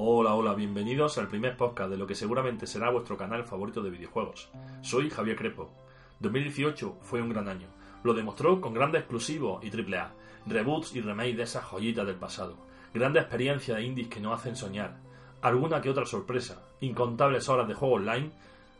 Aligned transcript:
Hola, 0.00 0.34
hola, 0.34 0.54
bienvenidos 0.54 1.18
al 1.18 1.26
primer 1.26 1.56
podcast 1.56 1.90
de 1.90 1.96
lo 1.96 2.06
que 2.06 2.14
seguramente 2.14 2.68
será 2.68 2.88
vuestro 2.88 3.16
canal 3.16 3.42
favorito 3.42 3.82
de 3.82 3.90
videojuegos. 3.90 4.48
Soy 4.80 5.10
Javier 5.10 5.36
Crepo. 5.36 5.72
2018 6.20 6.98
fue 7.00 7.20
un 7.20 7.30
gran 7.30 7.48
año. 7.48 7.66
Lo 8.04 8.14
demostró 8.14 8.60
con 8.60 8.74
grandes 8.74 9.00
exclusivos 9.00 9.60
y 9.64 9.70
AAA, 9.76 10.12
reboots 10.46 10.94
y 10.94 11.00
remakes 11.00 11.36
de 11.36 11.42
esas 11.42 11.64
joyitas 11.64 12.06
del 12.06 12.14
pasado, 12.14 12.54
grandes 12.94 13.24
experiencias 13.24 13.76
de 13.76 13.82
indies 13.82 14.06
que 14.06 14.20
nos 14.20 14.38
hacen 14.38 14.54
soñar, 14.54 14.98
alguna 15.42 15.80
que 15.80 15.90
otra 15.90 16.06
sorpresa, 16.06 16.62
incontables 16.80 17.48
horas 17.48 17.66
de 17.66 17.74
juego 17.74 17.96
online, 17.96 18.30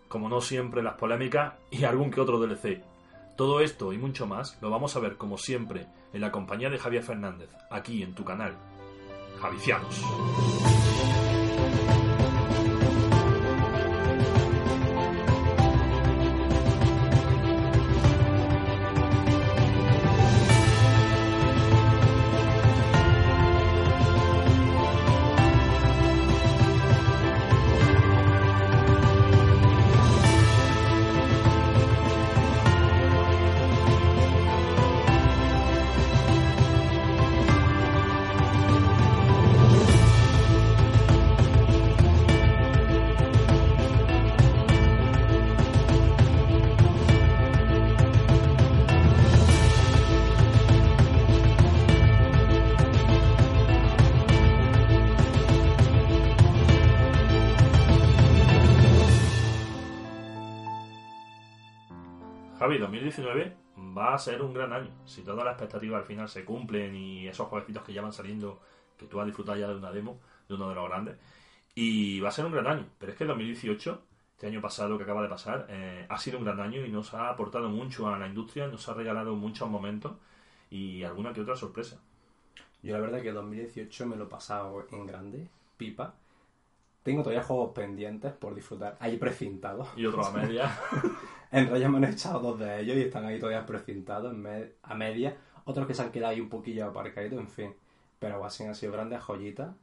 como 0.07 0.29
no 0.29 0.41
siempre 0.41 0.85
las 0.85 0.95
polémicas, 0.95 1.55
y 1.73 1.82
algún 1.82 2.12
que 2.12 2.21
otro 2.21 2.38
DLC. 2.38 2.85
Todo 3.37 3.59
esto 3.59 3.93
y 3.93 3.98
mucho 3.98 4.29
más 4.29 4.57
lo 4.62 4.71
vamos 4.71 4.95
a 4.95 5.01
ver 5.01 5.16
como 5.16 5.37
siempre 5.37 5.88
en 6.12 6.21
la 6.21 6.30
compañía 6.30 6.71
de 6.71 6.79
Javier 6.79 7.02
Fernández, 7.02 7.51
aquí 7.73 8.05
en 8.05 8.15
tu 8.15 8.24
canal. 8.24 8.55
Javicianos. 9.41 10.77
A 64.19 64.21
ser 64.21 64.43
un 64.43 64.53
gran 64.53 64.72
año. 64.72 64.91
Si 65.06 65.22
todas 65.22 65.44
las 65.44 65.55
expectativas 65.55 66.00
al 66.00 66.06
final 66.06 66.28
se 66.28 66.44
cumplen 66.44 66.94
y 66.94 67.27
esos 67.27 67.49
jueguitos 67.49 67.83
que 67.83 67.93
ya 67.93 68.03
van 68.03 68.12
saliendo, 68.12 68.60
que 68.97 69.06
tú 69.06 69.16
vas 69.16 69.25
a 69.25 69.27
disfrutar 69.27 69.56
ya 69.56 69.69
de 69.69 69.77
una 69.77 69.91
demo, 69.91 70.21
de 70.49 70.55
uno 70.55 70.69
de 70.69 70.75
los 70.75 70.88
grandes. 70.88 71.16
Y 71.75 72.21
va 72.21 72.28
a 72.28 72.33
ser 72.33 72.44
un 72.44 72.53
gran 72.53 72.66
año. 72.66 72.87
Pero 72.99 73.12
es 73.12 73.19
que 73.19 73.25
el 73.25 73.28
2018, 73.28 74.03
este 74.33 74.47
año 74.47 74.60
pasado 74.60 74.99
que 74.99 75.05
acaba 75.05 75.22
de 75.22 75.28
pasar, 75.28 75.66
eh, 75.71 76.06
ha 76.09 76.19
sido 76.19 76.38
un 76.38 76.44
gran 76.44 76.60
año 76.60 76.84
y 76.84 76.91
nos 76.91 77.15
ha 77.15 77.31
aportado 77.31 77.69
mucho 77.69 78.09
a 78.09 78.19
la 78.19 78.27
industria, 78.27 78.66
nos 78.66 78.88
ha 78.88 78.94
regalado 78.94 79.37
muchos 79.37 79.69
momentos 79.69 80.12
y 80.71 81.05
alguna 81.05 81.32
que 81.32 81.41
otra 81.41 81.56
sorpresa. 81.56 82.00
Yo 82.82 82.94
la 82.94 83.00
verdad 83.00 83.22
que 83.22 83.32
2018 83.32 84.06
me 84.06 84.16
lo 84.16 84.25
he 84.25 84.28
pasado 84.28 84.87
en 84.91 85.06
grande, 85.06 85.49
pipa. 85.77 86.15
Tengo 87.03 87.22
todavía 87.22 87.43
juegos 87.43 87.72
pendientes 87.75 88.32
por 88.32 88.55
disfrutar. 88.55 88.97
Hay 89.00 89.16
precintados. 89.16 89.88
Y 89.97 90.05
otro 90.06 90.25
a 90.25 90.31
media. 90.31 90.71
En 91.50 91.66
realidad 91.69 91.88
me 91.91 91.99
han 91.99 92.12
echado 92.12 92.41
dos 92.41 92.59
de 92.59 92.81
ellos 92.81 92.97
y 92.97 93.03
están 93.03 93.25
ahí 93.25 93.38
todavía 93.38 93.65
precintados 93.66 94.34
a 94.82 94.94
media. 94.94 95.37
Otros 95.65 95.87
que 95.87 95.94
se 95.94 96.03
han 96.03 96.10
quedado 96.10 96.32
ahí 96.32 96.41
un 96.41 96.49
poquillo 96.49 96.87
aparcados, 96.87 97.32
en 97.32 97.48
fin. 97.48 97.75
Pero 98.19 98.44
así 98.44 98.64
han 98.64 98.75
sido 98.75 98.92
grandes 98.92 99.20
joyitas. 99.20 99.75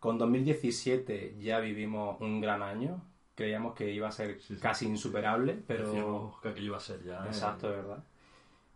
Con 0.00 0.18
2017 0.18 1.36
ya 1.40 1.60
vivimos 1.60 2.20
un 2.20 2.40
gran 2.40 2.62
año. 2.62 3.02
Creíamos 3.34 3.74
que 3.74 3.90
iba 3.90 4.08
a 4.08 4.12
ser 4.12 4.40
Sí, 4.40 4.54
sí. 4.56 4.60
casi 4.60 4.86
insuperable, 4.86 5.58
pero... 5.66 5.86
Decíamos 5.86 6.40
que 6.40 6.48
aquello 6.48 6.66
iba 6.66 6.76
a 6.76 6.80
ser 6.80 7.02
ya. 7.02 7.24
eh, 7.24 7.28
Exacto, 7.28 7.70
de 7.70 7.76
verdad. 7.76 8.04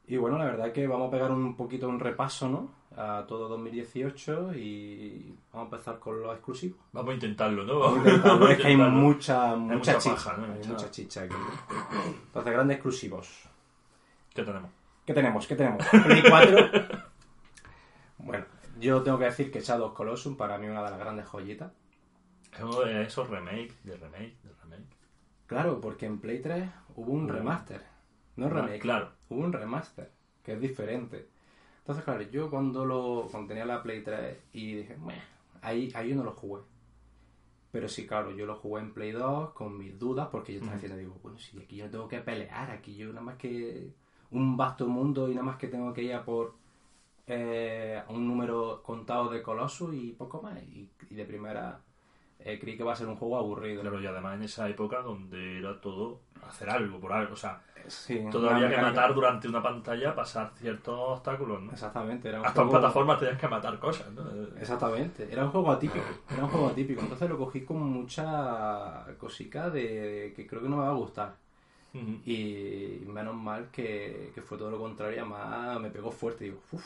Y 0.08 0.16
bueno, 0.16 0.38
la 0.38 0.44
verdad 0.44 0.68
es 0.68 0.72
que 0.72 0.86
vamos 0.86 1.08
a 1.08 1.10
pegar 1.10 1.30
un 1.32 1.56
poquito 1.56 1.88
un 1.88 1.98
repaso, 1.98 2.48
¿no? 2.48 2.70
A 2.96 3.24
todo 3.26 3.48
2018 3.48 4.54
y 4.54 5.34
vamos 5.52 5.72
a 5.72 5.76
empezar 5.76 5.98
con 5.98 6.20
los 6.22 6.32
exclusivos. 6.32 6.78
Vamos 6.92 7.10
a 7.10 7.14
intentarlo, 7.14 7.64
¿no? 7.64 7.78
Vamos 7.80 7.98
a 7.98 8.08
intentarlo, 8.10 8.48
es 8.48 8.58
que 8.58 8.66
hay 8.68 8.76
mucha, 8.76 9.56
mucha, 9.56 9.74
mucha 9.76 9.98
chicha. 9.98 10.14
paja, 10.14 10.36
¿no? 10.36 10.44
Hay 10.44 10.50
Mucha- 10.58 10.70
mucha 10.70 10.90
chicha 10.90 11.22
aquí. 11.22 11.34
Entonces, 12.26 12.52
grandes 12.52 12.76
exclusivos. 12.76 13.48
¿Qué 14.32 14.42
tenemos? 14.44 14.70
¿Qué 15.04 15.12
tenemos? 15.14 15.46
¿Qué 15.46 15.56
tenemos? 15.56 15.84
Play 16.04 16.22
4. 16.28 16.70
bueno, 18.18 18.44
yo 18.78 19.02
tengo 19.02 19.18
que 19.18 19.24
decir 19.26 19.50
que 19.50 19.60
Shadow 19.60 19.88
of 19.88 19.94
Colossus 19.94 20.36
para 20.36 20.56
mí 20.58 20.66
una 20.68 20.84
de 20.84 20.90
las 20.90 20.98
grandes 20.98 21.26
joyitas. 21.26 21.72
Es 22.52 22.62
uno 22.62 22.80
de 22.80 23.02
esos 23.02 23.28
remakes, 23.28 23.74
de 23.84 23.96
remake, 23.96 24.36
de 24.42 24.50
remake. 24.62 24.86
Claro, 25.46 25.80
porque 25.80 26.06
en 26.06 26.18
Play 26.20 26.40
3 26.40 26.68
hubo 26.96 27.12
un 27.12 27.28
remaster. 27.28 27.82
No 28.36 28.48
remake. 28.48 28.78
claro. 28.80 29.12
Hubo 29.28 29.40
un 29.40 29.52
remaster, 29.52 30.10
que 30.42 30.52
es 30.52 30.60
diferente. 30.60 31.28
Entonces, 31.78 32.04
claro, 32.04 32.22
yo 32.22 32.50
cuando 32.50 32.84
lo 32.84 33.28
cuando 33.30 33.48
tenía 33.48 33.64
la 33.64 33.82
Play 33.82 34.02
3 34.02 34.38
y 34.52 34.74
dije, 34.74 34.96
"Meh", 34.96 35.20
ahí, 35.62 35.90
ahí 35.94 36.10
yo 36.10 36.16
no 36.16 36.24
lo 36.24 36.32
jugué. 36.32 36.62
Pero 37.72 37.88
sí, 37.88 38.06
claro, 38.06 38.30
yo 38.30 38.46
lo 38.46 38.56
jugué 38.56 38.80
en 38.82 38.94
Play 38.94 39.12
2 39.12 39.50
con 39.50 39.76
mis 39.76 39.98
dudas, 39.98 40.28
porque 40.30 40.52
yo 40.52 40.58
estaba 40.60 40.76
diciendo, 40.76 40.96
digo, 40.96 41.16
bueno, 41.22 41.38
si 41.38 41.58
aquí 41.60 41.76
yo 41.76 41.84
no 41.86 41.90
tengo 41.90 42.08
que 42.08 42.20
pelear, 42.20 42.70
aquí 42.70 42.96
yo 42.96 43.08
nada 43.08 43.20
más 43.20 43.36
que 43.36 43.92
un 44.30 44.56
vasto 44.56 44.86
mundo 44.86 45.28
y 45.28 45.32
nada 45.34 45.44
más 45.44 45.56
que 45.56 45.68
tengo 45.68 45.92
que 45.92 46.02
ir 46.02 46.14
a 46.14 46.24
por 46.24 46.54
eh, 47.26 48.02
un 48.08 48.26
número 48.26 48.82
contado 48.82 49.28
de 49.28 49.42
Colossus 49.42 49.94
y 49.94 50.12
poco 50.12 50.40
más. 50.42 50.62
Y, 50.62 50.88
y 51.10 51.14
de 51.14 51.24
primera 51.24 51.80
eh, 52.40 52.58
creí 52.60 52.76
que 52.76 52.84
va 52.84 52.92
a 52.92 52.96
ser 52.96 53.06
un 53.08 53.16
juego 53.16 53.36
aburrido. 53.38 53.82
Claro, 53.82 54.00
y 54.00 54.06
además 54.06 54.36
en 54.36 54.42
esa 54.44 54.68
época 54.68 55.00
donde 55.02 55.58
era 55.58 55.80
todo 55.80 56.20
hacer 56.46 56.70
algo 56.70 57.00
por 57.00 57.12
algo. 57.12 57.32
O 57.34 57.36
sea, 57.36 57.62
Sí, 57.88 58.20
todo 58.32 58.50
había 58.50 58.68
que 58.68 58.76
matar 58.78 59.14
durante 59.14 59.46
una 59.46 59.62
pantalla, 59.62 60.12
pasar 60.14 60.50
ciertos 60.56 60.98
obstáculos, 60.98 61.62
¿no? 61.62 61.70
Exactamente, 61.72 62.28
era 62.28 62.40
un 62.40 62.46
Hasta 62.46 62.62
en 62.62 62.66
juego- 62.66 62.80
plataformas 62.80 63.18
tenías 63.20 63.38
que 63.38 63.46
matar 63.48 63.78
cosas, 63.78 64.10
¿no? 64.12 64.22
Exactamente, 64.60 65.28
era 65.30 65.44
un 65.44 65.50
juego 65.52 65.70
atípico, 65.70 66.04
era 66.32 66.44
un 66.44 66.50
juego 66.50 66.66
atípico, 66.68 67.00
entonces 67.02 67.28
lo 67.28 67.38
cogí 67.38 67.60
con 67.64 67.78
mucha 67.82 69.06
cosica 69.18 69.70
de 69.70 70.32
que 70.34 70.46
creo 70.48 70.62
que 70.62 70.68
no 70.68 70.78
me 70.78 70.82
va 70.82 70.90
a 70.90 70.94
gustar. 70.94 71.36
Y 72.24 73.02
menos 73.06 73.34
mal 73.34 73.70
que, 73.70 74.30
que 74.34 74.42
fue 74.42 74.58
todo 74.58 74.70
lo 74.70 74.78
contrario, 74.78 75.20
además 75.20 75.80
me 75.80 75.90
pegó 75.90 76.10
fuerte, 76.10 76.44
digo, 76.44 76.58
uff, 76.72 76.84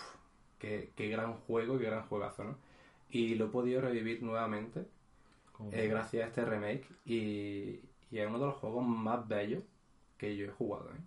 qué, 0.59 0.91
qué 0.95 1.09
gran 1.09 1.35
juego, 1.35 1.79
qué 1.79 1.87
gran 1.87 2.03
juegazo, 2.07 2.45
¿no? 2.45 2.57
Y 3.11 3.35
lo 3.35 3.47
he 3.47 3.49
podido 3.49 3.81
revivir 3.81 4.23
nuevamente 4.23 4.87
eh, 5.73 5.89
gracias 5.89 6.25
a 6.25 6.27
este 6.29 6.45
remake 6.45 6.87
y, 7.05 7.81
y 8.11 8.19
es 8.19 8.27
uno 8.27 8.39
de 8.39 8.47
los 8.47 8.57
juegos 8.57 8.85
más 8.87 9.27
bellos 9.27 9.63
que 10.17 10.37
yo 10.37 10.47
he 10.47 10.51
jugado, 10.51 10.91
¿eh? 10.91 11.01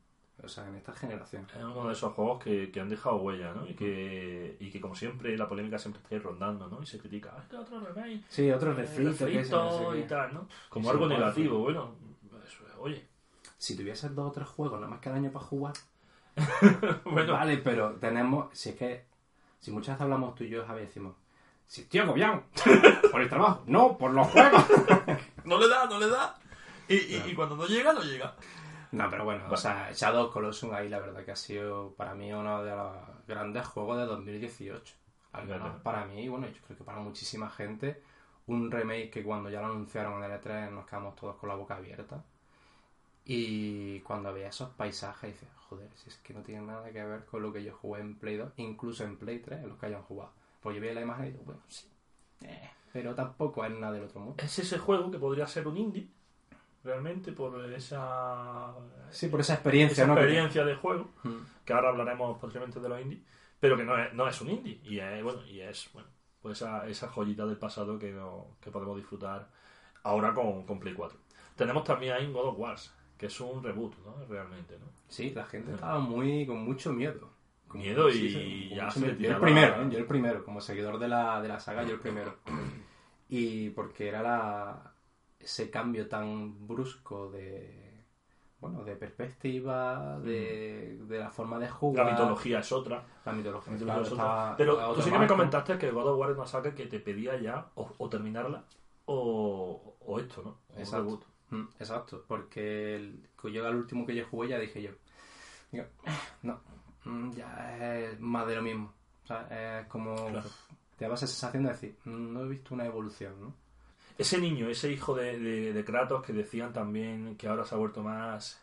O 0.44 0.48
sea, 0.48 0.68
en 0.68 0.76
esta 0.76 0.92
generación. 0.92 1.48
Es 1.56 1.64
uno 1.64 1.88
de 1.88 1.94
esos 1.94 2.12
juegos 2.14 2.44
que, 2.44 2.70
que 2.70 2.82
han 2.82 2.90
dejado 2.90 3.18
huella, 3.18 3.54
¿no? 3.54 3.66
Y 3.66 3.76
que, 3.76 4.58
y 4.60 4.72
que 4.72 4.82
como 4.82 4.94
siempre 4.96 5.38
la 5.38 5.48
polémica 5.48 5.78
siempre 5.78 6.02
está 6.02 6.16
ahí 6.16 6.20
rondando, 6.20 6.68
¿no? 6.68 6.82
Y 6.82 6.86
se 6.86 7.00
critica, 7.00 7.34
ah, 7.38 7.42
este 7.42 7.56
otro 7.56 7.80
remake, 7.80 8.24
Sí, 8.28 8.52
otro 8.52 8.72
eh, 8.72 8.76
refrito, 8.76 9.26
que 9.26 10.00
y 10.00 10.04
tal, 10.04 10.34
¿no? 10.34 10.48
Como 10.70 10.90
algo 10.90 11.08
negativo, 11.08 11.60
bueno, 11.60 11.96
eso 12.46 12.66
es, 12.68 12.74
oye, 12.80 13.08
Si 13.58 13.78
tuvieses 13.78 14.14
dos 14.14 14.30
o 14.30 14.32
tres 14.32 14.48
juegos 14.48 14.80
nada 14.80 14.90
más 14.90 15.00
cada 15.00 15.16
año 15.16 15.32
para 15.32 15.46
jugar, 15.46 15.74
bueno, 17.06 17.34
Vale, 17.34 17.58
pero 17.58 17.94
tenemos. 17.94 18.58
Si 18.58 18.70
es 18.70 18.76
que. 18.76 19.06
Si 19.60 19.72
muchas 19.72 19.96
veces 19.96 20.02
hablamos 20.02 20.36
tú 20.36 20.44
y 20.44 20.50
yo, 20.50 20.66
Javi, 20.66 20.82
decimos. 20.82 21.16
Si 21.74 21.82
estoy 21.82 22.02
agobiado 22.02 22.44
por 23.12 23.20
el 23.20 23.28
trabajo, 23.30 23.64
no 23.66 23.98
por 23.98 24.12
los 24.12 24.28
juegos. 24.28 24.64
no 25.44 25.58
le 25.58 25.68
da, 25.68 25.88
no 25.88 26.00
le 26.00 26.08
da. 26.08 26.36
Y, 26.88 26.94
y, 26.98 27.24
y 27.32 27.34
cuando 27.34 27.58
no 27.58 27.66
llega, 27.66 27.94
no 27.94 28.04
llega. 28.04 28.36
No, 28.92 29.10
pero 29.10 29.26
bueno, 29.26 29.46
o 29.50 29.58
sea, 29.58 29.90
Shadow 29.92 30.30
Colossus 30.30 30.72
ahí 30.72 30.88
la 30.88 31.00
verdad 31.00 31.26
que 31.26 31.32
ha 31.32 31.36
sido 31.36 31.96
para 31.98 32.14
mí 32.14 32.32
uno 32.32 32.64
de 32.64 32.76
los 32.76 32.94
grandes 33.28 33.66
juegos 33.66 33.98
de 33.98 34.06
2018. 34.06 34.94
Al 35.32 35.48
menos 35.48 35.62
Claro. 35.64 35.82
para 35.82 36.06
mí, 36.06 36.22
y 36.22 36.28
bueno, 36.28 36.46
yo 36.46 36.62
creo 36.64 36.78
que 36.78 36.84
para 36.84 37.00
muchísima 37.00 37.50
gente, 37.50 38.04
un 38.46 38.70
remake 38.70 39.10
que 39.10 39.24
cuando 39.24 39.50
ya 39.50 39.62
lo 39.62 39.66
anunciaron 39.70 40.24
en 40.24 40.30
el 40.32 40.40
E3 40.40 40.70
nos 40.70 40.86
quedamos 40.86 41.16
todos 41.16 41.38
con 41.38 41.50
la 41.50 41.56
boca 41.56 41.78
abierta. 41.78 42.24
Y 43.26 44.00
cuando 44.02 44.32
veía 44.32 44.50
esos 44.50 44.70
paisajes, 44.70 45.32
dices, 45.34 45.50
joder, 45.68 45.90
si 45.96 46.10
es 46.10 46.18
que 46.18 46.36
no 46.36 46.42
tiene 46.42 46.62
nada 46.62 46.92
que 46.92 47.04
ver 47.04 47.26
con 47.26 47.42
lo 47.42 47.52
que 47.52 47.64
yo 47.64 47.74
jugué 47.76 48.02
en 48.02 48.14
Play 48.20 48.38
2, 48.38 48.52
incluso 48.58 49.04
en 49.06 49.18
Play 49.18 49.40
3, 49.40 49.64
en 49.64 49.70
los 49.70 49.80
que 49.80 49.88
hayan 49.88 50.04
jugado. 50.04 50.34
Pues 50.64 50.76
yo 50.76 50.82
veía 50.82 50.94
la 50.96 51.02
imagen 51.02 51.26
y 51.28 51.32
digo, 51.32 51.44
bueno, 51.46 51.62
sí, 51.68 51.88
eh, 52.42 52.70
pero 52.92 53.14
tampoco 53.14 53.64
es 53.66 53.72
nada 53.72 53.94
del 53.94 54.06
otro 54.06 54.22
mundo. 54.22 54.36
Es 54.44 54.58
ese 54.60 54.78
juego 54.80 55.12
que 55.12 55.20
podría 55.20 55.46
ser 55.46 55.68
un 55.68 55.78
indie, 55.78 56.08
realmente, 56.84 57.32
por 57.34 57.72
esa, 57.74 58.74
Sí, 59.12 59.28
por 59.28 59.42
esa 59.42 59.54
experiencia, 59.56 60.04
esa 60.04 60.08
¿no? 60.14 60.18
experiencia 60.20 60.64
de 60.66 60.76
juego, 60.76 61.10
Mm. 61.24 61.38
que 61.66 61.74
ahora 61.74 61.90
hablaremos 61.90 62.38
posteriormente 62.40 62.80
de 62.80 62.90
los 62.90 63.02
indies, 63.02 63.22
pero 63.60 63.78
que 63.78 63.84
no 63.84 63.98
es, 63.98 64.14
no 64.14 64.28
es 64.28 64.40
un 64.42 64.50
indie. 64.50 64.80
Y 64.84 65.00
es, 65.00 65.24
bueno, 65.24 65.46
y 65.46 65.60
es, 65.62 65.90
bueno, 65.94 66.08
pues 66.42 66.58
esa, 66.62 66.88
esa 66.88 67.10
joyita 67.10 67.46
del 67.46 67.58
pasado 67.58 67.98
que, 68.00 68.12
no- 68.12 68.48
que 68.62 68.72
podemos 68.72 68.98
disfrutar 68.98 69.50
ahora 70.04 70.34
con, 70.34 70.66
con 70.66 70.80
Play 70.80 70.94
4. 70.94 71.18
Tenemos 71.56 71.84
también 71.84 72.14
ahí 72.14 72.32
God 72.32 72.48
of 72.50 72.60
Wars, 72.60 72.94
que 73.18 73.28
es 73.28 73.40
un 73.40 73.64
reboot, 73.64 73.96
¿no? 74.06 74.26
Realmente, 74.28 74.78
¿no? 74.80 74.86
Sí, 75.08 75.32
la 75.32 75.46
gente 75.46 75.74
estaba 75.74 76.00
muy 76.00 76.46
con 76.46 76.64
mucho 76.64 76.92
miedo. 76.92 77.30
Miedo 77.74 78.10
y 78.10 78.14
muchísimo- 78.14 78.70
con 78.70 78.78
ya 78.78 78.92
se 78.92 79.00
miedo. 79.00 79.12
Yo 79.12 79.12
el 79.14 79.18
tiraba- 79.18 79.42
primero, 79.42 79.82
¿eh? 79.84 79.88
yo 79.92 79.98
el 80.00 80.06
primero, 80.06 80.44
como 80.44 80.62
seguidor 80.62 81.00
de 81.00 81.08
la, 81.08 81.42
de 81.42 81.48
la 81.48 81.60
saga, 81.60 81.84
yo 81.84 81.94
el 81.94 82.00
primero. 82.00 82.38
Y 83.30 83.70
porque 83.72 84.08
era 84.08 84.22
la, 84.22 84.94
ese 85.40 85.70
cambio 85.70 86.08
tan 86.08 86.68
brusco 86.68 87.30
de 87.32 87.82
bueno, 88.60 88.84
de 88.86 88.96
perspectiva, 88.96 90.20
de, 90.20 90.98
de 91.06 91.20
la 91.20 91.30
forma 91.30 91.60
de 91.60 91.68
jugar. 91.68 92.06
La 92.06 92.12
mitología 92.14 92.60
es 92.60 92.72
otra. 92.72 93.04
La 93.26 93.34
mitología, 93.34 93.74
La 93.74 93.80
claro, 93.80 94.02
mitología 94.02 94.04
es 94.04 94.12
está 94.12 94.44
otra. 94.54 94.56
Pero 94.58 94.94
tú 94.96 95.02
sí 95.02 95.12
que 95.12 95.20
me 95.20 95.28
comentaste 95.28 95.78
que 95.78 95.92
God 95.92 96.08
of 96.08 96.18
War 96.20 96.32
es 96.32 96.38
una 96.38 96.46
saga 96.48 96.74
que 96.74 96.86
te 96.86 97.00
pedía 97.02 97.38
ya 97.42 97.68
o, 97.76 97.92
o 97.98 98.10
terminarla 98.10 98.64
o, 99.06 99.96
o 100.00 100.20
esto, 100.20 100.42
¿no? 100.44 100.58
O 100.76 100.80
Exacto. 100.80 101.26
Mm, 101.50 101.68
exacto, 101.78 102.24
porque 102.26 102.96
el, 102.96 103.28
yo 103.52 103.68
al 103.68 103.76
último 103.76 104.06
que 104.06 104.16
yo 104.16 104.26
jugué 104.26 104.48
ya 104.50 104.60
dije 104.60 104.82
yo, 104.82 104.92
no, 106.44 106.54
mm, 106.54 106.83
ya 107.36 107.98
es 108.00 108.20
más 108.20 108.48
de 108.48 108.56
lo 108.56 108.62
mismo. 108.62 108.94
O 109.24 109.28
sea, 109.28 109.80
es 109.82 109.88
como 109.88 110.16
Claro. 110.16 110.50
te 110.98 111.06
daba 111.06 111.16
esa 111.16 111.28
sensación 111.28 111.64
de 111.64 111.70
decir, 111.72 111.96
mm, 112.06 112.34
no 112.34 112.42
he 112.46 112.48
visto 112.50 112.74
una 112.74 112.86
evolución, 112.86 113.34
¿no? 113.42 113.54
Ese 114.18 114.38
niño, 114.40 114.70
ese 114.70 114.92
hijo 114.92 115.16
de, 115.16 115.40
de, 115.40 115.74
de 115.74 115.86
Kratos 115.86 116.24
que 116.24 116.34
decían 116.34 116.72
también 116.72 117.36
que 117.36 117.48
ahora 117.48 117.66
se 117.66 117.74
ha 117.76 117.78
vuelto 117.78 118.04
más 118.04 118.60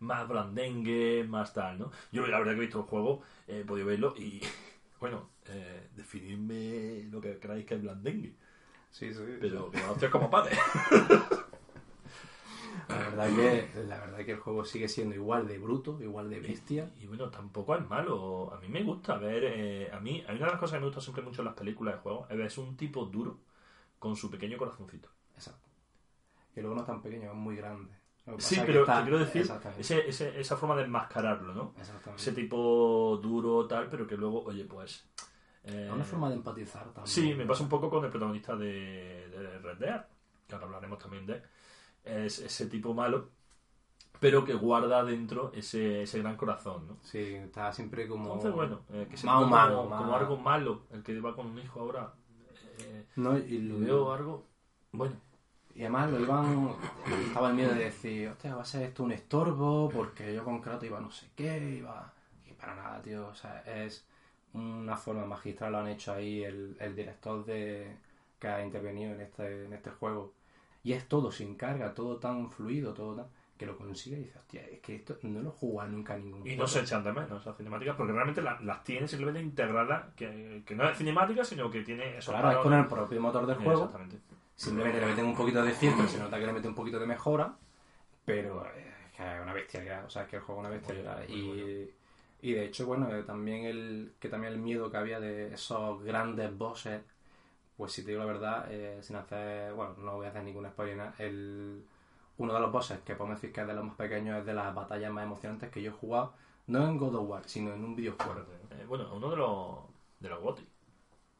más 0.00 0.26
blandengue, 0.26 1.24
más 1.28 1.54
tal, 1.54 1.78
¿no? 1.78 1.92
Yo 2.10 2.26
la 2.26 2.38
verdad 2.40 2.52
que 2.54 2.58
he 2.58 2.62
visto 2.62 2.80
el 2.80 2.86
juego, 2.86 3.22
eh, 3.46 3.60
he 3.60 3.64
podido 3.64 3.86
verlo 3.86 4.14
y, 4.16 4.40
bueno, 5.00 5.28
eh, 5.46 5.88
definidme 5.94 7.04
lo 7.10 7.20
que 7.20 7.38
creáis 7.38 7.64
que 7.64 7.74
es 7.76 7.82
blandengue. 7.82 8.34
Sí, 8.90 9.14
sí. 9.14 9.20
Pero 9.40 9.70
que 9.70 9.78
hacer 9.78 10.10
como 10.10 10.28
padre. 10.28 10.56
La 13.16 13.24
verdad 13.26 13.36
que 13.74 13.84
la 13.84 13.98
verdad 14.00 14.18
que 14.24 14.32
el 14.32 14.38
juego 14.38 14.64
sigue 14.64 14.88
siendo 14.88 15.14
igual 15.14 15.46
de 15.46 15.58
bruto, 15.58 15.98
igual 16.02 16.30
de 16.30 16.40
bestia. 16.40 16.90
Y 17.00 17.06
bueno, 17.06 17.28
tampoco 17.30 17.74
es 17.76 17.88
malo. 17.88 18.52
A 18.54 18.60
mí 18.60 18.68
me 18.68 18.82
gusta 18.82 19.16
ver. 19.16 19.44
eh, 19.44 19.90
a 19.92 20.00
mí, 20.00 20.22
hay 20.28 20.36
una 20.36 20.46
de 20.46 20.52
las 20.52 20.60
cosas 20.60 20.74
que 20.76 20.80
me 20.80 20.86
gusta 20.86 21.00
siempre 21.00 21.22
mucho 21.22 21.42
en 21.42 21.46
las 21.46 21.54
películas 21.54 21.94
de 21.96 22.00
juegos 22.00 22.30
es 22.30 22.36
ver 22.36 22.46
es 22.46 22.58
un 22.58 22.76
tipo 22.76 23.04
duro 23.06 23.38
con 23.98 24.16
su 24.16 24.30
pequeño 24.30 24.58
corazoncito. 24.58 25.08
Exacto. 25.34 25.68
Que 26.54 26.60
luego 26.60 26.74
no 26.76 26.82
es 26.82 26.86
tan 26.86 27.00
pequeño, 27.02 27.30
es 27.30 27.34
muy 27.36 27.56
grande. 27.56 27.92
Sí, 28.38 28.60
pero 28.64 28.80
está- 28.82 28.98
te 28.98 29.02
quiero 29.02 29.18
decir, 29.18 29.50
ese, 29.78 30.08
ese- 30.08 30.40
esa 30.40 30.56
forma 30.56 30.76
de 30.76 30.84
enmascararlo, 30.84 31.52
¿no? 31.54 31.74
Exactamente. 31.78 32.22
Ese 32.22 32.32
tipo 32.32 33.18
duro, 33.22 33.66
tal, 33.66 33.88
pero 33.88 34.06
que 34.06 34.16
luego, 34.16 34.42
oye, 34.44 34.64
pues. 34.64 35.04
eh, 35.64 35.90
una 35.92 36.04
forma 36.04 36.28
de 36.28 36.36
empatizar 36.36 36.84
también. 36.86 37.06
Sí, 37.06 37.34
me 37.34 37.46
pasa 37.46 37.62
un 37.64 37.68
poco 37.68 37.88
con 37.90 38.04
el 38.04 38.10
protagonista 38.10 38.54
de, 38.56 39.28
de 39.28 39.58
Red 39.58 39.78
Dead, 39.78 40.04
que 40.46 40.54
ahora 40.54 40.66
hablaremos 40.66 40.98
también 40.98 41.24
de. 41.26 41.42
Es 42.04 42.38
ese 42.40 42.66
tipo 42.66 42.94
malo, 42.94 43.30
pero 44.20 44.44
que 44.44 44.54
guarda 44.54 45.04
dentro 45.04 45.52
ese, 45.54 46.02
ese 46.02 46.18
gran 46.20 46.36
corazón, 46.36 46.86
¿no? 46.86 46.96
Sí, 47.02 47.18
está 47.18 47.72
siempre 47.72 48.06
como... 48.08 48.26
Entonces, 48.34 48.52
bueno, 48.52 48.80
eh, 48.92 49.06
que 49.10 49.16
se 49.16 49.26
como 49.26 49.56
algo 50.16 50.36
malo, 50.36 50.82
el 50.90 51.02
que 51.02 51.20
va 51.20 51.34
con 51.34 51.46
un 51.46 51.58
hijo 51.58 51.80
ahora. 51.80 52.12
eh, 52.78 53.06
No, 53.16 53.36
y, 53.38 53.58
lo 53.58 53.80
veo 53.80 54.12
algo. 54.12 54.46
Bueno, 54.92 55.14
y 55.74 55.80
además 55.80 56.10
lo 56.10 56.20
iban... 56.20 56.74
Estaba 57.26 57.48
el 57.50 57.54
miedo 57.54 57.74
de 57.74 57.84
decir, 57.84 58.28
hostia, 58.28 58.54
va 58.54 58.62
a 58.62 58.64
ser 58.64 58.82
esto 58.82 59.02
un 59.04 59.12
estorbo, 59.12 59.88
porque 59.90 60.34
yo 60.34 60.44
con 60.44 60.60
Kratos 60.60 60.84
iba 60.84 61.00
no 61.00 61.10
sé 61.10 61.28
qué, 61.34 61.58
iba... 61.78 62.12
Y 62.48 62.52
para 62.52 62.74
nada, 62.74 63.02
tío, 63.02 63.26
o 63.28 63.34
sea, 63.34 63.60
es 63.66 64.06
una 64.52 64.96
forma 64.96 65.24
magistral, 65.24 65.72
lo 65.72 65.78
han 65.78 65.88
hecho 65.88 66.12
ahí 66.12 66.44
el, 66.44 66.76
el 66.78 66.94
director 66.94 67.44
de 67.44 67.96
que 68.38 68.48
ha 68.48 68.64
intervenido 68.64 69.14
en 69.14 69.20
este, 69.20 69.64
en 69.66 69.72
este 69.72 69.90
juego. 69.90 70.32
Y 70.84 70.92
es 70.92 71.08
todo 71.08 71.30
sin 71.30 71.54
carga, 71.56 71.94
todo 71.94 72.18
tan 72.18 72.50
fluido, 72.50 72.92
todo 72.94 73.14
tan... 73.16 73.26
Que 73.56 73.66
lo 73.66 73.76
consigue 73.76 74.16
y 74.16 74.20
dice, 74.24 74.38
hostia, 74.38 74.62
es 74.66 74.80
que 74.80 74.96
esto 74.96 75.16
no 75.22 75.40
lo 75.40 75.50
jugado 75.52 75.90
nunca 75.90 76.16
ningún 76.16 76.40
y 76.40 76.44
juego. 76.50 76.62
no 76.62 76.66
se 76.66 76.80
echan 76.80 77.04
de 77.04 77.12
menos 77.12 77.40
esas 77.42 77.56
cinemáticas 77.56 77.94
porque 77.96 78.12
realmente 78.12 78.42
la- 78.42 78.60
las 78.60 78.82
tiene 78.82 79.06
simplemente 79.06 79.40
integradas, 79.40 80.12
que, 80.16 80.62
que 80.66 80.74
no 80.74 80.88
es 80.88 80.96
cinemática, 80.98 81.44
sino 81.44 81.70
que 81.70 81.82
tiene 81.82 82.18
esos 82.18 82.34
Claro, 82.34 82.50
es 82.50 82.56
con 82.58 82.72
el 82.74 82.86
propio 82.86 83.20
motor 83.20 83.46
del 83.46 83.56
juego. 83.58 83.84
Exactamente. 83.84 84.16
Simplemente 84.56 85.00
le 85.00 85.06
meten 85.06 85.24
un 85.26 85.36
poquito 85.36 85.62
de 85.62 85.72
filtro, 85.72 86.06
se 86.08 86.18
nota 86.18 86.38
que 86.38 86.46
le 86.46 86.52
meten 86.52 86.70
un 86.70 86.74
poquito 86.76 86.98
de 86.98 87.06
mejora, 87.06 87.54
pero 88.24 88.66
eh, 88.66 88.94
es 89.06 89.12
que 89.16 89.22
es 89.36 89.42
una 89.42 89.52
bestialidad, 89.52 90.04
o 90.06 90.10
sea, 90.10 90.22
es 90.22 90.28
que 90.28 90.36
el 90.36 90.42
juego 90.42 90.62
es 90.62 90.66
una 90.66 90.74
bestialidad. 90.76 91.22
Y, 91.28 91.42
bueno. 91.46 91.62
y 92.42 92.52
de 92.52 92.64
hecho, 92.64 92.86
bueno, 92.86 93.14
eh, 93.14 93.22
también 93.24 93.64
el 93.64 94.14
que 94.20 94.28
también 94.28 94.52
el 94.54 94.58
miedo 94.60 94.90
que 94.90 94.96
había 94.96 95.20
de 95.20 95.54
esos 95.54 96.02
grandes 96.04 96.56
bosses, 96.56 97.02
pues 97.82 97.92
si 97.94 98.02
te 98.04 98.12
digo 98.12 98.20
la 98.20 98.26
verdad, 98.32 98.66
eh, 98.70 98.98
sin 99.02 99.16
hacer, 99.16 99.72
bueno, 99.74 99.94
no 99.98 100.14
voy 100.14 100.26
a 100.26 100.28
hacer 100.28 100.44
ninguna 100.44 100.70
spoiler, 100.70 101.10
el, 101.18 101.84
uno 102.38 102.54
de 102.54 102.60
los 102.60 102.70
bosses 102.70 103.00
que 103.00 103.16
podemos 103.16 103.40
decir 103.40 103.52
que 103.52 103.60
es 103.62 103.66
de 103.66 103.74
los 103.74 103.84
más 103.84 103.96
pequeños, 103.96 104.38
es 104.38 104.46
de 104.46 104.54
las 104.54 104.72
batallas 104.72 105.12
más 105.12 105.24
emocionantes 105.24 105.68
que 105.70 105.82
yo 105.82 105.90
he 105.90 105.94
jugado, 105.94 106.32
no 106.68 106.86
en 106.86 106.96
God 106.96 107.16
of 107.16 107.28
War, 107.28 107.42
sino 107.46 107.72
en 107.74 107.82
un 107.84 107.96
videojuego. 107.96 108.40
Eh, 108.70 108.84
bueno, 108.86 109.12
uno 109.12 109.30
de 109.30 109.36
los 109.36 109.78
de 110.20 110.28
los 110.28 110.40
GOTY. 110.40 110.68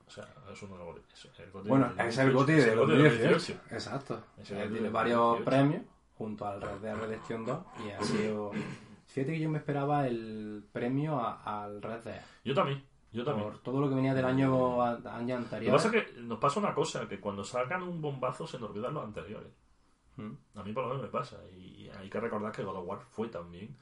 O 0.05 0.11
sea, 0.11 0.27
es 0.53 0.61
uno 0.62 0.73
de 0.73 0.79
los 0.85 0.87
GOTY. 0.89 1.03
Es 1.15 1.39
el 1.39 1.50
GOTY 1.53 1.69
Bueno, 1.69 1.87
es 1.97 2.19
el 2.19 2.27
de 2.27 2.31
el 2.33 2.37
GOTY 2.37 2.56
2018. 2.56 3.53
Exacto. 3.71 4.21
GOTY 4.39 4.73
tiene 4.73 4.89
varios 4.91 5.21
2018. 5.21 5.44
premios 5.44 5.83
junto 6.19 6.44
al 6.47 6.61
Red 6.61 6.79
Dead 6.83 6.97
Redemption 6.97 7.44
2 7.44 7.59
y 7.87 7.91
ha 7.93 8.03
sido... 8.03 8.50
Fíjate 9.06 9.33
que 9.35 9.41
yo 9.41 9.49
me 9.50 9.59
esperaba 9.59 10.06
el 10.09 10.65
premio 10.73 11.21
a- 11.21 11.62
al 11.65 11.81
Red 11.83 12.00
Dead 12.00 12.21
Yo 12.44 12.55
también, 12.55 12.83
yo 13.12 13.25
también. 13.25 13.49
por 13.50 13.59
todo 13.61 13.81
lo 13.81 13.88
que 13.88 13.94
venía 13.94 14.14
del 14.14 14.25
año, 14.25 14.82
a- 14.82 14.94
año 15.17 15.37
Lo 15.37 15.43
anterior. 15.43 15.70
que 15.76 15.82
pasa 15.82 15.97
es 15.97 16.05
que 16.12 16.20
nos 16.23 16.38
pasa 16.38 16.61
una 16.61 16.75
cosa, 16.75 17.09
que 17.09 17.20
cuando 17.20 17.44
sacan 17.44 17.82
un 17.82 18.00
bombazo 18.00 18.47
se 18.47 18.59
nos 18.59 18.70
olvidan 18.70 18.94
los 18.94 19.05
anteriores. 19.05 19.53
Mm. 20.17 20.32
A 20.59 20.62
mí 20.62 20.73
por 20.73 20.85
lo 20.85 20.88
menos 20.91 21.03
me 21.05 21.09
pasa. 21.09 21.38
Y 21.56 21.88
hay 21.88 22.09
que 22.11 22.20
recordar 22.20 22.53
que 22.53 22.62
God 22.62 22.76
of 22.76 22.87
War 22.87 23.00
fue 23.11 23.29
también 23.29 23.76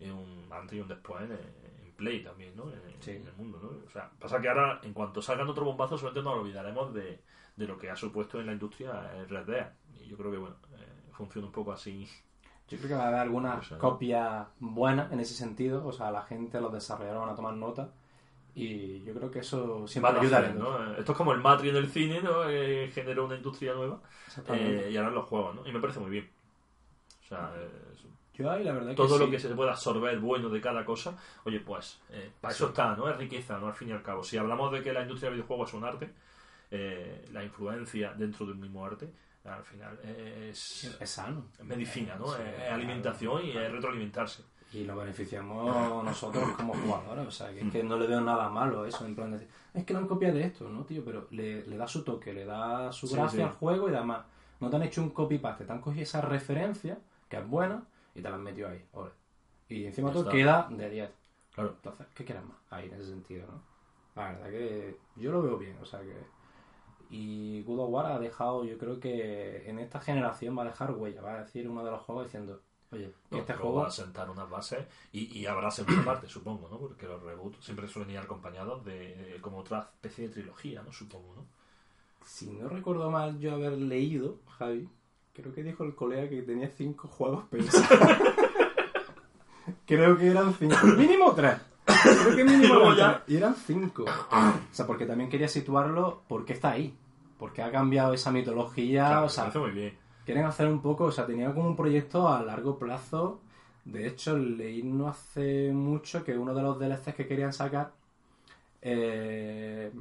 un 0.00 0.48
antes 0.52 0.76
y 0.76 0.80
un 0.80 0.88
después 0.88 1.22
en, 1.22 1.32
en 1.32 1.92
Play 1.96 2.22
también, 2.22 2.54
¿no? 2.56 2.64
En, 2.70 2.80
Sí. 3.00 3.12
en 3.12 3.26
el 3.26 3.32
mundo, 3.34 3.58
¿no? 3.62 3.68
O 3.86 3.90
sea, 3.90 4.10
pasa 4.20 4.40
que 4.40 4.48
ahora, 4.48 4.80
en 4.82 4.92
cuanto 4.92 5.22
salgan 5.22 5.48
otro 5.48 5.64
bombazo, 5.64 5.96
solamente 5.96 6.22
nos 6.28 6.38
olvidaremos 6.38 6.92
de, 6.92 7.22
de 7.56 7.66
lo 7.66 7.78
que 7.78 7.90
ha 7.90 7.96
supuesto 7.96 8.38
en 8.40 8.46
la 8.46 8.52
industria 8.52 9.12
el 9.16 9.28
Red 9.28 9.46
Dead. 9.46 9.72
Y 9.94 10.06
yo 10.08 10.16
creo 10.16 10.30
que, 10.30 10.38
bueno, 10.38 10.56
eh, 10.74 11.10
funciona 11.12 11.46
un 11.46 11.52
poco 11.52 11.72
así. 11.72 12.06
Yo 12.68 12.76
creo 12.78 12.88
que 12.88 12.94
va 12.94 13.04
a 13.04 13.08
haber 13.08 13.20
algunas 13.20 13.70
eh. 13.72 13.78
copias 13.78 14.48
buenas 14.58 15.10
en 15.12 15.20
ese 15.20 15.34
sentido. 15.34 15.86
O 15.86 15.92
sea, 15.92 16.10
la 16.10 16.22
gente, 16.22 16.60
los 16.60 16.72
desarrolladores 16.72 17.22
van 17.22 17.30
a 17.32 17.36
tomar 17.36 17.54
nota. 17.54 17.92
Y 18.58 19.02
yo 19.04 19.12
creo 19.12 19.30
que 19.30 19.40
eso 19.40 19.86
siempre 19.86 20.12
Van 20.12 20.16
a 20.18 20.22
ayuda. 20.22 20.38
hacer, 20.38 20.54
¿no? 20.54 20.94
Esto 20.96 21.12
es 21.12 21.18
como 21.18 21.32
el 21.34 21.40
Matrix 21.40 21.70
en 21.72 21.76
el 21.76 21.88
cine, 21.90 22.22
¿no? 22.22 22.48
Eh, 22.48 22.90
generó 22.92 23.26
una 23.26 23.36
industria 23.36 23.74
nueva. 23.74 24.00
Eh, 24.48 24.88
y 24.90 24.96
ahora 24.96 25.10
los 25.10 25.26
juegos, 25.26 25.56
¿no? 25.56 25.68
Y 25.68 25.72
me 25.72 25.78
parece 25.80 26.00
muy 26.00 26.10
bien. 26.10 26.30
O 27.22 27.28
sea, 27.28 27.52
es- 27.92 28.06
Yo 28.32 28.50
ahí 28.50 28.64
la 28.64 28.72
verdad 28.72 28.94
todo 28.94 29.14
que 29.14 29.18
lo 29.18 29.24
sí. 29.26 29.30
que 29.32 29.38
se 29.40 29.54
pueda 29.54 29.72
absorber 29.72 30.18
bueno 30.20 30.48
de 30.48 30.60
cada 30.62 30.84
cosa, 30.86 31.16
oye, 31.44 31.60
pues 31.60 32.00
eh, 32.10 32.30
para 32.40 32.54
eso 32.54 32.68
está, 32.68 32.96
¿no? 32.96 33.08
Es 33.10 33.16
riqueza, 33.18 33.58
¿no? 33.58 33.66
Al 33.66 33.74
fin 33.74 33.90
y 33.90 33.92
al 33.92 34.02
cabo. 34.02 34.24
Si 34.24 34.38
hablamos 34.38 34.72
de 34.72 34.82
que 34.82 34.92
la 34.92 35.02
industria 35.02 35.28
del 35.30 35.38
videojuego 35.40 35.64
es 35.66 35.74
un 35.74 35.84
arte, 35.84 36.10
eh, 36.70 37.26
la 37.32 37.44
influencia 37.44 38.14
dentro 38.14 38.46
del 38.46 38.56
mismo 38.56 38.86
arte, 38.86 39.12
al 39.44 39.64
final 39.64 39.98
es, 40.02 40.96
Es 41.00 41.10
sano. 41.10 41.46
medicina, 41.62 42.16
¿no? 42.16 42.26
Sí, 42.28 42.40
es, 42.42 42.62
es 42.62 42.70
alimentación 42.72 43.44
y 43.44 43.50
es 43.50 43.70
retroalimentarse. 43.70 44.42
Y 44.72 44.84
lo 44.84 44.96
beneficiamos 44.96 46.04
nosotros 46.04 46.44
como 46.56 46.74
jugadores. 46.74 47.26
O 47.26 47.30
sea, 47.30 47.52
que 47.52 47.60
es 47.60 47.72
que 47.72 47.82
no 47.82 47.96
le 47.96 48.06
veo 48.06 48.20
nada 48.20 48.48
malo 48.48 48.82
a 48.82 48.88
eso. 48.88 49.06
En 49.06 49.14
plan 49.14 49.30
de 49.30 49.38
decir, 49.38 49.52
es 49.72 49.84
que 49.84 49.92
lo 49.92 50.00
han 50.00 50.08
copiado 50.08 50.34
de 50.34 50.44
esto, 50.44 50.68
¿no, 50.68 50.84
tío? 50.84 51.04
Pero 51.04 51.28
le, 51.30 51.64
le 51.66 51.76
da 51.76 51.86
su 51.86 52.02
toque, 52.04 52.32
le 52.32 52.44
da 52.44 52.92
su 52.92 53.08
gracia 53.08 53.38
sí. 53.38 53.42
al 53.42 53.52
juego 53.52 53.88
y 53.88 53.94
además 53.94 54.24
no 54.60 54.70
te 54.70 54.76
han 54.76 54.82
hecho 54.82 55.02
un 55.02 55.10
copy-paste, 55.10 55.64
te 55.64 55.72
han 55.72 55.80
cogido 55.80 56.02
esa 56.02 56.20
referencia, 56.20 56.98
que 57.28 57.36
es 57.36 57.48
buena, 57.48 57.84
y 58.14 58.22
te 58.22 58.28
la 58.28 58.36
han 58.36 58.42
metido 58.42 58.68
ahí. 58.68 58.84
Ole. 58.92 59.10
Y 59.68 59.86
encima 59.86 60.12
todo 60.12 60.28
queda 60.28 60.68
de 60.70 60.90
10. 60.90 61.10
Claro. 61.54 61.70
Entonces, 61.76 62.06
¿qué 62.14 62.24
quieres 62.24 62.44
más? 62.44 62.56
Ahí, 62.70 62.86
en 62.86 62.94
ese 62.94 63.06
sentido, 63.06 63.46
¿no? 63.46 63.62
La 64.14 64.32
verdad 64.32 64.50
que 64.50 64.98
yo 65.16 65.32
lo 65.32 65.42
veo 65.42 65.58
bien, 65.58 65.76
o 65.80 65.84
sea 65.84 66.00
que... 66.00 66.14
Y 67.08 67.62
God 67.62 67.80
of 67.80 67.90
War 67.90 68.06
ha 68.06 68.18
dejado, 68.18 68.64
yo 68.64 68.78
creo 68.78 68.98
que 68.98 69.68
en 69.68 69.78
esta 69.78 70.00
generación 70.00 70.58
va 70.58 70.62
a 70.62 70.66
dejar 70.66 70.92
huella, 70.92 71.22
va 71.22 71.34
a 71.34 71.44
decir 71.44 71.68
uno 71.68 71.84
de 71.84 71.90
los 71.90 72.02
juegos 72.02 72.24
diciendo, 72.24 72.62
oye, 72.92 73.12
No, 73.30 73.38
este 73.38 73.54
juego... 73.54 73.80
va 73.82 73.88
a 73.88 73.90
sentar 73.90 74.28
unas 74.30 74.48
bases 74.48 74.84
y, 75.12 75.38
y 75.38 75.46
habrá 75.46 75.70
segunda 75.70 76.04
parte, 76.04 76.28
supongo, 76.28 76.68
¿no? 76.68 76.78
Porque 76.78 77.06
los 77.06 77.22
reboots 77.22 77.64
siempre 77.64 77.88
suelen 77.88 78.10
ir 78.12 78.18
acompañados 78.18 78.84
de 78.84 79.38
como 79.40 79.58
otra 79.58 79.90
especie 79.94 80.28
de 80.28 80.34
trilogía, 80.34 80.82
¿no? 80.82 80.92
Supongo, 80.92 81.34
¿no? 81.36 81.44
Si 82.24 82.46
no 82.46 82.68
recuerdo 82.68 83.10
mal 83.10 83.38
yo 83.38 83.54
haber 83.54 83.72
leído, 83.78 84.38
Javi, 84.58 84.88
creo 85.32 85.54
que 85.54 85.62
dijo 85.62 85.84
el 85.84 85.94
colega 85.94 86.28
que 86.28 86.42
tenía 86.42 86.68
cinco 86.68 87.06
juegos 87.08 87.44
pensados. 87.50 87.88
creo 89.86 90.16
que 90.18 90.26
eran 90.30 90.54
cinco. 90.54 90.76
Mínimo 90.96 91.32
tres. 91.34 91.56
Creo 91.84 92.36
que 92.36 92.44
mínimo 92.44 92.74
eran 92.92 92.96
ya- 92.96 93.24
tres. 93.24 93.34
Y 93.34 93.36
eran 93.36 93.54
cinco. 93.54 94.04
O 94.04 94.52
sea, 94.74 94.86
porque 94.86 95.06
también 95.06 95.30
quería 95.30 95.48
situarlo 95.48 96.22
porque 96.28 96.52
está 96.52 96.70
ahí. 96.70 96.94
Porque 97.38 97.62
ha 97.62 97.70
cambiado 97.70 98.14
esa 98.14 98.32
mitología. 98.32 99.06
Claro, 99.06 99.26
o 99.26 99.28
sea, 99.28 99.44
me 99.44 99.50
parece 99.50 99.58
muy 99.70 99.78
bien. 99.80 99.98
Quieren 100.26 100.44
hacer 100.46 100.68
un 100.68 100.82
poco, 100.82 101.06
o 101.06 101.12
sea, 101.12 101.26
tenía 101.26 101.54
como 101.54 101.68
un 101.68 101.76
proyecto 101.76 102.28
a 102.28 102.42
largo 102.44 102.78
plazo. 102.78 103.40
De 103.86 104.08
hecho, 104.08 104.38
leí 104.38 104.82
no 104.84 105.08
hace 105.08 105.72
mucho 105.72 106.24
que 106.24 106.38
uno 106.38 106.54
de 106.54 106.62
los 106.62 106.78
DLCs 106.80 107.16
que 107.16 107.28
querían 107.28 107.54
sacar 107.54 107.92
eh, 108.82 109.92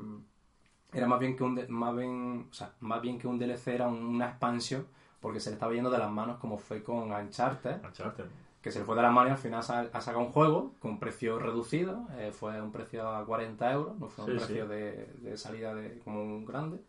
era 0.93 1.07
más 1.07 1.19
bien 1.19 1.35
que 1.35 1.43
un 1.43 1.59
más 1.69 1.95
bien, 1.95 2.47
o 2.49 2.53
sea, 2.53 2.73
más 2.81 3.01
bien 3.01 3.19
que 3.19 3.27
un 3.27 3.37
DLC 3.39 3.75
era 3.75 3.87
un- 3.87 4.03
una 4.03 4.27
expansión 4.29 4.87
porque 5.21 5.39
se 5.39 5.49
le 5.49 5.55
estaba 5.55 5.73
yendo 5.73 5.89
de 5.89 5.97
las 5.97 6.11
manos 6.11 6.37
como 6.39 6.57
fue 6.57 6.83
con 6.83 7.11
Uncharted, 7.11 7.77
Uncharted. 7.83 8.29
que 8.61 8.71
se 8.71 8.79
le 8.79 8.85
fue 8.85 8.95
de 8.95 9.01
las 9.03 9.13
manos 9.13 9.29
y 9.29 9.33
al 9.33 9.37
final 9.37 9.61
ha 9.93 10.01
sacado 10.01 10.25
un 10.25 10.31
juego 10.31 10.73
con 10.79 10.91
un 10.93 10.99
precio 10.99 11.39
reducido, 11.39 12.07
eh, 12.17 12.31
fue 12.33 12.61
un 12.61 12.71
precio 12.71 13.07
a 13.09 13.25
40 13.25 13.71
euros, 13.71 13.97
no 13.99 14.07
fue 14.09 14.25
un 14.25 14.31
Sí, 14.31 14.39
precio 14.39 14.63
sí. 14.65 14.69
de, 14.69 15.07
de 15.21 15.37
salida 15.37 15.75
de 15.75 15.99
como 15.99 16.21
un 16.23 16.45
grande. 16.45 16.79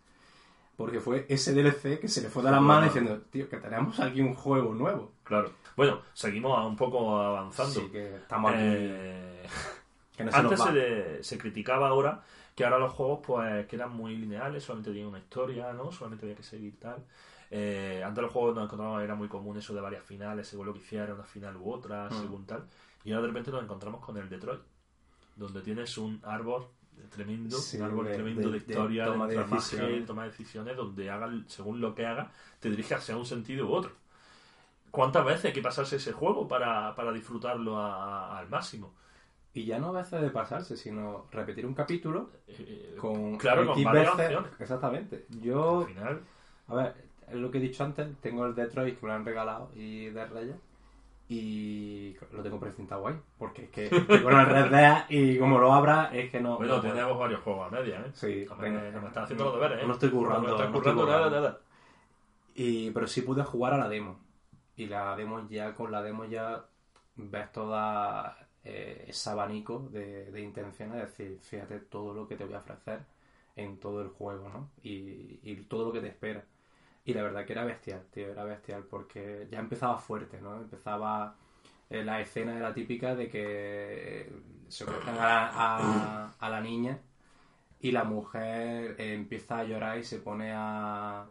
Porque 0.77 1.01
fue 1.01 1.27
ese 1.29 1.53
DLC 1.55 1.99
que 2.01 2.09
se 2.09 2.21
le 2.23 2.29
fue 2.29 2.43
de 2.43 2.51
las 2.51 2.61
manos 2.61 2.85
diciendo, 2.93 3.21
tío, 3.31 3.49
que 3.49 3.57
tenemos 3.57 3.99
aquí 4.01 4.21
un 4.21 4.35
juego 4.35 4.75
nuevo. 4.75 5.13
Claro. 5.25 5.51
Bueno, 5.77 6.03
seguimos 6.13 6.65
un 6.67 6.77
poco 6.77 7.19
avanzando. 7.19 7.73
Sí, 7.81 7.89
que 7.91 8.17
estamos 8.17 8.53
aquí. 8.53 8.61
Eh, 8.65 9.43
que 10.17 10.25
no 10.25 10.31
se 10.31 10.37
Antes 10.39 10.59
nos 10.59 10.69
va. 10.69 10.73
se, 10.73 10.79
le- 10.79 11.23
se 11.23 11.39
criticaba 11.39 11.89
ahora 11.89 12.23
que 12.55 12.65
ahora 12.65 12.79
los 12.79 12.93
juegos 12.93 13.21
pues 13.27 13.67
que 13.67 13.77
eran 13.77 13.93
muy 13.95 14.17
lineales, 14.17 14.65
solamente 14.65 14.91
tenían 14.91 15.09
una 15.09 15.19
historia, 15.19 15.73
¿no? 15.75 15.93
Solamente 15.93 16.25
había 16.25 16.37
que 16.37 16.43
seguir 16.43 16.79
tal. 16.81 17.05
Eh, 17.51 18.03
antes 18.05 18.23
los 18.23 18.33
juegos 18.33 18.55
nos 18.55 18.65
encontrábamos, 18.65 19.03
era 19.03 19.15
muy 19.15 19.29
común 19.29 19.57
eso 19.59 19.75
de 19.75 19.81
varias 19.83 20.03
finales, 20.05 20.49
según 20.49 20.67
lo 20.67 20.73
que 20.73 20.79
hiciera, 20.81 21.13
una 21.15 21.25
final 21.25 21.57
u 21.57 21.71
otra, 21.71 22.09
Mm. 22.09 22.21
según 22.23 22.47
tal. 22.47 22.65
Y 23.05 23.13
ahora 23.13 23.23
de 23.23 23.29
repente 23.29 23.51
nos 23.51 23.63
encontramos 23.63 24.01
con 24.05 24.17
el 24.17 24.29
Detroit, 24.29 24.61
donde 25.37 25.61
tienes 25.61 25.99
un 25.99 26.19
árbol 26.25 26.67
tremendo, 27.11 27.57
Sí, 27.57 27.77
un 27.79 27.83
árbol 27.85 28.07
de- 28.07 28.15
tremendo 28.15 28.51
de, 28.51 28.57
historia, 28.59 29.05
de, 29.05 29.11
toma 29.13 29.27
de 29.29 29.35
tramaje, 29.35 30.01
toma 30.07 30.23
de 30.25 30.31
decisiones, 30.31 30.77
donde 30.77 31.11
haga, 31.11 31.31
según 31.47 31.81
lo 31.81 31.95
que 31.95 32.07
haga, 32.07 32.31
te 32.61 32.71
dirige 32.71 32.95
hacia 32.95 33.17
un 33.17 33.27
sentido 33.27 33.67
u 33.69 33.73
otro. 33.73 33.93
¿Cuántas 34.91 35.25
veces 35.25 35.47
hay 35.47 35.53
que 35.53 35.63
pasarse 35.63 35.97
ese 35.97 36.13
juego 36.13 36.49
para, 36.49 36.95
para 36.95 37.13
disfrutarlo 37.13 37.79
a- 37.79 38.39
al 38.39 38.49
máximo? 38.49 38.95
Y 39.53 39.65
ya 39.65 39.79
no 39.79 39.89
a 39.89 39.93
veces 39.93 40.21
de 40.21 40.31
pasarse, 40.31 40.77
sino 40.77 41.27
repetir 41.31 41.65
un 41.67 41.75
capítulo 41.75 42.31
Eh, 42.47 42.95
con 42.99 43.37
claro, 43.39 43.67
con 43.73 43.83
varias 43.85 44.17
veces. 44.17 44.37
opciones. 44.37 44.61
Exactamente. 44.61 45.27
Yo, 45.43 45.81
Al 45.81 45.87
final, 45.87 46.21
a 46.69 46.75
ver, 46.75 46.95
es 47.29 47.35
lo 47.37 47.51
que 47.51 47.59
he 47.59 47.61
dicho 47.61 47.83
antes, 47.85 48.09
tengo 48.21 48.47
el 48.47 48.55
Detroit 48.55 48.99
que 48.99 49.07
me 49.07 49.13
lo 49.13 49.15
han 49.19 49.25
regalado 49.25 49.71
y 49.75 50.07
de 50.11 50.27
Reyes. 50.27 50.57
Y 51.29 52.17
lo 52.33 52.43
tengo 52.43 52.61
precintado 52.61 53.07
ahí. 53.09 53.17
Porque 53.39 53.65
es 53.65 53.71
que 53.71 53.87
estoy 53.87 54.23
con 54.23 54.39
el 54.39 54.47
Red 54.47 54.71
Dead 54.71 55.05
y 55.09 55.39
como 55.39 55.59
lo 55.59 55.73
abra 55.73 56.11
es 56.13 56.31
que 56.31 56.41
no. 56.41 56.57
bueno, 56.57 56.77
no 56.77 56.81
puedo. 56.81 56.95
tenemos 56.95 57.19
varios 57.19 57.41
juegos 57.41 57.67
a 57.67 57.71
media, 57.71 58.01
¿eh? 58.01 58.11
Sí, 58.13 58.47
No 58.49 58.57
me, 58.57 58.71
me 59.01 59.07
están 59.09 59.25
haciendo 59.25 59.45
los 59.45 59.55
deberes, 59.55 59.83
¿eh? 59.83 59.87
No 59.87 59.95
estoy 59.95 60.11
currando, 60.11 60.49
No 60.49 60.49
me 60.49 60.51
están 60.51 60.71
no 60.73 60.79
estoy 60.79 60.93
currando 60.93 61.07
nada, 61.07 61.25
currando. 61.25 61.41
nada. 61.41 61.61
Y, 62.55 62.91
pero 62.93 63.07
sí 63.07 63.23
pude 63.23 63.45
jugar 63.45 63.75
a 63.75 63.79
la 63.79 63.89
demo. 63.89 64.19
Y 64.77 64.87
la 64.87 65.17
demo 65.17 65.49
ya, 65.49 65.75
con 65.75 65.91
la 65.93 66.03
demo 66.03 66.25
ya 66.25 66.65
ves 67.17 67.53
toda 67.53 68.37
eh, 68.65 69.05
ese 69.09 69.31
abanico 69.31 69.89
de, 69.91 70.31
de 70.31 70.41
intenciones. 70.43 71.03
Es 71.05 71.19
decir, 71.19 71.39
fíjate 71.43 71.81
todo 71.81 72.15
lo 72.15 72.27
que 72.29 72.37
te 72.37 72.45
voy 72.45 72.55
a 72.55 72.59
ofrecer 72.61 73.01
en 73.57 73.79
todo 73.79 74.03
el 74.03 74.09
juego, 74.09 74.49
¿no? 74.49 74.71
Y, 74.83 75.41
y 75.43 75.57
todo 75.69 75.87
lo 75.87 75.93
que 75.93 76.01
te 76.01 76.09
espera. 76.09 76.45
Y 77.07 77.15
la 77.15 77.23
verdad 77.25 77.47
que 77.47 77.55
era 77.55 77.65
bestial, 77.65 78.05
tío, 78.13 78.31
era 78.33 78.45
bestial 78.45 78.85
porque 78.85 79.49
ya 79.51 79.61
empezaba 79.61 79.99
fuerte, 79.99 80.41
¿no? 80.43 80.57
Empezaba... 80.59 81.37
eh, 81.91 82.05
la 82.05 82.21
escena 82.21 82.57
era 82.59 82.75
típica 82.75 83.15
de 83.17 83.29
que 83.29 84.33
se 84.69 84.87
cogen 84.87 85.15
a 85.17 85.27
la, 85.27 85.51
a- 85.55 86.33
a 86.39 86.51
la 86.51 86.61
niña 86.63 86.99
y 87.81 87.93
la 87.93 88.05
mujer 88.05 88.97
eh, 88.99 89.15
empieza 89.15 89.59
a 89.61 89.65
llorar 89.65 89.99
y 89.99 90.05
se 90.05 90.19
pone 90.21 90.53
a, 90.55 91.27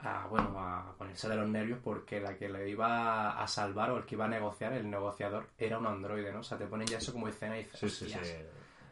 a, 0.00 0.26
bueno 0.28 0.52
a 0.58 0.94
ponerse 0.98 1.28
de 1.28 1.36
los 1.36 1.48
nervios 1.48 1.78
porque 1.82 2.20
la 2.20 2.36
que 2.36 2.48
le 2.48 2.68
iba 2.70 3.40
a 3.42 3.46
salvar 3.48 3.90
o 3.90 3.98
el 3.98 4.04
que 4.06 4.14
iba 4.16 4.24
a 4.26 4.28
negociar 4.28 4.72
el 4.74 4.90
negociador 4.90 5.48
era 5.58 5.78
un 5.78 5.86
androide 5.86 6.32
no 6.32 6.40
o 6.40 6.42
sea 6.44 6.58
te 6.58 6.66
ponen 6.66 6.86
ya 6.88 6.98
eso 6.98 7.12
como 7.12 7.28
escena 7.28 7.56
y 7.58 7.64
dices 7.64 7.80
Sí, 7.80 7.88
sí, 7.90 8.06
sí. 8.08 8.18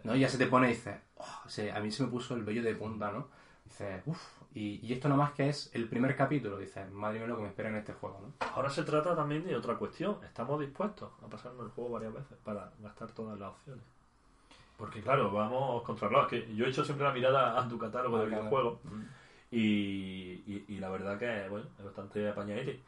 No 0.05 0.17
y 0.17 0.21
ya 0.21 0.29
se 0.29 0.39
te 0.39 0.47
pone 0.47 0.69
y 0.69 0.75
dices 0.75 0.97
"Oh", 1.17 1.43
o 1.47 1.49
sea, 1.49 1.77
a 1.77 1.81
mí 1.81 1.91
se 1.91 2.05
me 2.05 2.11
puso 2.11 2.35
el 2.35 2.45
vello 2.45 2.63
de 2.63 2.75
punta 2.75 3.11
no 3.13 3.29
dices 3.65 4.03
uff 4.07 4.38
y, 4.59 4.81
y 4.83 4.93
esto 4.93 5.09
nomás 5.09 5.33
que 5.33 5.49
es 5.49 5.71
el 5.73 5.89
primer 5.89 6.17
capítulo 6.17 6.59
dices 6.59 6.91
madre 6.91 7.19
mía 7.19 7.29
lo 7.29 7.37
que 7.37 7.43
me 7.43 7.49
espera 7.49 7.69
en 7.69 7.77
este 7.77 7.93
juego 7.93 8.19
no 8.21 8.47
Ahora 8.55 8.71
se 8.71 8.83
trata 8.83 9.15
también 9.15 9.45
de 9.45 9.55
otra 9.55 9.77
cuestión. 9.77 10.17
¿Estamos 10.25 10.59
dispuestos 10.59 11.11
a 11.23 11.29
pasarnos 11.29 11.67
el 11.67 11.71
juego 11.71 11.91
varias 11.91 12.13
veces 12.13 12.37
para 12.43 12.73
gastar 12.81 13.13
todas 13.13 13.39
las 13.39 13.51
opciones? 13.51 13.85
Porque 14.77 15.01
claro, 15.01 15.31
vamos 15.31 15.83
contra 15.83 16.09
Es 16.23 16.27
que 16.29 16.55
yo 16.57 16.65
he 16.67 16.71
hecho 16.71 16.85
siempre 16.85 17.07
la 17.07 17.13
mirada 17.13 17.61
a 17.61 17.69
tu 17.69 17.79
catálogo 17.79 18.19
de 18.19 18.27
Claro. 18.27 18.43
videojuegos 18.43 18.79
y, 19.51 20.43
y, 20.47 20.65
y 20.69 20.79
la 20.79 20.89
verdad 20.89 21.19
que 21.19 21.49
bueno, 21.49 21.67
es 21.79 21.85
bastante 21.85 22.29
apañadete. 22.29 22.81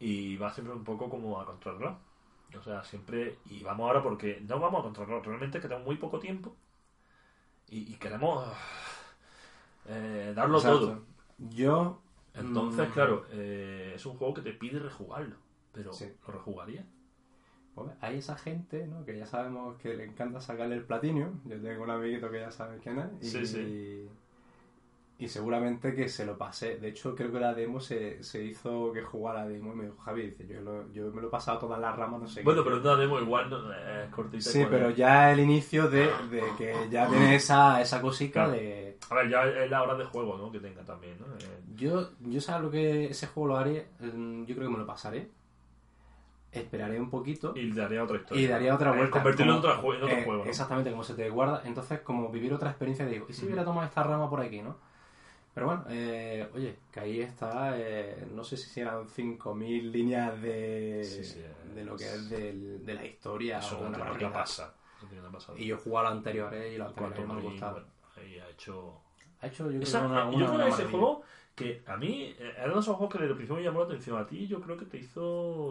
Y 0.00 0.36
va 0.38 0.52
siempre 0.52 0.74
un 0.74 0.82
poco 0.84 1.08
como 1.08 1.40
a 1.40 1.44
contrarreloj. 1.46 1.94
O 2.58 2.62
sea, 2.62 2.82
siempre... 2.82 3.38
Y 3.46 3.62
vamos 3.62 3.86
ahora 3.86 4.02
porque 4.02 4.40
no 4.48 4.58
vamos 4.58 4.80
a 4.80 4.82
contrarreloj. 4.84 5.24
Realmente 5.24 5.58
es 5.58 5.62
que 5.62 5.68
tenemos 5.68 5.86
muy 5.86 5.96
poco 5.96 6.18
tiempo 6.18 6.56
y, 7.68 7.92
y 7.92 7.94
queremos 7.96 8.44
eh, 9.90 10.32
darlo 10.34 10.58
Exacto. 10.58 10.80
todo. 10.80 11.04
yo 11.50 12.02
Entonces, 12.32 12.88
Mm. 12.88 12.92
claro, 12.92 13.26
eh, 13.32 13.92
es 13.96 14.06
un 14.06 14.16
juego 14.16 14.34
que 14.34 14.42
te 14.42 14.52
pide 14.52 14.78
rejugarlo. 14.78 15.34
Pero, 15.72 15.92
Sí. 15.92 16.06
¿lo 16.26 16.32
rejugaría? 16.32 16.84
Pues 17.74 17.90
hay 18.00 18.18
esa 18.18 18.36
gente, 18.36 18.86
¿no? 18.86 19.04
Que 19.04 19.18
ya 19.18 19.26
sabemos 19.26 19.76
que 19.78 19.94
le 19.94 20.04
encanta 20.04 20.40
sacarle 20.40 20.76
el 20.76 20.84
platino. 20.84 21.40
Yo 21.44 21.60
tengo 21.60 21.82
un 21.82 21.90
amiguito 21.90 22.30
que 22.30 22.38
ya 22.40 22.50
sabe 22.52 22.78
quién 22.78 22.98
es. 23.00 23.10
Y, 23.20 23.26
Sí, 23.30 23.46
sí. 23.46 24.08
Y 25.20 25.28
seguramente 25.28 25.94
que 25.94 26.08
se 26.08 26.24
lo 26.24 26.36
pasé. 26.38 26.78
De 26.78 26.88
hecho, 26.88 27.14
creo 27.14 27.30
que 27.30 27.38
la 27.38 27.52
demo 27.54 27.78
se, 27.78 28.22
se 28.24 28.42
hizo 28.42 28.90
que 28.92 29.02
jugara 29.02 29.40
la 29.44 29.48
demo 29.48 29.72
y 29.72 29.76
me 29.76 29.84
dijo, 29.84 29.96
Javi, 29.98 30.22
dice, 30.30 30.46
yo, 30.48 30.60
lo- 30.62 30.90
yo 30.92 31.12
me 31.12 31.20
lo 31.20 31.28
he 31.28 31.30
pasado 31.30 31.58
todas 31.58 31.78
las 31.78 31.94
ramas, 31.96 32.20
no 32.22 32.26
sé 32.26 32.42
Bueno, 32.42 32.64
qué. 32.64 32.70
pero 32.70 32.80
una 32.82 32.96
demo 32.96 33.20
igual 33.20 33.50
no, 33.50 33.72
es 33.72 34.08
cortita. 34.10 34.42
Sí, 34.42 34.64
pero 34.70 34.90
ya 34.90 35.30
el 35.30 35.40
inicio 35.40 35.88
de, 35.88 36.10
de 36.30 36.42
que 36.56 36.74
ya 36.90 37.06
tiene 37.08 37.34
esa, 37.36 37.80
esa 37.82 38.00
cosica 38.00 38.44
Claro. 38.46 38.52
de... 38.52 38.98
A 39.10 39.14
ver, 39.14 39.28
ya 39.30 39.44
es 39.44 39.70
la 39.70 39.82
hora 39.82 39.94
de 39.94 40.04
juego, 40.06 40.36
¿no? 40.38 40.50
Que 40.50 40.58
tenga 40.60 40.82
también, 40.84 41.16
¿no? 41.20 41.26
Eh, 41.26 41.60
Yo, 41.76 42.10
yo 42.20 42.40
sabes 42.40 42.62
lo 42.62 42.70
que 42.70 43.06
ese 43.06 43.26
juego 43.26 43.48
lo 43.48 43.56
haré, 43.58 43.88
Mm, 44.00 44.44
yo 44.46 44.54
creo 44.56 44.68
que 44.68 44.72
me 44.72 44.78
lo 44.78 44.86
pasaré. 44.86 45.28
Esperaré 46.52 46.98
un 46.98 47.10
poquito. 47.10 47.52
y 47.54 47.70
daría 47.72 48.02
otra 48.02 48.16
historia. 48.16 48.42
Y 48.42 48.46
daría 48.48 48.74
otra 48.74 48.92
Eh, 48.92 48.96
vuelta. 48.96 49.12
Convertirlo 49.18 49.52
en 49.52 49.58
otro, 49.58 49.82
jue- 49.82 49.96
en 49.98 50.02
otro 50.02 50.16
eh, 50.16 50.24
juego, 50.24 50.44
¿no? 50.44 50.50
Exactamente, 50.50 50.90
como 50.90 51.04
se 51.04 51.14
te 51.14 51.30
guarda. 51.30 51.62
Entonces, 51.64 52.00
como 52.00 52.28
vivir 52.30 52.52
otra 52.52 52.70
experiencia, 52.70 53.06
digo, 53.06 53.26
¿y 53.28 53.32
si 53.32 53.44
hubiera 53.46 53.64
tomado 53.64 53.86
esta 53.86 54.02
rama 54.02 54.28
por 54.28 54.40
aquí, 54.40 54.60
no? 54.62 54.76
Pero 55.54 55.66
bueno, 55.66 55.84
eh, 55.88 56.48
oye, 56.54 56.76
que 56.92 57.00
ahí 57.00 57.20
está, 57.20 57.74
eh, 57.76 58.26
no 58.32 58.44
sé 58.44 58.56
si 58.56 58.80
eran 58.80 59.08
5.000 59.08 59.90
líneas 59.90 60.40
de, 60.40 61.02
Sí, 61.04 61.24
sí, 61.24 61.42
de 61.74 61.84
lo 61.84 61.96
que 61.96 62.04
es- 62.04 62.30
del- 62.30 62.84
de 62.86 62.94
la 62.94 63.04
historia. 63.04 63.58
Eso 63.58 63.78
o 63.78 63.82
no 63.82 63.88
una 63.88 63.96
tiene 63.96 64.18
que. 64.18 64.24
No 65.02 65.08
tiene 65.08 65.28
pasar. 65.30 65.58
Y 65.58 65.66
yo 65.66 65.76
he 65.76 65.78
jugado 65.78 66.06
a 66.06 66.10
los 66.10 66.18
anteriores 66.18 66.74
y 66.74 66.78
los 66.78 66.88
anteriores 66.88 67.16
Cuanto 67.16 67.34
me 67.34 67.50
bueno, 67.72 67.86
ahí 68.16 68.38
ha 68.38 68.48
hecho... 68.48 69.00
Ha 69.42 69.46
hecho, 69.46 69.64
yo 69.64 69.70
creo, 69.70 69.82
Esa- 69.82 70.06
una, 70.06 70.30
yo 70.30 70.36
una, 70.36 70.46
creo 70.46 70.50
que 70.50 70.54
una 70.56 70.68
ese 70.68 70.84
juego 70.84 71.22
que 71.56 71.82
a 71.86 71.96
mí 71.96 72.34
eh, 72.38 72.52
era 72.56 72.66
uno 72.66 72.74
de 72.74 72.80
esos 72.80 72.96
juegos 72.96 73.12
que 73.12 73.18
desde 73.18 73.30
el 73.30 73.36
principio 73.36 73.56
me 73.56 73.62
llamó 73.62 73.80
la 73.80 73.86
atención 73.86 74.18
a 74.18 74.26
ti 74.26 74.46
yo 74.46 74.60
creo 74.60 74.76
que 74.76 74.84
te 74.86 74.98
hizo 74.98 75.20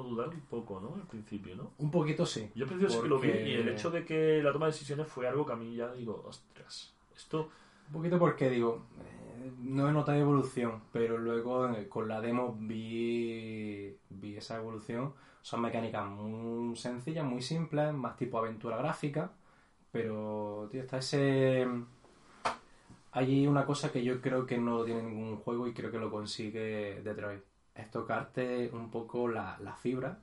dudar 0.10 0.30
un 0.30 0.42
poco, 0.42 0.80
¿no? 0.82 0.96
Al 0.96 1.08
principio, 1.08 1.56
¿no? 1.56 1.72
Un 1.78 1.90
poquito 1.92 2.26
sí. 2.26 2.50
Yo 2.56 2.66
al 2.66 2.70
principio 2.70 2.96
sí 2.96 3.02
que 3.04 3.08
lo 3.10 3.20
vi 3.20 3.28
y 3.30 3.54
el 3.54 3.70
hecho 3.70 3.90
de 3.92 4.04
que 4.06 4.42
la 4.44 4.52
toma 4.52 4.66
de 4.66 4.72
decisiones 4.74 5.08
fue 5.08 5.28
algo 5.28 5.46
que 5.46 5.54
a 5.54 5.56
mí 5.56 5.76
ya 5.76 5.92
digo, 5.94 6.24
ostras, 6.28 6.94
esto... 7.16 7.50
Un 7.88 7.94
poquito 7.94 8.20
porque 8.20 8.50
digo, 8.52 8.86
eh, 9.02 9.19
no 9.60 9.90
he 9.90 9.92
notado 9.94 10.18
evolución, 10.18 10.82
pero 10.92 11.18
luego 11.18 11.70
con 11.90 12.08
la 12.08 12.22
demo 12.22 12.56
vi, 12.60 13.96
vi 14.10 14.38
esa 14.38 14.58
evolución. 14.58 15.14
Son 15.42 15.62
mecánicas 15.62 16.06
muy 16.08 16.76
sencillas, 16.76 17.26
muy 17.26 17.42
simples, 17.42 17.94
más 17.94 18.18
tipo 18.18 18.38
aventura 18.38 18.78
gráfica, 18.78 19.32
pero 19.92 20.68
tío, 20.72 20.82
está 20.82 20.98
ese... 20.98 21.68
Hay 23.12 23.48
una 23.48 23.66
cosa 23.66 23.92
que 23.92 24.04
yo 24.04 24.22
creo 24.22 24.46
que 24.46 24.58
no 24.60 24.84
tiene 24.84 25.02
ningún 25.04 25.38
juego 25.38 25.68
y 25.68 25.74
creo 25.74 25.92
que 25.92 25.98
lo 25.98 26.12
consigue 26.12 27.02
Detroit. 27.04 27.42
Es 27.74 27.90
tocarte 27.90 28.70
un 28.72 28.92
poco 28.92 29.28
la, 29.28 29.58
la 29.64 29.76
fibra, 29.76 30.20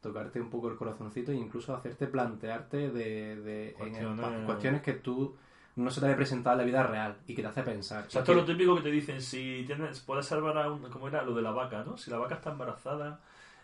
tocarte 0.00 0.40
un 0.40 0.50
poco 0.50 0.68
el 0.68 0.76
corazoncito 0.76 1.30
e 1.30 1.36
incluso 1.36 1.74
hacerte 1.76 2.06
plantearte 2.08 2.90
de, 2.90 3.36
de- 3.36 3.70
en 3.78 3.94
el- 4.10 4.16
cuestiones 4.46 4.82
que 4.82 4.94
tú 4.94 5.36
no 5.76 5.90
se 5.90 6.00
te 6.00 6.06
había 6.06 6.16
presentado 6.16 6.54
en 6.54 6.58
la 6.58 6.64
vida 6.64 6.82
real 6.84 7.16
y 7.26 7.34
que 7.34 7.42
te 7.42 7.48
hace 7.48 7.62
pensar. 7.62 8.06
O 8.06 8.10
sea, 8.10 8.20
esto 8.20 8.32
es 8.32 8.38
lo 8.38 8.44
típico 8.44 8.76
que 8.76 8.82
te 8.82 8.90
dicen, 8.90 9.20
si 9.20 9.64
tienes, 9.66 10.00
puedes 10.00 10.26
salvar 10.26 10.56
a 10.58 10.70
un... 10.70 10.82
¿Cómo 10.90 11.08
era? 11.08 11.22
Lo 11.22 11.34
de 11.34 11.42
la 11.42 11.50
vaca, 11.50 11.82
¿no? 11.84 11.96
Si 11.96 12.10
la 12.10 12.18
vaca 12.18 12.36
está 12.36 12.50
embarazada, 12.52 13.20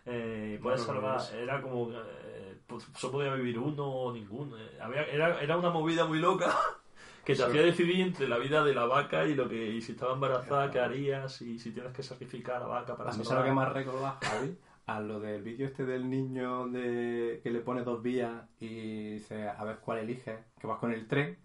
eh, 0.07 0.59
puedes 0.63 0.81
No, 0.81 0.87
salvar... 0.87 1.17
no. 1.33 1.39
Era 1.39 1.63
como... 1.63 1.91
Eh, 1.93 2.59
pues, 2.67 2.89
solo 2.97 3.13
podía 3.13 3.35
vivir 3.35 3.59
uno 3.59 3.85
o 3.87 4.13
ninguno. 4.13 4.57
eh, 4.59 4.79
había, 4.81 5.05
era, 5.05 5.41
era 5.41 5.57
una 5.57 5.71
movida 5.71 6.05
muy 6.07 6.19
loca 6.19 6.55
que 7.25 7.35
te 7.35 7.37
Sí. 7.37 7.43
hacía 7.43 7.63
decidir 7.63 8.01
entre 8.01 8.29
la 8.29 8.39
vida 8.39 8.65
de 8.65 8.75
la 8.75 8.87
vaca 8.87 9.25
y 9.27 9.35
lo 9.35 9.49
que 9.49 9.71
y 9.75 9.81
si 9.81 9.93
estaba 9.93 10.15
embarazada, 10.15 10.71
qué 10.71 10.81
harías, 10.81 11.41
y 11.43 11.59
si 11.59 11.71
tienes 11.73 11.93
que 11.93 12.03
sacrificar 12.03 12.57
a 12.57 12.61
la 12.61 12.67
vaca 12.67 12.97
para 12.97 13.11
A 13.11 13.13
mí 13.17 13.23
lo 13.25 13.45
que 13.45 13.53
más 13.53 13.73
recordaba, 13.73 14.19
Javi, 14.23 14.57
a 14.87 15.01
lo 15.01 15.21
del 15.21 15.43
vídeo 15.43 15.67
este 15.67 15.85
del 15.85 16.09
niño 16.11 16.67
de 16.69 17.41
que 17.43 17.51
le 17.51 17.61
pone 17.61 17.83
dos 17.85 18.03
vías 18.03 18.33
y 18.59 19.11
dice 19.13 19.49
a 19.49 19.63
ver 19.65 19.79
cuál 19.79 19.99
eliges, 19.99 20.41
que 20.59 20.67
vas 20.67 20.79
con 20.79 20.93
el 20.93 21.07
tren 21.07 21.39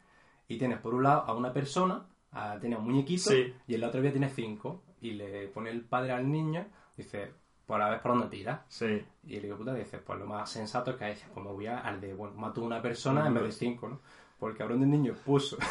y 0.48 0.58
tienes 0.58 0.80
por 0.80 0.94
un 0.94 1.04
lado 1.04 1.22
a 1.22 1.34
una 1.34 1.52
persona, 1.54 2.06
a- 2.32 2.58
tiene 2.60 2.76
un 2.78 2.84
muñequito 2.86 3.30
Sí. 3.32 3.54
y 3.68 3.76
en 3.76 3.82
la 3.82 3.88
otra 3.88 4.02
vía 4.02 4.12
tienes 4.12 4.34
cinco 4.36 4.84
y 5.02 5.12
le 5.12 5.48
pone 5.50 5.70
el 5.70 5.84
padre 5.86 6.12
al 6.12 6.30
niño, 6.32 6.66
dice, 6.98 7.34
pues 7.66 7.82
a 7.82 7.90
ver 7.90 8.02
por 8.02 8.12
dónde 8.12 8.28
tira. 8.28 8.66
Sí. 8.68 9.04
Y 9.24 9.38
el 9.38 9.46
hijo 9.46 9.58
puta 9.58 9.74
dice, 9.74 9.98
pues 10.00 10.20
lo 10.20 10.26
más 10.28 10.50
sensato 10.50 10.92
es 10.92 10.98
que 10.98 11.06
dice, 11.06 11.28
pues 11.34 11.46
me 11.46 11.52
voy 11.52 11.68
a- 11.68 11.80
al 11.80 12.00
de, 12.02 12.14
bueno, 12.14 12.36
mato 12.36 12.62
a 12.62 12.66
una 12.66 12.82
persona 12.82 13.26
en 13.28 13.34
vez 13.34 13.44
de 13.44 13.52
cinco, 13.52 13.88
¿no? 13.90 14.02
Porque 14.40 14.58
cabrón 14.60 14.82
del 14.82 14.90
niño 14.92 15.14
puso... 15.26 15.58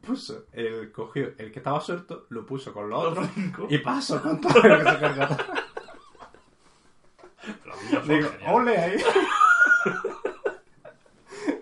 puso, 0.00 0.46
el 0.52 0.90
cogió 0.92 1.32
el 1.38 1.50
que 1.52 1.58
estaba 1.58 1.80
suelto, 1.80 2.26
lo 2.30 2.44
puso 2.46 2.72
con 2.72 2.88
los 2.90 3.04
otros 3.04 3.28
cinco. 3.34 3.66
y 3.70 3.78
pasó 3.78 4.20
con 4.22 4.40
todo 4.40 4.60
lo 4.62 4.78
que 4.78 4.84
se. 4.84 5.16
La 5.16 5.28
fue 8.04 8.14
Digo, 8.16 8.28
ole 8.48 8.76
ahí. 8.78 8.96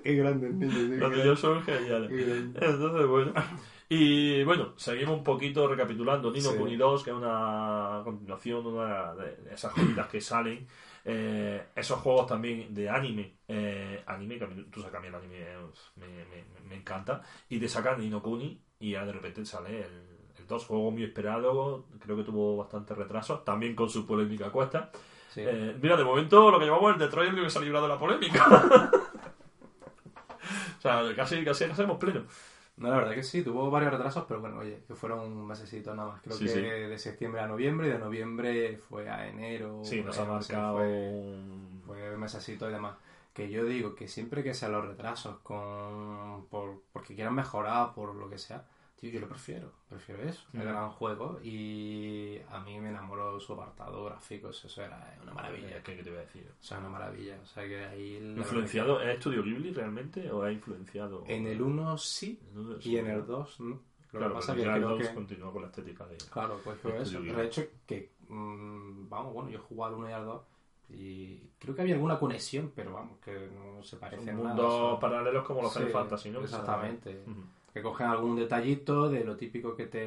y 0.00 0.02
Qué 0.02 0.14
grande 0.16 0.46
el 0.48 0.58
niño. 0.58 1.08
niños 1.08 1.40
son 1.40 1.62
geniales. 1.62 2.08
Qué 2.10 2.24
grande. 2.24 2.66
Entonces, 2.66 3.06
bueno. 3.06 3.32
Y 3.88 4.44
bueno, 4.44 4.72
seguimos 4.76 5.18
un 5.18 5.24
poquito 5.24 5.66
recapitulando. 5.66 6.30
Nino 6.30 6.50
Sí. 6.52 6.56
Kuni 6.58 6.76
2, 6.76 7.02
que 7.02 7.10
es 7.10 7.16
una 7.16 8.00
continuación, 8.04 8.64
una 8.66 9.14
de 9.14 9.52
esas 9.52 9.72
joyitas 9.74 10.06
que 10.06 10.20
salen. 10.20 10.66
Eh, 11.04 11.64
esos 11.74 11.98
juegos 12.00 12.26
también 12.26 12.72
de 12.74 12.88
anime. 12.88 13.34
eh, 13.48 14.02
anime, 14.06 14.38
que 14.38 14.44
a 14.44 14.46
mí, 14.46 14.64
tú 14.70 14.80
sabes 14.80 14.92
que 14.92 14.96
a 14.98 15.00
mí 15.00 15.08
el 15.08 15.14
anime 15.16 15.44
me, 15.96 16.06
me- 16.06 16.68
me 16.68 16.76
encanta. 16.76 17.20
Y 17.48 17.58
te 17.58 17.66
sacan 17.68 17.98
Nino 18.00 18.22
Kuni 18.22 18.60
y 18.78 18.92
ya 18.92 19.04
de 19.04 19.12
repente 19.12 19.44
sale 19.44 19.78
el, 19.80 20.06
el 20.38 20.46
2. 20.46 20.66
Juego 20.66 20.90
muy 20.92 21.02
esperado. 21.02 21.86
Creo 21.98 22.16
que 22.16 22.22
tuvo 22.22 22.58
bastante 22.58 22.94
retraso. 22.94 23.40
También 23.40 23.74
con 23.74 23.90
su 23.90 24.06
polémica 24.06 24.50
cuesta. 24.52 24.92
Sí. 25.30 25.40
Eh, 25.44 25.76
mira, 25.82 25.96
de 25.96 26.04
momento 26.04 26.48
lo 26.50 26.58
que 26.60 26.64
llevamos 26.66 26.92
el 26.92 26.98
Detroit 26.98 27.30
es 27.32 27.36
el 27.38 27.42
que 27.44 27.50
se 27.50 27.58
ha 27.58 27.62
librado 27.62 27.86
de 27.88 27.92
la 27.94 27.98
polémica. 27.98 28.90
o 30.80 30.82
sea, 30.82 31.14
casi, 31.16 31.44
casi 31.44 31.64
hacemos 31.64 31.98
pleno. 31.98 32.24
No, 32.76 32.88
la 32.88 32.96
verdad 32.96 33.14
que 33.14 33.22
sí, 33.22 33.42
tuvo 33.44 33.70
varios 33.70 33.92
retrasos, 33.92 34.24
pero 34.26 34.40
bueno, 34.40 34.58
oye, 34.58 34.82
que 34.88 34.94
fueron 34.94 35.46
mesecitos 35.46 35.94
nada 35.94 36.12
más. 36.12 36.22
Creo 36.22 36.36
Sí, 36.36 36.44
que 36.46 36.50
sí. 36.50 36.60
de 36.62 36.98
septiembre 36.98 37.42
a 37.42 37.46
noviembre 37.46 37.88
y 37.88 37.90
de 37.90 37.98
noviembre 37.98 38.78
fue 38.78 39.08
a 39.10 39.28
enero. 39.28 39.80
Sí, 39.84 40.02
nos 40.02 40.18
ha 40.18 40.24
marcado 40.24 40.78
Fue, 40.78 40.86
un... 40.86 41.82
fue 41.86 42.16
mesecito 42.16 42.68
y 42.70 42.72
demás. 42.72 42.96
Que 43.34 43.50
yo 43.50 43.64
digo 43.64 43.94
que 43.94 44.08
siempre 44.08 44.42
que 44.42 44.54
sean 44.54 44.72
los 44.72 44.86
retrasos 44.86 45.38
con 45.40 46.46
por, 46.50 46.80
porque 46.92 47.14
quieran 47.14 47.34
mejorar, 47.34 47.92
por 47.94 48.14
lo 48.14 48.30
que 48.30 48.38
sea, 48.38 48.64
tío, 49.00 49.10
yo 49.10 49.20
lo 49.20 49.28
prefiero. 49.28 49.72
Prefiero 49.88 50.22
eso, 50.22 50.42
el 50.52 50.60
Mm. 50.60 50.62
gran 50.62 50.90
juego. 50.90 51.40
Y 51.42 52.38
a 52.50 52.60
mí 52.60 52.78
me 52.78 52.90
enamoró 52.90 53.40
su 53.40 53.54
apartado 53.54 54.04
gráfico, 54.04 54.50
eso 54.50 54.82
era 54.82 55.16
una 55.22 55.32
maravilla. 55.32 55.82
¿Qué, 55.82 55.96
qué 55.96 56.02
te 56.02 56.10
voy 56.10 56.18
a 56.18 56.22
decir? 56.22 56.46
O 56.60 56.62
sea, 56.62 56.78
una 56.78 56.88
maravilla. 56.90 57.38
O 57.42 57.46
sea, 57.46 57.66
que 57.66 57.84
ahí... 57.84 58.16
¿Influenciado? 58.36 59.00
¿Es 59.00 59.16
Estudio 59.16 59.42
Ghibli 59.42 59.72
realmente 59.72 60.30
o 60.30 60.42
ha 60.42 60.52
influenciado? 60.52 61.24
que 61.24 61.34
En 61.36 61.46
el 61.46 61.62
1 61.62 61.96
sí, 61.98 62.38
y 62.82 62.96
en 62.96 63.06
el 63.06 63.26
2 63.26 63.60
no. 63.60 63.80
Lo 64.12 64.18
Claro, 64.18 64.28
que 64.28 64.34
pasa 64.40 64.54
que 64.56 64.62
el 64.62 64.72
creo 64.72 64.88
2 64.90 64.98
que... 65.08 65.14
continúa 65.14 65.52
con 65.52 65.62
la 65.62 65.68
estética 65.68 66.04
de... 66.06 66.16
Claro, 66.32 66.60
pues 66.64 66.78
fue 66.80 66.96
eso. 67.00 67.20
Ghibli. 67.20 67.32
De 67.32 67.44
hecho, 67.46 67.62
que, 67.86 68.10
mm, 68.28 69.08
vamos, 69.08 69.32
bueno, 69.32 69.50
yo 69.50 69.58
he 69.58 69.62
jugado 69.62 69.94
al 69.94 70.00
1 70.00 70.10
y 70.10 70.12
al 70.12 70.24
2 70.26 70.42
y 70.92 71.36
creo 71.60 71.74
que 71.76 71.82
había 71.82 71.94
alguna 71.94 72.18
conexión, 72.18 72.72
pero 72.74 72.92
vamos, 72.92 73.18
que 73.20 73.48
no 73.54 73.80
se 73.84 73.96
parecen 73.96 74.26
Son 74.26 74.42
nada. 74.42 74.54
mundos 74.56 74.98
paralelos 75.00 75.44
como 75.46 75.62
los 75.62 75.72
Sí, 75.72 75.78
Final 75.78 75.92
Fantasy, 75.92 76.30
¿no? 76.30 76.40
Que 76.40 76.48
son- 76.48 76.60
Exactamente. 76.60 77.22
Que 77.72 77.82
cogen 77.82 78.08
algún 78.08 78.34
detallito 78.36 79.08
de 79.08 79.24
lo 79.24 79.36
típico 79.36 79.74
que 79.76 79.86
te. 79.86 79.98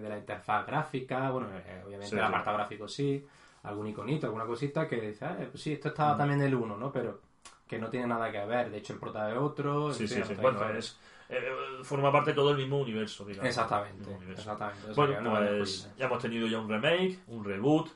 de 0.00 0.08
la 0.08 0.18
interfaz 0.18 0.66
gráfica, 0.66 1.30
bueno, 1.30 1.48
eh, 1.54 1.82
obviamente 1.86 2.10
Sí, 2.10 2.16
el 2.16 2.22
apartado 2.24 2.56
gráfico 2.56 2.88
sí, 2.88 3.24
algún 3.62 3.86
iconito, 3.86 4.26
alguna 4.26 4.44
cosita 4.44 4.88
que 4.88 5.00
dice, 5.00 5.24
ah, 5.24 5.36
pues 5.50 5.62
sí, 5.62 5.72
esto 5.74 5.88
estaba 5.88 6.14
Mm. 6.14 6.18
también 6.18 6.40
en 6.40 6.46
el 6.48 6.54
1, 6.56 6.76
¿no? 6.76 6.90
Pero 6.92 7.20
que 7.68 7.78
no 7.78 7.88
tiene 7.88 8.06
nada 8.08 8.30
que 8.32 8.44
ver, 8.44 8.70
de 8.70 8.78
hecho 8.78 8.92
el 8.94 8.98
prota 8.98 9.30
es 9.30 9.36
otro. 9.38 9.92
Sí, 9.92 10.06
sí, 10.08 10.20
sí. 10.26 10.34
Bueno, 10.40 10.68
es, 10.70 10.98
eh, 11.28 11.40
forma 11.84 12.10
parte 12.10 12.30
de 12.30 12.34
todo 12.34 12.50
el 12.50 12.56
mismo 12.56 12.78
universo, 12.80 13.24
digamos. 13.24 13.48
Exactamente, 13.48 14.10
universo. 14.10 14.42
exactamente. 14.42 14.90
O 14.90 14.94
sea, 14.94 15.06
Bueno, 15.20 15.56
pues 15.58 15.90
ya 15.96 16.06
hemos 16.06 16.18
tenido 16.20 16.46
ya 16.48 16.58
un 16.58 16.68
remake, 16.68 17.20
un 17.28 17.44
reboot, 17.44 17.88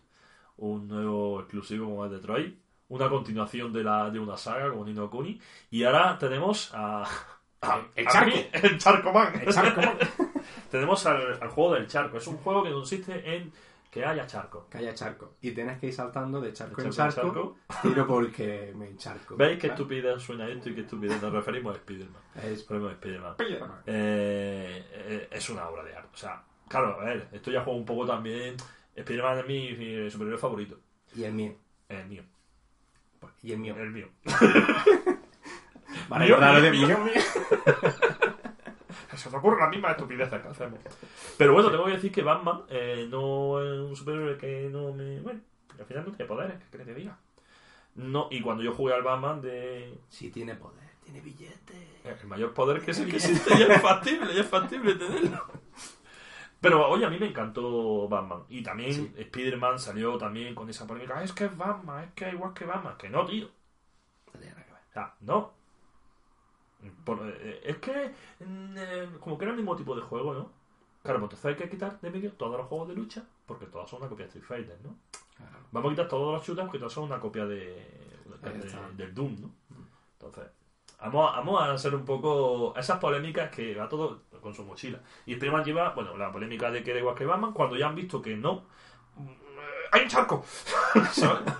un 0.59 0.87
nuevo 0.88 1.40
exclusivo 1.40 1.87
como 1.87 2.04
es 2.06 2.12
Detroit, 2.12 2.56
una 2.88 3.09
continuación 3.11 3.73
de 3.73 3.83
la 3.83 4.09
de 4.11 4.21
una 4.21 4.37
saga 4.37 4.71
como 4.71 4.85
Nino 4.85 5.11
Kuni, 5.11 5.40
y 5.71 5.83
ahora 5.83 6.16
tenemos 6.18 6.71
a... 6.73 7.04
a- 7.68 7.87
El 7.94 8.06
charco. 8.06 8.30
mí, 8.37 8.46
el 8.52 8.78
Charco 8.78 9.12
Man. 9.12 9.32
El 9.44 9.52
charco, 9.54 9.80
tenemos 10.70 11.06
al, 11.06 11.38
al 11.42 11.49
juego 11.49 11.75
del 11.75 11.87
charco. 11.87 12.18
Es 12.18 12.26
un 12.26 12.37
juego 12.38 12.62
que 12.64 12.70
consiste 12.73 13.37
en 13.37 13.52
que 13.90 14.04
haya 14.04 14.26
charco. 14.26 14.66
que 14.68 14.78
haya 14.78 14.94
charco. 14.94 15.35
Y 15.40 15.52
tienes 15.52 15.78
que 15.78 15.87
ir 15.87 15.94
saltando 15.94 16.38
de 16.40 16.52
charco 16.52 16.82
De 16.82 16.90
charco 16.90 17.20
en 17.20 17.32
charco, 17.32 17.56
tiro 17.82 18.06
porque 18.06 18.73
me 18.76 18.88
encharco. 18.88 19.37
¿Veis 19.37 19.58
qué 19.58 19.68
estupidez 19.68 20.23
suena 20.23 20.47
esto 20.49 20.69
y 20.69 20.75
qué 20.75 20.82
estupidez 20.82 21.21
nos 21.23 21.32
referimos 21.32 21.75
a 21.75 21.78
Spider-Man? 21.78 22.23
Es 22.36 22.69
Referimos 22.69 22.90
a 22.90 22.93
Spider-Man. 22.95 23.34
Spider-Man. 23.38 23.80
Eh, 23.86 24.84
eh, 24.93 25.28
es 25.30 25.49
una 25.50 25.67
obra 25.69 25.82
de 25.84 25.97
arte. 25.97 26.10
O 26.12 26.17
sea, 26.19 26.43
claro, 26.69 27.00
a 27.00 27.04
ver, 27.04 27.28
esto 27.32 27.50
ya 27.50 27.62
juega 27.64 27.78
un 27.78 27.86
poco 27.86 28.06
también. 28.06 28.56
Spider-Man 28.95 29.38
es 29.38 29.47
mi, 29.47 29.73
mi 29.76 30.10
superhéroe 30.10 30.38
favorito. 30.38 30.78
Y 31.14 31.25
el 31.25 31.32
mío. 31.32 31.54
El 31.88 32.06
mío. 32.06 32.23
Y 33.43 33.52
el 33.52 33.58
mío. 33.58 33.75
El 33.78 33.90
mío. 33.90 34.08
Vale, 36.09 36.26
mío, 36.26 36.37
claro, 36.37 36.61
mío, 36.61 36.63
de 36.63 36.71
mío. 36.71 36.87
mío, 36.89 36.99
mío. 37.04 37.23
Se 39.17 39.30
te 39.30 39.37
ocurren 39.37 39.61
las 39.61 39.71
mismas 39.71 39.93
estupideces 39.93 40.41
que 40.43 40.49
hacemos. 40.49 40.78
Pero 41.39 41.52
bueno, 41.54 41.71
tengo 41.71 41.87
que 41.87 41.93
decir 41.93 42.13
que 42.13 42.23
Batman 42.23 42.63
eh, 42.69 43.06
no 43.11 43.63
es 43.63 43.80
un 43.80 43.97
superhéroe 43.97 44.37
que 44.37 44.69
no 44.71 44.93
me. 44.93 45.21
Bueno, 45.21 45.41
al 45.78 45.87
final 45.87 46.04
no 46.04 46.13
tiene 46.13 46.28
poderes, 46.28 46.59
¿qué 46.59 46.65
querés 46.71 46.87
que 46.87 46.93
te 46.93 46.99
diga? 47.00 47.17
No, 47.95 48.28
y 48.30 48.43
cuando 48.43 48.63
yo 48.63 48.73
jugué 48.75 48.93
al 48.93 49.02
Batman 49.02 49.41
de. 49.41 49.99
Sí, 50.11 50.30
tiene 50.30 50.54
poder, 50.54 50.85
tiene 51.02 51.21
billete. 51.23 52.02
El 52.04 52.26
mayor 52.28 52.52
poder 52.52 52.82
que 52.82 52.91
es 52.91 52.99
el 53.00 53.09
que 53.11 53.17
existe, 53.17 53.59
ya 53.59 53.67
es 53.75 53.80
factible, 53.82 54.35
ya 54.35 54.43
es 54.43 54.49
factible 54.49 54.95
tenerlo. 54.95 55.45
Pero 56.61 56.89
oye, 56.89 57.06
a 57.06 57.11
mí 57.11 57.19
me 57.19 57.28
encantó 57.28 58.09
Batman. 58.09 58.43
Y 58.49 58.63
también 58.63 58.93
Sí. 58.93 59.13
Spider-Man 59.17 59.78
salió 59.78 60.19
también 60.19 60.54
con 60.54 60.69
esa 60.69 60.87
polémica. 60.87 61.23
Es 61.23 61.32
que 61.32 61.47
es 61.47 61.56
Batman, 61.56 62.04
es 62.04 62.11
que 62.15 62.28
es 62.28 62.35
igual 62.35 62.52
que 62.54 62.65
Batman. 62.67 62.97
Que 62.99 63.09
no, 63.09 63.25
tío. 63.25 63.49
No 64.32 64.41
tiene 64.41 64.54
nada 64.54 64.65
que 64.67 64.73
ver. 64.73 64.80
O 64.91 64.93
sea, 64.93 65.15
no. 65.21 65.55
Por- 67.04 67.20
eh, 67.40 67.60
es 67.64 67.76
que 67.78 68.12
mm, 68.44 68.75
eh, 68.76 69.08
como 69.20 69.36
que 69.38 69.44
era 69.44 69.52
el 69.52 69.56
mismo 69.58 69.76
tipo 69.76 69.94
de 69.94 70.02
juego, 70.02 70.34
¿no? 70.34 70.50
Claro, 71.02 71.20
pues 71.20 71.32
entonces 71.32 71.44
hay 71.46 71.54
que 71.56 71.70
quitar 71.70 72.00
de 72.00 72.10
medio 72.10 72.32
todos 72.32 72.56
los 72.58 72.66
juegos 72.66 72.88
de 72.88 72.94
lucha, 72.94 73.25
porque 73.46 73.66
todos 73.66 73.88
son 73.88 74.00
una 74.00 74.08
copia 74.08 74.25
de 74.26 74.28
Street 74.30 74.44
Fighter, 74.46 74.78
¿no? 74.82 74.96
Claro. 75.36 75.56
Vamos 75.70 75.88
a 75.90 75.92
quitar 75.94 76.08
todos 76.08 76.34
los 76.34 76.46
shooters, 76.46 76.66
porque 76.66 76.78
todos 76.78 76.92
son 76.92 77.04
una 77.04 77.20
copia 77.20 77.46
de, 77.46 77.56
de- 77.58 78.49
Ahí 78.50 78.58
de- 78.58 78.66
está. 78.66 78.80
del 78.96 79.14
Doom, 79.14 79.36
¿no? 79.40 79.50
Entonces, 80.14 80.44
vamos, 81.00 81.30
a- 81.32 81.36
vamos 81.38 81.62
a 81.62 81.72
hacer 81.72 81.94
un 81.94 82.04
poco 82.04 82.75
esas 82.76 82.99
polémicas 82.99 83.50
que 83.50 83.75
va 83.75 83.88
todo 83.88 84.22
con 84.40 84.52
su 84.54 84.64
mochila. 84.64 85.00
Y 85.26 85.34
Spider-Man 85.34 85.64
lleva, 85.64 85.90
bueno, 85.90 86.16
la 86.16 86.32
polémica 86.32 86.70
de 86.70 86.82
que 86.82 86.90
era 86.90 87.00
igual 87.00 87.14
que 87.14 87.25
Batman, 87.26 87.52
cuando 87.52 87.76
ya 87.76 87.86
han 87.88 87.94
visto 87.94 88.20
que 88.22 88.36
no, 88.36 88.64
mm, 89.16 89.28
hay 89.92 90.02
un 90.02 90.08
charco, 90.08 90.44
¿sabes? 91.12 91.52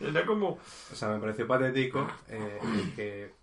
Era 0.00 0.24
como... 0.26 0.50
O 0.50 0.94
sea, 0.94 1.08
me 1.08 1.18
pareció 1.20 1.46
patético 1.46 2.06
eh, 2.28 2.60
el 2.62 2.94
que, 2.94 3.34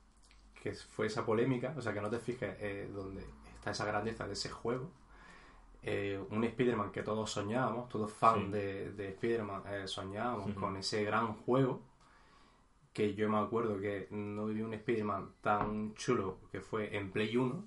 que 0.63 0.73
fue 0.73 1.07
esa 1.07 1.25
polémica. 1.25 1.73
O 1.77 1.81
sea, 1.81 1.93
que 1.93 1.99
no 2.01 2.09
te 2.09 2.19
fijes 2.19 2.55
eh, 2.59 2.89
donde 2.93 3.21
está 3.55 3.71
esa 3.71 3.85
grandeza 3.85 4.25
de 4.25 4.33
ese 4.33 4.49
juego. 4.49 4.89
Eh, 5.81 6.17
un 6.29 6.41
Spider-Man 6.45 6.91
que 6.93 7.03
todos 7.03 7.29
soñábamos, 7.29 7.89
todos 7.89 8.13
fans 8.13 8.45
Sí. 8.45 8.51
de, 8.51 8.91
de 8.93 9.09
Spider-Man 9.09 9.63
eh, 9.67 9.87
soñábamos 9.87 10.53
con 10.53 10.77
ese 10.77 11.03
gran 11.03 11.33
juego. 11.33 11.81
Que 12.93 13.13
yo 13.15 13.27
me 13.27 13.39
acuerdo 13.39 13.79
que 13.79 14.07
no 14.11 14.45
viví 14.45 14.61
un 14.61 14.73
Spider-Man 14.73 15.33
tan 15.41 15.93
chulo 15.95 16.37
que 16.51 16.61
fue 16.61 16.95
en 16.95 17.11
Play 17.11 17.35
1. 17.35 17.65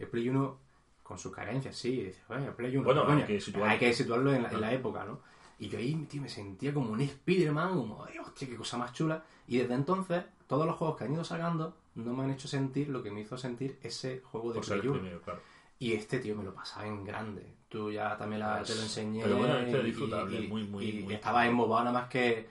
El 0.00 0.08
Play 0.08 0.28
1 0.28 0.58
con 1.02 1.16
sus 1.18 1.32
carencias, 1.32 1.76
sí. 1.76 2.02
dices, 2.04 2.22
"Bueno, 2.28 2.54
Play 2.54 2.76
1. 2.76 2.84
Bueno, 2.84 3.06
coño". 3.06 3.18
hay 3.20 3.24
que 3.24 3.40
situarlo. 3.40 3.70
Hay 3.72 3.78
que 3.78 3.92
situarlo 3.94 4.32
en 4.34 4.42
la, 4.42 4.50
en 4.50 4.60
la 4.60 4.72
época, 4.72 5.04
¿no? 5.04 5.20
Y 5.58 5.68
yo 5.68 5.78
ahí, 5.78 5.94
tío, 6.10 6.20
me 6.20 6.28
sentía 6.28 6.74
como 6.74 6.90
un 6.92 7.00
Spider-Man, 7.00 7.76
como, 7.76 8.04
"Ay, 8.04 8.18
hostia, 8.18 8.48
qué 8.48 8.56
cosa 8.56 8.76
más 8.76 8.92
chula. 8.92 9.24
Y 9.46 9.58
desde 9.58 9.74
entonces, 9.74 10.24
todos 10.48 10.66
los 10.66 10.76
juegos 10.76 10.96
que 10.98 11.04
han 11.04 11.12
ido 11.14 11.24
sacando 11.24 11.76
no 11.94 12.12
me 12.12 12.24
han 12.24 12.30
hecho 12.30 12.48
sentir 12.48 12.88
lo 12.88 13.02
que 13.02 13.10
me 13.10 13.20
hizo 13.20 13.36
sentir 13.38 13.78
ese 13.82 14.20
juego 14.20 14.52
de 14.52 14.60
Play 14.60 14.80
el 14.80 14.88
1. 14.88 14.98
primero, 15.00 15.20
claro. 15.22 15.40
Y 15.78 15.92
este, 15.92 16.18
tío, 16.20 16.36
me 16.36 16.44
lo 16.44 16.54
pasaba 16.54 16.86
en 16.86 17.04
grande. 17.04 17.54
Tú 17.68 17.90
ya 17.90 18.16
también 18.16 18.40
la- 18.40 18.58
Pues, 18.58 18.68
te 18.68 18.74
lo 18.76 18.82
enseñé. 18.82 19.22
pero 19.22 19.36
bueno, 19.38 19.58
este 19.58 19.78
es 19.78 19.84
disfrutable, 19.84 20.40
y, 20.40 20.48
muy, 20.48 20.64
muy, 20.64 20.88
y 20.88 21.02
muy 21.02 21.14
estaba 21.14 21.46
embobado 21.46 21.84
nada 21.84 22.00
más 22.00 22.08
que 22.08 22.46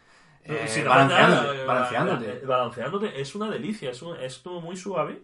eh, 0.46 0.68
Sin 0.68 0.86
balanceándote. 0.86 1.62
eh, 1.62 1.66
balanceándote. 1.66 2.32
eh, 2.32 2.46
balanceándote. 2.46 3.22
Es 3.22 3.34
una 3.34 3.50
delicia, 3.50 3.92
es, 3.92 4.02
un- 4.02 4.18
es 4.18 4.44
todo 4.44 4.60
muy 4.60 4.76
suave. 4.76 5.24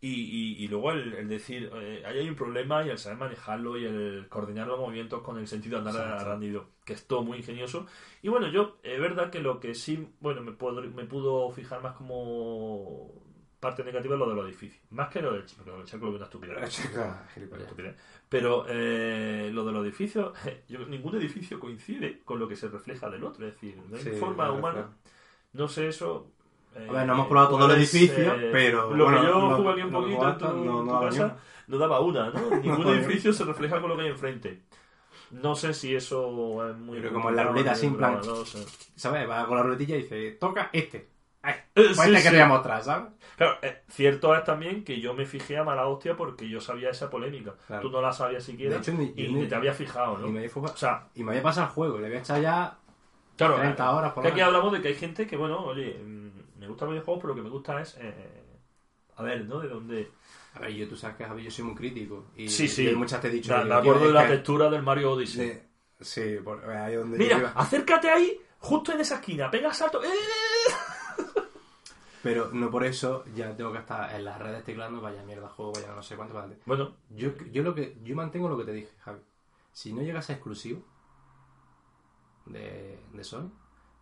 Y, 0.00 0.08
y- 0.10 0.64
y 0.64 0.68
luego 0.68 0.90
el, 0.92 1.14
el 1.14 1.28
decir, 1.28 1.70
eh, 1.74 2.02
ahí 2.04 2.18
hay 2.18 2.28
un 2.28 2.34
problema 2.36 2.84
y 2.84 2.90
el 2.90 2.98
saber 2.98 3.16
manejarlo 3.18 3.78
y 3.78 3.84
el 3.86 4.26
coordinar 4.28 4.66
los 4.66 4.78
movimientos 4.78 5.22
con 5.22 5.38
el 5.38 5.46
sentido 5.48 5.80
de 5.80 5.88
andar 5.88 6.24
rendido, 6.26 6.66
que 6.84 6.92
es 6.92 7.06
todo 7.06 7.22
muy 7.22 7.38
ingenioso. 7.38 7.86
Y 8.22 8.28
bueno, 8.28 8.48
yo, 8.48 8.76
es 8.82 9.00
verdad 9.00 9.30
que 9.30 9.38
lo 9.40 9.58
que 9.60 9.74
sí, 9.74 10.08
bueno, 10.20 10.42
me, 10.42 10.52
puedo, 10.52 10.82
me 10.82 11.04
pudo 11.04 11.50
fijar 11.50 11.80
más 11.82 11.94
como 11.94 13.10
parte 13.68 13.84
negativa 13.84 14.14
es 14.14 14.18
lo 14.18 14.28
de 14.28 14.34
los 14.34 14.44
edificios. 14.46 14.82
Más 14.90 15.08
que 15.08 15.20
lo 15.22 15.32
del 15.32 15.44
chico, 15.46 15.64
del 15.64 15.84
chico 15.84 16.06
lo 16.06 16.12
una 16.12 16.24
estupidez. 16.24 16.68
Chica, 16.70 17.04
Una 17.04 17.28
gilipollas. 17.34 17.64
estupidez. 17.64 17.96
Pero 18.28 18.64
eh, 18.68 19.50
lo 19.52 19.64
de 19.64 19.72
los 19.72 19.84
edificios, 19.84 20.32
yo- 20.68 20.86
ningún 20.86 21.16
edificio 21.16 21.58
coincide 21.60 22.20
con 22.24 22.38
lo 22.38 22.46
que 22.48 22.56
se 22.56 22.68
refleja 22.68 23.10
del 23.10 23.24
otro. 23.24 23.46
Es 23.46 23.54
decir, 23.54 23.76
no 23.88 23.96
hay 23.96 24.02
Sí, 24.02 24.10
forma 24.12 24.50
humana. 24.50 24.88
No 25.52 25.68
sé 25.68 25.88
eso. 25.88 26.30
eh, 26.74 26.86
A 26.88 26.92
ver, 26.92 27.06
no 27.06 27.14
hemos 27.14 27.26
probado 27.28 27.50
todo 27.56 27.66
el 27.70 27.78
edificio, 27.78 28.34
eh, 28.34 28.50
pero, 28.52 28.94
Lo 28.94 29.04
bueno, 29.04 29.20
que 29.20 29.26
yo 29.26 29.32
lo- 29.48 29.56
jugué 29.56 29.70
aquí 29.72 29.82
un 29.82 29.92
poquito 29.92 30.28
en 30.28 30.38
tu, 30.38 30.44
no- 30.64 30.78
tu 30.80 30.84
no 30.84 31.00
casa 31.00 31.36
no 31.68 31.78
daba 31.78 32.00
una, 32.00 32.30
¿no? 32.30 32.50
Ningún 32.62 32.86
edificio 32.88 33.32
se 33.32 33.44
refleja 33.44 33.80
con 33.80 33.90
lo 33.90 33.96
que 33.96 34.02
hay 34.02 34.08
enfrente. 34.10 34.62
No 35.32 35.56
sé 35.56 35.74
si 35.74 35.92
eso 35.94 36.68
es 36.70 36.76
muy. 36.76 36.98
Pero 37.00 37.12
como 37.12 37.30
en 37.30 37.36
la 37.36 37.44
ruleta, 37.44 37.74
en 37.80 37.96
plan- 37.96 38.20
No 38.24 38.44
sé. 38.44 38.64
¿Sabes? 38.94 39.28
Va 39.28 39.44
con 39.46 39.56
la 39.56 39.62
ruletilla 39.64 39.96
y 39.96 40.02
dice, 40.02 40.30
toca 40.32 40.70
este. 40.72 41.08
Eh, 41.50 41.64
pues 41.74 41.96
sí, 41.96 42.02
este 42.02 42.18
sí. 42.20 42.28
quería 42.28 42.46
mostrar, 42.46 42.82
¿sabes? 42.82 43.12
Claro, 43.36 43.58
eh, 43.62 43.82
cierto 43.88 44.34
es 44.34 44.44
también 44.44 44.82
que 44.84 45.00
yo 45.00 45.12
me 45.14 45.26
fijé 45.26 45.58
a 45.58 45.64
mala 45.64 45.86
hostia 45.86 46.16
porque 46.16 46.48
yo 46.48 46.60
sabía 46.60 46.90
esa 46.90 47.10
polémica. 47.10 47.54
Claro. 47.66 47.82
Tú 47.82 47.90
no 47.90 48.00
la 48.00 48.12
sabías 48.12 48.42
siquiera 48.44 48.74
De 48.76 48.80
hecho, 48.80 48.92
ni- 48.92 49.12
y 49.16 49.28
ni 49.28 49.42
ni- 49.42 49.46
te 49.48 49.54
había 49.54 49.74
fijado, 49.74 50.18
¿no? 50.18 50.26
Y 50.28 50.30
me, 50.32 50.38
había 50.40 50.50
O 50.54 50.76
sea, 50.76 51.08
y 51.14 51.22
me 51.22 51.32
había 51.32 51.42
pasado 51.42 51.66
el 51.66 51.72
juego, 51.72 51.98
le 51.98 52.06
había 52.06 52.18
echado 52.20 52.40
ya 52.40 52.76
claro, 53.36 53.56
30 53.56 53.84
eh, 53.84 53.88
horas 53.88 54.12
por 54.12 54.22
que 54.22 54.30
aquí 54.30 54.40
hablamos 54.40 54.72
de 54.72 54.80
que 54.80 54.88
hay 54.88 54.94
gente 54.94 55.26
que, 55.26 55.36
bueno, 55.36 55.58
oye, 55.64 55.98
mm, 56.02 56.58
me 56.60 56.66
gustan 56.68 56.86
los 56.88 56.94
videojuegos, 56.94 57.20
pero 57.22 57.28
lo 57.28 57.36
que 57.36 57.42
me 57.42 57.50
gusta 57.50 57.80
es 57.80 57.96
eh, 58.00 58.42
a 59.16 59.22
ver, 59.22 59.44
¿no? 59.44 59.60
De 59.60 59.68
dónde... 59.68 60.10
A 60.54 60.60
ver, 60.60 60.70
yo 60.72 60.88
tú 60.88 60.96
sabes 60.96 61.16
que 61.16 61.24
Javi, 61.24 61.42
yo 61.44 61.50
soy 61.50 61.64
muy 61.66 61.74
crítico. 61.74 62.28
Y 62.36 62.48
Sí, 62.48 62.66
sí. 62.68 62.90
muchas 62.96 63.20
te 63.20 63.28
he 63.28 63.30
dicho. 63.30 63.54
Me 63.58 63.64
que 63.66 63.72
acuerdo 63.74 64.06
de 64.06 64.12
la 64.14 64.22
que- 64.26 64.32
textura 64.34 64.70
del 64.70 64.82
Mario 64.82 65.12
Odyssey. 65.12 65.46
de- 65.46 65.66
Sí, 66.00 66.36
por, 66.42 66.62
ahí 66.70 66.94
donde 66.94 67.16
yo 67.18 67.24
Mira, 67.24 67.38
iba. 67.38 67.52
acércate 67.54 68.08
ahí, 68.10 68.38
justo 68.58 68.92
en 68.92 69.00
esa 69.00 69.14
esquina, 69.16 69.50
pega 69.50 69.72
salto. 69.74 70.02
¡eh! 70.02 70.08
Pero 72.26 72.50
no 72.52 72.72
por 72.72 72.82
eso 72.82 73.24
ya 73.36 73.56
tengo 73.56 73.70
que 73.70 73.78
estar 73.78 74.12
en 74.12 74.24
las 74.24 74.40
redes 74.40 74.64
teclando, 74.64 75.00
vaya 75.00 75.22
mierda 75.22 75.48
juego, 75.48 75.72
vaya 75.74 75.94
no 75.94 76.02
sé 76.02 76.16
cuánto. 76.16 76.34
vale. 76.34 76.58
Bueno, 76.66 76.96
Yo, 77.10 77.30
yo 77.52 77.62
lo 77.62 77.72
que 77.72 77.96
yo 78.02 78.16
mantengo 78.16 78.48
lo 78.48 78.58
que 78.58 78.64
te 78.64 78.72
dije, 78.72 78.90
Javi. 78.98 79.20
Si 79.70 79.92
no 79.92 80.02
llega 80.02 80.18
a 80.18 80.22
ser 80.22 80.34
exclusivo 80.34 80.82
de, 82.46 82.98
de 83.12 83.22
Sony, 83.22 83.52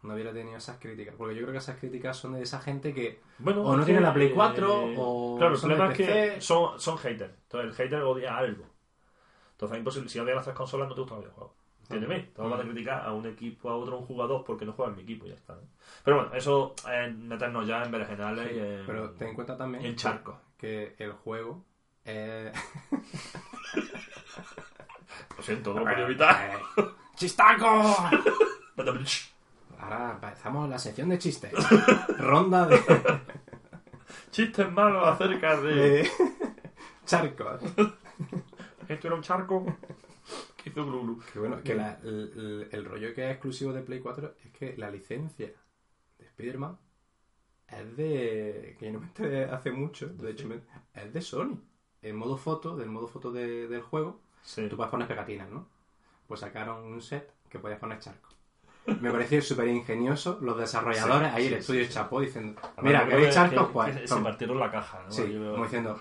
no 0.01 0.15
hubiera 0.15 0.33
tenido 0.33 0.57
esas 0.57 0.79
críticas. 0.79 1.15
Porque 1.19 1.35
yo 1.35 1.43
creo 1.43 1.53
que 1.53 1.59
esas 1.59 1.79
críticas 1.79 2.17
son 2.17 2.33
de 2.33 2.41
esa 2.41 2.61
gente 2.61 2.95
que 2.95 3.21
bueno. 3.37 3.63
O 3.63 3.77
no 3.77 3.85
tiene 3.85 4.01
la 4.01 4.15
Play 4.15 4.31
4, 4.31 4.67
eh, 4.73 4.95
o 4.97 5.37
Claro, 5.37 5.55
el 5.57 5.61
problema 5.61 5.93
es 5.93 5.97
que 5.99 6.41
son, 6.41 6.81
son 6.81 6.97
haters. 6.97 7.35
Entonces 7.43 7.69
el 7.69 7.75
hater 7.77 8.03
odia 8.05 8.39
algo. 8.39 8.65
Entonces 9.53 9.75
es 9.75 9.79
imposible. 9.81 10.09
Si 10.09 10.19
odias 10.19 10.37
las 10.37 10.45
tres 10.47 10.57
consolas, 10.57 10.89
no 10.89 10.95
te 10.95 11.01
gustan 11.03 11.19
los 11.19 11.27
videojuegos. 11.27 11.57
Entiéndeme, 11.85 12.21
te 12.35 12.41
vas 12.41 12.61
a 12.61 12.63
criticar 12.63 13.07
a 13.07 13.13
un 13.13 13.27
equipo, 13.27 13.69
a 13.69 13.77
otro, 13.77 13.97
a 13.97 13.99
un 13.99 14.07
jugador 14.07 14.43
porque 14.43 14.65
no 14.65 14.73
juega 14.73 14.91
en 14.91 14.97
mi 14.97 15.03
equipo 15.03 15.27
y 15.27 15.29
ya 15.29 15.35
está. 15.35 15.55
Pero 16.03 16.17
bueno, 16.17 16.35
eso 16.35 16.75
es 16.91 17.15
meternos 17.15 17.67
ya 17.67 17.83
en 17.83 17.91
berenjenales 17.91 18.53
y 18.53 18.59
en, 18.59 18.87
Pero 18.87 19.11
ten 19.11 19.29
en 19.29 19.35
cuenta 19.35 19.57
también 19.57 19.85
en 19.85 19.95
charcos. 19.95 20.37
que 20.57 20.95
el 20.99 21.13
juego 21.13 21.63
es... 22.05 22.53
Lo 25.37 25.43
siento, 25.43 25.75
no 25.75 25.81
lo 25.81 25.87
puedo 25.87 26.07
evitar. 26.07 26.59
Eh, 26.77 26.85
¡Chistaco! 27.17 27.95
Chistes 29.05 29.35
Ahora 29.79 30.13
empezamos 30.13 30.69
la 30.69 30.79
sección 30.79 31.09
de 31.11 31.19
chistes. 31.19 31.53
Ronda 32.19 32.67
de, 32.67 32.79
malos 34.71 35.07
acerca 35.07 35.61
de... 35.61 35.75
de 35.75 36.11
charcos. 37.05 37.61
Esto 38.89 39.07
era 39.09 39.17
un 39.17 39.23
charco 39.23 39.67
que 40.65 40.71
hizo 40.71 40.85
Glu 40.87 41.03
Glu. 41.03 41.21
Que 41.33 41.39
bueno, 41.39 41.63
que 41.63 41.75
la- 41.75 41.99
el, 42.03 42.85
rollo 42.85 43.15
que 43.15 43.25
es 43.27 43.31
exclusivo 43.33 43.73
de 43.73 43.83
Play 43.83 44.01
4 44.01 44.35
es 44.45 44.51
que 44.53 44.77
la 44.77 44.91
licencia 44.91 45.53
de 46.19 46.25
Spider-Man 46.27 46.79
es 47.69 47.97
de. 47.97 48.77
que 48.79 48.87
yo 48.87 48.93
no 48.93 49.01
me 49.01 49.07
enteré 49.07 49.45
hace 49.45 49.71
mucho, 49.71 50.09
de 50.09 50.31
hecho, 50.33 50.49
me- 50.49 50.61
es 50.95 51.13
de 51.13 51.21
Sony. 51.21 51.61
En 52.03 52.17
modo 52.17 52.37
foto, 52.37 52.77
del 52.77 52.89
modo 52.91 53.07
foto 53.09 53.33
de- 53.33 53.67
del 53.69 53.81
juego, 53.83 54.21
Sí. 54.43 54.69
tú 54.69 54.77
puedes 54.77 54.91
poner 54.91 55.09
pegatinas, 55.09 55.49
¿no? 55.49 55.67
Pues 56.27 56.41
sacaron 56.41 56.85
un 56.85 57.01
set 57.01 57.33
que 57.49 57.59
podías 57.59 57.79
poner 57.79 57.99
charco. 57.99 58.29
Me 59.01 59.11
pareció 59.11 59.41
súper 59.41 59.69
ingenioso 59.69 60.39
los 60.43 60.59
desarrolladores 60.59 61.31
Sí, 61.31 61.37
ahí, 61.37 61.47
el 61.47 61.55
estudio 61.55 61.87
chapó 61.89 62.21
diciendo: 62.21 62.61
Mira, 62.83 63.09
¿queréis 63.09 63.29
que- 63.29 63.33
charcos? 63.35 63.67
que- 63.69 63.73
Pues. 63.73 63.97
que 63.97 64.07
se 64.07 64.15
toma". 64.15 64.25
partieron 64.25 64.59
la 64.61 64.71
caja, 64.71 65.03
¿no? 65.05 65.11
Sí, 65.11 65.23
como 65.23 65.65
diciendo. 65.65 65.99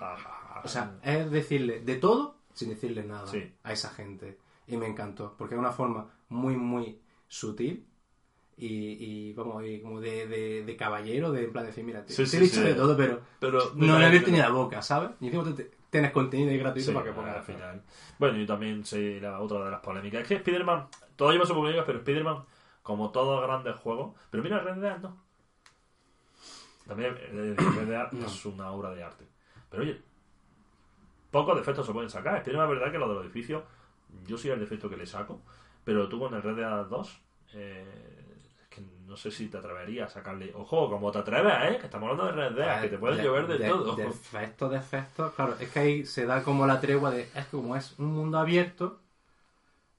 O 0.62 0.68
sea, 0.68 0.98
es 1.02 1.30
decirle 1.30 1.80
de 1.80 1.96
todo 1.96 2.36
sin 2.52 2.68
decirle 2.68 3.02
nada 3.04 3.26
Sí. 3.26 3.52
a 3.62 3.72
esa 3.72 3.88
gente. 3.90 4.38
Y 4.66 4.76
me 4.76 4.86
encantó, 4.86 5.34
porque 5.36 5.54
es 5.54 5.58
una 5.58 5.72
forma 5.72 6.10
muy, 6.28 6.56
muy 6.56 6.98
sutil 7.28 7.86
y, 8.56 8.66
y 8.68 9.32
vamos, 9.34 9.64
y 9.66 9.80
como 9.80 10.00
de, 10.00 10.26
de, 10.26 10.64
de 10.64 10.76
caballero, 10.76 11.32
de 11.32 11.44
en 11.44 11.52
plan 11.52 11.66
decir, 11.66 11.84
mira, 11.84 12.04
te, 12.06 12.12
Sí, 12.12 12.22
te 12.22 12.26
sí, 12.28 12.36
he 12.36 12.40
dicho 12.40 12.60
sí. 12.60 12.66
de 12.66 12.74
todo, 12.74 12.96
pero 12.96 13.20
pero 13.40 13.72
no 13.74 13.98
le 13.98 14.06
abierto 14.06 14.30
ni 14.30 14.38
la 14.38 14.48
boca, 14.50 14.80
¿sabes? 14.80 15.10
Y 15.20 15.26
encima 15.26 15.44
te- 15.54 15.70
tienes 15.90 16.12
contenido 16.12 16.50
ahí 16.50 16.58
gratuito 16.58 16.92
para 16.94 17.04
que 17.06 17.12
pongas. 17.12 17.36
al 17.36 17.42
final. 17.42 17.82
Bueno, 18.18 18.38
y 18.40 18.46
también 18.46 18.84
sí, 18.84 19.20
la 19.20 19.40
otra 19.40 19.64
de 19.64 19.70
las 19.70 19.80
polémicas. 19.80 20.22
Es 20.22 20.28
que 20.28 20.34
Spider-Man, 20.36 20.86
todo 21.16 21.32
lleva 21.32 21.44
su 21.46 21.54
polémica, 21.54 21.84
pero 21.84 21.98
Spider-Man, 21.98 22.44
como 22.82 23.10
todos 23.10 23.42
grandes 23.42 23.76
juegos. 23.76 24.14
Pero 24.30 24.42
mira, 24.42 24.58
Red 24.60 24.76
Dead 24.80 24.98
no. 25.00 25.16
También 26.86 27.16
eh, 27.18 27.54
Red 27.56 27.88
Dead 27.88 28.08
No. 28.12 28.26
es 28.26 28.46
una 28.46 28.70
obra 28.70 28.90
de 28.94 29.02
arte. 29.02 29.26
Pero 29.70 29.82
oye, 29.82 30.00
pocos 31.30 31.56
defectos 31.56 31.86
se 31.86 31.92
pueden 31.92 32.10
sacar. 32.10 32.36
Spider-Man 32.38 32.70
es 32.70 32.78
verdad 32.78 32.92
que 32.92 32.98
lo 32.98 33.08
de 33.08 33.14
los 33.14 33.24
edificios, 33.24 33.62
yo 34.26 34.36
soy 34.38 34.50
el 34.50 34.60
defecto 34.60 34.88
que 34.88 34.96
le 34.96 35.06
saco. 35.06 35.42
Pero 35.84 36.08
tú 36.08 36.18
con 36.18 36.32
el 36.34 36.42
Red 36.42 36.56
Dead 36.56 36.86
2, 36.86 37.20
eh, 37.54 38.40
es 38.62 38.68
que 38.68 38.80
no 39.06 39.16
sé 39.16 39.30
si 39.30 39.48
te 39.48 39.58
atreverías 39.58 40.10
a 40.10 40.14
sacarle. 40.14 40.52
Ojo, 40.54 40.88
como 40.88 41.12
te 41.12 41.18
atreves, 41.18 41.52
¿eh? 41.70 41.78
Que 41.78 41.86
estamos 41.86 42.10
hablando 42.10 42.32
de 42.32 42.48
Red 42.48 42.56
Dead, 42.56 42.80
que 42.82 42.88
te 42.88 42.98
puedes 42.98 43.22
llover 43.22 43.46
de, 43.46 43.68
todo. 43.68 43.96
Defectos, 43.96 44.70
defectos. 44.70 45.34
Claro, 45.34 45.56
es 45.60 45.68
que 45.70 45.78
ahí 45.78 46.06
se 46.06 46.24
da 46.26 46.42
como 46.42 46.66
la 46.66 46.80
tregua 46.80 47.10
de. 47.10 47.22
Es 47.34 47.44
que 47.46 47.50
como 47.56 47.76
es 47.76 47.98
un 47.98 48.12
mundo 48.12 48.38
abierto. 48.38 49.00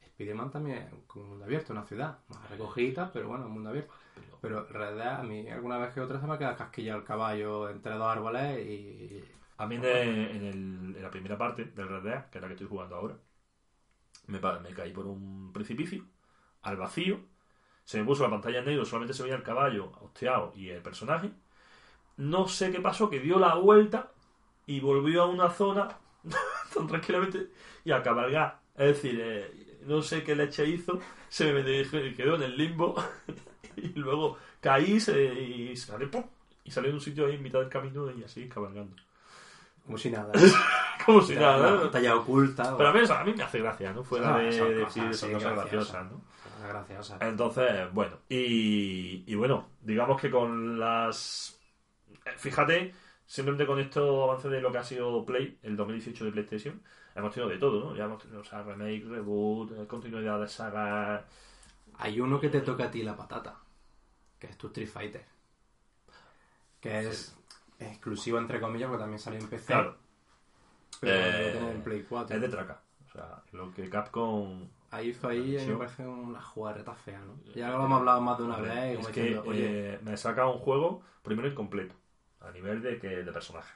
Spider-Man 0.01 0.49
también 0.51 0.77
es 0.77 1.15
un 1.15 1.29
mundo 1.29 1.45
abierto, 1.45 1.73
una 1.73 1.83
ciudad. 1.85 2.19
Más 2.29 2.49
recogida, 2.49 3.11
pero 3.13 3.27
bueno, 3.27 3.45
un 3.45 3.51
mundo 3.51 3.69
abierto. 3.69 3.93
Pero 4.41 4.65
Red 4.67 4.95
Dead, 4.95 5.19
a 5.19 5.23
mí 5.23 5.47
alguna 5.49 5.77
vez 5.77 5.93
que 5.93 6.01
otra 6.01 6.19
se 6.19 6.27
me 6.27 6.33
ha 6.33 6.37
quedado 6.37 6.55
casquillado 6.57 6.99
el 6.99 7.05
caballo 7.05 7.69
entre 7.69 7.93
dos 7.93 8.07
árboles 8.07 8.65
y. 8.65 9.23
A 9.57 9.65
mí 9.67 9.77
de- 9.77 10.01
en, 10.31 10.43
el- 10.45 10.95
en 10.97 11.01
la 11.01 11.09
primera 11.09 11.37
parte 11.37 11.65
del 11.65 11.87
Red 11.87 12.03
Dead, 12.03 12.29
que 12.29 12.37
es 12.37 12.41
la 12.41 12.47
que 12.47 12.53
estoy 12.55 12.67
jugando 12.67 12.95
ahora, 12.95 13.15
me, 14.27 14.39
me 14.61 14.73
caí 14.73 14.91
por 14.93 15.07
un 15.07 15.51
precipicio, 15.53 16.05
al 16.63 16.77
vacío, 16.77 17.19
se 17.85 17.99
me 17.99 18.05
puso 18.05 18.23
la 18.23 18.29
pantalla 18.31 18.59
en 18.59 18.65
negro, 18.65 18.85
solamente 18.85 19.13
se 19.15 19.23
veía 19.23 19.35
el 19.35 19.43
caballo 19.43 19.91
hosteado 20.01 20.53
y 20.55 20.69
el 20.69 20.81
personaje. 20.81 21.31
No 22.17 22.47
sé 22.47 22.71
qué 22.71 22.79
pasó, 22.81 23.09
que 23.09 23.19
dio 23.19 23.39
la 23.39 23.55
vuelta 23.55 24.11
y 24.67 24.79
volvió 24.79 25.23
a 25.23 25.27
una 25.27 25.49
zona 25.49 25.97
tranquilamente 26.89 27.49
y 27.83 27.91
a 27.91 28.01
cabalgar. 28.03 28.59
Es 28.75 28.87
decir, 29.01 29.19
eh, 29.21 29.79
no 29.85 30.01
sé 30.01 30.23
qué 30.23 30.35
leche 30.35 30.67
hizo, 30.67 30.99
se 31.29 31.51
me 31.53 31.63
quedó 32.15 32.35
en 32.35 32.43
el 32.43 32.57
limbo 32.57 32.95
y 33.77 33.89
luego 33.99 34.37
caí 34.61 34.99
se- 34.99 35.33
y 35.33 35.75
salí, 35.77 36.07
¡pum! 36.07 36.23
y 36.63 36.71
salí 36.71 36.87
de 36.89 36.93
un 36.95 37.01
sitio 37.01 37.25
ahí 37.27 37.35
en 37.35 37.43
mitad 37.43 37.59
del 37.59 37.69
camino 37.69 38.09
y 38.11 38.23
así 38.23 38.47
cabalgando. 38.49 38.95
Como 39.85 39.97
si 39.97 40.09
nada. 40.09 40.31
Como 41.05 41.21
si 41.21 41.35
nada, 41.35 41.71
¿no? 41.71 41.81
pantalla 41.81 42.15
oculta. 42.15 42.75
Pero 42.77 42.89
a 42.89 42.93
mí, 42.93 42.99
a 43.07 43.23
mí 43.23 43.33
me 43.35 43.43
hace 43.43 43.59
gracia, 43.59 43.93
¿no? 43.93 44.03
Fuera 44.03 44.35
Ah, 44.35 44.39
de 44.39 44.51
son 44.51 44.75
decir 44.75 45.03
cosas, 45.03 45.29
graciosas. 45.29 45.53
graciosas, 45.55 46.05
¿no? 46.11 46.21
Cosas 46.43 46.67
graciosas. 46.67 47.21
Entonces, 47.21 47.93
bueno, 47.93 48.17
y, 48.27 49.23
y 49.31 49.35
bueno, 49.35 49.69
digamos 49.81 50.19
que 50.19 50.31
con 50.31 50.79
las... 50.79 51.59
eh, 52.25 52.31
Fíjate, 52.37 52.93
simplemente 53.25 53.67
con 53.67 53.79
esto 53.79 54.23
avance 54.23 54.49
de 54.49 54.61
lo 54.61 54.71
que 54.71 54.79
ha 54.79 54.83
sido 54.83 55.23
Play, 55.25 55.59
el 55.61 55.75
2018 55.77 56.25
de 56.25 56.31
PlayStation, 56.31 56.81
hemos 57.13 57.33
tenido 57.33 57.49
de 57.51 57.59
todo, 57.59 57.79
¿no? 57.91 57.95
Ya 57.95 58.05
hemos 58.05 58.21
tenido, 58.21 58.41
o 58.41 58.43
sea, 58.43 58.63
remake, 58.63 59.05
reboot, 59.07 59.71
eh, 59.73 59.87
continuidad 59.87 60.39
de 60.39 60.47
sagas... 60.47 61.23
Hay 61.97 62.19
uno 62.19 62.39
que 62.39 62.49
te 62.49 62.61
toca 62.61 62.85
a 62.85 62.91
ti 62.91 63.03
la 63.03 63.15
patata, 63.15 63.59
que 64.39 64.47
es 64.47 64.57
tu 64.57 64.67
Street 64.67 64.89
Fighter. 64.89 65.25
Que 66.79 67.07
es 67.09 67.35
exclusivo, 67.79 68.37
entre 68.37 68.59
comillas, 68.59 68.89
porque 68.89 69.01
también 69.03 69.19
salió 69.19 69.39
en 69.39 69.47
PC. 69.47 69.65
Claro, 69.67 69.97
Pero 70.99 71.13
Eh, 71.13 71.59
lo 71.61 71.71
en 71.71 71.81
Play 71.81 72.05
4. 72.07 72.35
es 72.35 72.41
de 72.41 72.49
traca. 72.49 72.81
O 73.07 73.11
sea, 73.11 73.43
lo 73.51 73.73
que 73.73 73.89
Capcom... 73.89 74.67
Ahí 74.91 75.13
fue 75.13 75.33
ahí, 75.33 75.57
me 75.67 75.75
parece 75.75 76.07
una 76.07 76.41
jugarreta 76.41 76.93
fea, 76.95 77.19
¿no? 77.19 77.35
Ya 77.53 77.69
lo 77.69 77.85
hemos 77.85 77.99
hablado 77.99 78.21
más 78.21 78.37
de 78.37 78.43
una 78.45 78.57
vez. 78.57 78.97
y 78.97 79.01
Es 79.01 79.07
que 79.07 79.21
diciendo, 79.21 79.49
oye, 79.49 79.93
eh, 79.95 79.99
me 80.03 80.15
saca 80.17 80.47
un 80.47 80.59
juego 80.59 81.01
primero 81.21 81.47
incompleto, 81.47 81.95
a 82.41 82.51
nivel 82.51 82.81
de 82.81 82.99
que 82.99 83.07
de 83.23 83.31
personaje. 83.31 83.73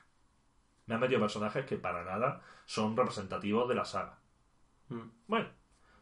Me 0.85 0.95
han 0.95 1.01
metido 1.01 1.19
personajes 1.19 1.65
que 1.65 1.77
para 1.77 2.03
nada 2.03 2.41
son 2.65 2.95
representativos 2.97 3.67
de 3.69 3.75
la 3.75 3.85
saga. 3.85 4.19
mm, 4.89 5.09
Bueno, 5.27 5.47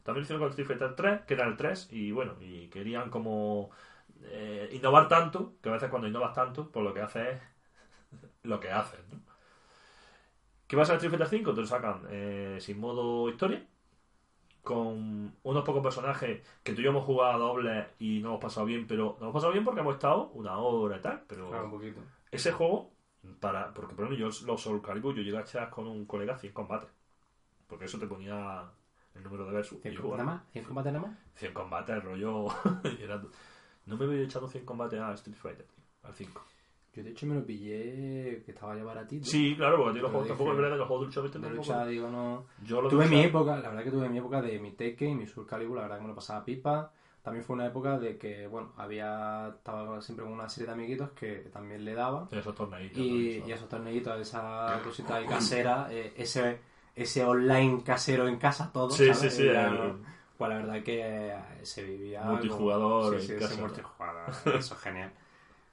también 0.03 0.23
hicieron 0.23 0.41
con 0.41 0.49
Street 0.49 0.67
Fighter 0.67 0.95
3, 0.95 1.21
que 1.25 1.33
era 1.33 1.45
el 1.47 1.57
3, 1.57 1.89
y 1.91 2.11
bueno, 2.11 2.35
y 2.41 2.69
querían 2.69 3.09
como 3.09 3.71
eh, 4.23 4.69
innovar 4.73 5.07
tanto, 5.07 5.55
que 5.61 5.69
a 5.69 5.73
veces 5.73 5.89
cuando 5.89 6.07
innovas 6.07 6.33
tanto, 6.33 6.71
pues 6.71 6.83
lo 6.85 6.93
que 6.93 7.01
haces 7.01 7.35
es 7.35 7.41
lo 8.47 8.59
que 8.59 8.71
haces, 8.71 8.99
¿no? 9.11 9.19
¿Qué 10.67 10.75
pasa 10.75 10.93
en 10.93 10.97
Street 10.97 11.11
Fighter 11.11 11.27
5? 11.39 11.53
Te 11.53 11.61
lo 11.61 11.67
sacan 11.67 12.01
eh, 12.09 12.57
sin 12.59 12.79
modo 12.79 13.29
historia, 13.29 13.65
con 14.63 15.33
unos 15.43 15.63
pocos 15.63 15.81
personajes 15.81 16.45
que 16.63 16.73
tú 16.73 16.81
y 16.81 16.83
yo 16.83 16.89
hemos 16.89 17.05
jugado 17.05 17.33
a 17.33 17.37
doble 17.37 17.87
y 17.99 18.19
no 18.19 18.29
hemos 18.29 18.41
pasado 18.41 18.65
bien, 18.65 18.85
pero 18.85 19.15
no 19.19 19.25
hemos 19.27 19.33
pasado 19.33 19.53
bien 19.53 19.63
porque 19.63 19.79
hemos 19.81 19.95
estado 19.95 20.29
una 20.33 20.57
hora 20.57 20.97
y 20.97 21.01
tal, 21.01 21.23
pero 21.27 21.49
claro, 21.49 21.65
un 21.65 21.71
poquito. 21.71 22.01
ese 22.31 22.51
juego, 22.51 22.91
para 23.39 23.73
porque 23.73 23.95
por 23.95 24.05
ejemplo 24.05 24.29
yo 24.29 24.45
los 24.45 24.61
Soul 24.61 24.81
Calibur, 24.81 25.15
yo 25.15 25.21
llegué 25.23 25.37
a 25.37 25.41
echar 25.41 25.69
con 25.69 25.87
un 25.87 26.05
colega 26.05 26.37
100 26.37 26.51
combates, 26.53 26.89
porque 27.67 27.85
eso 27.85 27.97
te 27.99 28.07
ponía 28.07 28.69
el 29.15 29.23
número 29.23 29.45
de 29.45 29.51
versus. 29.53 29.79
y 29.79 29.81
¿Cien 29.83 29.93
yo 29.93 30.01
combates 30.01 30.23
jugaba. 30.23 30.23
nada 30.25 30.37
más? 30.37 30.51
¿Cien 30.51 30.65
combates 30.65 30.93
nada 30.93 31.07
más? 31.07 31.17
100 31.35 31.53
combates, 31.53 32.03
rollo. 32.03 32.47
no 33.85 33.97
me 33.97 34.05
había 34.05 34.21
echado 34.23 34.49
100 34.49 34.65
combates 34.65 34.99
a 34.99 35.13
Street 35.13 35.37
Fighter, 35.37 35.65
tío, 35.65 35.83
al 36.03 36.13
5. 36.13 36.45
Yo 36.97 37.03
de 37.03 37.11
hecho 37.11 37.25
me 37.27 37.35
lo 37.35 37.45
pillé, 37.45 38.41
que 38.43 38.51
estaba 38.51 38.75
ya 38.75 38.83
baratito. 38.83 39.25
Sí, 39.25 39.53
claro, 39.55 39.77
porque 39.77 39.93
ti 39.93 39.99
los 39.99 40.09
juegos 40.11 40.27
tampoco 40.29 40.51
es 40.51 40.57
verdad 40.57 40.71
que 40.71 40.77
los 40.79 40.87
juegos 40.87 41.01
de 41.01 41.07
lucha 41.07 41.21
viste 41.21 41.37
De 41.39 41.47
tampoco. 41.47 41.67
lucha, 41.67 41.85
digo, 41.85 42.09
no... 42.09 42.45
Yo 42.63 42.81
lo 42.81 42.89
Tuve 42.89 43.05
mi 43.07 43.21
época, 43.21 43.57
la 43.57 43.69
verdad 43.69 43.83
que 43.83 43.91
tuve 43.91 44.09
mi 44.09 44.17
época 44.17 44.41
de 44.41 44.59
mi 44.59 44.71
Tekken 44.71 45.09
y 45.11 45.15
mi 45.15 45.27
Soul 45.27 45.45
Calibur, 45.45 45.75
la 45.75 45.83
verdad 45.83 45.97
que 45.97 46.01
me 46.03 46.07
lo 46.09 46.15
pasaba 46.15 46.43
pipa. 46.43 46.91
También 47.21 47.43
fue 47.45 47.55
una 47.55 47.67
época 47.67 47.99
de 47.99 48.17
que, 48.17 48.47
bueno, 48.47 48.71
había, 48.77 49.49
estaba 49.57 50.01
siempre 50.01 50.23
con 50.25 50.33
una 50.33 50.47
serie 50.49 50.67
de 50.67 50.73
amiguitos 50.73 51.11
que 51.11 51.49
también 51.53 51.83
le 51.85 51.93
daba. 51.93 52.27
esos 52.31 52.55
torneitos. 52.55 52.97
Y, 52.97 53.43
y 53.45 53.51
esos 53.51 53.67
torneitos, 53.69 54.19
esa 54.19 54.79
cosita 54.83 55.15
ahí 55.17 55.25
casera, 55.27 55.87
eh, 55.91 56.13
ese, 56.17 56.57
ese 56.95 57.23
online 57.25 57.83
casero 57.83 58.27
en 58.27 58.37
casa 58.37 58.71
todo, 58.71 58.89
Sí, 58.91 59.13
¿sabes? 59.13 59.33
sí, 59.33 59.41
sí, 59.41 59.43
Y 59.43 59.47
el- 59.49 59.93
Pues 60.37 60.49
la 60.49 60.55
verdad 60.57 60.83
que 60.83 61.01
eh, 61.03 61.35
se 61.63 61.83
vivía... 61.83 62.23
Multijugador 62.23 63.15
como- 63.15 63.19
Sí, 63.21 63.55
multijugador, 63.59 64.29
eso 64.55 64.73
es 64.75 64.79
genial. 64.81 65.11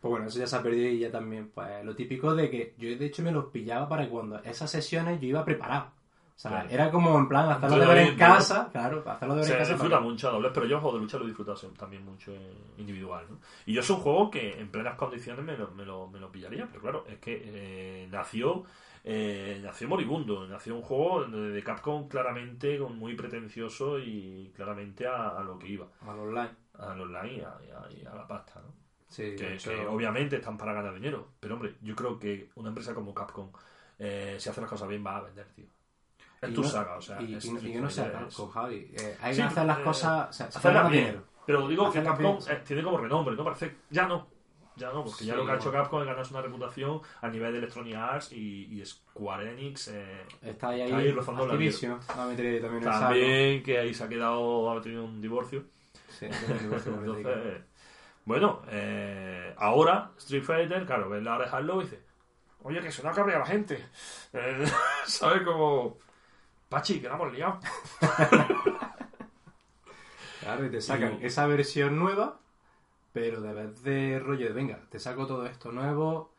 Pues 0.04 0.10
bueno, 0.10 0.26
eso 0.26 0.38
ya 0.38 0.46
se 0.46 0.54
ha 0.56 0.62
perdido 0.62 0.86
y 0.90 0.98
ya 0.98 1.10
también, 1.10 1.48
pues 1.54 1.82
lo 1.82 1.96
típico 1.96 2.34
de 2.34 2.50
que 2.50 2.74
yo 2.76 2.94
de 2.94 3.06
hecho 3.06 3.22
me 3.22 3.32
los 3.32 3.46
pillaba 3.46 3.88
para 3.88 4.06
cuando 4.06 4.38
esas 4.40 4.70
sesiones 4.70 5.18
yo 5.18 5.28
iba 5.28 5.42
preparado. 5.46 5.86
O 5.86 6.38
sea, 6.38 6.50
Claro. 6.50 6.68
era 6.68 6.90
como 6.90 7.16
en 7.18 7.26
plan 7.26 7.48
hacerlo 7.48 7.78
de 7.78 7.86
ver 7.86 7.98
en 8.08 8.16
casa, 8.18 8.68
claro, 8.70 9.02
hacerlo 9.08 9.34
de 9.36 9.40
ver 9.40 9.46
Se 9.48 9.52
en 9.54 9.58
casa. 9.60 9.72
disfruta 9.72 9.96
para- 9.96 10.06
mucho 10.06 10.28
a 10.28 10.32
dobles, 10.32 10.50
pero 10.52 10.66
yo 10.66 10.78
juego 10.78 10.98
de 10.98 11.02
lucha 11.04 11.16
lo 11.16 11.24
disfruto 11.24 11.54
también 11.78 12.04
mucho 12.04 12.32
eh, 12.34 12.52
individual, 12.76 13.24
¿no? 13.30 13.38
Y 13.64 13.72
yo 13.72 13.80
es 13.80 13.88
un 13.88 13.96
juego 13.96 14.30
que 14.30 14.60
en 14.60 14.68
plenas 14.70 14.96
condiciones 14.96 15.42
me 15.42 15.56
lo, 15.56 15.70
me 15.70 15.86
lo, 15.86 16.06
me 16.08 16.20
lo 16.20 16.30
pillaría, 16.30 16.66
pero 16.66 16.82
claro, 16.82 17.04
es 17.08 17.18
que 17.18 17.40
eh, 17.42 18.08
nació 18.10 18.64
eh, 19.04 19.58
nació 19.62 19.88
moribundo, 19.88 20.46
nació 20.46 20.74
un 20.76 20.82
juego 20.82 21.24
de 21.24 21.62
Capcom 21.62 22.08
claramente 22.08 22.76
con- 22.78 22.98
muy 22.98 23.14
pretencioso 23.14 23.98
y 23.98 24.52
claramente 24.54 25.06
a, 25.06 25.28
a 25.38 25.42
lo 25.42 25.58
que 25.58 25.68
iba, 25.68 25.86
Al 26.06 26.18
online. 26.18 26.50
al 26.78 27.00
online 27.00 27.32
y 27.36 27.40
a, 27.40 27.54
y 27.66 27.70
a- 27.70 28.02
y 28.02 28.04
a 28.06 28.14
la 28.14 28.26
pasta, 28.26 28.60
¿no? 28.60 28.83
Sí, 29.14 29.36
que, 29.36 29.86
obviamente 29.88 30.36
están 30.36 30.58
para 30.58 30.72
ganar 30.72 30.92
dinero, 30.92 31.28
pero 31.38 31.54
hombre, 31.54 31.76
yo 31.82 31.94
creo 31.94 32.18
que 32.18 32.48
una 32.56 32.70
empresa 32.70 32.94
como 32.94 33.14
Capcom, 33.14 33.48
eh, 34.00 34.34
si 34.40 34.48
hace 34.48 34.60
las 34.60 34.68
cosas 34.68 34.88
bien, 34.88 35.06
va 35.06 35.18
a 35.18 35.22
vender, 35.22 35.46
tío. 35.54 35.66
Es 36.42 36.50
y 36.50 36.54
tu 36.54 36.62
no- 36.62 36.68
saga, 36.68 36.96
o 36.96 37.00
sea, 37.00 37.22
Y, 37.22 37.34
es 37.36 37.44
y, 37.44 37.50
no- 37.50 37.56
Street 37.58 37.70
y 37.70 37.74
que 37.74 37.80
no 37.80 37.86
es- 37.86 37.94
Capcom, 37.96 38.50
Javi. 38.50 38.90
Eh, 38.98 39.16
hay 39.22 39.34
Sí, 39.34 39.40
que 39.40 39.46
hacer 39.46 39.66
las 39.66 39.78
eh, 39.78 39.82
cosas. 39.84 40.30
O 40.30 40.32
sea, 40.32 40.50
se 40.50 40.58
hacerlas 40.58 40.90
bien. 40.90 41.04
dinero. 41.04 41.24
Pero 41.46 41.68
digo 41.68 41.92
que 41.92 42.02
Capcom 42.02 42.32
bien, 42.32 42.42
sí. 42.42 42.50
eh, 42.50 42.62
tiene 42.66 42.82
como 42.82 42.98
renombre, 42.98 43.36
¿no? 43.36 43.44
Parece. 43.44 43.76
Ya 43.90 44.08
no. 44.08 44.26
Ya 44.76 44.90
no, 44.90 45.04
porque 45.04 45.24
ya 45.24 45.36
lo 45.36 45.46
que 45.46 45.52
ha 45.52 45.54
hecho. 45.54 45.70
Capcom 45.70 46.00
es 46.00 46.06
ganarse 46.08 46.34
una 46.34 46.42
reputación 46.42 47.00
a 47.20 47.28
nivel 47.28 47.52
de 47.52 47.58
Electronic 47.58 47.94
Arts 47.94 48.32
y, 48.32 48.64
y 48.80 48.84
Square 48.84 49.52
Enix. 49.52 49.86
eh, 49.88 50.22
Está 50.42 50.70
ahí, 50.70 50.80
ahí, 50.82 51.12
rozando 51.12 51.46
la 51.46 51.52
ahí 51.54 51.70
también 52.58 52.82
el 52.82 53.62
que 53.62 53.78
ahí 53.78 53.94
se 53.94 54.02
ha 54.02 54.08
quedado, 54.08 54.72
ha 54.72 54.82
tenido 54.82 55.04
un 55.04 55.20
divorcio. 55.20 55.62
Sí, 56.08 56.26
un 56.26 56.30
con 56.84 56.98
Entonces, 57.04 57.62
bueno, 58.24 58.62
eh, 58.68 59.54
ahora 59.58 60.12
Street 60.18 60.42
Fighter, 60.44 60.86
claro, 60.86 61.08
ves 61.08 61.22
la 61.22 61.36
oreja 61.36 61.60
y 61.60 61.78
dice: 61.80 62.00
Oye, 62.62 62.80
que 62.80 62.90
suena 62.92 63.12
cabrea 63.12 63.38
la 63.40 63.46
gente. 63.46 63.84
Eh, 64.32 64.64
¿Sabes 65.06 65.42
cómo.? 65.42 65.98
Pachi, 66.68 67.00
que 67.00 67.08
la 67.08 67.14
hemos 67.14 67.32
liado. 67.32 67.60
Claro, 70.40 70.66
y 70.66 70.70
te 70.70 70.80
sacan 70.80 71.20
Y- 71.22 71.26
esa 71.26 71.46
versión 71.46 71.98
nueva, 71.98 72.38
pero 73.12 73.40
de 73.40 73.54
vez 73.54 73.82
de 73.82 74.18
rollo 74.18 74.46
de 74.46 74.52
venga, 74.52 74.80
te 74.90 74.98
saco 74.98 75.26
todo 75.26 75.46
esto 75.46 75.72
nuevo 75.72 76.34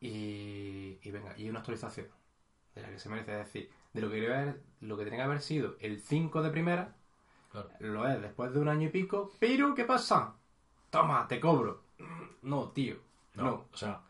y, 0.00 0.98
y 1.02 1.10
venga, 1.10 1.34
y 1.36 1.48
una 1.48 1.58
actualización 1.60 2.06
de 2.74 2.82
la 2.82 2.90
que 2.90 2.98
se 2.98 3.08
merece 3.08 3.32
decir, 3.32 3.70
de 3.92 4.00
lo 4.02 4.10
que 4.10 4.24
haber- 4.32 4.60
lo 4.80 4.96
que 4.96 5.04
tenía 5.04 5.18
que 5.20 5.24
haber 5.24 5.40
sido 5.40 5.74
el 5.80 6.00
5 6.00 6.42
de 6.42 6.50
primera, 6.50 6.94
Claro. 7.50 7.70
lo 7.80 8.06
es 8.08 8.22
después 8.22 8.52
de 8.52 8.60
un 8.60 8.68
año 8.68 8.86
y 8.86 8.90
pico, 8.90 9.32
pero 9.40 9.74
¿qué 9.74 9.84
pasa? 9.84 10.34
Toma, 10.90 11.26
te 11.28 11.38
cobro. 11.40 11.82
No, 12.42 12.68
tío. 12.70 12.96
No, 13.34 13.44
No. 13.44 13.64
o 13.72 13.76
sea. 13.76 14.00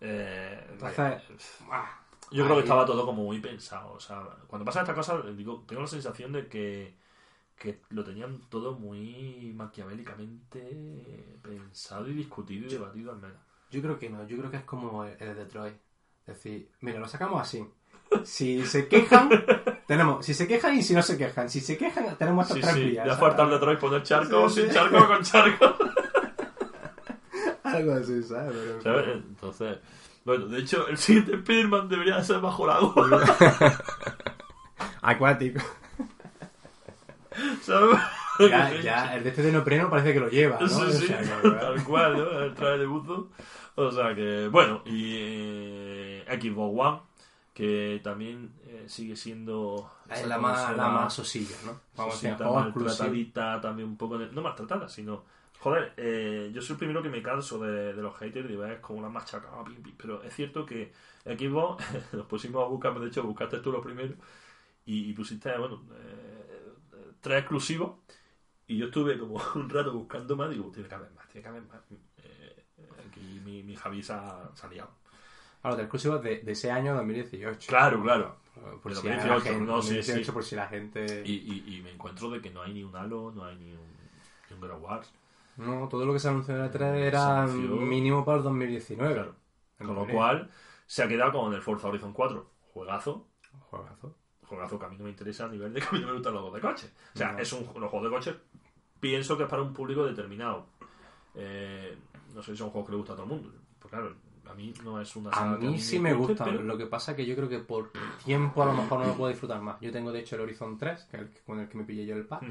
eh, 0.00 0.66
Entonces, 0.72 1.58
ah, 1.70 2.00
Yo 2.30 2.44
creo 2.44 2.56
que 2.56 2.62
estaba 2.62 2.84
todo 2.84 3.04
como 3.06 3.24
muy 3.24 3.40
pensado. 3.40 3.92
O 3.92 4.00
sea, 4.00 4.22
cuando 4.46 4.64
pasa 4.64 4.80
esta 4.80 4.94
cosa, 4.94 5.20
digo, 5.22 5.64
tengo 5.66 5.82
la 5.82 5.88
sensación 5.88 6.32
de 6.32 6.46
que, 6.48 6.94
que 7.56 7.80
lo 7.90 8.04
tenían 8.04 8.40
todo 8.48 8.74
muy 8.74 9.52
maquiavélicamente 9.56 11.38
pensado 11.42 12.08
y 12.08 12.14
discutido 12.14 12.66
y 12.66 12.70
debatido 12.70 13.12
al 13.12 13.18
menos. 13.18 13.38
Yo 13.70 13.82
creo 13.82 13.98
que 13.98 14.08
no, 14.10 14.26
yo 14.26 14.38
creo 14.38 14.50
que 14.50 14.56
es 14.58 14.64
como 14.64 15.04
el, 15.04 15.12
el 15.12 15.18
de 15.28 15.34
Detroit. 15.34 15.76
Es 16.26 16.34
decir, 16.34 16.70
mira, 16.80 16.98
lo 17.00 17.08
sacamos 17.08 17.40
así. 17.40 17.66
Si 18.24 18.64
se 18.66 18.88
quejan, 18.88 19.28
tenemos, 19.86 20.24
si 20.24 20.32
se 20.34 20.48
quejan 20.48 20.76
y 20.76 20.82
si 20.82 20.94
no 20.94 21.02
se 21.02 21.16
quejan. 21.18 21.48
Si 21.50 21.60
se 21.60 21.76
quejan, 21.76 22.16
tenemos 22.16 22.44
estos 22.46 22.56
Sí, 22.56 22.62
tres 22.62 22.74
sí, 22.74 22.90
vías. 22.90 23.06
ya 23.06 23.16
falta 23.16 23.42
el 23.44 23.50
Detroit 23.50 23.78
poner 23.78 24.02
charco, 24.02 24.48
Sí, 24.48 24.62
sin 24.62 24.70
charco, 24.70 25.06
con 25.06 25.22
charco. 25.22 25.76
Algo 27.78 27.92
así, 27.94 28.22
¿sabes? 28.22 28.54
Pero- 28.54 28.82
¿Sabes? 28.82 29.16
Entonces, 29.28 29.78
bueno, 30.24 30.46
de 30.46 30.58
hecho, 30.60 30.86
el 30.88 30.98
siguiente 30.98 31.34
Spider-Man 31.36 31.88
debería 31.88 32.22
ser 32.22 32.40
bajo 32.40 32.64
el 32.64 32.70
agua. 32.70 33.08
Acuático. 35.02 35.60
¿Sabes? 37.62 37.98
Ya, 38.40 38.72
ya, 38.80 39.16
el 39.16 39.24
de 39.24 39.30
este 39.30 39.42
de 39.42 39.52
neopreno 39.52 39.90
parece 39.90 40.12
que 40.12 40.20
lo 40.20 40.28
lleva, 40.28 40.58
¿no? 40.60 40.68
Sí, 40.68 40.80
O 40.82 40.90
sí, 40.90 41.06
sea, 41.08 41.20
que, 41.42 41.50
tal 41.60 41.82
cual, 41.84 42.16
¿no? 42.18 42.40
El 42.40 42.54
traje 42.54 42.78
de 42.78 42.86
buzo. 42.86 43.30
O 43.74 43.90
sea 43.90 44.14
que, 44.14 44.48
bueno, 44.48 44.82
y 44.86 45.14
eh, 45.16 46.24
Xbox 46.40 46.80
One, 46.80 47.00
que 47.54 48.00
también 48.02 48.52
eh, 48.66 48.84
sigue 48.86 49.16
siendo... 49.16 49.90
es 50.10 50.26
la 50.26 50.38
más, 50.38 50.76
la 50.76 50.88
más 50.88 51.14
sosilla, 51.14 51.56
¿no? 51.64 51.80
Vamos 51.96 52.22
a 52.24 52.28
decir, 52.28 52.46
maltratadita, 52.46 53.60
también 53.60 53.88
un 53.88 53.96
poco 53.96 54.18
de... 54.18 54.30
No 54.32 54.42
maltratada, 54.42 54.88
sino... 54.88 55.24
Joder, 55.60 55.92
eh, 55.96 56.50
yo 56.52 56.62
soy 56.62 56.74
el 56.74 56.78
primero 56.78 57.02
que 57.02 57.08
me 57.08 57.20
canso 57.20 57.58
de, 57.58 57.92
de 57.92 58.02
los 58.02 58.16
haters 58.16 58.48
y 58.48 58.56
ves 58.56 58.78
como 58.80 59.00
una 59.00 59.08
machaca, 59.08 59.48
pero 59.96 60.22
es 60.22 60.32
cierto 60.34 60.64
que 60.64 60.92
Xbox, 61.24 61.84
nos 62.12 62.26
pusimos 62.26 62.64
a 62.64 62.68
buscar, 62.68 62.98
de 62.98 63.08
hecho 63.08 63.24
buscaste 63.24 63.58
tú 63.58 63.72
lo 63.72 63.82
primero, 63.82 64.14
y, 64.86 65.10
y 65.10 65.12
pusiste, 65.14 65.56
bueno, 65.58 65.82
eh, 65.94 66.68
tres 67.20 67.40
exclusivos, 67.40 67.98
y 68.68 68.76
yo 68.76 68.86
estuve 68.86 69.18
como 69.18 69.42
un 69.56 69.68
rato 69.68 69.92
buscando 69.92 70.36
más, 70.36 70.50
digo, 70.50 70.70
tiene 70.72 70.88
que 70.88 70.94
haber 70.94 71.10
más, 71.12 71.26
tiene 71.28 71.42
que 71.42 71.48
haber 71.48 71.62
más. 71.62 71.80
Eh, 72.22 72.64
aquí 73.06 73.40
mi, 73.44 73.62
mi 73.64 73.74
Javi 73.74 74.02
se 74.02 74.12
ha, 74.12 74.50
se 74.54 74.66
ha 74.66 74.70
liado. 74.70 74.90
A 75.62 75.70
los 75.70 75.80
exclusivos 75.80 76.22
de, 76.22 76.40
de 76.40 76.52
ese 76.52 76.70
año 76.70 76.94
2018. 76.94 77.66
Claro, 77.68 78.00
claro. 78.00 78.36
Por 78.82 78.94
si 78.94 79.06
la 79.06 79.16
2018, 79.16 79.40
gente, 79.40 79.64
no, 79.64 79.82
sí, 79.82 79.96
2018, 79.96 80.24
sí. 80.24 80.32
por 80.32 80.44
si 80.44 80.56
la 80.56 80.68
gente... 80.68 81.22
Y, 81.24 81.32
y, 81.32 81.76
y 81.76 81.82
me 81.82 81.90
encuentro 81.92 82.30
de 82.30 82.40
que 82.40 82.50
no 82.50 82.62
hay 82.62 82.74
ni 82.74 82.84
un 82.84 82.94
Halo, 82.94 83.32
no 83.34 83.44
hay 83.44 83.56
ni 83.56 83.72
un, 83.72 83.78
ni 84.48 84.54
un 84.54 84.60
God 84.60 84.70
of 84.70 84.82
War. 84.82 85.02
No, 85.58 85.88
todo 85.88 86.06
lo 86.06 86.12
que 86.12 86.18
se 86.20 86.28
anunció 86.28 86.54
en 86.54 86.60
la 86.62 86.70
3 86.70 86.92
Se 86.92 87.06
era 87.06 87.42
anunció- 87.42 87.76
mínimo 87.76 88.24
para 88.24 88.38
el 88.38 88.44
2019. 88.44 89.14
Claro. 89.14 89.34
Con 89.78 89.94
lo 89.94 90.06
cual, 90.08 90.50
se 90.86 91.02
ha 91.02 91.08
quedado 91.08 91.32
con 91.32 91.52
el 91.52 91.60
Forza 91.62 91.88
Horizon 91.88 92.12
4. 92.12 92.50
Juegazo. 92.72 93.28
Juegazo. 93.70 94.14
Juegazo 94.46 94.78
que 94.78 94.84
a 94.86 94.88
mí 94.88 94.96
no 94.96 95.04
me 95.04 95.10
interesa 95.10 95.44
a 95.44 95.48
nivel 95.48 95.72
de 95.74 95.80
que 95.80 95.86
a 95.86 95.92
mí 95.92 96.00
no 96.00 96.06
me 96.08 96.12
gustan 96.14 96.32
los 96.32 96.42
juegos 96.42 96.60
de 96.62 96.68
coche. 96.68 96.90
O 97.14 97.18
sea, 97.18 97.32
No. 97.32 97.38
es 97.38 97.52
un, 97.52 97.60
los 97.80 97.90
juegos 97.90 98.02
de 98.04 98.10
coche 98.16 98.34
pienso 98.98 99.36
que 99.36 99.42
es 99.44 99.48
para 99.48 99.62
un 99.62 99.72
público 99.74 100.04
determinado. 100.06 100.66
Eh, 101.34 101.96
no 102.34 102.42
sé 102.42 102.52
si 102.52 102.56
son 102.58 102.70
juegos 102.70 102.86
que 102.88 102.92
le 102.92 102.98
gusta 102.98 103.12
a 103.12 103.16
todo 103.16 103.26
el 103.26 103.32
mundo. 103.32 103.52
Pues 103.78 103.90
claro, 103.90 104.14
a 104.50 104.54
mí 104.54 104.72
no 104.82 105.00
es 105.00 105.14
una 105.16 105.30
A 105.30 105.34
saga 105.34 105.58
que 105.58 105.66
mí 105.66 105.78
sí 105.78 105.98
me 105.98 106.14
gustan, 106.14 106.48
pero- 106.50 106.62
lo 106.62 106.76
que 106.78 106.86
pasa 106.86 107.14
que 107.14 107.26
yo 107.26 107.36
creo 107.36 107.48
que 107.48 107.58
por 107.58 107.92
tiempo 108.24 108.62
a 108.62 108.66
lo 108.66 108.72
mejor 108.74 109.00
no 109.00 109.06
lo 109.06 109.14
puedo 109.14 109.30
disfrutar 109.30 109.60
más. 109.60 109.78
Yo 109.80 109.92
tengo 109.92 110.10
de 110.12 110.20
hecho 110.20 110.36
el 110.36 110.42
Horizon 110.42 110.78
3, 110.78 111.04
que 111.04 111.16
es 111.18 111.22
el 111.22 111.30
con 111.44 111.60
el 111.60 111.68
que 111.68 111.78
me 111.78 111.84
pillé 111.84 112.06
yo 112.06 112.16
el 112.16 112.26
pack. 112.26 112.42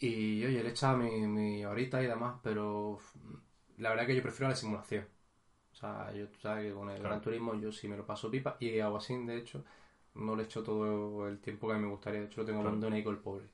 Y 0.00 0.44
oye, 0.46 0.62
le 0.62 0.68
he 0.68 0.72
echado 0.72 0.96
mi, 0.98 1.10
mi 1.28 1.64
horita 1.64 2.02
y 2.02 2.06
demás, 2.06 2.40
pero 2.42 2.98
la 3.78 3.90
verdad 3.90 4.06
que 4.06 4.16
yo 4.16 4.22
prefiero 4.22 4.48
la 4.50 4.56
simulación. 4.56 5.06
O 5.72 5.74
sea, 5.76 6.12
yo 6.14 6.28
tú 6.28 6.38
sabes 6.40 6.66
que 6.68 6.74
con 6.74 6.88
el 6.90 6.96
Claro. 6.96 7.08
Gran 7.10 7.20
Turismo 7.22 7.54
yo 7.54 7.72
sí 7.72 7.88
me 7.88 7.96
lo 7.96 8.04
paso 8.06 8.30
pipa, 8.30 8.56
y 8.60 8.80
a 8.80 8.90
Wasim 8.90 9.26
de 9.26 9.36
hecho 9.38 9.64
no 10.14 10.34
le 10.36 10.44
echo 10.44 10.62
todo 10.62 11.28
el 11.28 11.38
tiempo 11.40 11.68
que 11.68 11.74
me 11.74 11.86
gustaría, 11.88 12.20
de 12.20 12.26
hecho 12.26 12.40
lo 12.40 12.46
tengo 12.46 12.60
Claro. 12.60 12.76
abandonado 12.76 13.10
el 13.10 13.18
pobre. 13.18 13.46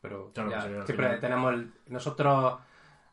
Pero 0.00 0.30
Claro, 0.34 0.50
ya, 0.50 0.60
sí, 0.60 0.66
al 0.68 0.72
siempre 0.86 1.06
final- 1.06 1.20
tenemos 1.20 1.54
el, 1.54 1.72
nosotros 1.88 2.60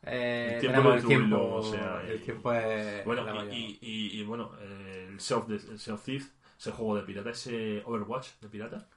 eh, 0.02 0.52
El 0.54 0.60
tiempo 0.60 0.78
el 0.92 1.04
tiempo, 1.04 1.36
distribuirlo, 1.36 1.54
o 1.56 1.62
sea, 1.62 2.02
el 2.06 2.16
y- 2.16 2.24
tiempo 2.24 2.52
es 2.52 3.04
Bueno, 3.04 3.22
y, 3.52 3.78
y, 3.80 4.24
bueno, 4.24 4.50
el 4.60 5.20
Sea 5.20 5.36
of, 5.38 5.46
the- 5.46 5.54
el 5.72 5.78
Sea 5.78 5.94
of 5.94 6.04
Thieves, 6.04 6.32
ese 6.58 6.72
juego 6.72 6.96
de 6.96 7.02
pirata, 7.02 7.30
ese 7.30 7.82
Overwatch 7.86 8.28
de 8.40 8.48
pirata, 8.48 8.88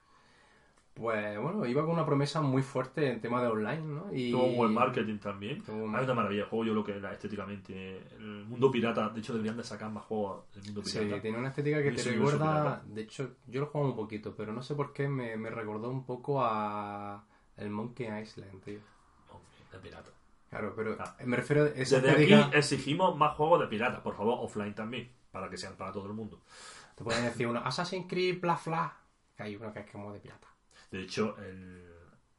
Pues 0.94 1.40
bueno, 1.40 1.66
iba 1.66 1.82
con 1.82 1.90
una 1.90 2.06
promesa 2.06 2.40
muy 2.40 2.62
fuerte 2.62 3.10
en 3.10 3.20
tema 3.20 3.42
de 3.42 3.48
online, 3.48 3.80
¿no? 3.82 4.06
Y... 4.12 4.30
tuvo 4.30 4.44
un 4.44 4.56
buen 4.56 4.72
marketing 4.72 5.18
también. 5.18 5.60
Hay 5.68 6.04
una 6.04 6.14
maravilla 6.14 6.42
el 6.42 6.48
juego, 6.48 6.64
yo 6.66 6.72
lo 6.74 6.84
que 6.84 6.96
era 6.96 7.12
estéticamente. 7.12 7.98
El 8.16 8.44
mundo 8.44 8.70
pirata, 8.70 9.08
de 9.08 9.18
hecho, 9.18 9.32
deberían 9.32 9.56
de 9.56 9.64
sacar 9.64 9.90
más 9.90 10.04
juegos 10.04 10.44
del 10.54 10.64
mundo 10.66 10.84
Sí, 10.84 11.00
pirata. 11.00 11.20
tiene 11.22 11.38
una 11.38 11.48
estética 11.48 11.82
que 11.82 11.88
Y 11.90 11.96
te 11.96 12.02
recuerda... 12.04 12.82
De 12.86 13.02
hecho, 13.02 13.36
yo 13.48 13.60
lo 13.62 13.66
juego 13.66 13.88
un 13.88 13.96
poquito, 13.96 14.36
pero 14.36 14.52
no 14.52 14.62
sé 14.62 14.76
por 14.76 14.92
qué 14.92 15.08
me, 15.08 15.36
me 15.36 15.50
recordó 15.50 15.90
un 15.90 16.06
poco 16.06 16.44
a 16.44 17.24
el 17.56 17.70
Monkey 17.70 18.06
Island, 18.22 18.62
tío. 18.62 18.78
de 19.72 19.78
pirata. 19.80 20.10
Claro, 20.48 20.72
pero 20.76 20.96
Ah. 21.00 21.16
me 21.24 21.36
refiero 21.36 21.64
a 21.64 21.68
esa 21.70 21.98
Desde 21.98 22.36
aquí 22.36 22.56
exigimos 22.56 23.16
más 23.16 23.34
juegos 23.36 23.58
de 23.58 23.66
pirata, 23.66 24.00
por 24.00 24.14
favor, 24.14 24.38
offline 24.42 24.72
también, 24.76 25.10
para 25.32 25.50
que 25.50 25.56
sean 25.56 25.74
para 25.74 25.90
todo 25.90 26.06
el 26.06 26.12
mundo. 26.12 26.40
Te 26.94 27.02
pueden 27.02 27.24
decir 27.24 27.48
uno, 27.48 27.58
Assassin's 27.64 28.06
Creed, 28.08 28.40
bla, 28.40 28.60
bla. 28.64 28.96
Que 29.36 29.42
hay 29.42 29.56
uno 29.56 29.72
que 29.72 29.80
es 29.80 29.90
como 29.90 30.12
de 30.12 30.20
pirata. 30.20 30.46
De 30.94 31.02
hecho, 31.02 31.36
el, 31.38 31.82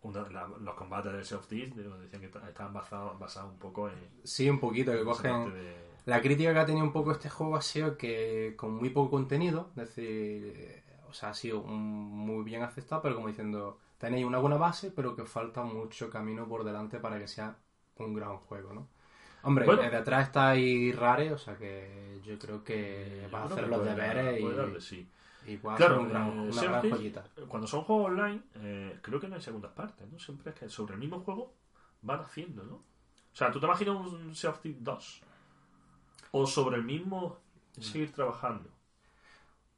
una- 0.02 0.30
la- 0.30 0.48
los 0.48 0.76
combates 0.76 1.12
del 1.12 1.26
Sea 1.26 1.38
of 1.39 1.48
Thieves 1.48 1.76
digo, 1.76 1.98
decían 1.98 2.22
que 2.22 2.30
ta- 2.30 2.48
estaban 2.48 2.74
basados, 2.74 3.20
basados 3.20 3.52
un 3.52 3.60
poco 3.60 3.89
en. 3.89 3.96
Sí, 4.24 4.50
un 4.50 4.60
poquito, 4.60 4.94
que 4.94 5.04
cogen... 5.04 5.54
de- 5.54 5.76
La 6.06 6.22
crítica 6.22 6.54
que 6.54 6.60
ha 6.60 6.65
tenido 6.65 6.86
un 6.86 6.94
poco 6.94 7.12
este 7.12 7.30
juego 7.30 7.58
ha 7.58 7.62
sido 7.62 7.98
que 7.98 8.54
con 8.56 8.72
muy 8.76 8.91
poco 8.91 9.10
contenido, 9.12 9.72
es 9.72 9.76
decir, 9.88 10.54
eh, 10.56 10.84
o 11.10 11.13
sea, 11.13 11.30
ha 11.30 11.34
sido 11.34 11.60
un- 11.62 12.08
muy 12.28 12.44
bien 12.46 12.63
aceptado, 12.63 13.02
pero 13.02 13.15
como 13.15 13.28
diciendo, 13.28 13.78
tenéis 13.98 14.26
una 14.26 14.38
buena 14.39 14.56
base, 14.58 14.89
pero 14.91 15.15
que 15.15 15.24
os 15.24 15.30
falta 15.30 15.63
mucho 15.63 16.10
camino 16.10 16.48
por 16.48 16.63
delante 16.63 17.00
para 17.00 17.20
que 17.20 17.28
sea 17.28 17.58
un 17.98 18.13
gran 18.13 18.38
juego, 18.38 18.74
¿no? 18.74 18.88
Hombre, 19.44 19.65
Bueno. 19.65 19.84
eh, 19.84 19.89
detrás 19.89 20.28
está 20.28 20.50
ahí 20.50 20.91
Rare, 20.94 21.34
o 21.34 21.38
sea 21.38 21.58
que 21.58 22.22
yo 22.24 22.39
creo 22.39 22.63
que 22.63 23.22
yo 23.24 23.32
va 23.32 23.41
a 23.41 23.46
hacer 23.46 23.68
los 23.68 23.84
deberes 23.84 24.41
darle, 24.56 24.78
y, 24.78 24.82
sí. 24.82 25.10
A 25.72 25.76
Claro, 25.76 26.06
gran- 26.08 26.28
eh, 26.28 26.52
una 26.52 26.62
gran 26.64 26.82
Thieves, 26.82 26.98
joyita. 27.00 27.24
Cuando 27.48 27.68
son 27.68 27.82
juegos 27.84 28.06
online, 28.08 28.42
eh, 28.56 29.00
creo 29.02 29.20
que 29.20 29.28
no 29.28 29.36
hay 29.36 29.42
segundas 29.42 29.72
partes, 29.72 30.08
¿no? 30.12 30.18
Siempre 30.20 30.52
es 30.52 30.60
que 30.60 30.70
sobre 30.70 30.94
el 30.96 31.00
mismo 31.00 31.20
juego 31.22 31.54
van 32.02 32.22
haciendo, 32.22 32.64
¿no? 32.64 32.76
O 32.76 32.84
sea, 33.38 33.52
¿tú 33.52 33.60
te 33.60 33.66
imaginas 33.66 33.96
un 33.96 34.34
Sea 34.36 34.50
of 34.52 34.60
Thieves 34.62 34.84
2? 34.84 35.22
o 36.38 36.46
sobre 36.46 36.76
el 36.76 36.84
mismo 36.84 37.38
seguir 37.80 38.12
trabajando. 38.12 38.70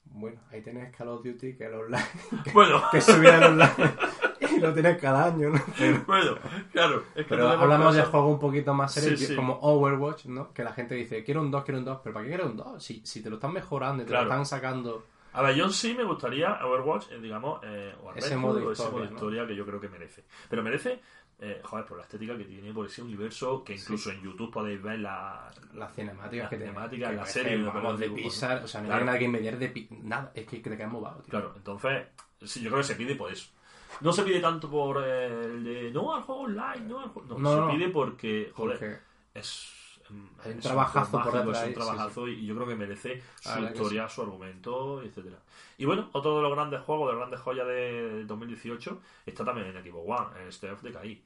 Bueno, 0.06 0.40
ahí 0.52 0.62
tienes 0.62 0.96
Call 0.96 1.10
of 1.10 1.24
Duty, 1.24 1.56
que 1.56 1.66
el 1.66 1.74
online, 1.76 2.04
Bueno, 2.54 2.82
que 2.92 3.00
subir 3.00 3.30
el 3.30 3.44
online 3.44 3.74
y 4.56 4.60
lo 4.60 4.74
tienes 4.74 4.98
cada 5.00 5.26
año, 5.26 5.50
¿no? 5.50 5.60
bueno, 6.08 6.36
claro. 6.72 7.04
Es 7.14 7.26
que 7.26 7.30
Pero 7.30 7.44
tenemos 7.46 7.62
hablamos 7.62 7.96
de 7.96 8.04
juegos 8.04 8.32
un 8.34 8.40
poquito 8.40 8.74
más 8.74 8.92
serios, 8.94 9.20
Sí, 9.20 9.26
sí. 9.28 9.36
como 9.36 9.60
Overwatch, 9.62 10.26
¿no? 10.26 10.52
Que 10.54 10.64
la 10.64 10.72
gente 10.74 10.96
dice, 10.96 11.24
quiero 11.24 11.42
un 11.42 11.52
2, 11.52 11.64
quiero 11.64 11.78
un 11.80 11.86
2, 11.86 12.00
pero 12.04 12.14
¿para 12.14 12.24
qué 12.24 12.30
quieres 12.30 12.48
un 12.48 12.58
2? 12.58 12.84
Si, 12.84 13.06
si 13.06 13.22
te 13.22 13.30
lo 13.30 13.36
están 13.36 13.54
mejorando 13.54 14.02
y 14.02 14.06
te 14.06 14.10
Claro. 14.12 14.26
lo 14.26 14.32
están 14.32 14.46
sacando... 14.48 15.06
A 15.38 15.42
ver, 15.44 15.56
yo 15.56 15.70
sí 15.70 15.94
me 15.94 16.04
gustaría 16.04 16.66
Overwatch, 16.66 17.12
eh, 17.12 17.20
digamos, 17.20 17.60
eh, 17.64 17.94
o 18.02 18.10
al 18.10 18.18
Ese 18.18 18.30
Red 18.32 18.38
modo 18.38 18.60
Hood, 18.60 18.72
ese 18.72 18.82
historia, 18.84 18.92
modo 18.92 19.06
¿no? 19.06 19.12
historia 19.16 19.48
que 19.48 19.56
yo 19.56 19.66
creo 19.66 19.80
que 19.80 19.88
merece. 19.90 20.24
Pero 20.50 20.64
merece, 20.64 21.00
eh, 21.40 21.62
joder, 21.64 21.86
por 21.86 21.98
la 21.98 22.04
estética 22.04 22.36
que 22.38 22.46
tiene, 22.46 22.74
por 22.74 22.88
ese 22.88 23.02
universo 23.04 23.64
que 23.64 23.76
incluso 23.76 24.10
en 24.12 24.22
YouTube 24.24 24.52
podéis 24.52 24.82
ver 24.82 25.00
la, 25.00 25.52
Las 25.74 25.94
cinemáticas 25.94 26.44
Las 26.46 26.50
que 26.50 26.58
tiene. 26.58 26.72
cinemáticas, 26.72 27.16
la 27.16 27.26
serie, 27.26 27.62
vamos, 27.64 28.00
de 28.00 28.10
Pixar, 28.10 28.64
o 28.64 28.68
sea, 28.68 28.82
no 28.82 28.88
Claro. 28.88 29.00
hay 29.02 29.06
nada 29.06 29.20
que 29.20 29.26
envidiar 29.26 29.60
de 29.60 29.70
pi- 29.70 29.88
nada, 29.92 30.32
es 30.34 30.46
que 30.48 30.58
te 30.58 30.70
quedas 30.72 30.82
embobado, 30.82 31.22
tío. 31.22 31.30
Claro, 31.30 31.54
entonces, 31.56 32.08
sí, 32.44 32.62
yo 32.62 32.70
creo 32.70 32.82
que 32.82 32.88
se 32.88 32.96
pide 32.96 33.16
por 33.16 33.32
eso. 33.32 33.52
No 34.02 34.12
se 34.14 34.24
pide 34.24 34.40
tanto 34.40 34.70
por 34.70 35.04
eh, 35.06 35.28
el 35.46 35.64
de 35.64 35.92
no 35.92 36.16
al 36.16 36.24
juego 36.24 36.42
online, 36.42 36.82
no 36.88 37.00
al 37.00 37.10
juego. 37.10 37.28
No, 37.30 37.38
No, 37.40 37.54
se 37.54 37.62
no. 37.62 37.72
pide 37.72 37.90
porque, 37.90 38.52
joder, 38.56 38.78
Porque 38.80 38.98
es. 39.40 39.72
Mm, 40.10 40.28
Hay 40.44 40.52
un 40.54 40.60
trabajazo 40.60 41.24
por 41.24 41.34
detrás, 41.34 41.58
Es 41.58 41.64
un 41.64 41.70
sí, 41.70 41.74
trabajazo 41.76 42.28
y 42.28 42.46
yo 42.46 42.56
creo 42.56 42.68
que 42.68 42.76
merece 42.76 43.22
su 43.42 43.60
historia, 43.60 44.10
su 44.10 44.22
argumento, 44.22 45.02
etcétera 45.02 45.38
Y 45.78 45.86
bueno, 45.86 46.10
otro 46.14 46.38
de 46.38 46.42
los 46.42 46.52
grandes 46.54 46.82
juegos, 46.82 47.08
de 47.08 47.14
las 47.14 47.20
grandes 47.20 47.40
joyas 47.42 47.68
de 47.68 48.26
2018 48.26 49.02
está 49.26 49.46
también 49.46 49.68
en 49.68 49.78
Equipo 49.78 50.00
One, 50.00 50.42
el 50.42 50.50
State 50.50 50.74
of 50.74 50.82
Decay. 50.82 51.24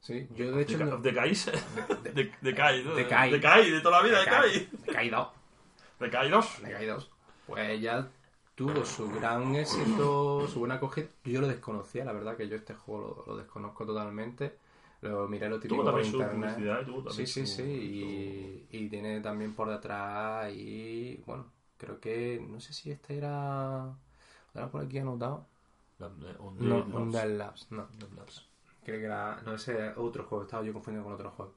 Sí, 0.00 0.28
yo 0.36 0.52
de 0.52 0.62
hecho... 0.62 0.78
De- 2.02 2.12
de, 2.12 2.32
Decay, 2.40 2.84
¿no? 2.84 2.94
Decay. 2.94 3.32
Decay, 3.32 3.70
de 3.70 3.80
toda 3.80 4.00
la 4.00 4.06
vida, 4.06 4.20
Decay. 4.20 4.50
Decay. 4.50 4.68
Decay 4.86 5.10
2. 5.10 5.28
Decay 6.00 6.30
2. 6.30 6.62
Decay 6.62 6.86
2. 6.86 7.10
Pues 7.46 7.80
ya 7.80 8.08
tuvo 8.54 8.84
su 8.84 9.08
gran 9.10 9.54
éxito, 9.54 10.46
su 10.48 10.58
buena 10.58 10.74
acogida. 10.74 11.06
Yo 11.24 11.40
lo 11.40 11.48
desconocía, 11.48 12.04
la 12.04 12.12
verdad 12.12 12.36
que 12.36 12.48
yo 12.48 12.56
este 12.56 12.74
juego 12.74 13.24
lo, 13.26 13.32
lo 13.32 13.38
desconozco 13.38 13.86
totalmente. 13.86 14.58
Lo 15.00 15.28
miré 15.28 15.48
lo 15.48 15.60
típico 15.60 15.84
por 15.84 16.04
su 16.04 16.16
internet. 16.16 16.56
tuvo 16.86 17.10
Sí, 17.10 17.26
sí, 17.26 17.46
su- 17.46 17.46
sí. 17.46 17.62
Y, 18.70 18.76
y 18.78 18.88
tiene 18.88 19.20
también 19.20 19.54
por 19.54 19.68
detrás 19.70 20.52
y 20.52 21.22
bueno, 21.26 21.46
creo 21.76 22.00
que 22.00 22.44
no 22.48 22.60
sé 22.60 22.72
si 22.72 22.90
este 22.90 23.16
era... 23.18 23.94
¿Era 24.54 24.68
por 24.70 24.82
aquí 24.82 24.98
anotado? 24.98 25.46
su- 25.98 26.04
eh, 26.04 26.36
No, 26.60 26.84
Undead 26.92 27.30
Labs. 27.36 27.66
No. 27.70 27.86
Labs. 28.16 28.44
Creo 28.84 28.98
que 28.98 29.04
era. 29.04 29.40
No, 29.44 29.54
ese 29.54 29.88
es 29.88 29.96
otro 29.96 30.24
juego, 30.24 30.44
estaba 30.44 30.64
yo 30.64 30.72
confundiendo 30.72 31.04
con 31.04 31.14
otro 31.14 31.30
juego. 31.30 31.52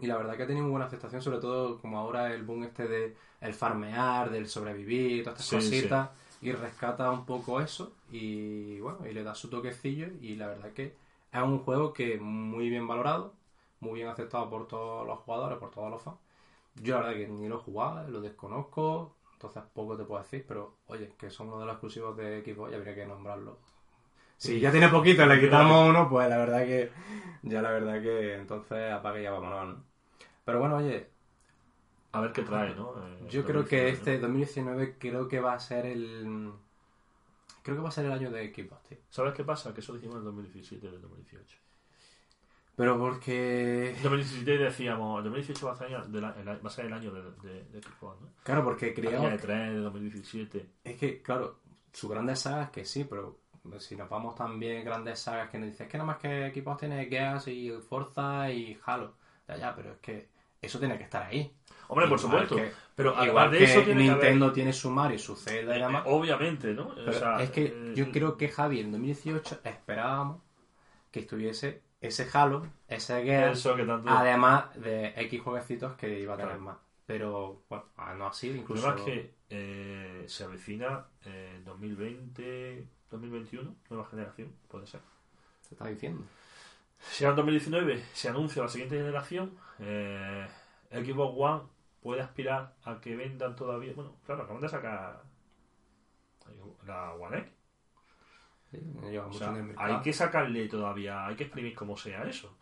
Y 0.00 0.06
la 0.06 0.16
verdad 0.16 0.36
que 0.36 0.42
ha 0.42 0.46
tenido 0.46 0.64
muy 0.64 0.72
buena 0.72 0.86
aceptación, 0.86 1.22
sobre 1.22 1.38
todo 1.38 1.78
como 1.80 1.98
ahora 1.98 2.34
el 2.34 2.42
boom 2.42 2.64
este 2.64 2.88
de 2.88 3.16
el 3.40 3.54
farmear, 3.54 4.30
del 4.30 4.48
sobrevivir, 4.48 5.22
todas 5.24 5.40
estas 5.40 5.62
Sí, 5.62 5.70
cositas. 5.70 6.10
Y 6.40 6.52
rescata 6.52 7.10
un 7.10 7.24
poco 7.24 7.60
eso. 7.60 7.92
Y 8.10 8.80
bueno, 8.80 9.06
y 9.08 9.12
le 9.14 9.22
da 9.22 9.34
su 9.34 9.48
toquecillo. 9.48 10.08
Y 10.20 10.34
la 10.36 10.48
verdad 10.48 10.72
que 10.72 10.94
es 11.32 11.42
un 11.42 11.60
juego 11.60 11.92
que 11.92 12.18
muy 12.18 12.68
bien 12.70 12.86
valorado, 12.88 13.34
muy 13.80 13.94
bien 14.00 14.08
aceptado 14.08 14.50
por 14.50 14.68
todos 14.68 15.06
los 15.06 15.18
jugadores, 15.20 15.58
por 15.58 15.70
todos 15.70 15.90
los 15.90 16.02
fans. 16.02 16.18
Yo 16.76 16.96
la 16.96 17.08
verdad 17.08 17.18
que 17.20 17.28
ni 17.28 17.48
lo 17.48 17.56
he 17.56 17.58
jugado, 17.60 18.08
lo 18.10 18.20
desconozco, 18.20 19.16
entonces 19.34 19.62
poco 19.74 19.96
te 19.96 20.04
puedo 20.04 20.22
decir, 20.22 20.44
pero 20.48 20.78
oye, 20.86 21.12
que 21.18 21.30
son 21.30 21.48
uno 21.48 21.60
de 21.60 21.66
los 21.66 21.74
exclusivos 21.74 22.16
de 22.16 22.42
Xbox 22.44 22.72
y 22.72 22.74
habría 22.76 22.94
que 22.94 23.06
nombrarlo. 23.06 23.58
Si 24.36 24.60
ya 24.60 24.70
tiene 24.72 24.88
poquito, 24.88 25.24
le 25.26 25.40
quitamos 25.40 25.88
uno, 25.88 26.08
pues 26.08 26.28
la 26.28 26.38
verdad 26.38 26.64
que. 26.64 26.90
Ya 27.42 27.62
la 27.62 27.70
verdad 27.72 28.00
que 28.02 28.34
entonces 28.36 28.92
apague 28.92 29.20
y 29.20 29.22
ya 29.24 29.32
vámonos, 29.32 29.76
¿no? 29.78 29.84
Pero 30.44 30.60
bueno, 30.60 30.76
oye, 30.76 31.10
A 32.12 32.20
ver 32.20 32.32
qué 32.32 32.42
trae, 32.42 32.74
¿no? 32.74 32.94
Eh, 33.06 33.26
yo 33.28 33.44
creo 33.44 33.66
que 33.66 33.86
2019, 33.86 33.92
este 33.92 34.18
2019 34.18 34.96
creo 34.98 35.28
que 35.28 35.40
va 35.40 35.54
a 35.54 35.60
ser 35.60 35.86
el. 35.86 36.52
Creo 37.62 37.76
que 37.76 37.82
va 37.82 37.88
a 37.88 37.92
ser 37.92 38.06
el 38.06 38.12
año 38.12 38.30
de 38.30 38.52
Xbox, 38.54 38.82
tío. 38.88 38.98
¿Sabes 39.10 39.34
qué 39.34 39.44
pasa? 39.44 39.72
Que 39.72 39.80
eso 39.80 39.92
dijimos 39.94 40.14
en 40.16 40.20
el 40.20 40.24
2017 40.26 40.86
y 40.86 40.88
el 40.94 41.00
2018. 41.00 41.56
Pero 42.74 42.98
porque. 42.98 43.90
En 43.96 44.02
2017 44.02 44.58
decíamos, 44.64 45.18
el 45.18 45.24
2018 45.24 45.66
va 45.66 45.72
a 45.72 45.76
ser, 45.76 45.86
año 45.88 46.04
de 46.06 46.20
la- 46.20 46.34
el 46.40 46.48
a- 46.48 46.56
va 46.58 46.68
a 46.68 46.70
ser 46.70 46.86
el 46.86 46.92
año 46.92 47.12
de, 47.12 47.22
de, 47.48 47.64
de 47.64 47.82
Xbox, 47.82 48.20
¿no? 48.20 48.28
Claro, 48.42 48.64
porque 48.64 48.86
Año 48.86 48.94
creemos. 48.94 49.30
de 49.30 49.38
3 49.38 49.70
de 49.72 49.76
2017. 49.78 50.66
Es 50.84 50.96
que, 50.96 51.20
claro, 51.22 51.58
sus 51.92 52.10
grandes 52.10 52.40
sagas 52.40 52.70
que 52.70 52.84
sí, 52.84 53.04
pero 53.04 53.38
si 53.78 53.94
nos 53.94 54.08
vamos 54.08 54.34
también 54.34 54.84
grandes 54.84 55.20
sagas 55.20 55.48
que 55.50 55.58
nos 55.58 55.68
dicen 55.68 55.86
es 55.86 55.92
que 55.92 55.98
nada 55.98 56.06
más 56.08 56.16
que 56.18 56.50
Xbox 56.52 56.78
tiene 56.80 57.06
Gears 57.06 57.46
y 57.48 57.70
Forza 57.88 58.50
y 58.50 58.76
Halo. 58.84 59.14
Ya, 59.46 59.56
ya, 59.56 59.76
pero 59.76 59.92
es 59.92 59.98
que 59.98 60.28
eso 60.62 60.78
tiene 60.78 60.96
que 60.96 61.04
estar 61.04 61.24
ahí. 61.24 61.54
Hombre, 61.88 62.08
por 62.08 62.18
supuesto. 62.18 62.56
que- 62.56 62.72
pero 62.94 63.10
Igual 63.10 63.28
además 63.28 63.50
de 63.52 63.58
que 63.58 63.64
eso 63.64 63.82
tiene 63.82 64.02
Nintendo 64.04 64.52
tiene 64.52 64.72
su 64.72 64.90
Mario, 64.90 65.18
su 65.18 65.34
Zelda 65.36 65.72
y 65.76 65.82
haber... 65.82 65.86
demás. 65.88 66.06
eh, 66.06 66.10
Obviamente, 66.10 66.74
¿no? 66.74 66.88
O 67.06 67.12
sea, 67.12 67.42
es 67.42 67.50
que 67.50 67.64
eh, 67.66 67.92
yo 67.94 68.10
creo 68.10 68.36
que 68.36 68.48
Javi 68.48 68.80
en 68.80 68.92
2018 68.92 69.60
esperábamos 69.64 70.40
que 71.10 71.20
estuviese 71.20 71.82
ese 72.00 72.28
Halo, 72.32 72.66
ese 72.88 73.22
que 73.24 73.84
tanto... 73.86 74.08
además 74.10 74.74
de 74.80 75.12
X 75.16 75.40
jueguecitos 75.42 75.94
que 75.94 76.18
iba 76.20 76.34
a 76.34 76.36
tener 76.36 76.52
Claro. 76.52 76.64
más. 76.64 76.76
Pero 77.06 77.62
bueno, 77.68 77.84
ah, 77.96 78.14
no 78.14 78.26
ha 78.26 78.32
sido, 78.32 78.56
incluso. 78.56 78.94
es 78.94 79.02
que 79.02 79.34
eh, 79.50 80.24
se 80.26 80.44
avecina 80.44 81.04
eh, 81.24 81.60
2020, 81.64 82.86
2021, 83.10 83.74
nueva 83.90 84.06
generación, 84.08 84.52
puede 84.68 84.86
ser. 84.86 85.00
Se 85.60 85.74
está 85.74 85.86
diciendo. 85.88 86.22
Si 87.10 87.24
en 87.24 87.36
2019 87.36 88.02
se 88.12 88.28
anuncia 88.28 88.62
la 88.62 88.68
siguiente 88.68 88.96
generación, 88.96 89.56
eh, 89.78 90.46
Xbox 90.90 91.34
One 91.38 91.62
puede 92.00 92.20
aspirar 92.22 92.74
a 92.84 93.00
que 93.00 93.16
vendan 93.16 93.54
todavía. 93.56 93.92
Bueno, 93.94 94.16
claro, 94.24 94.42
acaban 94.44 94.62
de 94.62 94.68
sacar 94.68 95.22
la 96.86 97.14
One 97.14 97.38
X. 97.38 97.52
Sí, 98.70 98.78
O 99.18 99.32
sea, 99.32 99.52
hay 99.76 100.00
que 100.00 100.12
sacarle 100.12 100.68
todavía, 100.68 101.26
hay 101.26 101.36
que 101.36 101.44
exprimir 101.44 101.74
como 101.74 101.96
sea 101.96 102.24
eso. 102.24 102.56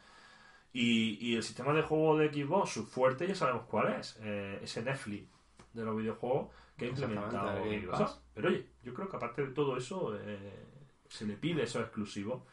Y, 0.72 1.18
y 1.20 1.36
el 1.36 1.42
sistema 1.42 1.72
de 1.72 1.82
juego 1.82 2.18
de 2.18 2.32
Xbox, 2.32 2.70
su 2.70 2.86
fuerte 2.86 3.26
ya 3.26 3.34
sabemos 3.34 3.64
cuál 3.66 3.94
es. 3.94 4.18
eh, 4.22 4.60
ese 4.62 4.82
Netflix 4.82 5.28
de 5.72 5.84
los 5.84 5.96
videojuegos 5.96 6.50
que 6.76 6.86
ha 6.86 6.88
implementado 6.88 7.66
Microsoft. 7.66 8.18
Pero 8.34 8.48
oye, 8.48 8.66
yo 8.84 8.94
creo 8.94 9.08
que 9.08 9.16
aparte 9.16 9.46
de 9.46 9.52
todo 9.54 9.76
eso, 9.76 10.16
eh, 10.20 10.66
se 11.08 11.26
le 11.26 11.36
pide 11.36 11.62
eso 11.64 11.80
exclusivo. 11.80 12.46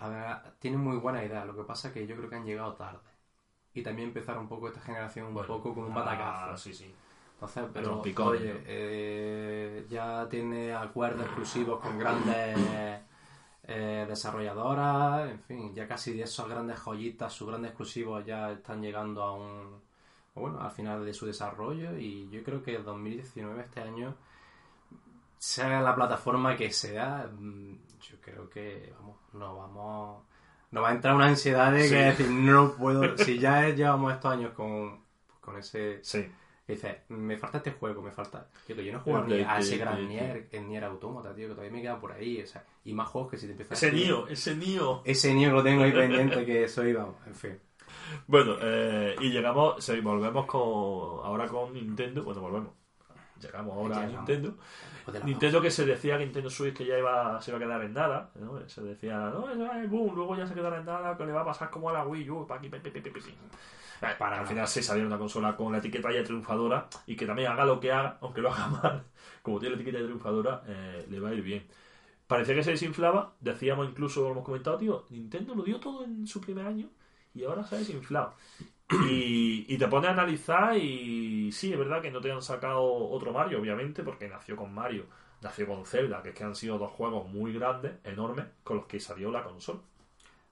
A 0.00 0.08
ver, 0.08 0.52
tienen 0.58 0.80
muy 0.80 0.96
buena 0.96 1.24
idea. 1.24 1.44
Lo 1.44 1.54
que 1.56 1.62
pasa 1.64 1.88
es 1.88 1.94
que 1.94 2.06
yo 2.06 2.16
creo 2.16 2.28
que 2.30 2.36
han 2.36 2.44
llegado 2.46 2.74
tarde. 2.74 3.00
Y 3.74 3.82
también 3.82 4.08
empezaron 4.08 4.44
un 4.44 4.48
poco 4.48 4.68
esta 4.68 4.80
generación 4.80 5.26
un 5.28 5.34
Bueno, 5.34 5.46
poco 5.46 5.74
con 5.74 5.84
un 5.84 5.94
ah, 5.94 5.94
batacazo. 5.94 6.56
sí, 6.56 6.74
sí. 6.74 6.94
Entonces, 7.34 7.64
pero 7.72 8.14
oye, 8.20 8.62
eh, 8.66 9.86
ya 9.88 10.28
tiene 10.28 10.74
acuerdos 10.74 11.26
exclusivos 11.26 11.80
con 11.80 11.98
grandes 11.98 12.58
eh, 13.64 14.06
desarrolladoras, 14.08 15.30
en 15.30 15.40
fin, 15.40 15.74
ya 15.74 15.86
casi 15.88 16.14
de 16.14 16.24
esos 16.24 16.48
grandes 16.48 16.78
joyitas, 16.80 17.32
sus 17.32 17.48
grandes 17.48 17.70
exclusivos 17.70 18.24
ya 18.26 18.52
están 18.52 18.82
llegando 18.82 19.22
a 19.22 19.34
un 19.34 19.80
bueno, 20.34 20.60
al 20.62 20.70
final 20.70 21.04
de 21.04 21.14
su 21.14 21.26
desarrollo 21.26 21.96
y 21.98 22.28
yo 22.30 22.42
creo 22.44 22.62
que 22.62 22.78
2019 22.78 23.62
este 23.62 23.80
año 23.82 24.16
sea 25.38 25.80
la 25.80 25.94
plataforma 25.94 26.56
que 26.56 26.70
sea, 26.70 27.28
mm, 27.32 27.74
yo 28.00 28.16
creo 28.20 28.48
que 28.50 28.92
vamos, 28.98 29.16
no 29.32 29.56
vamos 29.56 30.24
nos 30.70 30.84
va 30.84 30.90
a 30.90 30.92
entrar 30.92 31.14
una 31.16 31.26
ansiedad 31.26 31.72
de 31.72 31.82
Sí. 31.84 31.90
que 31.90 31.96
decir, 31.96 32.30
no 32.30 32.72
puedo, 32.74 33.16
si 33.18 33.38
ya 33.38 33.68
llevamos 33.74 34.12
estos 34.12 34.32
años 34.32 34.52
con, 34.52 35.00
con 35.40 35.56
ese 35.58 35.98
Sí. 36.02 36.26
me 37.08 37.36
falta 37.36 37.58
este 37.58 37.72
juego, 37.72 38.00
me 38.02 38.12
falta. 38.12 38.48
Tío, 38.66 38.76
que 38.76 38.84
yo 38.84 38.92
no 38.92 38.98
he 38.98 39.02
jugado 39.02 39.26
ni 39.26 39.40
a 39.40 39.58
ese 39.58 39.76
gran 39.76 40.08
Nier, 40.08 40.48
el 40.52 40.68
Nier 40.68 40.84
Automata, 40.84 41.34
tío, 41.34 41.48
que 41.48 41.54
todavía 41.54 41.72
me 41.72 41.82
queda 41.82 41.98
por 41.98 42.12
ahí. 42.12 42.40
O 42.40 42.46
sea, 42.46 42.64
y 42.84 42.92
más 42.92 43.08
juegos 43.08 43.32
que 43.32 43.38
si 43.38 43.46
te 43.46 43.52
empiezas 43.52 43.82
Ese 43.82 43.92
Nio, 43.92 44.28
ese 44.28 44.54
Nio. 44.54 45.02
Ese 45.04 45.34
Nier 45.34 45.52
lo 45.52 45.64
tengo 45.64 45.82
ahí 45.82 45.90
pendiente, 45.92 46.46
que 46.46 46.68
soy, 46.68 46.92
vamos, 46.92 47.16
en 47.26 47.34
fin. 47.34 47.58
Bueno, 48.28 48.56
eh, 48.60 49.16
y 49.20 49.30
llegamos, 49.30 49.84
sí, 49.84 49.98
volvemos 50.00 50.46
con 50.46 50.60
ahora 50.60 51.48
con 51.48 51.74
Nintendo. 51.74 52.22
Bueno, 52.22 52.40
volvemos. 52.40 52.79
Llegamos 53.40 53.74
ahora 53.74 54.02
a. 54.02 54.06
Nintendo. 54.06 54.54
Nintendo 55.24 55.60
que 55.60 55.70
se 55.70 55.84
decía 55.86 56.18
que 56.18 56.24
Nintendo 56.24 56.50
Switch 56.50 56.74
que 56.74 56.84
ya 56.84 56.98
iba, 56.98 57.40
se 57.40 57.50
iba 57.50 57.58
a 57.58 57.60
quedar 57.60 57.82
en 57.82 57.94
nada, 57.94 58.30
¿no? 58.36 58.68
Se 58.68 58.82
decía, 58.82 59.16
no, 59.18 59.50
es 59.50 59.90
boom, 59.90 60.14
luego 60.14 60.36
ya 60.36 60.46
se 60.46 60.54
quedará 60.54 60.78
en 60.78 60.84
nada, 60.84 61.16
que 61.16 61.26
le 61.26 61.32
va 61.32 61.42
a 61.42 61.44
pasar 61.44 61.70
como 61.70 61.90
a 61.90 61.92
la 61.92 62.06
Wii 62.06 62.30
U, 62.30 62.46
pa' 62.46 62.56
aquí. 62.56 62.70
Eh, 64.02 64.06
Para 64.18 64.40
al 64.40 64.46
final 64.46 64.66
sí 64.68 64.82
salió 64.82 65.06
una 65.06 65.18
consola 65.18 65.56
con 65.56 65.72
la 65.72 65.78
etiqueta 65.78 66.12
ya 66.12 66.22
triunfadora 66.22 66.88
y 67.06 67.16
que 67.16 67.26
también 67.26 67.50
haga 67.50 67.64
lo 67.64 67.80
que 67.80 67.92
haga, 67.92 68.18
aunque 68.20 68.40
lo 68.40 68.52
haga 68.52 68.66
mal, 68.82 69.04
como 69.42 69.58
tiene 69.58 69.76
la 69.76 69.82
etiqueta 69.82 69.98
de 69.98 70.04
triunfadora, 70.04 70.62
eh, 70.66 71.06
le 71.08 71.20
va 71.20 71.30
a 71.30 71.34
ir 71.34 71.42
bien. 71.42 71.66
Parecía 72.26 72.54
que 72.54 72.62
se 72.62 72.70
desinflaba, 72.70 73.34
decíamos 73.40 73.88
incluso, 73.88 74.22
lo 74.22 74.30
hemos 74.30 74.44
comentado, 74.44 74.78
tío, 74.78 75.04
Nintendo 75.10 75.54
lo 75.54 75.64
dio 75.64 75.80
todo 75.80 76.04
en 76.04 76.26
su 76.26 76.40
primer 76.40 76.66
año 76.66 76.88
y 77.34 77.44
ahora 77.44 77.64
se 77.64 77.74
ha 77.74 77.78
desinflado. 77.78 78.34
Y, 78.98 79.66
y 79.72 79.78
te 79.78 79.86
pone 79.88 80.08
a 80.08 80.10
analizar 80.10 80.76
y 80.76 81.52
sí, 81.52 81.72
es 81.72 81.78
verdad 81.78 82.02
que 82.02 82.10
no 82.10 82.20
te 82.20 82.32
han 82.32 82.42
sacado 82.42 82.82
otro 83.10 83.32
Mario, 83.32 83.60
obviamente, 83.60 84.02
porque 84.02 84.28
nació 84.28 84.56
con 84.56 84.74
Mario, 84.74 85.06
nació 85.42 85.66
con 85.68 85.86
Zelda, 85.86 86.22
que 86.22 86.30
es 86.30 86.34
que 86.34 86.44
han 86.44 86.56
sido 86.56 86.76
dos 86.78 86.90
juegos 86.92 87.28
muy 87.28 87.52
grandes, 87.52 87.92
enormes, 88.04 88.46
con 88.64 88.78
los 88.78 88.86
que 88.86 88.98
salió 89.00 89.30
la 89.30 89.44
consola. 89.44 89.80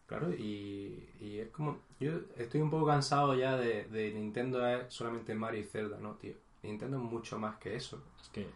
Claro, 0.06 0.32
y, 0.32 1.10
y 1.20 1.38
es 1.38 1.50
como. 1.50 1.80
Yo 2.00 2.12
estoy 2.36 2.60
un 2.62 2.70
poco 2.70 2.86
cansado 2.86 3.34
ya 3.34 3.56
de, 3.56 3.84
de 3.84 4.12
Nintendo 4.12 4.66
es 4.66 4.92
solamente 4.92 5.34
Mario 5.34 5.60
y 5.60 5.64
Zelda, 5.64 5.98
¿no, 6.00 6.14
tío? 6.16 6.34
Nintendo 6.62 6.96
es 6.96 7.02
mucho 7.02 7.38
más 7.38 7.56
que 7.58 7.76
eso. 7.76 8.02
Es 8.22 8.28
que. 8.30 8.42
eh, 8.42 8.48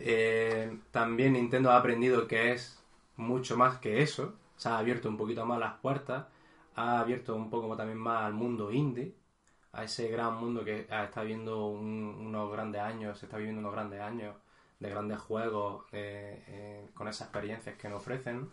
Eh, 0.00 0.78
también 0.90 1.34
Nintendo 1.34 1.70
ha 1.70 1.76
aprendido 1.78 2.26
que 2.28 2.52
es 2.52 2.82
mucho 3.16 3.56
más 3.56 3.78
que 3.78 4.02
eso. 4.02 4.34
Se 4.56 4.68
ha 4.68 4.78
abierto 4.78 5.08
un 5.08 5.16
poquito 5.16 5.44
más 5.46 5.58
las 5.60 5.74
puertas. 5.80 6.26
Ha 6.76 7.00
abierto 7.00 7.34
un 7.36 7.50
poco 7.50 7.76
también 7.76 7.98
más 7.98 8.24
al 8.24 8.34
mundo 8.34 8.72
indie. 8.72 9.14
A 9.78 9.84
ese 9.84 10.08
gran 10.08 10.34
mundo 10.40 10.64
que 10.64 10.86
ah, 10.90 11.04
está 11.04 11.22
viviendo 11.22 11.66
un- 11.66 12.16
unos 12.28 12.50
grandes 12.50 12.80
años. 12.80 13.18
Se 13.18 13.26
está 13.26 13.36
viviendo 13.36 13.60
unos 13.60 13.72
grandes 13.72 14.00
años 14.00 14.34
de 14.80 14.90
grandes 14.90 15.18
juegos 15.18 15.84
eh, 15.92 16.44
eh, 16.48 16.88
con 16.94 17.06
esas 17.08 17.28
experiencias 17.28 17.76
que 17.76 17.88
nos 17.88 17.98
ofrecen. 18.02 18.48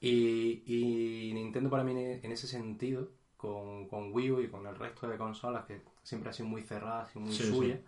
Y, 0.00 0.62
y 0.66 1.32
Nintendo 1.34 1.70
para 1.70 1.82
mí 1.84 1.92
en 1.92 2.30
ese 2.32 2.46
sentido, 2.46 3.08
con, 3.36 3.88
con 3.88 4.12
Wii 4.12 4.30
U 4.32 4.40
y 4.40 4.48
con 4.48 4.66
el 4.66 4.76
resto 4.76 5.08
de 5.08 5.16
consolas 5.16 5.64
que 5.66 5.80
siempre 6.02 6.30
ha 6.30 6.32
sido 6.32 6.48
muy 6.48 6.62
cerradas 6.62 7.14
y 7.16 7.18
muy 7.18 7.32
Sí, 7.32 7.44
sí. 7.44 7.50
suyas, 7.50 7.80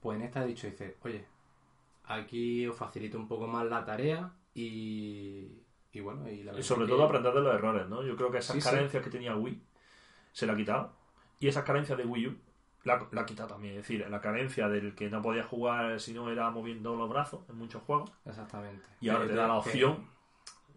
pues 0.00 0.18
en 0.18 0.24
esta 0.26 0.40
ha 0.40 0.44
dicho, 0.44 0.66
dice, 0.66 0.96
oye, 1.02 1.24
aquí 2.04 2.66
os 2.66 2.76
facilito 2.76 3.18
un 3.18 3.28
poco 3.28 3.46
más 3.46 3.64
la 3.66 3.84
tarea 3.84 4.32
y, 4.54 5.62
y 5.92 6.00
bueno, 6.00 6.28
y 6.28 6.42
la 6.42 6.58
Y 6.58 6.62
sobre 6.62 6.86
que- 6.86 6.92
todo 6.92 7.04
aprender 7.04 7.32
de 7.34 7.40
los 7.40 7.54
errores, 7.54 7.88
¿no? 7.88 8.02
Yo 8.02 8.16
creo 8.16 8.30
que 8.30 8.38
esas 8.38 8.56
sí. 8.56 8.62
carencias 8.62 9.02
que 9.02 9.10
tenía 9.10 9.36
Wii 9.36 9.62
se 10.32 10.46
la 10.46 10.52
ha 10.54 10.56
quitado. 10.56 10.92
Y 11.38 11.48
esas 11.48 11.64
carencias 11.64 11.98
de 11.98 12.04
Wii 12.04 12.26
U 12.28 12.36
la, 12.84 13.06
la 13.10 13.20
ha 13.22 13.26
quitado 13.26 13.48
también. 13.50 13.74
Es 13.74 13.82
decir, 13.82 14.06
la 14.08 14.20
carencia 14.20 14.68
del 14.68 14.94
que 14.94 15.10
no 15.10 15.20
podía 15.22 15.42
jugar 15.42 15.98
si 16.00 16.12
no 16.14 16.30
era 16.30 16.50
moviendo 16.50 16.94
los 16.96 17.08
brazos 17.10 17.40
en 17.48 17.56
muchos 17.56 17.82
juegos. 17.82 18.10
Exactamente. 18.24 18.86
Y 19.00 19.08
ahora 19.08 19.24
Eh, 19.24 19.28
te 19.28 19.34
da 19.34 19.48
la 19.48 19.54
que- 19.54 19.68
opción. 19.70 20.08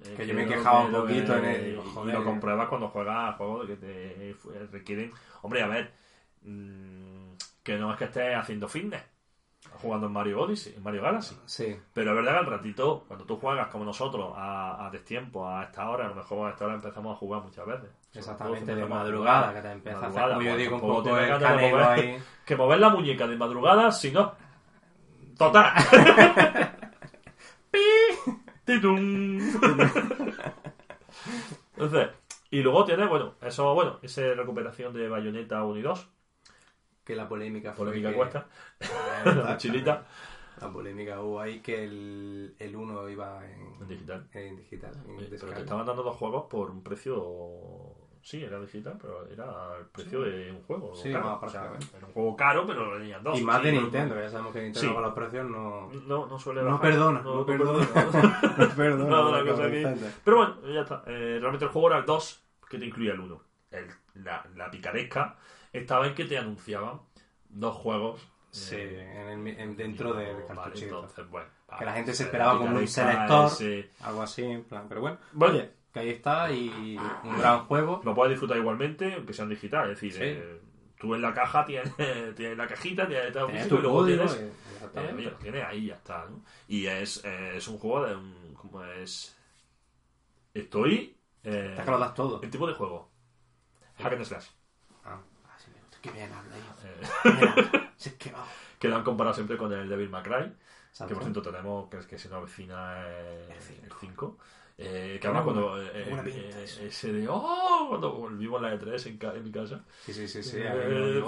eh, 0.04 0.14
que 0.18 0.26
yo 0.28 0.34
me 0.34 0.46
quejaba 0.48 0.82
que- 0.90 0.96
un 0.96 1.02
poquito 1.02 1.38
en 1.38 1.46
el- 1.46 1.68
Y 1.74 1.76
lo 2.12 2.20
que- 2.20 2.24
compruebas 2.24 2.68
cuando 2.70 2.88
juegas 2.90 3.30
a 3.30 3.34
juegos 3.34 3.68
que 3.68 3.76
te 3.76 4.36
requieren. 4.72 5.12
Hombre, 5.42 5.62
a 5.62 5.68
ver. 5.68 5.94
mm, 6.42 7.34
que 7.64 7.78
no 7.78 7.92
es 7.92 7.98
que 7.98 8.06
estés 8.06 8.34
haciendo 8.36 8.68
fitness. 8.70 9.04
Jugando 9.82 10.08
en 10.08 10.14
Mario 10.14 10.40
Odyssey, 10.42 10.74
en 10.76 10.82
Mario 10.84 11.02
Galaxy. 11.02 11.38
Sí, 11.46 11.78
Pero 11.94 12.12
es 12.12 12.16
verdad 12.16 12.32
que 12.32 12.38
al 12.40 12.46
ratito, 12.46 13.04
cuando 13.08 13.26
tú 13.26 13.36
juegas 13.36 13.68
como 13.68 13.84
nosotros, 13.84 14.34
a, 14.38 14.88
a 14.88 14.90
destiempo, 14.90 15.48
a 15.48 15.64
esta 15.64 15.90
hora, 15.90 16.06
a 16.06 16.10
lo 16.10 16.16
mejor 16.16 16.48
a 16.48 16.52
esta 16.54 16.66
hora 16.66 16.76
empezamos 16.76 17.14
a 17.14 17.20
jugar 17.20 17.44
muchas 17.44 17.66
veces. 17.66 17.90
Exactamente, 18.14 18.76
de 18.76 18.86
madrugada, 18.86 19.54
que 19.54 19.62
te 19.62 19.72
empieza 19.72 20.00
a 20.00 20.08
hacer, 20.08 20.22
madrugada, 20.22 20.34
como 20.36 20.50
yo 20.50 20.58
digo, 20.58 20.76
un 20.76 20.82
tampoco 20.82 21.04
poco 21.04 21.16
tienes 21.16 21.24
el 21.24 21.30
ganas 21.40 21.42
de 21.42 21.58
canelo 21.58 21.78
mover- 21.78 21.88
ahí. 21.88 22.24
Que 22.46 22.56
mover 22.56 22.80
la 22.80 22.90
muñeca 22.90 23.28
de 23.28 23.36
madrugada, 23.38 23.92
si 23.92 24.12
no. 24.12 24.34
Total. 25.38 25.74
Pi. 27.72 27.80
Titum. 28.66 29.40
Entonces, 31.74 32.10
y 32.52 32.62
luego 32.62 32.86
tienes, 32.86 33.08
bueno, 33.10 33.36
eso, 33.42 33.74
bueno, 33.74 34.00
esa 34.02 34.22
recuperación 34.34 34.94
de 34.94 35.08
Bayonetta 35.08 35.64
1 35.64 35.78
y 35.78 35.82
2, 35.82 36.10
Que 37.04 37.16
la 37.16 37.28
polémica 37.28 37.74
fue 37.74 37.86
polémica 37.86 38.10
que- 38.10 38.16
cuesta, 38.16 38.48
la 39.26 39.34
la 39.34 39.44
mochilita 39.52 40.06
La 40.62 40.70
polémica 40.72 41.22
hubo 41.22 41.40
ahí 41.40 41.62
que 41.62 41.84
el, 41.86 42.56
el 42.60 42.76
1 42.76 43.10
iba 43.10 43.46
en, 43.46 43.76
en 43.82 43.88
digital. 43.88 44.28
en 44.34 44.58
digital. 44.58 44.92
en 45.08 45.18
Oye, 45.18 45.28
Pero 45.30 45.54
te 45.54 45.62
estaban 45.62 45.86
dando 45.86 46.04
dos 46.04 46.16
juegos 46.18 46.46
por 46.50 46.70
un 46.70 46.84
precio. 46.84 47.96
Sí, 48.22 48.44
era 48.44 48.60
digital, 48.60 48.98
pero 49.02 49.26
era 49.28 49.78
el 49.80 49.86
precio 49.88 50.22
de 50.22 50.52
un 50.52 50.62
juego. 50.64 50.94
Sí, 50.96 51.12
caro. 51.12 51.40
O 51.42 51.50
sea, 51.50 51.72
era 51.98 52.06
un 52.08 52.14
juego 52.14 52.36
caro, 52.36 52.66
pero 52.68 52.86
lo 52.92 52.98
tenían 52.98 53.24
dos. 53.24 53.40
Y 53.40 53.44
más 53.44 53.62
Sí, 53.62 53.68
de 53.68 53.72
no- 53.74 53.82
Nintendo, 53.82 54.16
ya 54.20 54.30
sabemos 54.30 54.54
que 54.54 54.62
Nintendo 54.64 54.88
Sí. 54.90 54.94
con 54.94 55.04
los 55.04 55.14
precios 55.14 55.50
no... 55.50 55.90
No, 56.08 56.26
no 56.28 56.40
suele 56.40 56.62
No 56.62 56.72
bajar. 56.72 56.82
perdona, 56.92 57.22
no 57.22 57.46
perdona. 57.46 57.86
perdona. 57.88 58.42
no 58.58 58.70
perdona. 58.76 59.06
No, 59.10 59.32
la 59.32 59.42
lo 59.42 59.52
cosa 59.52 59.70
que. 59.72 59.96
Pero 60.24 60.38
bueno, 60.38 60.56
ya 60.74 60.82
está. 60.82 61.04
Eh, 61.08 61.38
realmente 61.40 61.66
el 61.66 61.72
juego 61.72 61.88
era 61.90 61.98
el 62.00 62.06
2, 62.06 62.44
que 62.70 62.78
te 62.78 62.86
incluía 62.86 63.14
el 63.14 63.20
1. 63.22 63.42
El- 63.72 63.88
la, 64.24 64.46
la 64.56 64.70
picaresca 64.70 65.38
estaba 65.72 66.08
en 66.08 66.16
que 66.16 66.26
te 66.26 66.38
anunciaban 66.38 67.00
dos 67.48 67.76
juegos. 67.76 68.28
Sí, 68.52 68.76
eh, 68.78 69.32
en 69.32 69.48
el 69.48 69.60
en- 69.60 69.76
dentro 69.78 70.14
del 70.14 70.34
vale, 70.36 70.48
cartuchito. 70.48 70.96
entonces, 70.96 71.30
bueno, 71.30 71.48
Que 71.78 71.86
la 71.86 71.94
gente 71.94 72.14
se 72.16 72.24
esperaba 72.24 72.58
como 72.58 72.76
un 72.78 72.88
selector. 72.88 73.46
ese- 73.46 73.92
Algo 74.02 74.24
así, 74.24 74.44
en 74.44 74.64
plan. 74.64 74.86
Pero 74.90 75.02
bueno, 75.02 75.18
Bueno. 75.34 75.54
oye, 75.54 75.72
que 75.94 76.00
ahí 76.00 76.10
está 76.10 76.52
y 76.52 76.98
un 77.24 77.38
gran 77.40 77.66
juego. 77.66 78.02
Lo 78.04 78.14
puedes 78.14 78.32
disfrutar 78.32 78.58
igualmente, 78.58 79.14
aunque 79.16 79.34
sea 79.34 79.44
en 79.44 79.50
digital. 79.50 79.90
Es 79.92 80.00
decir, 80.02 80.14
Sí. 80.14 80.20
eh, 80.24 80.62
tú 81.00 81.16
en 81.16 81.22
la 81.22 81.34
caja 81.34 81.66
tienes, 81.66 81.94
tienes 82.36 82.58
la 82.58 82.68
cajita, 82.68 83.08
tienes 83.08 83.34
todo 83.34 83.46
Tienes 83.48 83.64
físico 83.64 83.76
tu 83.76 83.80
y 83.80 83.84
luego 83.84 83.98
código. 84.00 84.26
tienes. 84.26 84.42
y- 84.42 84.44
eh, 84.46 84.52
exactamente. 84.74 85.16
oye, 85.16 85.32
lo 85.32 85.38
tienes 85.38 85.66
ahí 85.66 85.86
ya 85.88 85.96
está. 85.96 86.26
¿no? 86.30 86.44
Y 86.68 86.86
es, 86.86 87.24
eh, 87.26 87.58
es 87.58 87.68
un 87.68 87.78
juego 87.80 88.06
de 88.06 88.16
un. 88.16 88.54
¿Cómo 88.56 88.84
es? 88.84 89.36
Estoy. 90.54 91.16
Eh, 91.44 91.76
Es 91.78 91.86
que 91.86 91.92
lo 91.92 92.00
das 92.00 92.14
todo. 92.14 92.42
el 92.42 92.50
tipo 92.50 92.68
de 92.68 92.74
juego. 92.74 93.10
Hack 93.98 94.14
and 94.14 94.26
Slash. 94.26 94.48
Ah, 95.06 95.18
ah, 95.48 95.58
bien 96.14 96.32
habla. 96.32 96.56
Eh, 96.58 97.02
Mira, 97.26 97.92
si 97.98 98.10
es 98.10 98.16
que 98.80 98.88
lo 98.88 98.96
han 98.96 99.04
comparado 99.04 99.34
siempre 99.34 99.58
con 99.58 99.72
el 99.74 99.88
Devil 99.90 100.10
May 100.10 100.24
Cry. 100.24 100.54
Que 101.08 101.14
por 101.14 101.24
cierto 101.24 101.42
tenemos, 101.42 101.88
que 101.90 101.98
es 101.98 102.08
que 102.08 102.18
se 102.18 102.28
nos 102.30 102.40
avecina 102.40 103.06
El 103.08 103.52
el 103.52 103.62
cinco. 103.62 103.98
5. 104.02 104.38
Eh, 104.82 105.20
que 105.22 105.28
buena- 105.28 105.44
cuando 105.44 105.82
eh, 105.82 105.92
eh, 105.94 106.62
eso. 106.64 106.82
ese 106.84 107.12
de 107.12 107.28
oh 107.28 107.88
cuando 107.90 108.14
volvimos 108.14 108.62
la 108.62 108.74
E3 108.74 109.08
en, 109.08 109.18
ca- 109.18 109.36
en 109.36 109.44
mi 109.44 109.52
casa 109.52 109.84
Sí, 110.06 110.14
sí, 110.14 110.26
sí, 110.26 110.42
sí. 110.42 110.58
Eh, 110.62 111.22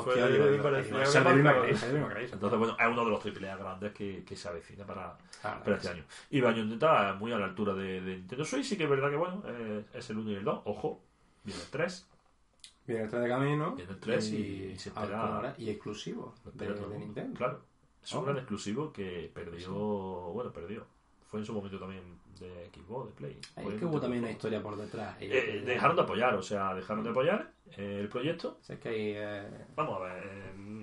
entonces 2.32 2.60
bueno 2.60 2.78
es 2.80 2.88
uno 2.88 3.04
de 3.06 3.12
los 3.12 3.20
triple 3.20 3.50
A 3.50 3.58
grandes 3.58 3.92
que, 3.94 4.24
que 4.24 4.36
se 4.36 4.48
avecina 4.48 4.86
para, 4.86 5.18
Ah, 5.44 5.60
para 5.64 5.76
este 5.78 5.90
año 5.90 6.04
y 6.30 6.40
Bayonetta 6.40 7.14
muy 7.20 7.32
a 7.34 7.38
la 7.40 7.46
altura 7.46 7.74
de, 7.74 8.00
de 8.02 8.16
Nintendo 8.18 8.46
Switch 8.46 8.64
sí 8.66 8.78
que 8.78 8.84
es 8.86 8.90
verdad 8.90 9.10
que 9.10 9.16
bueno 9.18 9.44
eh, 9.48 9.84
es 9.94 10.10
el 10.10 10.18
1 10.20 10.32
y 10.32 10.36
el 10.36 10.44
2 10.44 10.62
ojo 10.66 11.02
viene 11.44 11.60
el 11.62 11.68
3 11.70 12.08
Viene 12.88 13.04
el 13.04 13.10
3 13.12 13.22
de 13.22 13.30
camino. 13.30 13.76
Viene 13.76 13.92
el 13.92 14.00
3 14.00 14.28
y 14.32 14.76
se 14.78 14.90
espera- 14.90 15.36
ahora- 15.36 15.54
Y 15.58 15.70
exclusivo 15.70 16.34
de, 16.46 16.68
de. 16.74 16.98
Nintendo. 16.98 17.38
Claro. 17.38 17.62
Es 18.04 18.12
un 18.14 18.20
Oh. 18.20 18.24
gran 18.24 18.38
exclusivo 18.38 18.92
que 18.92 19.30
perdió. 19.34 19.72
Bueno, 19.72 20.52
perdió. 20.52 20.86
Fue 21.30 21.40
en 21.40 21.46
su 21.46 21.54
momento 21.54 21.78
también 21.80 22.02
de 22.42 22.70
Xbox, 22.74 23.08
de 23.08 23.14
Play. 23.14 23.40
Fue 23.56 23.74
es 23.74 23.80
que 23.80 23.86
hubo 23.86 24.02
también 24.02 24.24
una 24.24 24.32
historia 24.32 24.62
por 24.62 24.76
detrás. 24.76 25.16
Eh, 25.20 25.64
dejaron 25.66 25.96
de 25.96 26.02
apoyar, 26.02 26.34
o 26.36 26.42
sea, 26.42 26.74
dejaron 26.76 27.04
de 27.04 27.12
apoyar 27.12 27.52
eh, 27.78 28.00
el 28.02 28.10
proyecto. 28.10 28.58
Si 28.62 28.74
es 28.74 28.80
que 28.80 28.90
hay, 28.90 29.14
eh, 29.16 29.66
Vamos 29.76 30.02
a 30.02 30.04
ver. 30.04 30.24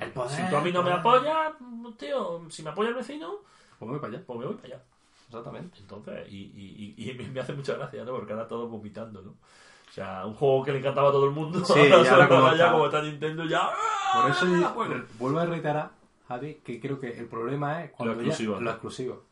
El 0.01 0.11
poder, 0.13 0.31
si 0.31 0.49
tú 0.49 0.57
a 0.57 0.61
mí 0.63 0.73
no 0.73 0.83
me 0.83 0.93
apoyas, 0.93 1.53
tío, 1.99 2.43
si 2.49 2.63
me 2.63 2.71
apoya 2.71 2.89
el 2.91 2.95
vecino, 2.95 3.35
Pues 3.79 3.91
voy 3.91 3.99
para 4.01 4.15
allá. 4.15 4.23
pues 4.27 4.39
me 4.39 4.47
voy 4.47 4.55
para 4.55 4.69
allá. 4.69 4.83
Exactamente. 5.27 5.79
Entonces, 5.81 6.27
y, 6.31 6.37
y, 6.37 6.95
y, 6.97 7.11
y 7.11 7.15
me- 7.15 7.29
me 7.35 7.41
hace 7.41 7.53
mucha 7.53 7.75
gracia, 7.75 8.05
¿no? 8.05 8.13
Porque 8.13 8.33
ahora 8.33 8.49
todos 8.49 8.71
vomitando, 8.71 9.21
¿no? 9.21 9.31
O 9.33 9.93
sea, 9.93 10.25
un 10.27 10.35
juego 10.35 10.65
que 10.65 10.73
le 10.73 10.79
encantaba 10.79 11.09
a 11.09 11.13
todo 11.13 11.25
el 11.27 11.33
mundo. 11.33 11.65
Sí, 11.65 11.73
ahora 11.79 12.01
y 12.01 12.05
se 12.05 12.11
ahora 12.11 12.25
lo 12.25 12.29
como 12.29 12.49
está- 12.53 12.73
como 12.73 12.85
está 12.87 13.03
Nintendo 13.03 13.45
ya. 13.45 13.71
Por 14.15 14.31
eso 14.31 14.47
¡ah! 14.47 14.59
yo- 14.61 14.75
Bueno. 14.75 15.05
vuelvo 15.19 15.39
a 15.41 15.47
reiterar, 15.47 15.91
Javi, 16.29 16.55
que 16.65 16.81
creo 16.81 16.99
que 16.99 17.19
el 17.19 17.27
problema 17.27 17.85
es 17.85 17.91
cuando 17.91 18.15
Lo 18.15 18.21
ya- 18.23 18.29
exclusivo. 18.29 18.61
lo 18.61 18.71
exclusivo. 18.71 19.23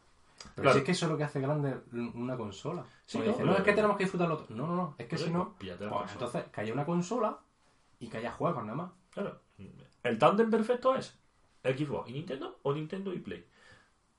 Pero 0.55 0.62
Claro. 0.62 0.72
si 0.72 0.78
es 0.78 0.84
que 0.84 0.93
eso 0.93 1.07
es 1.07 1.12
lo 1.12 1.18
que 1.18 1.24
hace 1.24 1.41
grande 1.41 1.76
una 2.14 2.37
consola. 2.37 2.84
Sí, 3.07 3.18
¿no? 3.18 3.24
dice, 3.24 3.45
no, 3.45 3.57
es 3.57 3.62
que 3.62 3.72
tenemos 3.72 3.97
que 3.97 4.05
disfrutarlo 4.05 4.37
todo. 4.39 4.57
No, 4.57 4.66
no, 4.66 4.76
no. 4.76 4.95
Es 4.99 5.07
que 5.07 5.16
si 5.16 5.24
Joder, 5.24 5.37
no, 5.37 5.55
pues 5.59 5.76
pues 5.78 6.12
entonces 6.12 6.45
que 6.53 6.61
haya 6.61 6.72
una 6.72 6.84
consola 6.84 7.39
y 7.99 8.09
que 8.09 8.18
haya 8.18 8.32
juegos 8.32 8.62
nada 8.64 8.76
más. 8.76 8.91
Claro. 9.11 9.41
El 10.03 10.18
tándem 10.18 10.51
perfecto 10.51 10.95
es 10.95 11.18
Xbox 11.64 12.09
y 12.11 12.12
Nintendo 12.12 12.59
o 12.62 12.72
Nintendo 12.72 13.12
y 13.14 13.18
Play. 13.20 13.45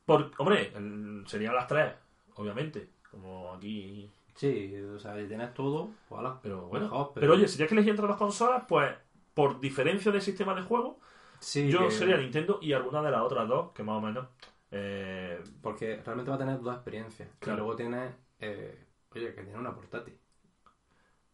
Por, 0.06 0.32
hombre, 0.38 0.72
el- 0.76 1.24
serían 1.28 1.54
las 1.56 1.68
tres, 1.68 1.94
obviamente. 2.36 2.90
Como 3.12 3.54
aquí. 3.54 4.10
Sí, 4.36 4.76
o 4.96 5.00
sea, 5.00 5.16
si 5.16 5.28
tienes 5.28 5.54
todo, 5.54 5.90
voilà. 6.10 6.40
Pero 6.42 6.68
bueno. 6.68 6.86
Mejor, 6.86 7.12
pero... 7.16 7.34
oye, 7.34 7.48
si 7.48 7.58
ya 7.58 7.68
que 7.68 7.74
elegí 7.74 7.90
entre 7.90 8.08
las 8.08 8.18
consolas, 8.18 8.64
pues 8.68 8.92
por 9.34 9.60
diferencia 9.60 10.12
de 10.12 10.22
sistema 10.22 10.54
de 10.56 10.62
juego, 10.64 11.00
Sí, 11.40 11.70
yo 11.70 11.86
que- 11.86 11.92
sería 11.92 12.18
Nintendo 12.18 12.60
y 12.62 12.74
alguna 12.74 13.02
de 13.02 13.12
las 13.12 13.22
otras 13.22 13.48
dos, 13.48 13.72
que 13.74 13.84
más 13.84 13.98
o 13.98 14.02
menos. 14.02 14.28
Eh, 14.72 15.42
Porque 15.62 16.02
realmente 16.04 16.30
va 16.30 16.36
a 16.36 16.40
tener 16.40 16.60
dos 16.60 16.74
experiencias. 16.76 17.30
Claro. 17.40 17.58
Y 17.58 17.60
luego 17.60 17.76
tiene, 17.76 18.16
eh, 18.40 18.86
oye, 19.16 19.34
que 19.34 19.44
tiene 19.44 19.58
una 19.58 19.74
portátil. 19.74 20.18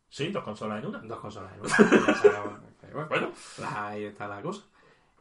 sí, 0.10 0.32
dos 0.32 0.44
consolas 0.44 0.82
en 0.82 0.90
una. 0.90 1.00
Dos 1.00 1.20
consolas 1.20 1.52
en 1.54 1.62
una. 1.62 2.62
Pero 2.82 2.94
bueno, 2.94 3.08
Bueno, 3.10 3.32
ahí 3.76 4.06
está 4.06 4.28
la 4.28 4.42
cosa. 4.42 4.66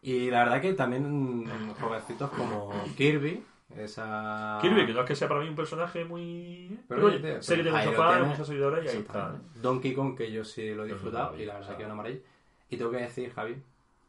Y 0.02 0.30
la 0.30 0.40
verdad 0.44 0.60
que 0.60 0.72
también 0.74 1.48
jovencitos 1.80 2.30
como 2.30 2.72
Kirby, 2.96 3.44
esa... 3.76 4.58
Kirby, 4.60 4.84
que 4.84 4.92
no 4.92 5.00
es 5.00 5.06
que 5.06 5.14
sea 5.14 5.28
para 5.28 5.40
mí 5.40 5.48
un 5.48 5.54
personaje 5.54 6.04
muy. 6.04 6.76
Pero, 6.88 7.06
oye, 7.06 7.40
sé 7.40 7.56
que 7.56 7.62
tiene 7.62 7.78
muchos 7.78 7.94
fans, 7.96 8.26
muchos 8.26 8.46
seguidores 8.48 8.84
y 8.84 8.88
ahí 8.88 8.96
está. 8.96 9.12
Exactamente. 9.12 9.60
Donkey 9.60 9.94
Kong, 9.94 10.16
que 10.16 10.30
yo 10.32 10.44
sí 10.44 10.74
lo 10.74 10.84
he 10.84 10.88
disfrutado, 10.88 11.38
y 11.38 11.44
la 11.46 11.54
verdad 11.54 11.76
que 11.76 11.82
es 11.82 11.86
una 11.86 11.94
maravilla. 11.94 12.20
Y 12.68 12.76
tengo 12.76 12.90
que 12.90 12.96
decir, 12.98 13.32
Javi, 13.32 13.62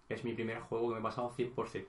que 0.08 0.16
es 0.16 0.24
mi 0.24 0.34
primer 0.34 0.60
juego 0.62 0.88
que 0.89 0.93
me 0.95 0.99
he 0.99 1.04
pasado 1.04 1.32
100%. 1.38 1.86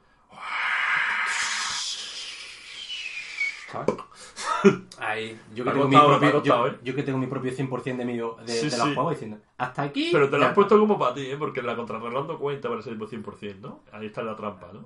¿Sabes? 3.75 4.81
Ahí, 4.99 5.41
yo 5.55 5.64
que, 5.64 5.70
tengo 5.70 5.89
mi 5.89 5.97
propio, 5.97 6.33
costado, 6.33 6.66
yo, 6.68 6.72
¿eh? 6.75 6.79
yo 6.83 6.95
que 6.95 7.03
tengo 7.03 7.18
mi 7.18 7.27
propio 7.27 7.53
100% 7.53 7.97
de, 7.97 8.05
mi, 8.05 8.16
de, 8.16 8.25
Sí, 8.47 8.70
de 8.70 8.77
los 8.79 8.89
sí. 8.89 8.95
juegos 8.95 9.12
diciendo, 9.12 9.39
hasta 9.59 9.83
aquí... 9.83 10.09
Pero 10.12 10.31
te 10.31 10.39
lo 10.39 10.47
has 10.47 10.55
puesto 10.55 10.79
como 10.79 10.99
para 10.99 11.14
ti, 11.14 11.27
¿eh? 11.27 11.37
Porque 11.37 11.61
la 11.62 11.77
contrarreloj 11.77 12.27
no 12.27 12.39
cuenta 12.39 12.68
para 12.68 12.81
ser 12.83 12.97
100%, 12.99 13.61
¿no? 13.61 13.81
Ahí 13.93 14.07
está 14.07 14.22
la 14.22 14.37
trampa, 14.37 14.70
¿no? 14.72 14.85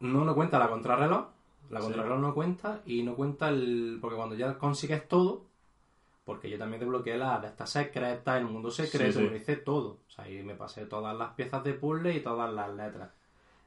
No, 0.00 0.24
no 0.24 0.34
cuenta 0.34 0.58
la 0.58 0.68
contrarreloj. 0.68 1.24
La 1.70 1.80
Sí. 1.80 1.84
contrarreloj 1.86 2.18
no 2.20 2.34
cuenta 2.34 2.80
y 2.84 3.02
no 3.02 3.14
cuenta 3.14 3.48
el... 3.48 3.98
Porque 4.00 4.16
cuando 4.16 4.34
ya 4.34 4.58
consigues 4.58 5.08
todo, 5.08 5.42
Porque 6.26 6.48
yo 6.48 6.56
también 6.58 6.80
desbloqueé 6.80 7.18
las 7.18 7.42
de 7.42 7.48
estas 7.48 7.68
secretas, 7.68 8.38
el 8.38 8.46
mundo 8.46 8.70
secreto, 8.70 9.12
Sí, 9.12 9.18
sí. 9.18 9.24
me 9.24 9.30
lo 9.30 9.36
hice 9.36 9.56
todo. 9.56 9.98
O 10.08 10.10
sea, 10.10 10.26
y 10.28 10.42
me 10.42 10.54
pasé 10.54 10.86
todas 10.86 11.14
las 11.16 11.32
piezas 11.34 11.62
de 11.64 11.74
puzzle 11.74 12.14
y 12.14 12.20
todas 12.20 12.50
las 12.52 12.74
letras. 12.74 13.10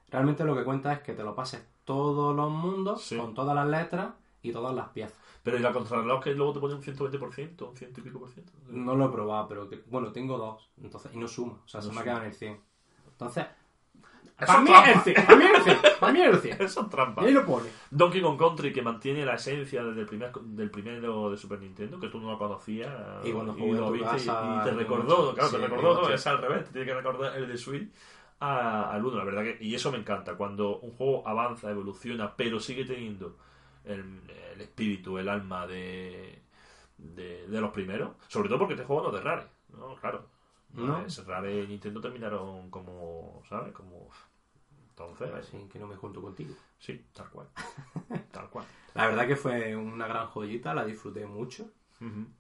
Realmente 0.10 0.44
lo 0.44 0.56
que 0.56 0.64
cuenta 0.64 0.92
es 0.94 1.00
que 1.02 1.14
te 1.14 1.22
lo 1.24 1.36
pases 1.36 1.64
todos 1.86 2.36
los 2.36 2.50
mundos 2.50 3.04
Sí. 3.04 3.16
con 3.16 3.36
todas 3.36 3.54
las 3.56 3.68
letras 3.68 4.08
y 4.42 4.52
todas 4.52 4.74
las 4.76 4.90
piezas. 4.90 5.18
Pero 5.44 5.58
y 5.58 5.62
la 5.62 5.72
contrarreloj 5.72 6.24
que 6.24 6.34
luego 6.34 6.54
te 6.54 6.60
pone 6.60 6.76
un 6.76 6.82
120%, 6.84 7.70
un 7.70 7.76
ciento 7.78 8.00
y 8.02 8.04
pico 8.04 8.20
por 8.20 8.30
ciento. 8.30 8.52
No 8.68 8.96
lo 8.96 9.06
he 9.06 9.10
probado, 9.10 9.48
pero 9.48 9.70
que- 9.70 9.84
bueno, 9.88 10.12
tengo 10.12 10.38
dos. 10.38 10.70
Entonces, 10.82 11.12
y 11.14 11.18
no 11.18 11.28
suma. 11.28 11.54
O 11.66 11.68
sea, 11.68 11.82
se 11.82 11.88
No 11.88 11.94
me 11.94 12.00
ha 12.00 12.04
suma. 12.04 12.04
quedado 12.04 12.20
en 12.22 12.28
el 12.28 12.34
100. 12.34 12.60
Entonces, 13.12 13.46
para 14.46 14.60
mí 14.62 14.70
es 14.72 14.96
el 14.96 15.02
100. 15.02 15.26
Para 15.26 15.38
mí 15.38 15.46
es 15.46 15.52
el 15.58 15.64
100. 15.64 15.78
Para 16.00 16.14
mí 16.14 16.22
es 16.22 16.28
el 16.28 16.40
100. 16.42 16.62
Eso 16.62 16.82
es 16.82 16.90
trampa. 16.90 17.24
Y 17.24 17.26
ahí 17.28 17.32
lo 17.34 17.46
pone. 17.46 17.70
Donkey 17.90 18.22
Kong 18.22 18.38
Country 18.38 18.72
que 18.74 18.82
mantiene 18.82 19.26
la 19.26 19.36
esencia 19.36 19.84
desde 19.84 20.02
el 20.02 20.06
primer 20.06 20.32
del 20.34 20.70
primero 20.70 21.32
de 21.32 21.38
Super 21.38 21.60
Nintendo 21.60 22.00
que 22.00 22.10
tú 22.10 22.20
no 22.20 22.32
lo 22.32 22.38
conocías 22.38 22.92
Y 23.26 23.32
cuando 23.32 23.54
jugué 23.54 23.80
lo 23.80 23.92
viste 23.92 24.08
casa, 24.10 24.60
y 24.62 24.64
te 24.66 24.72
recordó 24.76 25.34
claro 25.34 25.50
Sí, 25.50 25.56
te 25.56 25.62
recordó 25.62 26.02
noche. 26.02 26.14
es 26.14 26.28
al 26.28 26.38
revés 26.40 26.66
te 26.66 26.72
tiene 26.72 26.86
que 26.88 26.94
recordar 26.94 27.36
el 27.38 27.48
de 27.48 27.58
Switch 27.58 27.90
a- 28.40 28.92
al 28.92 29.04
uno 29.04 29.18
la 29.18 29.24
verdad 29.24 29.42
que 29.44 29.58
y 29.62 29.74
eso 29.74 29.92
me 29.92 29.98
encanta 29.98 30.36
cuando 30.36 30.78
un 30.80 30.92
juego 30.92 31.28
avanza 31.28 31.72
evoluciona 31.72 32.36
pero 32.36 32.60
sigue 32.60 32.86
teniendo 32.86 33.38
el, 33.88 34.22
el 34.54 34.62
espíritu 34.62 35.18
el 35.18 35.30
alma 35.30 35.68
de, 35.68 36.42
de 36.98 37.48
de 37.48 37.62
los 37.62 37.72
primeros 37.72 38.12
sobre 38.28 38.50
todo 38.50 38.60
porque 38.60 38.74
este 38.74 38.86
juego 38.86 39.04
no 39.04 39.10
es 39.10 39.16
de 39.16 39.22
Rare 39.30 39.48
no 39.70 39.96
claro. 39.96 40.26
No. 40.74 41.00
Es 41.00 41.26
Rare 41.26 41.64
y 41.64 41.68
Nintendo 41.68 42.02
terminaron 42.02 42.70
como 42.70 43.42
sabes 43.50 43.74
como 43.74 44.10
entonces 44.90 45.32
Así 45.34 45.58
que 45.72 45.80
no 45.80 45.88
me 45.88 45.96
junto 45.96 46.22
contigo. 46.22 46.54
sí 46.80 47.04
tal 47.14 47.30
cual. 47.30 47.48
Tal 48.32 48.50
cual. 48.50 48.66
La 48.94 49.08
verdad 49.08 49.28
que 49.28 49.36
fue 49.36 49.76
una 49.76 50.08
gran 50.08 50.28
joyita, 50.28 50.74
la 50.74 50.86
disfruté 50.86 51.26
mucho 51.26 51.70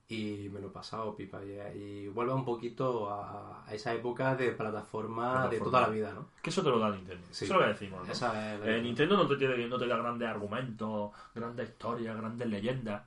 Y 0.07 0.49
me 0.49 0.59
lo 0.59 0.67
he 0.67 0.71
pasado 0.71 1.15
pipa. 1.15 1.43
Y, 1.43 1.51
y 1.77 2.07
vuelve 2.09 2.33
un 2.33 2.45
poquito 2.45 3.09
a, 3.09 3.63
a 3.65 3.73
esa 3.73 3.93
época 3.93 4.35
de 4.35 4.51
plataforma, 4.51 5.47
de 5.47 5.59
toda 5.59 5.81
la 5.81 5.89
vida, 5.89 6.13
¿no? 6.13 6.27
Que 6.41 6.49
eso 6.51 6.61
te 6.63 6.69
lo 6.69 6.79
da 6.79 6.91
Nintendo. 6.91 7.25
Sí. 7.31 7.45
Eso 7.45 7.53
es 7.55 7.59
lo 7.59 7.65
que 7.65 7.73
decimos, 7.73 8.05
¿no? 8.05 8.11
Es 8.13 8.21
Eh, 8.21 8.79
Nintendo 8.83 9.17
no 9.17 9.27
te, 9.27 9.35
tiene, 9.35 9.67
no 9.67 9.77
te 9.79 9.87
da 9.87 9.97
grandes 9.97 10.27
argumentos, 10.29 11.11
grandes 11.33 11.69
historias, 11.69 12.15
grandes 12.15 12.47
leyendas. 12.47 13.03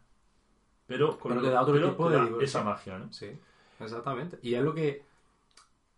Pero, 0.86 1.18
con 1.18 1.30
Pero 1.32 1.42
te 1.42 1.50
da 1.50 1.62
otro 1.62 1.74
pero 1.74 1.90
tipo 1.90 2.08
te 2.10 2.16
de 2.16 2.30
da 2.30 2.42
esa 2.44 2.64
magia, 2.64 2.98
¿no? 2.98 3.12
Sí, 3.12 3.30
exactamente. 3.78 4.38
Y 4.42 4.54
es 4.54 4.62
lo 4.62 4.74
que... 4.74 5.04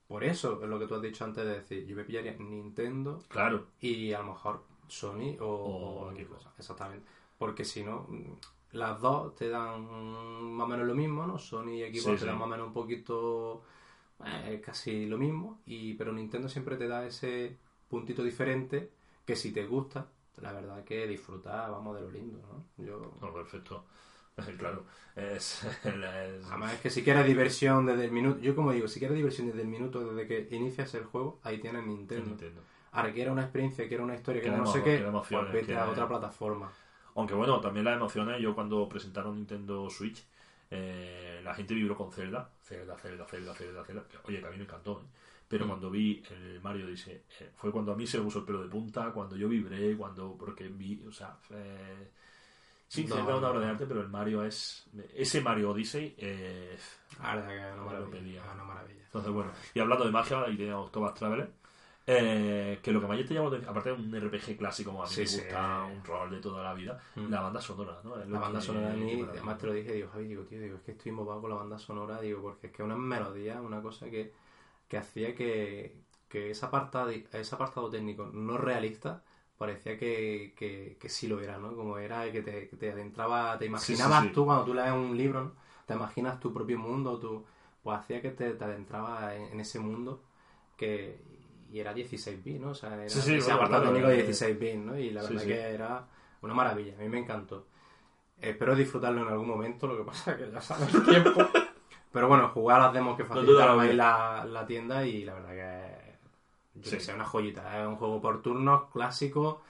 Por 0.07 0.23
eso 0.25 0.63
es 0.63 0.69
lo 0.69 0.79
que 0.79 0.87
tú 0.87 0.97
has 0.97 1.01
dicho 1.03 1.25
antes 1.25 1.43
de 1.47 1.55
decir, 1.55 1.87
yo 1.87 1.97
me 1.97 2.05
pillaría 2.05 2.35
Nintendo 2.35 3.23
Claro. 3.29 3.69
y 3.81 4.13
a 4.13 4.19
lo 4.19 4.27
mejor 4.35 4.63
Sony 4.87 5.39
o, 5.41 5.47
O 5.47 6.09
o 6.09 6.13
Xbox. 6.13 6.47
Exactamente. 6.59 7.07
Porque 7.39 7.65
si 7.65 7.83
no, 7.83 8.07
las 8.73 9.01
dos 9.01 9.35
te 9.35 9.49
dan 9.49 9.83
más 10.55 10.65
o 10.67 10.69
menos 10.69 10.87
lo 10.87 10.95
mismo, 10.95 11.27
¿no? 11.27 11.39
Sony 11.39 11.71
y 11.73 11.83
Xbox 11.83 12.03
Sí, 12.05 12.11
te 12.13 12.19
sí. 12.21 12.27
dan 12.27 12.39
más 12.39 12.47
o 12.47 12.51
menos 12.51 12.67
un 12.69 12.73
poquito 12.73 13.63
eh, 14.25 14.61
casi 14.65 15.07
lo 15.07 15.19
mismo, 15.19 15.61
y 15.67 15.95
pero 15.95 16.13
Nintendo 16.13 16.49
siempre 16.49 16.77
te 16.77 16.89
da 16.89 17.07
ese 17.07 17.57
puntito 17.89 18.23
diferente 18.23 18.91
que 19.27 19.37
si 19.37 19.53
te 19.53 19.67
gusta, 19.67 20.07
la 20.41 20.53
verdad 20.53 20.85
que 20.85 21.07
disfrutar, 21.07 21.71
vamos, 21.71 21.97
de 21.97 22.03
lo 22.03 22.11
lindo, 22.11 22.39
¿no? 22.51 22.85
Yo... 22.85 23.13
No, 23.21 23.33
perfecto. 23.33 23.85
claro. 24.59 24.85
Es, 25.15 25.63
es- 25.85 26.47
Además 26.47 26.75
es 26.75 26.81
que 26.81 26.91
si 26.91 27.03
quieres 27.05 27.27
diversión 27.27 27.85
desde 27.85 28.07
el 28.07 28.13
minuto, 28.13 28.41
yo 28.41 28.55
como 28.57 28.73
digo, 28.73 28.89
si 28.89 28.99
quieres 28.99 29.17
diversión 29.17 29.49
desde 29.49 29.63
el 29.63 29.69
minuto 29.69 30.01
desde 30.15 30.27
que 30.27 30.55
inicias 30.57 30.95
el 30.95 31.05
juego, 31.05 31.39
ahí 31.43 31.59
tienes 31.59 31.85
Nintendo. 31.87 32.27
Nintendo. 32.31 32.63
Ahora 32.93 33.13
quieres 33.13 33.33
una 33.33 33.43
experiencia, 33.43 33.89
quieres 33.89 34.05
una 34.05 34.15
historia, 34.15 34.43
quieres 34.43 34.59
no 34.61 34.67
sé 34.67 34.83
qué, 34.83 35.05
pues 35.31 35.53
vete 35.53 35.77
a 35.77 35.85
que- 35.85 35.91
otra 35.91 36.09
plataforma. 36.09 36.71
Aunque 37.15 37.35
bueno, 37.35 37.61
también 37.61 37.85
las 37.85 37.97
emociones, 37.97 38.41
yo 38.41 38.55
cuando 38.55 38.89
presentaron 38.89 39.37
Nintendo 39.37 39.89
Switch, 39.91 40.25
eh, 40.71 41.41
la 41.45 41.55
gente 41.55 41.75
vibró 41.75 41.97
con 41.97 42.11
Zelda, 42.11 42.49
Zelda, 42.63 42.97
Zelda, 42.97 43.27
Zelda, 43.27 43.55
Zelda, 43.55 43.85
Zelda. 43.85 44.05
que, 44.09 44.17
Oye, 44.29 44.41
que 44.41 44.47
a 44.47 44.51
mí 44.51 44.57
me 44.57 44.65
encantó, 44.65 45.01
¿eh? 45.03 45.07
Pero 45.49 45.67
Mm. 45.67 45.69
cuando 45.69 45.91
vi 45.91 46.23
el 46.31 46.61
Mario 46.63 46.87
dice, 46.87 47.25
eh, 47.41 47.51
fue 47.57 47.71
cuando 47.71 47.93
a 47.93 47.97
mí 47.97 48.07
se 48.07 48.17
me 48.19 48.25
puso 48.25 48.39
el 48.39 48.45
pelo 48.47 48.63
de 48.63 48.69
punta, 48.71 49.13
cuando 49.13 49.37
yo 49.37 49.49
vibré, 49.49 49.95
cuando, 49.97 50.35
porque 50.39 50.69
vi, 50.69 51.05
o 51.07 51.13
sea, 51.13 51.37
eh, 51.51 52.09
sí, 52.89 53.05
No, 53.05 53.17
Zelda 53.17 53.33
es 53.33 53.39
una 53.39 53.49
obra 53.51 53.61
de 53.61 53.67
no. 53.67 53.73
arte, 53.73 53.87
pero 53.87 54.01
el 54.01 54.09
Mario 54.09 54.43
es, 54.45 54.87
ese 55.15 55.43
Mario 55.43 55.73
Odyssey, 55.73 56.15
eh, 56.17 56.79
verdad 57.21 57.49
que 57.49 57.57
es 57.59 57.65
una 57.67 57.77
Lo 57.77 57.85
maravilla. 57.85 58.11
pedía. 58.11 58.43
maravilla. 58.65 59.03
entonces 59.05 59.31
bueno, 59.33 59.53
y 59.75 59.81
hablando 59.81 60.05
de 60.07 60.11
magia, 60.11 60.43
ahí 60.45 60.57
teníamos 60.57 60.87
Octopath 60.87 61.19
Traveler, 61.19 61.51
eh, 62.07 62.81
que 62.83 62.93
lo 62.93 63.01
que 63.01 63.07
más 63.07 63.19
te 63.27 63.35
llama, 63.35 63.45
la 63.51 63.57
atención, 63.57 63.71
aparte 63.71 63.91
de 63.91 63.95
un 63.97 64.15
RPG 64.15 64.57
clásico 64.59 64.91
como 64.91 65.03
a 65.05 65.07
mí 65.07 65.13
Sí, 65.15 65.25
me 65.25 65.27
sí. 65.29 65.39
gusta, 65.39 65.85
un 65.85 66.05
rol 66.05 66.31
de 66.31 66.41
toda 66.41 66.63
la 66.63 66.75
vida, 66.75 66.99
Mm. 67.17 67.31
la 67.31 67.41
banda 67.41 67.61
sonora, 67.61 68.01
¿no? 68.05 68.17
Es 68.21 68.29
La 68.29 68.39
banda 68.41 68.61
que- 68.61 68.67
sonora 68.67 68.89
a 68.89 68.93
que 68.93 68.97
mí, 68.97 69.13
maravilla. 69.17 69.31
además 69.33 69.59
te 69.59 69.67
lo 69.67 69.73
dije, 69.73 69.93
digo, 69.93 70.09
Javi, 70.13 70.25
digo, 70.27 70.43
tío, 70.45 70.61
digo, 70.61 70.77
es 70.77 70.83
que 70.83 70.93
estoy 70.93 71.11
embobado 71.11 71.41
con 71.41 71.51
la 71.51 71.57
banda 71.57 71.79
sonora, 71.79 72.21
digo, 72.21 72.43
porque 72.43 72.69
es 72.69 72.73
que 72.73 72.83
una 72.83 72.97
melodía, 72.97 73.61
una 73.61 73.83
cosa 73.83 74.11
que, 74.11 74.33
que 74.89 74.99
hacía 74.99 75.35
que, 75.35 75.97
que 76.29 76.51
ese, 76.51 76.67
apartado, 76.67 77.11
ese 77.11 77.55
apartado 77.55 77.91
técnico 77.91 78.27
no 78.33 78.59
realista 78.59 79.23
parecía 79.59 79.99
que, 79.99 80.55
que, 80.57 80.97
que 81.01 81.09
sí 81.09 81.29
lo 81.29 81.41
era, 81.41 81.59
¿no? 81.59 81.75
Como 81.77 81.99
era 81.99 82.31
que 82.33 82.43
te, 82.43 82.69
que 82.69 82.77
te 82.77 82.91
adentraba, 82.93 83.59
te 83.59 83.67
imaginabas 83.67 84.23
sí. 84.25 84.33
tú 84.33 84.45
cuando 84.47 84.65
tú 84.65 84.75
lees 84.75 84.93
un 84.93 85.17
libro, 85.17 85.45
¿no? 85.45 85.53
Te 85.87 85.95
imaginas 85.95 86.41
tu 86.41 86.53
propio 86.53 86.79
mundo, 86.79 87.19
tu, 87.19 87.45
pues 87.83 87.99
hacía 87.99 88.23
que 88.23 88.31
te, 88.31 88.53
te 88.55 88.65
adentraba 88.65 89.35
en, 89.37 89.43
en 89.53 89.61
ese 89.61 89.79
mundo 89.81 90.23
que 90.77 91.21
y 91.73 91.81
era 91.81 91.95
16 91.95 92.43
bits, 92.45 92.61
¿no? 92.61 92.71
O 92.71 92.75
sea, 92.75 92.95
era 92.95 93.09
Sí, 93.09 93.21
sí, 93.21 93.35
ese 93.35 93.53
bueno, 93.53 93.55
apartado 93.55 93.83
claro, 93.83 93.87
técnico 93.87 94.09
de 94.09 94.17
eh, 94.21 94.23
16 94.25 94.59
bits, 94.59 94.79
¿no? 94.79 94.99
Y 94.99 95.11
la 95.11 95.23
verdad 95.23 95.41
sí. 95.43 95.47
que 95.47 95.61
era 95.61 96.07
una 96.43 96.55
maravilla, 96.55 96.95
a 96.95 96.99
mí 96.99 97.09
me 97.09 97.19
encantó. 97.19 97.67
Espero 98.41 98.75
disfrutarlo 98.75 99.23
en 99.23 99.29
algún 99.29 99.49
momento, 99.49 99.87
lo 99.87 99.97
que 99.97 100.05
pasa 100.05 100.33
es 100.33 100.39
que 100.39 100.51
ya 100.53 100.61
sabes 100.61 100.93
el 100.95 101.05
tiempo. 101.05 101.41
Pero 102.13 102.29
bueno, 102.29 102.49
jugar 102.51 102.81
a 102.81 102.85
las 102.85 102.93
demos 102.95 103.17
que 103.17 103.25
No 103.25 103.29
facilitaron 103.35 103.77
la 103.79 103.83
ahí 103.85 103.93
la, 103.95 104.45
la 104.47 104.67
tienda 104.67 105.07
y 105.07 105.25
la 105.25 105.35
verdad 105.35 105.51
que 105.53 106.81
yo 106.81 106.91
que 106.91 107.01
sé, 107.01 107.15
una 107.15 107.25
joyita. 107.25 107.81
Es 107.81 107.87
un 107.87 107.97
juego 107.97 108.21
por 108.21 108.43
turnos 108.43 108.91
clásico. 108.91 109.63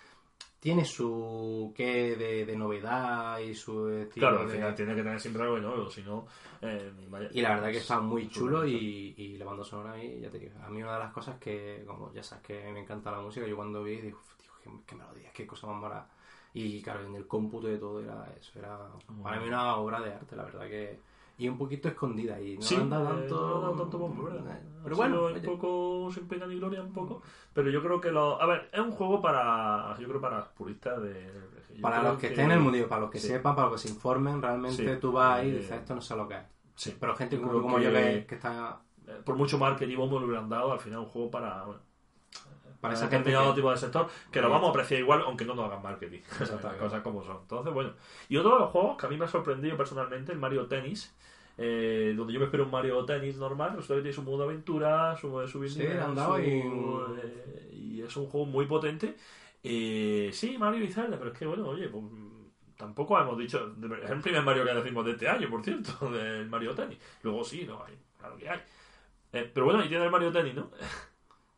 Tiene 0.62 0.84
su 0.84 1.72
qué 1.74 2.14
de, 2.14 2.46
de 2.46 2.56
novedad 2.56 3.40
y 3.40 3.52
su 3.52 3.88
estilo 3.88 4.28
Claro, 4.28 4.42
al 4.42 4.46
de- 4.46 4.52
final 4.54 4.74
tiene 4.76 4.94
que 4.94 5.02
tener 5.02 5.20
siempre 5.20 5.42
algo 5.42 5.58
nuevo, 5.58 5.90
si 5.90 6.02
no, 6.04 6.24
eh, 6.60 6.92
vaya. 7.10 7.28
y 7.32 7.40
la 7.40 7.54
verdad 7.56 7.72
que 7.72 7.78
está 7.78 7.98
muy 8.00 8.28
chulo 8.28 8.64
y, 8.64 9.12
y 9.16 9.38
la 9.38 9.44
banda 9.46 9.64
sonora 9.64 9.94
a 9.94 9.96
mí, 9.96 10.20
ya 10.20 10.30
te 10.30 10.38
digo, 10.38 10.52
a 10.64 10.68
mí 10.70 10.80
una 10.80 10.92
de 10.92 10.98
las 11.00 11.12
cosas 11.12 11.36
que, 11.40 11.82
como 11.84 12.12
ya 12.12 12.22
sabes 12.22 12.44
que 12.44 12.72
me 12.72 12.78
encanta 12.78 13.10
la 13.10 13.20
música, 13.20 13.44
yo 13.44 13.56
cuando 13.56 13.82
vi 13.82 13.96
digo, 13.96 14.20
qué, 14.62 14.70
qué 14.86 14.94
melodías, 14.94 15.32
qué 15.32 15.44
cosa 15.48 15.66
más 15.66 15.82
mala. 15.82 16.06
Y 16.54 16.80
claro, 16.80 17.06
en 17.06 17.16
el 17.16 17.26
cómputo 17.26 17.66
de 17.66 17.78
todo 17.78 18.00
era 18.00 18.32
eso, 18.38 18.56
era 18.60 18.78
para 19.20 19.40
mí 19.40 19.48
una 19.48 19.74
obra 19.74 20.00
de 20.00 20.12
arte, 20.12 20.36
la 20.36 20.44
verdad 20.44 20.68
que... 20.68 21.00
Y 21.38 21.48
un 21.48 21.58
poquito 21.58 21.88
escondida 21.88 22.40
y 22.40 22.56
no 22.56 22.62
Sí, 22.62 22.76
anda 22.76 23.00
eh, 23.00 23.04
tanto... 23.04 23.34
no 23.48 23.56
ha 23.56 23.60
dado 23.60 23.76
tanto 23.76 23.98
bombo, 23.98 24.22
¿verdad? 24.24 24.46
Eh, 24.56 24.60
Ha 24.80 24.84
Pero 24.84 24.96
bueno, 24.96 25.26
un 25.26 25.42
poco 25.42 26.10
sin 26.12 26.28
pena 26.28 26.46
ni 26.46 26.56
gloria, 26.56 26.82
un 26.82 26.92
poco. 26.92 27.22
Pero 27.52 27.70
yo 27.70 27.82
creo 27.82 28.00
que 28.00 28.10
lo. 28.12 28.40
A 28.40 28.46
ver, 28.46 28.68
es 28.72 28.80
un 28.80 28.92
juego 28.92 29.20
para. 29.20 29.96
Yo 29.98 30.08
creo 30.08 30.20
para 30.20 30.44
puristas 30.52 31.02
de. 31.02 31.30
para 31.80 32.02
los 32.02 32.18
que, 32.18 32.28
estén 32.28 32.46
en 32.46 32.50
el 32.52 32.60
mundillo, 32.60 32.88
para 32.88 33.02
los 33.02 33.10
que 33.10 33.18
sí. 33.18 33.28
sepan, 33.28 33.54
para 33.56 33.68
los 33.70 33.80
que 33.80 33.88
se 33.88 33.94
informen, 33.94 34.40
realmente 34.42 34.94
Sí, 34.94 35.00
tú 35.00 35.12
vas 35.12 35.40
ahí 35.40 35.48
y 35.48 35.52
eh, 35.52 35.58
dices, 35.58 35.72
esto 35.72 35.94
no 35.94 36.00
sé 36.00 36.16
lo 36.16 36.28
que 36.28 36.34
es. 36.34 36.42
Sí. 36.74 36.96
Pero 36.98 37.14
gente 37.16 37.40
como, 37.40 37.60
como 37.62 37.76
que- 37.78 37.84
yo 37.84 37.92
que, 37.92 38.26
que 38.26 38.34
está... 38.36 38.80
Eh, 39.06 39.20
Por 39.24 39.36
mucho 39.36 39.58
marketing 39.58 39.96
bombo 39.96 40.20
le 40.20 40.26
hubieran 40.26 40.48
dado, 40.48 40.72
al 40.72 40.78
final 40.80 41.00
es 41.00 41.06
un 41.06 41.12
juego 41.12 41.30
para. 41.30 41.64
Bueno, 41.64 41.80
Para 42.82 42.92
esa 42.94 43.04
ese 43.06 43.16
gente 43.16 43.30
tipo 43.54 43.70
de 43.70 43.76
sector 43.78 44.08
que 44.30 44.40
lo 44.42 44.50
vamos 44.50 44.66
a 44.66 44.70
apreciar 44.70 45.00
igual 45.00 45.22
aunque 45.24 45.44
no 45.46 45.54
nos 45.54 45.64
hagan 45.66 45.82
marketing. 45.82 46.18
Exactamente. 46.40 46.78
Cosas 46.82 47.00
como 47.00 47.22
son. 47.24 47.38
Entonces 47.42 47.72
bueno 47.72 47.92
y 48.28 48.36
otro 48.36 48.52
de 48.54 48.58
los 48.60 48.70
juegos 48.70 48.98
que 48.98 49.06
a 49.06 49.08
mí 49.08 49.16
me 49.16 49.24
ha 49.24 49.28
sorprendido 49.28 49.76
personalmente 49.76 50.32
el 50.32 50.38
Mario 50.38 50.66
Tennis 50.66 51.14
eh, 51.58 52.12
donde 52.16 52.32
yo 52.32 52.38
me 52.40 52.46
espero 52.46 52.64
un 52.64 52.70
Mario 52.70 53.04
Tennis 53.04 53.36
normal 53.36 53.70
resulta 53.76 53.94
que 53.94 54.00
tiene 54.02 54.14
su 54.14 54.22
modo 54.22 54.38
de 54.38 54.44
aventura 54.44 55.16
su 55.16 55.28
modo 55.28 55.42
de 55.42 55.48
subir 55.48 55.70
Sí, 55.70 55.78
nivel, 55.80 56.00
su- 56.16 56.38
y- 56.40 57.20
eh, 57.22 57.68
y 57.72 58.02
es 58.02 58.16
un 58.16 58.26
juego 58.26 58.46
muy 58.46 58.66
potente. 58.66 59.14
Eh, 59.62 60.30
sí 60.32 60.58
Mario 60.58 60.82
y 60.84 60.88
Zelda 60.88 61.16
pero 61.18 61.30
es 61.32 61.38
que 61.38 61.46
bueno 61.46 61.68
oye 61.68 61.88
pues, 61.88 62.02
tampoco 62.76 63.16
hemos 63.20 63.38
dicho 63.38 63.58
es 64.02 64.10
el 64.10 64.20
primer 64.20 64.42
Mario 64.42 64.64
que 64.64 64.74
decimos 64.74 65.04
de 65.04 65.12
este 65.12 65.28
año 65.28 65.48
por 65.48 65.62
cierto 65.62 66.10
del 66.10 66.48
Mario 66.48 66.74
Tennis. 66.74 66.98
Luego 67.22 67.44
sí 67.44 67.64
no 67.64 67.84
hay 67.84 67.94
claro 68.18 68.36
que 68.36 68.48
hay. 68.48 68.60
Eh, 69.34 69.50
pero 69.54 69.66
bueno 69.66 69.84
y 69.84 69.88
tiene 69.88 70.04
el 70.04 70.10
Mario 70.10 70.32
Tennis 70.32 70.54
¿no? 70.56 70.70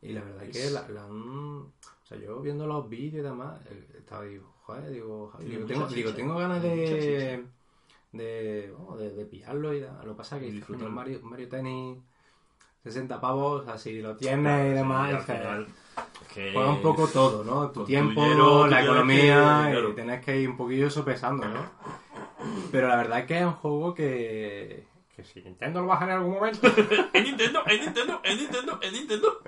Y 0.09 0.13
la 0.13 0.21
verdad 0.21 0.43
es 0.43 0.57
que 0.57 0.69
la, 0.71 0.87
la 0.89 1.03
han- 1.05 1.59
O 1.61 1.71
sea, 2.07 2.17
yo 2.19 2.39
viendo 2.41 2.67
los 2.67 2.87
vídeos 2.87 3.21
y 3.21 3.27
demás, 3.27 3.59
eh, 3.69 3.87
estaba 3.97 4.23
digo, 4.23 4.53
joder, 4.65 4.89
digo, 4.91 5.33
Tiene 5.39 5.55
digo, 5.55 5.65
tengo, 5.67 5.87
digo, 5.87 6.13
tengo 6.13 6.35
ganas 6.37 6.61
de, 6.61 7.43
de, 8.11 8.73
de, 8.97 9.09
de 9.15 9.25
pillarlo 9.25 9.73
y 9.73 9.79
demás. 9.79 10.05
Lo 10.05 10.11
que 10.13 10.17
pasa 10.17 10.35
es 10.37 10.41
que 10.41 10.47
coño, 10.49 10.55
disfrutarlo. 10.57 10.91
Mario, 10.93 11.19
Mario 11.23 11.49
Tennis, 11.49 11.97
60 12.83 13.19
pavos, 13.19 13.61
o 13.61 13.65
sea, 13.65 13.77
si 13.77 13.99
lo 14.01 14.15
tienes 14.15 14.71
y 14.71 14.73
demás, 14.75 15.09
Sí, 15.25 15.31
al 15.33 15.67
que- 16.33 16.51
juega 16.53 16.69
un 16.69 16.81
poco 16.81 17.07
todo, 17.07 17.43
¿no? 17.43 17.71
Tu 17.71 17.83
tiempo, 17.85 18.21
dinero, 18.23 18.67
la 18.67 18.83
economía, 18.83 19.63
que- 19.65 19.71
claro. 19.71 19.89
y 19.89 19.93
tenés 19.95 20.23
que 20.23 20.39
ir 20.39 20.49
un 20.49 20.57
poquillo 20.57 20.89
sopesando, 20.89 21.47
¿no? 21.47 21.65
Pero 22.71 22.87
la 22.87 22.95
verdad 22.97 23.19
es 23.19 23.25
que 23.25 23.39
es 23.39 23.45
un 23.45 23.53
juego 23.53 23.93
que, 23.95 24.85
que 25.15 25.23
si 25.23 25.41
Nintendo 25.41 25.81
lo 25.81 25.87
baja 25.87 26.05
en 26.05 26.11
algún 26.11 26.33
momento, 26.35 26.59
En 27.13 27.23
Nintendo, 27.23 27.63
en 27.65 27.79
Nintendo, 27.81 28.21
en 28.23 28.37
Nintendo, 28.37 28.79
en 28.81 28.93
Nintendo. 28.93 29.39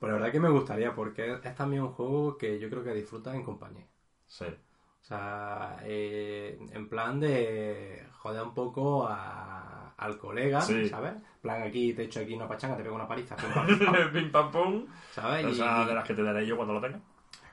Pues 0.00 0.10
la 0.10 0.14
verdad 0.18 0.32
que 0.32 0.40
me 0.40 0.50
gustaría, 0.50 0.94
porque 0.94 1.34
es, 1.44 1.54
también 1.54 1.82
un 1.84 1.92
juego 1.92 2.36
que 2.38 2.58
yo 2.58 2.68
creo 2.70 2.82
que 2.82 2.94
disfrutas 2.94 3.36
en 3.36 3.44
compañía. 3.44 3.86
Sí. 4.26 4.46
O 4.46 5.04
sea, 5.04 5.78
eh, 5.84 6.58
en 6.72 6.88
plan 6.88 7.20
de 7.20 8.06
joder 8.18 8.42
un 8.42 8.54
poco 8.54 9.06
a- 9.08 9.94
al 9.96 10.18
colega, 10.18 10.60
Sí. 10.60 10.88
¿sabes? 10.88 11.12
En 11.14 11.40
plan, 11.42 11.62
aquí 11.62 11.92
te 11.94 12.04
echo 12.04 12.20
aquí 12.20 12.34
una 12.34 12.48
pachanga, 12.48 12.76
te 12.76 12.82
pego 12.82 12.94
una 12.96 13.08
paliza, 13.08 13.36
pim, 13.36 13.52
pam, 13.54 13.66
pam, 13.78 14.12
Pim 14.12 14.30
pam 14.32 14.50
pum. 14.50 14.86
¿sabes? 15.12 15.46
Y- 15.46 15.50
Esa 15.52 15.84
de 15.86 15.94
las 15.94 16.04
que 16.06 16.14
te 16.14 16.22
daré 16.22 16.46
yo 16.46 16.56
cuando 16.56 16.74
lo 16.74 16.80
tenga. 16.80 17.00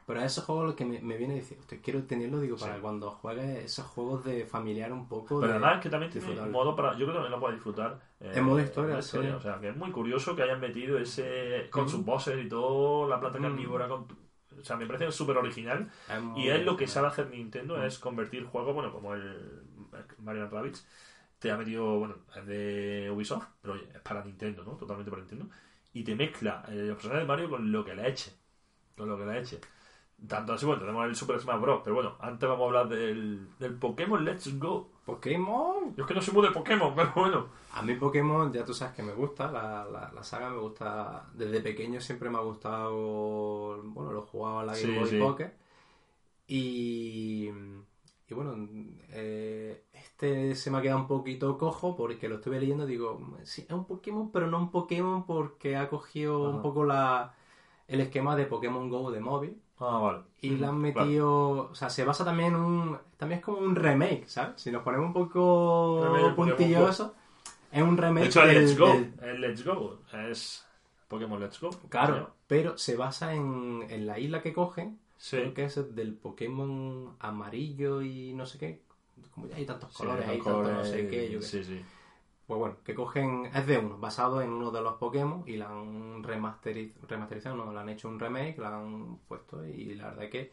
Pero 0.07 0.21
a 0.21 0.25
esos 0.25 0.45
juegos 0.45 0.65
lo 0.67 0.75
que 0.75 0.85
me, 0.85 1.01
me 1.01 1.17
viene 1.17 1.33
a 1.33 1.37
decir, 1.37 1.57
"Hostia, 1.59 1.79
quiero 1.83 2.01
tenerlo, 2.03 2.39
digo, 2.39 2.55
para 2.57 2.75
Sí. 2.75 2.81
cuando 2.81 3.11
juegues 3.11 3.65
esos 3.65 3.85
juegos 3.87 4.23
de 4.23 4.45
familiar 4.45 4.91
un 4.93 5.07
poco. 5.07 5.39
Pero 5.41 5.51
de- 5.53 5.57
además 5.59 5.81
que 5.83 5.89
también 5.89 6.09
tiene 6.11 6.25
disfrutable. 6.25 6.51
modo 6.53 6.75
para. 6.75 6.93
Yo 6.93 6.99
creo 6.99 7.07
que 7.09 7.13
también 7.13 7.31
lo 7.33 7.39
puedes 7.41 7.57
disfrutar. 7.57 7.99
eh, 8.21 8.31
En 8.35 8.43
modo 8.45 8.59
historia, 8.61 8.95
en 8.95 9.03
sí. 9.03 9.17
O 9.17 9.39
sea, 9.41 9.59
que 9.59 9.69
es 9.69 9.75
muy 9.75 9.91
curioso 9.91 10.35
que 10.35 10.41
hayan 10.43 10.59
metido 10.59 10.97
ese. 10.97 11.67
con 11.69 11.85
Mm. 11.85 11.89
sus 11.89 12.03
bosses 12.05 12.43
y 12.43 12.49
todo, 12.49 13.07
la 13.07 13.19
planta 13.19 13.37
Mm. 13.37 13.43
carnívora. 13.43 13.87
Con, 13.87 14.07
o 14.59 14.63
sea, 14.63 14.75
me 14.77 14.87
parece 14.87 15.11
súper 15.11 15.37
original. 15.37 15.91
es 16.09 16.23
Y 16.37 16.47
es 16.49 16.63
lo 16.65 16.75
que 16.77 16.87
sabe 16.87 17.07
hacer 17.07 17.29
Nintendo: 17.29 17.77
Mm. 17.77 17.81
es 17.83 17.99
convertir 17.99 18.45
juegos, 18.45 18.73
bueno, 18.73 18.91
como 18.91 19.13
el 19.13 19.61
Mario 20.19 20.49
Rabbids. 20.49 20.87
Te 21.39 21.51
ha 21.51 21.57
metido, 21.57 21.99
bueno, 21.99 22.15
es 22.35 22.45
de 22.47 23.11
Ubisoft, 23.13 23.45
pero 23.61 23.75
oye, 23.75 23.87
es 23.93 24.01
para 24.01 24.23
Nintendo, 24.23 24.63
¿no? 24.63 24.71
Totalmente 24.71 25.11
para 25.11 25.21
Nintendo. 25.21 25.47
Y 25.93 26.03
te 26.03 26.15
mezcla 26.15 26.63
eh, 26.69 26.71
los 26.87 26.95
personajes 26.95 27.23
de 27.23 27.27
Mario 27.27 27.49
con 27.49 27.71
lo 27.71 27.85
que 27.85 27.93
le 27.93 28.07
eche. 28.07 28.31
Con 28.97 29.07
lo 29.09 29.17
que 29.19 29.25
le 29.25 29.39
eche. 29.39 29.59
Tanto 30.28 30.53
así, 30.53 30.65
bueno, 30.65 30.82
tenemos 30.82 31.05
el 31.05 31.15
Super 31.15 31.39
Smash 31.39 31.61
Bros. 31.61 31.82
Pero 31.84 31.95
bueno, 31.95 32.15
antes 32.20 32.49
vamos 32.49 32.63
a 32.63 32.68
hablar 32.68 32.89
del, 32.89 33.49
del 33.59 33.76
Pokémon 33.76 34.24
Let's 34.26 34.57
Go. 34.57 34.89
Pokémon. 35.05 35.95
Yo 35.95 36.03
es 36.03 36.07
que 36.07 36.13
no 36.15 36.22
soy 36.22 36.34
muy 36.34 36.43
de 36.47 36.51
Pokémon, 36.53 36.93
pero 36.95 37.11
bueno. 37.15 37.47
A 37.74 37.82
mí 37.82 37.93
Pokémon, 37.95 38.51
ya 38.51 38.65
tú 38.65 38.74
sabes 38.74 38.95
que 38.95 39.03
me 39.03 39.13
gusta, 39.13 39.51
la, 39.51 39.86
la, 39.86 40.11
la 40.11 40.24
saga 40.24 40.49
me 40.49 40.57
gusta, 40.57 41.28
desde 41.34 41.61
pequeño 41.61 42.01
siempre 42.01 42.30
me 42.30 42.38
ha 42.38 42.41
gustado, 42.41 43.82
bueno, 43.84 44.11
lo 44.11 44.24
he 44.24 44.26
jugado 44.28 44.61
en 44.61 44.68
la 44.68 44.74
Game 44.74 44.86
Sí, 44.93 44.95
Boy 44.99 45.09
sí. 45.09 45.20
Pocket. 45.20 45.51
Y, 46.47 47.49
y 48.30 48.34
bueno, 48.34 48.68
eh, 49.09 49.84
este 49.93 50.55
se 50.55 50.72
me 50.72 50.78
ha 50.78 50.82
quedado 50.82 50.99
un 51.01 51.07
poquito 51.07 51.57
cojo 51.57 51.95
porque 51.95 52.28
lo 52.30 52.36
estuve 52.36 52.59
leyendo, 52.59 52.86
digo, 52.86 53.20
sí, 53.43 53.65
es 53.68 53.74
un 53.74 53.86
Pokémon, 53.86 54.32
pero 54.32 54.47
no 54.47 54.57
un 54.57 54.72
Pokémon 54.72 55.26
porque 55.26 55.76
ha 55.78 55.89
cogido 55.89 56.47
Ajá. 56.47 56.55
un 56.57 56.61
poco 56.61 56.86
la, 56.86 57.34
el 57.88 57.99
esquema 58.01 58.36
de 58.36 58.45
Pokémon 58.45 58.89
Go 58.89 59.11
de 59.11 59.20
móvil. 59.20 59.61
Ah, 59.80 59.99
vale. 59.99 60.19
Y 60.41 60.49
le 60.51 60.65
han 60.65 60.82
Claro. 60.91 61.05
metido. 61.05 61.39
O 61.71 61.75
sea, 61.75 61.89
se 61.89 62.03
basa 62.03 62.25
también 62.25 62.53
en 62.53 62.59
un. 62.59 62.97
También 63.17 63.39
es 63.39 63.45
como 63.45 63.59
un 63.59 63.75
remake, 63.75 64.28
¿sabes? 64.28 64.59
Si 64.61 64.71
nos 64.71 64.82
ponemos 64.84 65.07
un 65.07 65.13
poco 65.13 66.01
Remake 66.13 66.36
puntillosos, 66.36 67.11
es 67.71 67.82
un 67.84 67.95
remake. 67.97 68.23
De 68.23 68.30
hecho, 68.30 68.41
el 68.43 68.47
del- 68.49 68.65
Let's 68.65 68.78
Go. 68.80 68.88
del- 68.88 69.13
El 69.21 69.41
Let's 69.41 69.65
Go 69.65 69.99
es 70.30 70.65
Pokémon 71.07 71.39
Let's 71.39 71.59
Go. 71.59 71.69
claro, 71.89 72.32
pero 72.47 72.78
se 72.78 72.95
basa 72.95 73.34
en, 73.36 73.86
en 73.89 74.07
la 74.07 74.17
isla 74.19 74.41
que 74.41 74.53
cogen, 74.53 74.99
Sí. 75.17 75.38
creo 75.38 75.53
que 75.53 75.65
es 75.65 75.95
del 75.95 76.13
Pokémon 76.15 77.15
amarillo 77.19 78.01
y 78.01 78.34
no 78.34 78.45
sé 78.45 78.57
qué. 78.57 78.82
Como 79.34 79.47
ya 79.47 79.55
hay 79.57 79.65
tantos 79.65 79.91
Sí, 79.91 79.97
colores, 79.99 80.25
los 80.25 80.30
hay 80.36 80.41
tantos 80.41 80.71
no 80.73 80.86
sé 80.86 81.07
qué, 81.07 81.30
yo 81.32 81.39
qué 81.39 81.45
Sí, 81.45 81.63
sí. 81.63 81.82
Pues 82.47 82.57
bueno, 82.59 82.77
que 82.85 82.95
cogen, 82.95 83.45
es 83.53 83.67
de 83.67 83.77
uno, 83.77 83.97
basado 83.97 84.41
en 84.41 84.49
uno 84.51 84.71
de 84.71 84.81
los 84.81 84.93
Pokémon 84.95 85.43
y 85.45 85.57
la 85.57 85.67
han 85.69 86.23
remasteriz- 86.23 86.93
remasterizado, 87.07 87.57
no, 87.57 87.71
le 87.73 87.79
han 87.79 87.89
hecho 87.89 88.07
un 88.07 88.19
remake, 88.19 88.57
la 88.57 88.77
han 88.77 89.17
puesto 89.27 89.65
y 89.65 89.95
la 89.95 90.11
verdad 90.11 90.29
que 90.29 90.51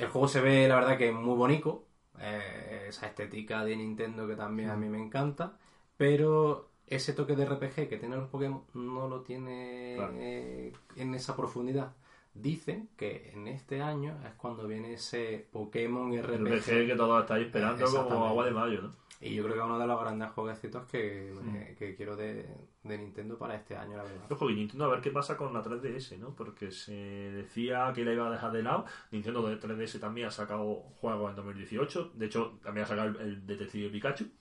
el 0.00 0.08
juego 0.08 0.28
se 0.28 0.40
ve, 0.40 0.68
la 0.68 0.74
verdad 0.76 0.98
que 0.98 1.12
muy 1.12 1.36
bonito, 1.36 1.86
eh, 2.18 2.86
esa 2.88 3.06
estética 3.06 3.64
de 3.64 3.76
Nintendo 3.76 4.26
que 4.26 4.34
también 4.36 4.70
a 4.70 4.76
mí 4.76 4.88
me 4.88 4.98
encanta, 5.00 5.56
pero 5.96 6.68
ese 6.86 7.12
toque 7.12 7.36
de 7.36 7.44
RPG 7.46 7.88
que 7.88 7.96
tienen 7.98 8.18
los 8.18 8.28
Pokémon 8.28 8.64
no 8.74 9.08
lo 9.08 9.20
tiene 9.22 9.94
Claro. 9.96 10.14
eh, 10.16 10.72
en 10.96 11.14
esa 11.14 11.36
profundidad. 11.36 11.92
Dicen 12.34 12.88
que 12.96 13.30
en 13.34 13.48
este 13.48 13.82
año 13.82 14.16
es 14.26 14.32
cuando 14.34 14.66
viene 14.66 14.94
ese 14.94 15.46
Pokémon 15.52 16.12
RPG. 16.12 16.54
RPG 16.58 16.86
que 16.88 16.94
todos 16.96 17.20
estáis 17.22 17.46
esperando 17.46 17.86
como 18.08 18.26
agua 18.26 18.44
de 18.44 18.50
mayo, 18.50 18.82
¿no? 18.82 18.90
Y 19.20 19.34
yo 19.34 19.42
creo 19.42 19.54
que 19.54 19.60
es 19.60 19.66
uno 19.66 19.78
de 19.80 19.86
los 19.86 20.00
grandes 20.00 20.30
jueguecitos 20.30 20.86
que, 20.86 21.32
Mm. 21.42 21.56
eh, 21.56 21.76
que 21.76 21.96
quiero 21.96 22.14
de, 22.14 22.46
de 22.84 22.98
Nintendo 22.98 23.36
para 23.36 23.56
este 23.56 23.76
año, 23.76 23.96
la 23.96 24.04
verdad. 24.04 24.30
Ojo, 24.30 24.48
y 24.48 24.54
Nintendo 24.54 24.84
a 24.84 24.88
ver 24.88 25.00
qué 25.00 25.10
pasa 25.10 25.36
con 25.36 25.52
la 25.52 25.62
3DS, 25.62 26.16
¿no? 26.18 26.34
Porque 26.36 26.70
se 26.70 26.92
decía 26.92 27.92
que 27.94 28.04
la 28.04 28.12
iba 28.12 28.28
a 28.28 28.30
dejar 28.30 28.52
de 28.52 28.62
lado. 28.62 28.84
Nintendo 29.10 29.42
de 29.48 29.56
3DS 29.58 29.98
también 29.98 30.28
ha 30.28 30.30
sacado 30.30 30.74
juegos 31.00 31.30
en 31.30 31.36
2018. 31.36 32.12
De 32.14 32.26
hecho, 32.26 32.58
también 32.62 32.84
ha 32.84 32.88
sacado 32.88 33.08
el, 33.08 33.16
el 33.16 33.46
Detective 33.46 33.90
Pikachu. 33.90 34.26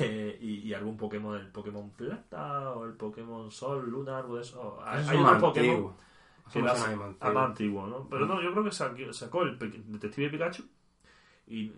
Eh, 0.00 0.36
y, 0.42 0.68
y 0.68 0.74
algún 0.74 0.98
Pokémon, 0.98 1.34
el 1.40 1.50
Pokémon 1.50 1.88
Plata 1.92 2.72
o 2.72 2.84
el 2.84 2.92
Pokémon 2.92 3.50
Sol, 3.50 3.88
Luna, 3.88 4.18
algo 4.18 4.36
de 4.36 4.42
eso. 4.42 4.78
Hay, 4.84 4.98
hay 4.98 5.02
es 5.02 5.08
otro 5.08 5.22
más 5.22 5.40
Pokémon 5.40 5.94
que 6.52 6.58
ah, 6.60 6.74
antiguo. 7.30 7.40
antiguo, 7.40 7.86
¿no? 7.86 8.06
Pero 8.10 8.26
no, 8.26 8.42
yo 8.42 8.52
creo 8.52 8.64
que 8.64 8.70
sacó, 8.70 9.12
sacó 9.14 9.42
el 9.44 9.58
Detective 9.58 10.28
Pikachu. 10.28 10.62
Y 11.46 11.72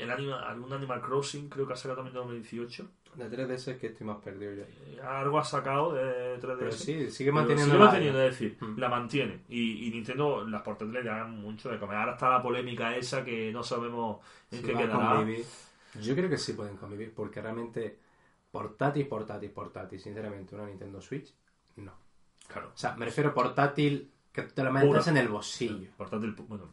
el 0.00 0.10
anima, 0.10 0.40
algún 0.48 0.72
Animal 0.72 1.00
Crossing 1.00 1.48
creo 1.48 1.66
que 1.66 1.72
ha 1.72 1.76
sacado 1.76 1.96
también 2.02 2.16
en 2.16 2.22
2018. 2.22 2.88
De 3.14 3.28
3DS 3.30 3.72
es 3.72 3.76
que 3.78 3.88
estoy 3.88 4.06
más 4.06 4.16
perdido 4.22 4.54
yo. 4.54 4.62
Eh, 4.62 5.00
Algo 5.02 5.38
ha 5.38 5.44
sacado 5.44 5.92
de 5.92 6.38
3DS. 6.40 6.58
Pero 6.58 6.72
sí, 6.72 7.10
sigue 7.10 7.30
Pero 7.30 7.34
manteniendo 7.34 7.64
sigue 7.74 7.78
la- 7.78 7.84
manteniendo, 7.84 8.22
es 8.22 8.30
decir, 8.30 8.56
Mm. 8.58 8.78
la 8.78 8.88
mantiene. 8.88 9.40
Y, 9.50 9.86
y 9.86 9.90
Nintendo, 9.90 10.44
las 10.48 10.62
portátiles 10.62 11.04
le 11.04 11.10
dan 11.10 11.38
mucho 11.38 11.68
de 11.70 11.78
comer. 11.78 11.96
Ahora 11.96 12.12
está 12.12 12.30
la 12.30 12.42
polémica 12.42 12.96
esa 12.96 13.22
que 13.22 13.52
no 13.52 13.62
sabemos 13.62 14.20
en 14.50 14.60
si 14.60 14.66
qué 14.66 14.72
quedará. 14.72 15.16
convivir. 15.16 15.44
Yo 16.00 16.14
creo 16.14 16.30
que 16.30 16.38
sí 16.38 16.54
pueden 16.54 16.76
convivir, 16.78 17.12
porque 17.14 17.42
realmente 17.42 17.98
portátil, 18.50 19.06
portátil, 19.06 19.50
portátil, 19.50 20.00
sinceramente, 20.00 20.54
una 20.54 20.64
Nintendo 20.66 21.00
Switch, 21.02 21.34
no. 21.76 21.92
Claro. 22.48 22.68
O 22.74 22.78
sea, 22.78 22.96
me 22.96 23.04
refiero 23.04 23.30
a 23.30 23.34
portátil 23.34 24.10
que 24.32 24.42
te 24.42 24.62
lo 24.64 24.72
metes 24.72 25.06
en 25.08 25.18
el 25.18 25.28
bolsillo. 25.28 25.90
Portátil, 25.98 26.34
bueno, 26.48 26.72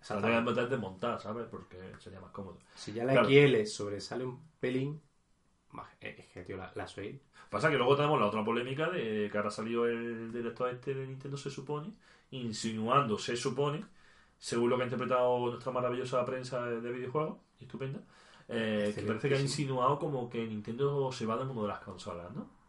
Exactamente. 0.00 0.44
portátil 0.44 0.70
de 0.70 0.76
montar, 0.76 1.20
¿sabes? 1.20 1.46
Porque 1.50 1.78
sería 1.98 2.20
más 2.20 2.30
cómodo. 2.30 2.58
Si 2.74 2.92
ya 2.92 3.04
la 3.04 3.12
Claro. 3.12 3.28
XL 3.28 3.66
sobresale 3.66 4.24
un 4.24 4.40
pelín, 4.58 5.00
eh, 6.00 6.16
es 6.18 6.26
que, 6.28 6.42
tío, 6.42 6.56
la, 6.56 6.72
la 6.74 6.86
Pasa 7.50 7.70
que 7.70 7.76
luego 7.76 7.96
tenemos 7.96 8.18
la 8.20 8.26
otra 8.26 8.44
polémica 8.44 8.88
de 8.90 9.28
que 9.30 9.36
ahora 9.38 9.50
salió 9.50 9.86
el 9.86 10.32
director 10.32 10.70
este 10.70 10.94
de 10.94 11.06
Nintendo, 11.06 11.36
se 11.36 11.50
supone, 11.50 11.92
insinuando, 12.30 13.18
se 13.18 13.36
supone, 13.36 13.84
según 14.38 14.70
lo 14.70 14.76
que 14.76 14.82
ha 14.84 14.86
interpretado 14.86 15.50
nuestra 15.50 15.72
maravillosa 15.72 16.24
prensa 16.24 16.64
de 16.64 16.80
de 16.80 16.92
videojuegos, 16.92 17.38
estupenda, 17.60 18.00
eh, 18.48 18.92
que 18.94 19.02
parece 19.04 19.28
que 19.28 19.34
ha 19.36 19.40
insinuado 19.40 19.98
como 19.98 20.30
que 20.30 20.46
Nintendo 20.46 21.10
se 21.12 21.26
va 21.26 21.36
del 21.36 21.46
mundo 21.46 21.62
de 21.62 21.68
las 21.68 21.80
consolas, 21.80 22.30
¿no? 22.32 22.59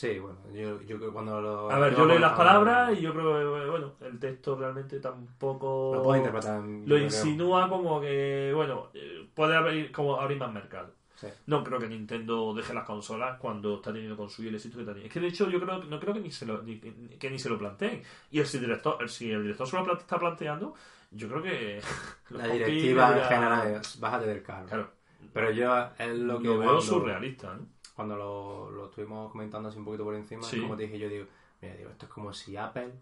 Sí, 0.00 0.18
bueno, 0.18 0.38
yo, 0.54 0.80
yo 0.80 0.96
creo 0.96 1.08
que 1.08 1.12
cuando 1.12 1.42
lo... 1.42 1.70
A 1.70 1.78
ver, 1.78 1.92
lo 1.92 1.98
yo 1.98 2.06
leí 2.06 2.18
las 2.18 2.32
palabras 2.32 2.98
y 2.98 3.02
yo 3.02 3.12
creo 3.12 3.38
que, 3.38 3.68
bueno, 3.68 3.92
el 4.00 4.18
texto 4.18 4.56
realmente 4.56 4.98
tampoco... 4.98 5.92
Lo 5.94 6.02
puedo 6.02 6.16
interpretar. 6.16 6.62
Lo 6.62 6.84
creo. 6.86 6.98
insinúa 7.00 7.68
como 7.68 8.00
que, 8.00 8.50
bueno, 8.54 8.88
eh, 8.94 9.28
puede 9.34 9.54
abrir, 9.54 9.92
como 9.92 10.18
abrir 10.18 10.38
más 10.38 10.50
mercado. 10.54 10.94
Sí. 11.16 11.26
No 11.44 11.62
creo 11.62 11.78
que 11.78 11.86
Nintendo 11.86 12.54
deje 12.54 12.72
las 12.72 12.86
consolas 12.86 13.38
cuando 13.38 13.74
está 13.74 13.92
teniendo 13.92 14.16
con 14.16 14.30
su 14.30 14.40
el 14.40 14.54
éxito 14.54 14.78
que 14.78 14.84
teniendo. 14.84 15.06
Es 15.08 15.12
que 15.12 15.20
de 15.20 15.26
hecho 15.26 15.50
yo 15.50 15.60
creo 15.60 15.84
no 15.84 16.00
creo 16.00 16.14
que 16.14 16.20
ni 16.20 16.30
se 16.30 16.46
lo 16.46 16.62
ni, 16.62 16.80
que 16.80 17.28
ni 17.28 17.38
se 17.38 17.50
lo 17.50 17.58
planteen. 17.58 18.02
Y 18.30 18.38
el, 18.38 18.46
si 18.46 18.56
el 18.56 18.62
director, 18.62 19.06
si 19.06 19.30
el 19.30 19.42
director 19.42 19.66
se 19.66 19.76
lo 19.76 19.98
está 19.98 20.18
planteando, 20.18 20.72
yo 21.10 21.28
creo 21.28 21.42
que 21.42 21.82
La 22.30 22.46
directiva 22.46 23.18
en 23.18 23.24
general 23.24 23.68
es 23.74 24.00
bájate 24.00 24.28
del 24.28 24.42
carro. 24.42 24.66
Claro, 24.66 24.90
Pero 25.34 25.50
yo 25.50 25.90
es 25.98 26.16
lo 26.16 26.38
lo, 26.38 26.38
que 26.38 26.48
veo 26.48 26.62
cuando, 26.62 26.80
surrealista, 26.80 27.54
¿no? 27.54 27.79
Cuando 28.00 28.16
lo, 28.16 28.70
lo 28.70 28.86
estuvimos 28.86 29.30
comentando 29.30 29.68
así 29.68 29.78
un 29.78 29.84
poquito 29.84 30.04
por 30.04 30.14
encima, 30.14 30.42
Sí. 30.42 30.58
como 30.62 30.74
te 30.74 30.84
dije, 30.84 30.98
yo 30.98 31.06
digo, 31.10 31.26
mira, 31.60 31.74
digo, 31.76 31.90
esto 31.90 32.06
es 32.06 32.12
como 32.12 32.32
si 32.32 32.56
Apple 32.56 32.94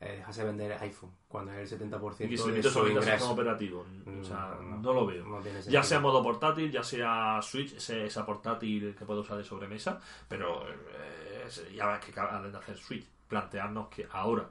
eh, 0.00 0.16
dejase 0.16 0.42
vender 0.42 0.72
iPhone 0.82 1.12
cuando 1.28 1.52
es 1.52 1.70
el 1.70 1.78
70% 1.78 2.24
Y 2.24 2.28
que 2.30 2.36
se 2.36 2.50
de 2.50 2.60
su 2.64 2.88
ingreso. 2.88 3.30
operativo. 3.30 3.86
O 4.20 4.24
sea, 4.24 4.58
Mm, 4.60 4.82
no, 4.82 4.92
lo 4.92 5.06
veo. 5.06 5.24
no 5.24 5.40
Ya 5.68 5.84
sea 5.84 6.00
modo 6.00 6.20
portátil, 6.24 6.72
ya 6.72 6.82
sea 6.82 7.38
Switch, 7.40 7.74
ese- 7.74 8.06
esa 8.06 8.26
portátil 8.26 8.96
que 8.98 9.04
puedo 9.04 9.20
usar 9.20 9.36
de 9.38 9.44
sobremesa, 9.44 10.00
pero 10.28 10.66
eh, 10.68 11.48
ya 11.72 11.86
ves 11.86 12.04
que 12.04 12.10
acaban 12.10 12.50
de 12.50 12.58
hacer 12.58 12.76
Switch. 12.76 13.06
Plantearnos 13.28 13.86
que 13.90 14.08
ahora, 14.10 14.48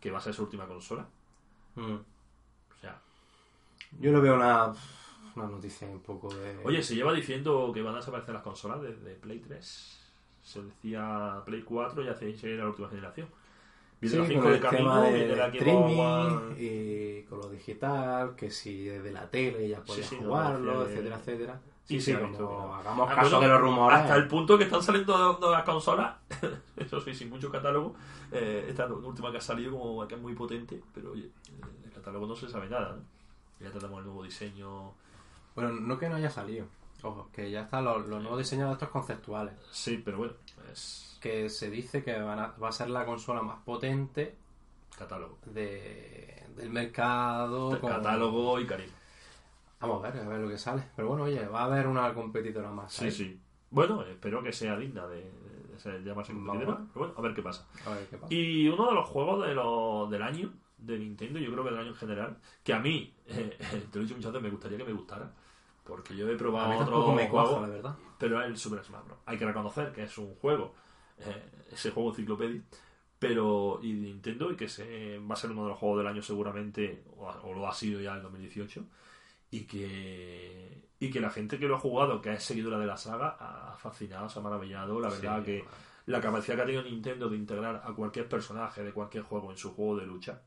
que 0.00 0.12
va 0.12 0.18
a 0.18 0.20
ser 0.20 0.32
su 0.34 0.44
última 0.44 0.66
consola, 0.68 1.04
Mm. 1.74 1.94
o 1.94 2.80
sea, 2.80 2.96
Yo 3.98 4.12
lo 4.12 4.20
veo 4.22 4.36
una, 4.36 4.72
una 5.36 5.46
noticia 5.46 5.88
un 5.88 6.00
poco 6.00 6.32
de... 6.34 6.58
Oye, 6.64 6.82
se 6.82 6.94
lleva 6.94 7.12
diciendo 7.12 7.70
que 7.72 7.82
van 7.82 7.94
a 7.94 7.98
desaparecer 7.98 8.34
las 8.34 8.42
consolas 8.42 8.80
desde 8.82 9.14
Play 9.14 9.38
3. 9.40 9.98
Se 10.42 10.62
decía 10.62 11.42
Play 11.44 11.62
4 11.62 12.02
y 12.04 12.08
hace 12.08 12.34
era 12.52 12.64
la 12.64 12.70
última 12.70 12.88
generación. 12.88 13.28
Viene 14.00 14.16
Sí, 14.16 14.20
la 14.20 14.26
5 14.28 14.40
con 14.42 14.50
de 14.50 14.56
el 14.56 14.62
camino, 14.62 14.82
tema 14.82 15.02
de, 15.02 15.28
de 15.28 15.42
streaming 15.58 15.98
One. 15.98 16.54
y 16.58 17.22
con 17.22 17.38
lo 17.38 17.48
digital, 17.48 18.34
que 18.34 18.50
si 18.50 18.84
desde 18.84 19.12
la 19.12 19.30
tele 19.30 19.68
ya 19.68 19.80
sí, 19.86 20.16
no, 20.20 20.26
jugarlo, 20.28 20.86
etcétera, 20.88 21.16
etcétera. 21.16 21.60
Sí, 21.84 22.00
Sí, 22.00 22.14
como 22.14 22.74
hagamos 22.74 23.08
Ah, 23.10 23.14
caso 23.14 23.30
bueno, 23.30 23.40
de 23.40 23.48
los 23.48 23.60
rumores. 23.60 23.98
Hasta 23.98 24.16
el 24.16 24.26
punto 24.28 24.56
que 24.58 24.64
están 24.64 24.82
saliendo 24.82 25.34
de 25.34 25.50
las 25.50 25.64
consolas, 25.64 26.16
eso 26.76 27.00
sí, 27.00 27.14
sin 27.14 27.28
mucho 27.30 27.50
catálogo. 27.50 27.94
Eh, 28.32 28.66
esta 28.68 28.86
última 28.86 29.30
que 29.30 29.38
ha 29.38 29.40
salido, 29.40 29.72
como 29.72 30.06
que 30.08 30.14
es 30.14 30.20
muy 30.20 30.34
potente, 30.34 30.80
pero 30.94 31.12
oye, 31.12 31.28
el 31.84 31.92
catálogo 31.92 32.26
no 32.26 32.34
se 32.34 32.48
sabe 32.48 32.68
nada. 32.68 32.96
¿no? 32.96 33.02
Ya 33.64 33.70
tenemos 33.70 33.98
el 34.00 34.06
nuevo 34.06 34.24
diseño. 34.24 34.94
Bueno, 35.54 35.72
no 35.72 35.98
que 35.98 36.08
no 36.08 36.16
haya 36.16 36.30
salido. 36.30 36.66
Ojo, 37.02 37.28
que 37.32 37.50
ya 37.50 37.62
están 37.62 37.84
los, 37.84 38.06
los 38.06 38.20
nuevos 38.22 38.38
diseños 38.38 38.68
de 38.68 38.72
estos 38.74 38.88
conceptuales. 38.90 39.54
Sí, 39.70 40.00
pero 40.04 40.18
bueno, 40.18 40.34
es. 40.72 41.18
Que 41.20 41.48
se 41.48 41.68
dice 41.70 42.02
que 42.02 42.18
van 42.20 42.38
a- 42.38 42.54
va 42.62 42.68
a 42.68 42.72
ser 42.72 42.90
la 42.90 43.04
consola 43.04 43.42
más 43.42 43.58
potente 43.64 44.36
Catálogo. 44.96 45.38
de, 45.46 46.44
del 46.56 46.70
mercado. 46.70 47.78
con- 47.80 47.90
Catálogo 47.90 48.58
y 48.60 48.66
carisma. 48.66 48.96
Vamos 49.80 50.04
a 50.04 50.10
ver, 50.10 50.22
a 50.22 50.28
ver 50.28 50.40
lo 50.40 50.48
que 50.48 50.58
sale. 50.58 50.84
Pero 50.94 51.08
bueno, 51.08 51.24
oye, 51.24 51.44
va 51.48 51.62
a 51.62 51.64
haber 51.64 51.86
una 51.88 52.12
competidora 52.14 52.70
más. 52.70 52.92
Sí, 52.92 53.04
ahí. 53.06 53.10
sí. 53.10 53.40
Bueno, 53.70 54.02
espero 54.04 54.42
que 54.42 54.52
sea 54.52 54.76
digna 54.76 55.06
de, 55.08 55.22
de 55.72 55.78
ser- 55.80 56.04
llamarse 56.04 56.32
competidora. 56.32 56.78
Pero 56.92 57.06
bueno, 57.06 57.14
a 57.16 57.20
ver 57.20 57.34
qué 57.34 57.42
pasa. 57.42 57.66
A 57.84 57.90
ver 57.90 58.06
qué 58.06 58.16
pasa. 58.18 58.32
Y 58.32 58.68
uno 58.68 58.86
de 58.88 58.94
los 58.94 59.08
juegos 59.08 59.44
de 59.46 59.54
lo- 59.54 60.06
del 60.08 60.22
año 60.22 60.52
de 60.78 60.98
Nintendo, 60.98 61.38
yo 61.40 61.50
creo 61.52 61.64
que 61.64 61.70
del 61.70 61.78
año 61.80 61.88
en 61.90 61.94
general, 61.96 62.36
que 62.62 62.72
a 62.74 62.78
mí, 62.78 63.12
eh, 63.26 63.58
te 63.90 63.98
lo 63.98 64.00
he 64.00 64.04
dicho 64.04 64.14
muchas 64.16 64.32
veces, 64.32 64.42
me 64.44 64.50
gustaría 64.50 64.78
que 64.78 64.84
me 64.84 64.92
gustara. 64.92 65.32
Porque 65.84 66.16
yo 66.16 66.28
he 66.28 66.34
a 66.34 66.38
probado 66.38 66.70
mí 66.70 66.76
otro 66.76 67.12
me 67.12 67.28
juego, 67.28 67.30
cuaja, 67.50 67.60
la 67.60 67.68
verdad. 67.68 67.96
pero 68.18 68.40
es 68.40 68.46
el 68.48 68.56
Super 68.56 68.84
Smash 68.84 69.04
Bros. 69.04 69.18
Hay 69.26 69.36
que 69.38 69.44
reconocer 69.46 69.92
que 69.92 70.04
es 70.04 70.16
un 70.18 70.34
juego, 70.36 70.74
eh, 71.18 71.50
ese 71.72 71.90
juego 71.90 72.10
enciclopedia, 72.10 72.62
pero 73.18 73.78
y 73.82 73.92
de 73.92 74.00
Nintendo 74.02 74.50
y 74.50 74.56
que 74.56 74.68
se, 74.68 75.18
va 75.18 75.34
a 75.34 75.36
ser 75.36 75.50
uno 75.50 75.64
de 75.64 75.70
los 75.70 75.78
juegos 75.78 75.98
del 75.98 76.06
año 76.06 76.22
seguramente, 76.22 77.04
o, 77.16 77.26
o 77.28 77.52
lo 77.54 77.66
ha 77.68 77.74
sido 77.74 78.00
ya 78.00 78.16
en 78.16 78.22
2018, 78.22 78.84
y 79.50 79.60
que 79.64 80.82
y 81.00 81.10
que 81.10 81.20
la 81.20 81.30
gente 81.30 81.58
que 81.58 81.66
lo 81.66 81.74
ha 81.76 81.80
jugado, 81.80 82.20
que 82.20 82.32
es 82.32 82.44
seguidora 82.44 82.78
de 82.78 82.86
la 82.86 82.96
saga, 82.96 83.36
ha 83.40 83.76
fascinado, 83.76 84.28
se 84.28 84.38
ha 84.38 84.42
maravillado. 84.42 85.00
La 85.00 85.08
verdad 85.08 85.38
Sí, 85.40 85.44
que 85.44 85.64
la 86.06 86.20
capacidad 86.20 86.54
que 86.56 86.62
ha 86.62 86.66
tenido 86.66 86.84
Nintendo 86.84 87.28
de 87.28 87.36
integrar 87.36 87.82
a 87.84 87.92
cualquier 87.92 88.28
personaje 88.28 88.84
de 88.84 88.92
cualquier 88.92 89.24
juego 89.24 89.50
en 89.50 89.56
su 89.56 89.74
juego 89.74 89.96
de 89.96 90.06
lucha, 90.06 90.42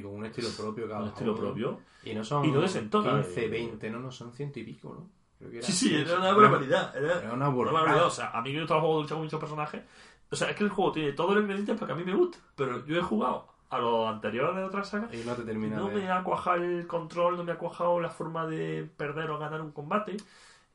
Con 0.00 0.14
un 0.14 0.24
estilo 0.24 0.48
propio, 0.56 0.88
cada 0.88 1.02
un 1.02 1.08
estilo 1.08 1.34
propio. 1.34 1.80
Y 2.04 2.14
no 2.14 2.24
son 2.24 2.44
Y 2.44 2.50
no 2.50 2.60
desentona, 2.60 3.22
15, 3.22 3.44
eh. 3.44 3.48
20, 3.48 3.90
no, 3.90 4.00
no, 4.00 4.10
son 4.10 4.32
ciento 4.32 4.60
y 4.60 4.64
pico, 4.64 4.94
¿no? 4.94 5.08
Creo 5.38 5.50
que 5.50 5.62
Sí, 5.62 5.72
sí, 5.72 5.94
era 5.94 6.18
una 6.18 6.32
barbaridad. 6.32 6.96
Era, 6.96 7.20
Era 7.20 7.32
una 7.32 7.48
barbaridad. 7.48 8.06
O 8.06 8.10
sea, 8.10 8.30
a 8.30 8.40
mí 8.40 8.54
el 8.54 8.66
juego 8.66 8.96
de 8.96 9.02
lucha 9.02 9.14
con 9.14 9.24
muchos 9.24 9.40
personajes. 9.40 9.82
O 10.30 10.36
sea, 10.36 10.48
es 10.50 10.56
que 10.56 10.64
el 10.64 10.70
juego 10.70 10.92
tiene 10.92 11.12
todos 11.12 11.34
los 11.34 11.42
ingredientes 11.42 11.76
para 11.76 11.88
que 11.88 11.92
a 11.92 11.96
mí 11.96 12.04
me 12.04 12.14
guste. 12.16 12.38
Pero 12.54 12.86
yo 12.86 12.96
he 12.96 13.02
jugado 13.02 13.48
a 13.68 13.78
los 13.78 14.08
anteriores 14.08 14.56
de 14.56 14.64
otras 14.64 14.88
sagas. 14.88 15.12
Y 15.12 15.18
no 15.26 15.34
te 15.34 15.42
termina 15.42 15.76
No 15.76 15.88
de... 15.88 15.96
me 15.96 16.10
ha 16.10 16.22
cuajado 16.22 16.62
el 16.62 16.86
control, 16.86 17.36
no 17.36 17.44
me 17.44 17.52
ha 17.52 17.58
cuajado 17.58 18.00
la 18.00 18.08
forma 18.08 18.46
de 18.46 18.88
perder 18.96 19.30
o 19.30 19.38
ganar 19.38 19.60
un 19.60 19.72
combate. 19.72 20.16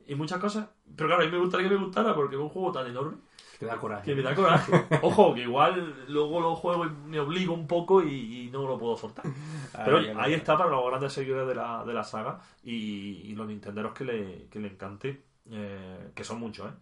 Y 0.06 0.14
muchas 0.14 0.38
cosas. 0.38 0.68
Pero 0.96 1.08
claro, 1.08 1.22
a 1.22 1.26
mí 1.26 1.32
me 1.32 1.38
gustaría 1.38 1.68
que 1.68 1.74
me 1.74 1.84
gustara 1.84 2.14
porque 2.14 2.36
es 2.36 2.40
un 2.40 2.48
juego 2.48 2.72
tan 2.72 2.86
enorme 2.86 3.16
Te 3.58 3.66
da 3.66 3.76
coraje. 3.76 4.04
que 4.04 4.14
me 4.14 4.22
da 4.22 4.34
coraje. 4.34 4.72
Ojo, 5.02 5.34
que 5.34 5.40
igual 5.42 6.04
luego 6.08 6.40
lo 6.40 6.54
juego 6.54 6.86
y 6.86 6.90
me 6.90 7.18
obligo 7.18 7.54
un 7.54 7.66
poco 7.66 8.02
y, 8.02 8.46
y 8.46 8.50
no 8.50 8.66
lo 8.68 8.78
puedo 8.78 8.96
soltar. 8.96 9.24
Pero 9.84 10.00
que 10.00 10.14
no. 10.14 10.20
ahí 10.20 10.34
está 10.34 10.56
para 10.56 10.70
los 10.70 10.86
grandes 10.86 11.12
seguidores 11.12 11.48
de 11.48 11.54
la, 11.54 11.84
de 11.84 11.92
la 11.94 12.04
saga 12.04 12.40
y, 12.62 13.22
y 13.24 13.34
los 13.34 13.46
nintenderos 13.48 13.92
que 13.92 14.04
le, 14.04 14.46
que 14.50 14.60
le 14.60 14.68
encante, 14.68 15.22
eh, 15.50 16.10
que 16.14 16.22
son 16.24 16.38
muchos, 16.40 16.68
¿eh? 16.70 16.74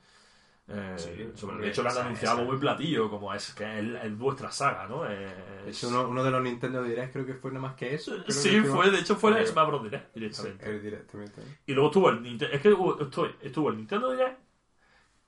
Eh, 0.68 0.94
Sí, 0.98 1.30
sobre- 1.40 1.62
de 1.62 1.68
hecho, 1.70 1.84
le 1.84 1.90
han 1.90 1.98
anunciado 1.98 2.44
muy 2.44 2.56
platillo, 2.58 3.08
como 3.08 3.32
es 3.32 3.54
que 3.54 3.78
es, 3.78 3.86
es 4.04 4.18
vuestra 4.18 4.50
saga, 4.50 4.88
¿no? 4.88 5.08
Eh, 5.08 5.28
es- 5.68 5.84
uno, 5.84 6.08
uno 6.08 6.24
de 6.24 6.30
los 6.32 6.42
Nintendo 6.42 6.82
Direct 6.82 7.12
creo 7.12 7.24
que 7.24 7.34
fue 7.34 7.52
nada 7.52 7.68
más 7.68 7.76
que 7.76 7.94
eso. 7.94 8.10
Creo 8.24 8.24
sí, 8.30 8.50
que 8.50 8.64
fue, 8.64 8.90
de 8.90 8.98
hecho, 8.98 9.14
fue 9.14 9.30
el 9.30 9.36
Pero- 9.36 9.46
Smash 9.48 9.66
Bros. 9.68 9.82
Direct 9.84 10.06
Sí, 10.12 10.18
directamente. 10.20 10.68
el 10.70 10.82
directamente. 10.82 11.42
Y 11.66 11.72
luego 11.72 11.88
estuvo 11.90 12.10
el 12.10 12.20
Nintendo. 12.20 12.52
Es 12.52 12.60
que 12.60 12.68
estuvo, 12.70 13.30
estuvo 13.40 13.68
el 13.70 13.76
Nintendo 13.76 14.10
Direct, 14.10 14.40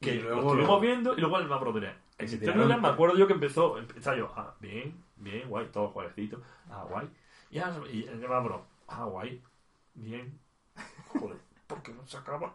que 0.00 0.14
Y 0.14 0.18
lo 0.20 0.30
luego 0.30 0.40
estuvimos 0.50 0.80
viendo, 0.80 1.14
y 1.16 1.20
luego 1.20 1.38
el. 1.38 1.96
El 2.18 2.28
se 2.28 2.36
Nintendo 2.36 2.52
tiraron- 2.62 2.66
Direct 2.68 2.82
me 2.82 2.88
acuerdo 2.88 3.16
yo 3.16 3.26
que 3.26 3.32
empezó, 3.32 3.78
empezaba 3.78 4.16
yo, 4.16 4.32
ah, 4.36 4.54
bien, 4.60 5.02
bien, 5.16 5.48
guay, 5.48 5.66
todos 5.72 5.92
jueguecitos, 5.92 6.40
ah, 6.70 6.84
guay. 6.88 7.08
Y, 7.50 7.58
y 7.58 8.06
el 8.08 8.20
Bros. 8.20 8.60
ah, 8.88 9.04
guay, 9.04 9.42
bien, 9.94 10.38
joder, 11.18 11.38
¿por 11.66 11.82
qué 11.82 11.92
no 11.92 12.06
se 12.06 12.16
acaba? 12.16 12.54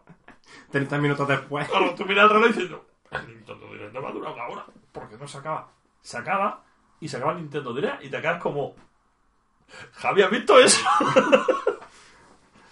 30 0.70 0.98
minutos 0.98 1.26
después. 1.28 1.68
Claro, 1.68 1.94
tú 1.94 2.04
miras 2.06 2.24
al 2.24 2.30
reloj 2.30 2.48
diciendo, 2.48 2.84
el 3.10 3.26
Nintendo 3.28 3.66
Direct 3.72 3.92
no 3.94 4.02
va 4.02 4.08
a 4.08 4.12
durar 4.12 4.32
una 4.34 4.46
hora, 4.48 4.66
¿por 4.92 5.08
qué 5.08 5.16
no 5.16 5.26
se 5.28 5.38
acaba? 5.38 5.70
Se 6.02 6.16
acaba, 6.18 6.62
y 7.00 7.08
se 7.08 7.16
acaba 7.16 7.32
el 7.32 7.38
Nintendo 7.38 7.72
Direct, 7.74 8.04
y 8.04 8.08
te 8.10 8.20
quedas 8.20 8.40
como, 8.42 8.74
Javi, 9.92 10.22
¿has 10.22 10.30
visto 10.30 10.58
eso? 10.58 10.80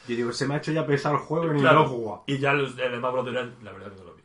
Yo 0.09 0.17
digo, 0.17 0.33
se 0.33 0.47
me 0.49 0.55
ha 0.55 0.59
hecho 0.59 0.73
ya 0.73 0.85
pesar 0.87 1.13
el 1.15 1.19
juego 1.21 1.47
y 1.47 1.55
ni 1.55 1.61
Claro. 1.61 1.81
lo 1.81 1.85
he 1.85 1.89
jugado. 1.89 2.25
Y 2.27 2.39
ya 2.39 2.53
el, 2.53 2.79
el. 2.79 3.01
Direct, 3.23 3.63
la 3.63 3.73
verdad 3.73 3.91
que 3.93 3.99
no 3.99 4.05
lo 4.05 4.15
vi. 4.15 4.22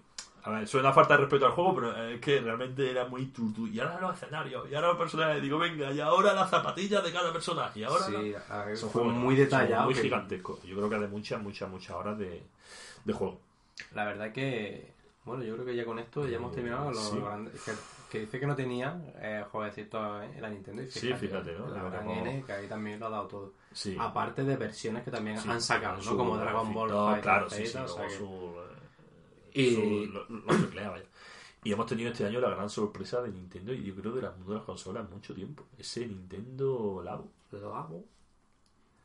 A 0.48 0.52
ver, 0.60 0.68
suena 0.68 0.93
falta 0.93 1.16
de 1.16 1.22
respeto 1.22 1.45
al 1.45 1.52
juego, 1.52 1.76
pero 1.76 2.08
es 2.08 2.22
que 2.22 2.39
realmente 2.39 2.89
era 2.89 3.06
muy 3.06 3.26
tutu. 3.28 3.68
Y 3.68 3.80
ahora 3.80 4.00
los 4.00 4.16
escenarios, 4.16 4.70
y 4.72 4.76
ahora 4.76 4.88
los 4.89 4.98
personajes. 4.98 5.41
Digo, 5.41 5.58
venga, 5.60 5.91
y 5.91 6.00
ahora 6.00 6.34
las 6.34 6.50
zapatillas 6.50 7.04
de 7.04 7.12
cada 7.12 7.34
personaje. 7.34 7.82
Y 7.82 7.84
ahora 7.84 8.06
Sí, 8.06 8.32
la- 8.32 8.76
Son 8.76 8.89
fue 8.89 9.04
muy 9.04 9.36
detallado. 9.36 9.86
Muy 9.86 9.93
que- 9.93 10.02
gigantesco. 10.04 10.60
Yo 10.64 10.76
creo 10.78 10.89
que 10.89 11.00
de 11.00 11.08
muchas, 11.08 11.41
muchas, 11.41 11.70
muchas 11.70 11.95
horas 11.95 12.18
de, 12.18 12.43
de 13.04 13.14
juego. 13.14 13.39
La 13.93 14.06
verdad 14.06 14.32
que, 14.32 14.93
bueno, 15.26 15.43
yo 15.43 15.54
creo 15.56 15.66
que 15.66 15.76
ya 15.76 15.84
con 15.86 16.00
esto 16.00 16.28
ya 16.28 16.38
hemos 16.38 16.54
terminado 16.54 16.91
los 16.91 17.10
Sí. 17.10 17.20
grandes. 17.20 17.62
Que, 17.64 17.72
que 18.10 18.20
dice 18.22 18.39
que 18.39 18.48
no 18.48 18.56
tenía 18.56 18.98
eh, 19.20 19.43
jueguecitos 19.52 20.24
en 20.24 20.41
la 20.41 20.50
Nintendo. 20.50 20.82
Y 20.82 20.88
Sí, 20.89 21.14
fíjate, 21.14 21.52
¿no? 21.60 21.68
La 21.68 21.84
gran 21.89 22.08
tenemos- 22.08 22.28
N, 22.28 22.43
que 22.45 22.54
ahí 22.54 22.68
también 22.68 23.00
lo 23.02 23.08
ha 23.08 23.10
dado 23.10 23.28
todo. 23.28 23.54
Sí. 23.74 23.98
Aparte 24.00 24.43
de 24.45 24.56
versiones 24.56 25.04
que 25.04 25.12
también 25.12 25.38
Sí, 25.38 25.50
han 25.50 25.62
sacado, 25.62 26.02
su- 26.02 26.12
¿no? 26.12 26.18
Como 26.18 26.38
Dragon 26.38 26.74
Ball 26.74 26.89
no, 26.89 27.06
Fighter 27.08 27.22
claro, 27.24 27.50
sí, 27.50 27.68
Z, 27.68 27.68
sí, 27.68 27.78
o 27.78 27.82
luego 27.82 27.98
sea 27.98 28.08
que- 28.08 28.16
su, 28.16 28.26
eh, 28.26 28.66
Y- 29.62 29.76
su- 29.76 30.12
lo, 30.14 30.26
lo 30.30 30.91
vaya. 30.91 31.05
Y 31.64 31.74
hemos 31.74 31.86
tenido 31.88 32.12
este 32.12 32.26
año 32.26 32.39
la 32.39 32.49
gran 32.51 32.70
sorpresa 32.70 33.22
de 33.22 33.30
Nintendo 33.30 33.74
y 33.74 33.84
yo 33.84 33.95
creo 33.95 34.14
de 34.14 34.22
las 34.22 34.38
nuevas 34.38 34.64
consolas 34.64 35.05
en 35.05 35.12
mucho 35.14 35.34
tiempo. 35.34 35.64
Ese 35.78 36.05
Nintendo 36.08 37.01
Labo. 37.03 37.30
Lo. 37.51 38.03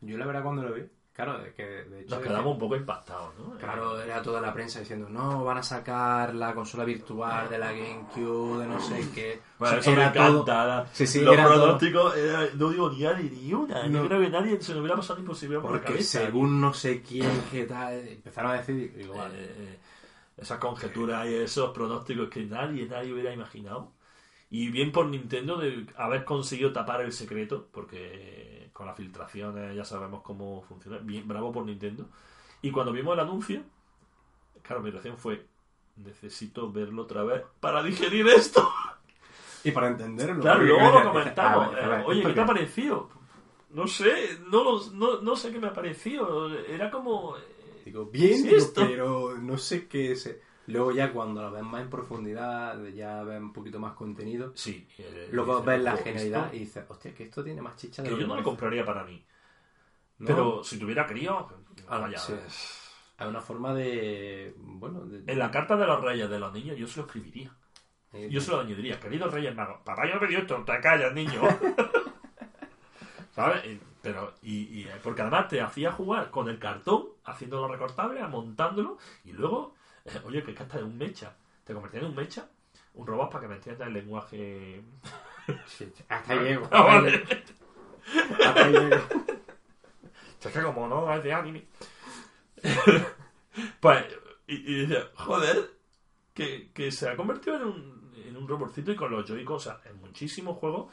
Yo 0.00 0.18
la 0.18 0.26
verdad 0.26 0.42
cuando 0.42 0.62
lo 0.62 0.74
vi, 0.74 0.82
claro, 1.12 1.38
que 1.57 1.62
de 1.64 2.00
hecho... 2.00 2.11
Nos 2.11 2.18
que- 2.22 2.28
quedamos 2.28 2.53
un 2.55 2.59
poco 2.59 2.74
impactados, 2.76 3.34
¿no? 3.38 3.57
Claro, 3.57 4.00
era 4.03 4.20
toda 4.20 4.40
la 4.40 4.53
prensa 4.53 4.80
diciendo, 4.80 5.09
no, 5.09 5.44
van 5.44 5.59
a 5.59 5.62
sacar 5.62 6.34
la 6.34 6.55
consola 6.55 6.84
virtual 6.84 7.48
de 7.48 7.59
la 7.59 7.72
GameCube, 7.72 8.59
de 8.62 8.66
no 8.66 8.80
sé 8.80 9.09
qué. 9.14 9.40
Bueno, 9.61 9.76
O 9.76 9.78
eso 9.78 9.84
sea, 9.84 9.94
me 9.94 10.03
era 10.03 10.11
encanta. 10.11 10.86
Sí, 10.92 11.07
sí, 11.07 11.20
Los 11.20 11.36
todo- 11.36 11.46
pronósticos, 11.46 12.14
no 12.55 12.70
digo 12.70 12.90
ni 12.90 13.07
a 13.07 13.14
ni, 13.14 13.55
una. 13.55 13.86
No. 13.86 14.03
Yo 14.03 14.09
creo 14.09 14.20
que 14.20 14.30
nadie 14.30 14.61
se 14.61 14.72
nos 14.72 14.80
hubiera 14.80 14.96
pasado 14.96 15.20
ni 15.20 15.24
posible 15.26 15.57
por 15.61 15.66
la 15.70 15.78
Porque 15.78 15.92
cabeza. 15.94 16.20
según 16.20 16.61
no 16.61 16.74
sé 16.74 17.00
quién, 17.03 17.30
qué 17.50 17.64
tal, 17.64 17.94
empezaron 18.09 18.50
a 18.50 18.55
decir, 18.55 18.92
digo, 18.96 19.14
Eh, 19.14 19.28
eh, 19.34 19.78
esas 20.43 20.59
conjeturas 20.59 21.26
y 21.28 21.34
esos 21.34 21.70
pronósticos 21.72 22.28
que 22.28 22.45
nadie, 22.45 22.86
nadie 22.86 23.12
hubiera 23.12 23.32
imaginado. 23.32 23.93
Y 24.51 24.68
bien 24.70 24.93
por 24.93 25.07
Nintendo 25.07 25.57
de 25.57 25.86
haber 25.97 26.24
conseguido 26.24 26.72
tapar 26.72 27.01
el 27.01 27.12
secreto, 27.12 27.68
porque 27.72 28.70
con 28.72 28.86
las 28.86 28.97
filtraciones 28.97 29.74
ya 29.76 29.84
sabemos 29.84 30.22
cómo 30.22 30.62
funciona. 30.62 30.99
Bien, 30.99 31.26
bravo 31.26 31.53
por 31.53 31.64
Nintendo. 31.64 32.09
Y 32.61 32.70
cuando 32.70 32.93
vimos 32.93 33.14
el 33.14 33.20
anuncio, 33.20 33.62
claro, 34.62 34.82
mi 34.82 34.90
reacción 34.90 35.16
fue, 35.18 35.47
necesito 35.97 36.70
verlo 36.70 37.03
otra 37.03 37.24
vez 37.24 37.43
para 37.61 37.82
digerir 37.82 38.26
esto. 38.28 38.68
Y 39.64 39.70
para 39.70 39.88
entenderlo. 39.88 40.40
Claro, 40.40 40.62
luego 40.64 40.90
lo 40.90 41.03
decía, 41.03 41.05
comentamos. 41.05 41.66
a 41.66 41.70
ver, 41.70 41.84
a 41.84 41.88
ver, 41.88 42.01
Eh, 42.01 42.05
Oye, 42.07 42.18
¿esto 42.18 42.28
¿qué 42.28 42.34
te 42.34 42.40
ha 42.40 42.47
parecido? 42.47 43.11
No 43.70 43.86
sé, 43.86 44.38
no, 44.49 44.80
no, 44.93 45.20
no 45.22 45.36
sé 45.36 45.51
qué 45.53 45.59
me 45.59 45.68
ha 45.68 45.72
parecido. 45.72 46.53
Era 46.66 46.90
como... 46.90 47.36
eh, 47.82 47.84
Digo, 47.86 48.06
bien, 48.06 48.36
Sí, 48.38 48.42
digo, 48.44 48.56
esto. 48.56 48.80
pero 48.86 49.36
no 49.38 49.58
sé 49.58 49.86
qué 49.88 50.12
es. 50.12 50.38
Luego 50.68 50.92
ya 50.92 51.12
cuando 51.12 51.42
lo 51.42 51.50
ves 51.50 51.64
más 51.64 51.82
en 51.82 51.90
profundidad, 51.90 52.82
ya 52.88 53.22
ves 53.24 53.40
un 53.40 53.52
poquito 53.52 53.80
más 53.80 53.94
contenido, 53.94 54.52
Sí. 54.54 54.86
eh, 54.98 55.28
luego 55.32 55.62
ves 55.62 55.82
la 55.82 55.94
"Ojo, 55.94 56.04
genialidad 56.04 56.44
esto- 56.46 56.56
y 56.56 56.58
dices, 56.60 56.84
hostia, 56.88 57.14
que 57.14 57.24
esto 57.24 57.42
tiene 57.42 57.60
más 57.62 57.76
chicha 57.76 58.02
de 58.02 58.08
que 58.08 58.14
lo 58.14 58.20
yo 58.20 58.26
no 58.28 58.34
lo 58.34 58.42
parece". 58.42 58.50
compraría 58.50 58.84
para 58.84 59.04
mí. 59.04 59.24
¿No? 60.18 60.26
Pero 60.26 60.62
si 60.64 60.78
tuviera 60.78 61.06
crío, 61.06 61.48
Ah, 61.88 61.98
vaya. 61.98 62.18
sí. 62.18 62.32
Hay 63.18 63.28
una 63.28 63.40
forma 63.40 63.74
de... 63.74 64.54
Bueno, 64.56 65.00
de... 65.04 65.30
En 65.32 65.38
la 65.38 65.50
carta 65.50 65.76
de 65.76 65.86
los 65.86 66.00
reyes 66.00 66.30
de 66.30 66.38
los 66.38 66.52
niños 66.52 66.76
yo 66.76 66.86
se 66.86 67.00
lo 67.00 67.06
escribiría. 67.06 67.52
eh, 68.12 68.28
Yo 68.30 68.40
se 68.40 68.50
lo 68.52 68.60
añadiría. 68.60 69.00
Queridos 69.00 69.32
reyes 69.32 69.54
magos, 69.54 69.80
papá 69.84 70.06
yo 70.06 70.14
no 70.14 70.20
me 70.20 70.28
dio 70.28 70.38
esto, 70.38 70.62
te 70.64 70.80
callas, 70.80 71.12
niño. 71.12 71.40
¿Sabes? 73.34 73.64
Y- 73.66 73.80
Pero, 74.02 74.34
y, 74.42 74.80
y- 74.82 74.88
porque 75.02 75.22
además 75.22 75.48
te 75.48 75.60
hacía 75.60 75.92
jugar 75.92 76.30
con 76.30 76.48
el 76.48 76.58
cartón, 76.58 77.04
haciéndolo 77.24 77.68
recortable, 77.68 78.20
montándolo, 78.26 78.98
y 79.24 79.32
luego, 79.32 79.74
eh, 80.04 80.20
oye, 80.24 80.42
que 80.42 80.50
es 80.50 80.56
que 80.56 80.62
hasta 80.64 80.78
de 80.78 80.84
un 80.84 80.98
mecha. 80.98 81.36
Te 81.64 81.72
convertía 81.72 82.00
en 82.00 82.06
un 82.06 82.16
mecha, 82.16 82.48
un 82.94 83.06
robot 83.06 83.30
para 83.30 83.42
que 83.42 83.48
me 83.48 83.54
entiendas 83.54 83.86
el 83.86 83.94
lenguaje. 83.94 84.82
sí, 85.66 85.92
hasta 86.08 86.34
llego. 86.42 86.68
Ah, 86.72 86.82
vale. 86.82 87.24
Hasta 88.44 88.64
ahí 88.64 88.72
llego. 88.72 89.02
Es 90.42 90.52
que 90.52 90.62
como 90.62 90.88
no 90.88 91.14
es 91.14 91.22
de 91.22 91.32
anime. 91.32 91.64
pues, 93.80 94.04
y, 94.48 94.82
y 94.84 94.98
joder, 95.14 95.70
que, 96.34 96.70
que 96.72 96.90
se 96.90 97.08
ha 97.08 97.16
convertido 97.16 97.56
en 97.56 97.62
un, 97.62 98.12
en 98.26 98.36
un 98.36 98.48
robotcito 98.48 98.90
y 98.92 98.96
con 98.96 99.10
los 99.12 99.24
Joy-Con, 99.26 99.56
o 99.56 99.60
sea, 99.60 99.80
en 99.84 99.96
muchísimos 100.00 100.58
juegos. 100.58 100.92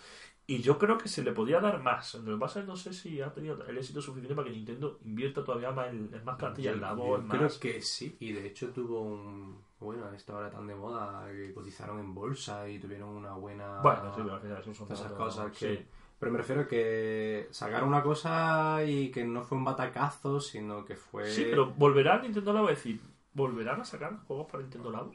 Y 0.49 0.63
yo 0.63 0.79
creo 0.79 0.97
que 0.97 1.07
se 1.07 1.23
le 1.23 1.31
podía 1.31 1.59
dar 1.59 1.79
más. 1.83 2.15
Lo 2.15 2.33
que 2.33 2.39
pasa 2.39 2.59
es 2.59 2.65
que 2.65 2.71
no 2.71 2.75
sé 2.75 2.91
si 2.91 3.21
ha 3.21 3.31
tenido 3.31 3.63
el 3.67 3.77
éxito 3.77 4.01
suficiente 4.01 4.33
para 4.33 4.47
que 4.47 4.55
Nintendo 4.55 4.97
invierta 5.05 5.43
todavía 5.43 5.69
más 5.69 5.89
en, 5.89 6.09
en 6.11 6.25
más 6.25 6.37
plantillas, 6.37 6.73
en 6.73 6.81
la 6.81 6.93
voz, 6.93 7.21
creo 7.29 7.43
más. 7.43 7.59
que 7.59 7.79
sí, 7.83 8.17
y 8.19 8.31
de 8.31 8.47
hecho 8.47 8.69
tuvo 8.69 9.01
un... 9.01 9.61
Bueno, 9.79 10.09
en 10.09 10.15
esta 10.15 10.35
hora 10.35 10.49
tan 10.49 10.65
de 10.65 10.73
moda, 10.73 11.31
que 11.31 11.53
cotizaron 11.53 11.99
en 11.99 12.15
bolsa 12.15 12.67
y 12.67 12.79
tuvieron 12.79 13.09
una 13.09 13.33
buena... 13.33 13.79
Bueno, 13.81 14.11
sí, 14.15 14.21
pero 14.23 14.33
al 14.33 14.41
final 14.41 14.57
eso 14.59 14.73
son 14.73 14.91
esas 14.91 15.11
cosas 15.11 15.51
que... 15.55 15.75
sí. 15.77 15.85
Pero 16.19 16.31
me 16.31 16.39
refiero 16.39 16.67
que 16.67 17.47
sacaron 17.51 17.89
una 17.89 18.01
cosa 18.01 18.83
y 18.83 19.11
que 19.11 19.23
no 19.23 19.43
fue 19.43 19.55
un 19.55 19.63
batacazo, 19.63 20.39
sino 20.39 20.83
que 20.83 20.95
fue... 20.95 21.29
Sí, 21.29 21.45
pero 21.47 21.71
volverá 21.73 22.19
Nintendo 22.23 22.53
Labo 22.53 22.67
a 22.67 22.71
decir, 22.71 22.99
¿volverán 23.33 23.81
a 23.81 23.85
sacar 23.85 24.17
juegos 24.25 24.47
para 24.51 24.63
Nintendo 24.63 24.89
Labo? 24.89 25.11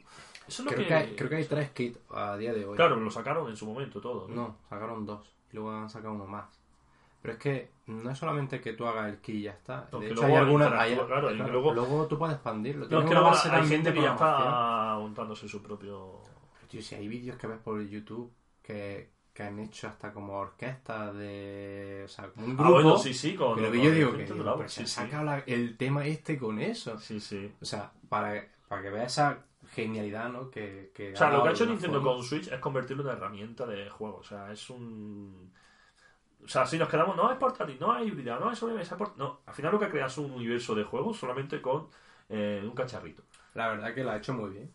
Eso 0.47 0.61
es 0.61 0.65
lo 0.65 0.71
Creo 0.71 0.81
que... 0.83 0.87
que, 0.87 0.93
hay, 0.93 1.15
creo 1.15 1.29
que 1.29 1.35
hay 1.37 1.45
tres 1.45 1.69
kits 1.71 1.99
a 2.11 2.37
día 2.37 2.53
de 2.53 2.65
hoy. 2.65 2.75
Claro, 2.75 2.95
lo 2.97 3.09
sacaron 3.11 3.49
en 3.49 3.57
su 3.57 3.65
momento 3.65 3.99
todo. 4.01 4.27
No, 4.27 4.57
sacaron 4.69 5.05
dos. 5.05 5.33
y 5.51 5.55
luego 5.55 5.71
han 5.71 5.89
sacado 5.89 6.13
uno 6.13 6.25
más. 6.27 6.45
Pero 7.21 7.33
es 7.33 7.39
que 7.39 7.71
no 7.87 8.11
es 8.11 8.17
solamente 8.19 8.61
que 8.61 8.73
tú 8.73 8.85
hagas 8.85 9.09
el 9.09 9.17
key 9.19 9.37
y 9.37 9.41
ya 9.43 9.51
está. 9.51 9.87
De 9.91 10.05
hecho, 10.05 10.13
luego 10.15 10.27
hay 10.27 10.35
algunas. 10.35 10.71
Hay, 10.73 10.93
claro, 10.95 11.07
claro, 11.35 11.73
luego- 11.73 12.05
tú 12.07 12.19
puedes 12.19 12.35
expandirlo. 12.35 12.87
No, 12.87 12.99
es 12.99 13.05
que 13.05 13.13
luego 13.13 13.29
base 13.29 13.49
hay 13.49 13.67
gente 13.67 13.91
que 13.93 14.01
ya 14.01 14.11
está 14.13 14.95
montándose 14.99 15.47
su 15.47 15.61
propio... 15.63 16.21
Pero, 16.53 16.67
tío, 16.67 16.81
si 16.83 16.93
hay 16.95 17.07
vídeos 17.07 17.37
que 17.37 17.47
ves 17.47 17.57
por 17.59 17.81
YouTube 17.81 18.31
que, 18.61 19.09
que 19.33 19.41
han 19.43 19.57
hecho 19.59 19.87
hasta 19.87 20.13
como 20.13 20.33
orquestas 20.37 21.15
de. 21.15 22.03
O 22.05 22.07
sea, 22.07 22.27
como 22.29 22.45
un 22.45 22.51
Ah, 22.53 22.55
grupo. 22.57 22.71
bueno, 22.73 22.97
sí, 22.99 23.13
sí, 23.13 23.35
con... 23.35 23.55
pero 23.55 23.69
con 23.69 23.77
yo 23.79 23.91
digo 23.91 24.11
que 24.15 24.25
digo, 24.25 24.63
sí, 24.67 24.69
se 24.69 24.81
sí. 24.85 24.87
saca 24.87 25.23
la- 25.23 25.39
el 25.47 25.77
tema 25.77 26.05
este 26.05 26.37
con 26.37 26.59
eso. 26.59 26.99
Sí, 26.99 27.19
sí. 27.19 27.51
O 27.59 27.65
sea, 27.65 27.91
para, 28.07 28.47
para 28.67 28.81
que 28.83 28.89
veas 28.91 29.07
esa 29.13 29.39
genialidad, 29.75 30.29
¿no? 30.29 30.49
Que, 30.49 30.91
que 30.93 31.13
O 31.13 31.15
sea, 31.15 31.29
lo 31.31 31.43
que 31.43 31.49
ha 31.49 31.51
hecho 31.51 31.65
Nintendo 31.65 31.99
forma. 32.01 32.15
con 32.15 32.23
Switch 32.23 32.47
es 32.47 32.59
convertirlo 32.59 33.03
en 33.03 33.09
una 33.09 33.17
herramienta 33.17 33.65
de 33.65 33.89
juego. 33.89 34.17
O 34.17 34.23
sea, 34.23 34.51
es 34.51 34.69
un... 34.69 35.51
O 36.43 36.47
sea, 36.47 36.65
si 36.65 36.77
nos 36.77 36.87
quedamos, 36.89 37.15
no 37.15 37.31
es 37.31 37.37
portátil, 37.37 37.77
no 37.79 37.97
es 37.97 38.07
híbrida, 38.07 38.39
no 38.39 38.51
es 38.51 38.57
sobremesa, 38.59 38.95
port- 38.97 39.17
No, 39.17 39.41
al 39.45 39.53
final 39.53 39.71
lo 39.73 39.79
que 39.79 39.89
crea 39.89 40.05
es 40.05 40.17
un 40.17 40.31
universo 40.31 40.75
de 40.75 40.83
juegos 40.83 41.17
solamente 41.17 41.61
con 41.61 41.87
eh, 42.29 42.61
un 42.63 42.71
cacharrito. 42.75 43.23
La 43.55 43.69
verdad 43.69 43.93
que 43.93 44.03
la 44.03 44.13
ha 44.13 44.17
hecho 44.17 44.33
muy 44.33 44.51
bien. 44.51 44.71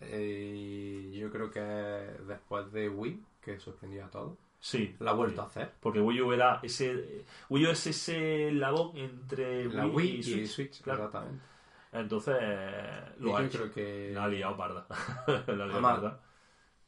Eh, 0.00 1.10
yo 1.14 1.30
creo 1.30 1.50
que 1.50 1.60
después 1.60 2.70
de 2.72 2.88
Wii, 2.88 3.22
que 3.40 3.58
sorprendió 3.58 4.04
a 4.04 4.10
todos, 4.10 4.38
Sí. 4.60 4.94
la 5.00 5.10
ha 5.12 5.14
vuelto 5.14 5.36
sí. 5.36 5.40
a 5.40 5.44
hacer. 5.48 5.72
Porque 5.80 6.00
Wii 6.00 6.20
U 6.20 6.32
era 6.32 6.60
ese... 6.62 7.24
Wii 7.48 7.66
U 7.66 7.70
es 7.70 7.86
ese 7.86 8.52
labón 8.52 8.96
entre 8.96 9.64
La 9.72 9.86
Wii, 9.86 9.94
Wii 9.96 10.10
y 10.10 10.18
y 10.18 10.22
Switch. 10.22 10.46
Switch, 10.48 10.82
claro. 10.82 11.06
exactamente. 11.06 11.44
Entonces, 11.92 12.36
eh, 12.40 13.04
lo 13.18 13.36
ha 13.36 13.40
yo 13.40 13.46
hecho. 13.46 13.58
creo 13.58 13.72
que 13.72 14.10
La 14.14 14.24
ha 14.24 14.28
liado 14.28 14.56
parda. 14.56 14.86
la 15.26 15.34
ha 15.34 15.40
liado 15.56 15.72
Además, 15.72 16.00
parda. 16.00 16.20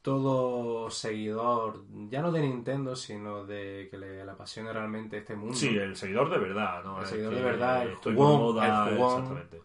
todo 0.03 0.90
seguidor, 0.90 1.84
ya 2.11 2.22
no 2.22 2.32
de 2.32 2.40
Nintendo, 2.42 2.96
sino 2.96 3.44
de 3.44 3.88
que 3.90 3.98
le, 3.98 4.24
le 4.24 4.30
apasione 4.30 4.72
realmente 4.72 5.18
este 5.18 5.36
mundo, 5.36 5.55
Sí, 5.55 5.76
el 5.76 5.96
seguidor 5.96 6.30
de 6.30 6.38
verdad, 6.38 6.82
¿no? 6.84 7.00
El 7.00 7.07
seguidor 7.07 7.34
de 7.34 7.42
verdad, 7.42 7.82
el 7.86 7.94
jugón, 7.96 8.16
moda, 8.40 8.88
el 8.90 8.96
jugón. 8.96 9.22
exactamente. 9.22 9.62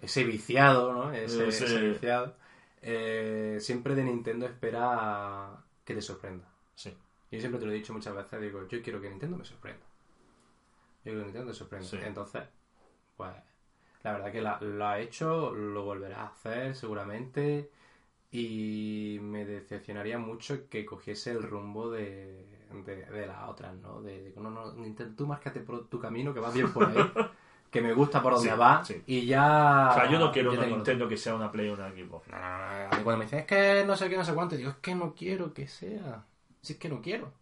ese 0.00 0.24
viciado, 0.24 0.92
¿no? 0.92 1.12
Ese, 1.12 1.48
Ese- 1.48 1.64
ese 1.64 1.88
viciado, 1.88 2.34
eh, 2.82 3.58
siempre 3.60 3.94
de 3.94 4.04
Nintendo 4.04 4.46
espera 4.46 5.50
que 5.84 5.94
te 5.94 6.02
sorprenda. 6.02 6.44
Sí. 6.74 6.96
Yo 7.30 7.38
siempre 7.40 7.58
te 7.60 7.66
lo 7.66 7.72
he 7.72 7.76
dicho 7.76 7.92
muchas 7.92 8.14
veces, 8.14 8.40
digo, 8.40 8.66
yo 8.68 8.82
quiero 8.82 9.00
que 9.00 9.08
Nintendo 9.08 9.36
me 9.36 9.44
sorprenda. 9.44 9.84
Yo 11.04 11.12
quiero 11.12 11.18
que 11.20 11.24
Nintendo 11.26 11.46
me 11.48 11.54
sorprenda. 11.54 11.86
Sí. 11.88 11.98
Entonces, 12.02 12.42
pues, 13.16 13.32
la 14.02 14.12
verdad 14.12 14.32
que 14.32 14.40
la- 14.42 14.58
lo 14.60 14.86
ha 14.86 14.98
hecho, 15.00 15.52
lo 15.54 15.84
volverá 15.84 16.22
a 16.22 16.26
hacer 16.28 16.74
seguramente. 16.74 17.70
Y 18.30 19.18
me 19.22 19.44
decepcionaría 19.44 20.18
mucho 20.18 20.68
que 20.70 20.86
cogiese 20.86 21.32
el 21.32 21.42
rumbo 21.42 21.90
de, 21.90 22.46
de, 22.86 23.04
de 23.06 23.26
las 23.26 23.48
otras, 23.48 23.74
¿no? 23.76 24.00
De, 24.02 24.22
de, 24.32 24.40
no, 24.40 24.50
no, 24.50 24.72
Nintendo, 24.74 25.14
tú 25.16 25.26
márcate 25.26 25.60
por 25.60 25.88
tu 25.88 26.00
camino, 26.00 26.32
que 26.34 26.40
vas 26.40 26.54
bien 26.54 26.72
por 26.72 26.86
ahí, 26.86 27.12
que 27.70 27.82
me 27.82 27.92
gusta 27.92 28.22
por 28.22 28.34
donde 28.34 28.50
Sí, 28.50 28.56
va, 28.58 28.84
sí. 28.84 29.02
y 29.06 29.26
ya... 29.26 29.90
O 29.90 29.94
sea, 29.94 30.10
yo 30.10 30.18
no 30.18 30.32
quiero 30.32 30.52
una 30.52 30.66
Nintendo 30.66 31.08
que 31.08 31.16
sea 31.16 31.34
una 31.34 31.52
Play 31.52 31.68
o 31.68 31.74
una 31.74 31.90
Xbox. 31.90 32.28
no, 32.28 32.38
no, 32.38 32.88
no, 32.98 33.04
cuando 33.04 33.18
me 33.18 33.24
dicen, 33.24 33.40
es 33.40 33.46
que 33.46 33.84
no 33.86 33.96
sé 33.96 34.08
qué, 34.08 34.16
no 34.16 34.24
sé 34.24 34.34
cuánto, 34.34 34.56
digo, 34.56 34.70
es 34.70 34.76
que 34.76 34.94
no 34.94 35.14
quiero 35.14 35.52
que 35.54 35.66
sea. 35.68 36.24
Si 36.62 36.74
es 36.74 36.78
que 36.78 36.88
no 36.88 37.00
quiero. 37.02 37.32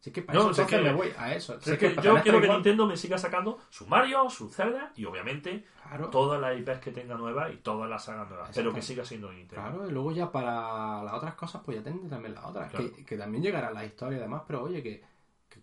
Si 0.00 0.08
es 0.10 0.14
que 0.14 0.22
para 0.22 0.38
No, 0.38 0.50
eso 0.50 0.62
es 0.62 0.68
que- 0.68 0.78
me 0.80 0.92
voy 0.94 1.12
a 1.18 1.34
eso. 1.34 1.58
Es 1.58 1.78
que 1.78 1.94
yo 2.02 2.20
quiero 2.22 2.40
que. 2.40 2.48
Nintendo 2.48 2.86
me 2.86 2.96
siga 2.96 3.18
sacando 3.18 3.58
su 3.68 3.86
Mario, 3.86 4.30
su 4.30 4.48
Zelda 4.48 4.92
y 4.96 5.04
obviamente 5.04 5.66
Claro, 5.82 6.08
todas 6.08 6.40
las 6.40 6.58
IPs 6.58 6.78
que 6.78 6.90
tenga 6.90 7.16
nuevas 7.16 7.52
y 7.52 7.58
todas 7.58 7.88
las 7.90 8.04
sagas 8.04 8.28
nuevas. 8.30 8.50
Pero 8.54 8.72
que 8.72 8.80
siga 8.80 9.04
siendo 9.04 9.30
Nintendo. 9.30 9.62
claro, 9.62 9.86
y 9.88 9.92
luego 9.92 10.12
ya 10.12 10.32
para 10.32 11.02
las 11.02 11.12
otras 11.14 11.34
cosas, 11.34 11.60
pues 11.64 11.76
ya 11.76 11.82
tendré 11.84 12.08
también 12.08 12.34
las 12.34 12.44
otras. 12.46 12.70
Claro. 12.70 12.90
Que, 12.94 13.04
que 13.04 13.16
también 13.18 13.42
llegará 13.42 13.70
la 13.72 13.84
historia 13.84 14.16
y 14.16 14.20
demás, 14.22 14.42
pero 14.46 14.62
oye, 14.62 14.82
que, 14.82 15.02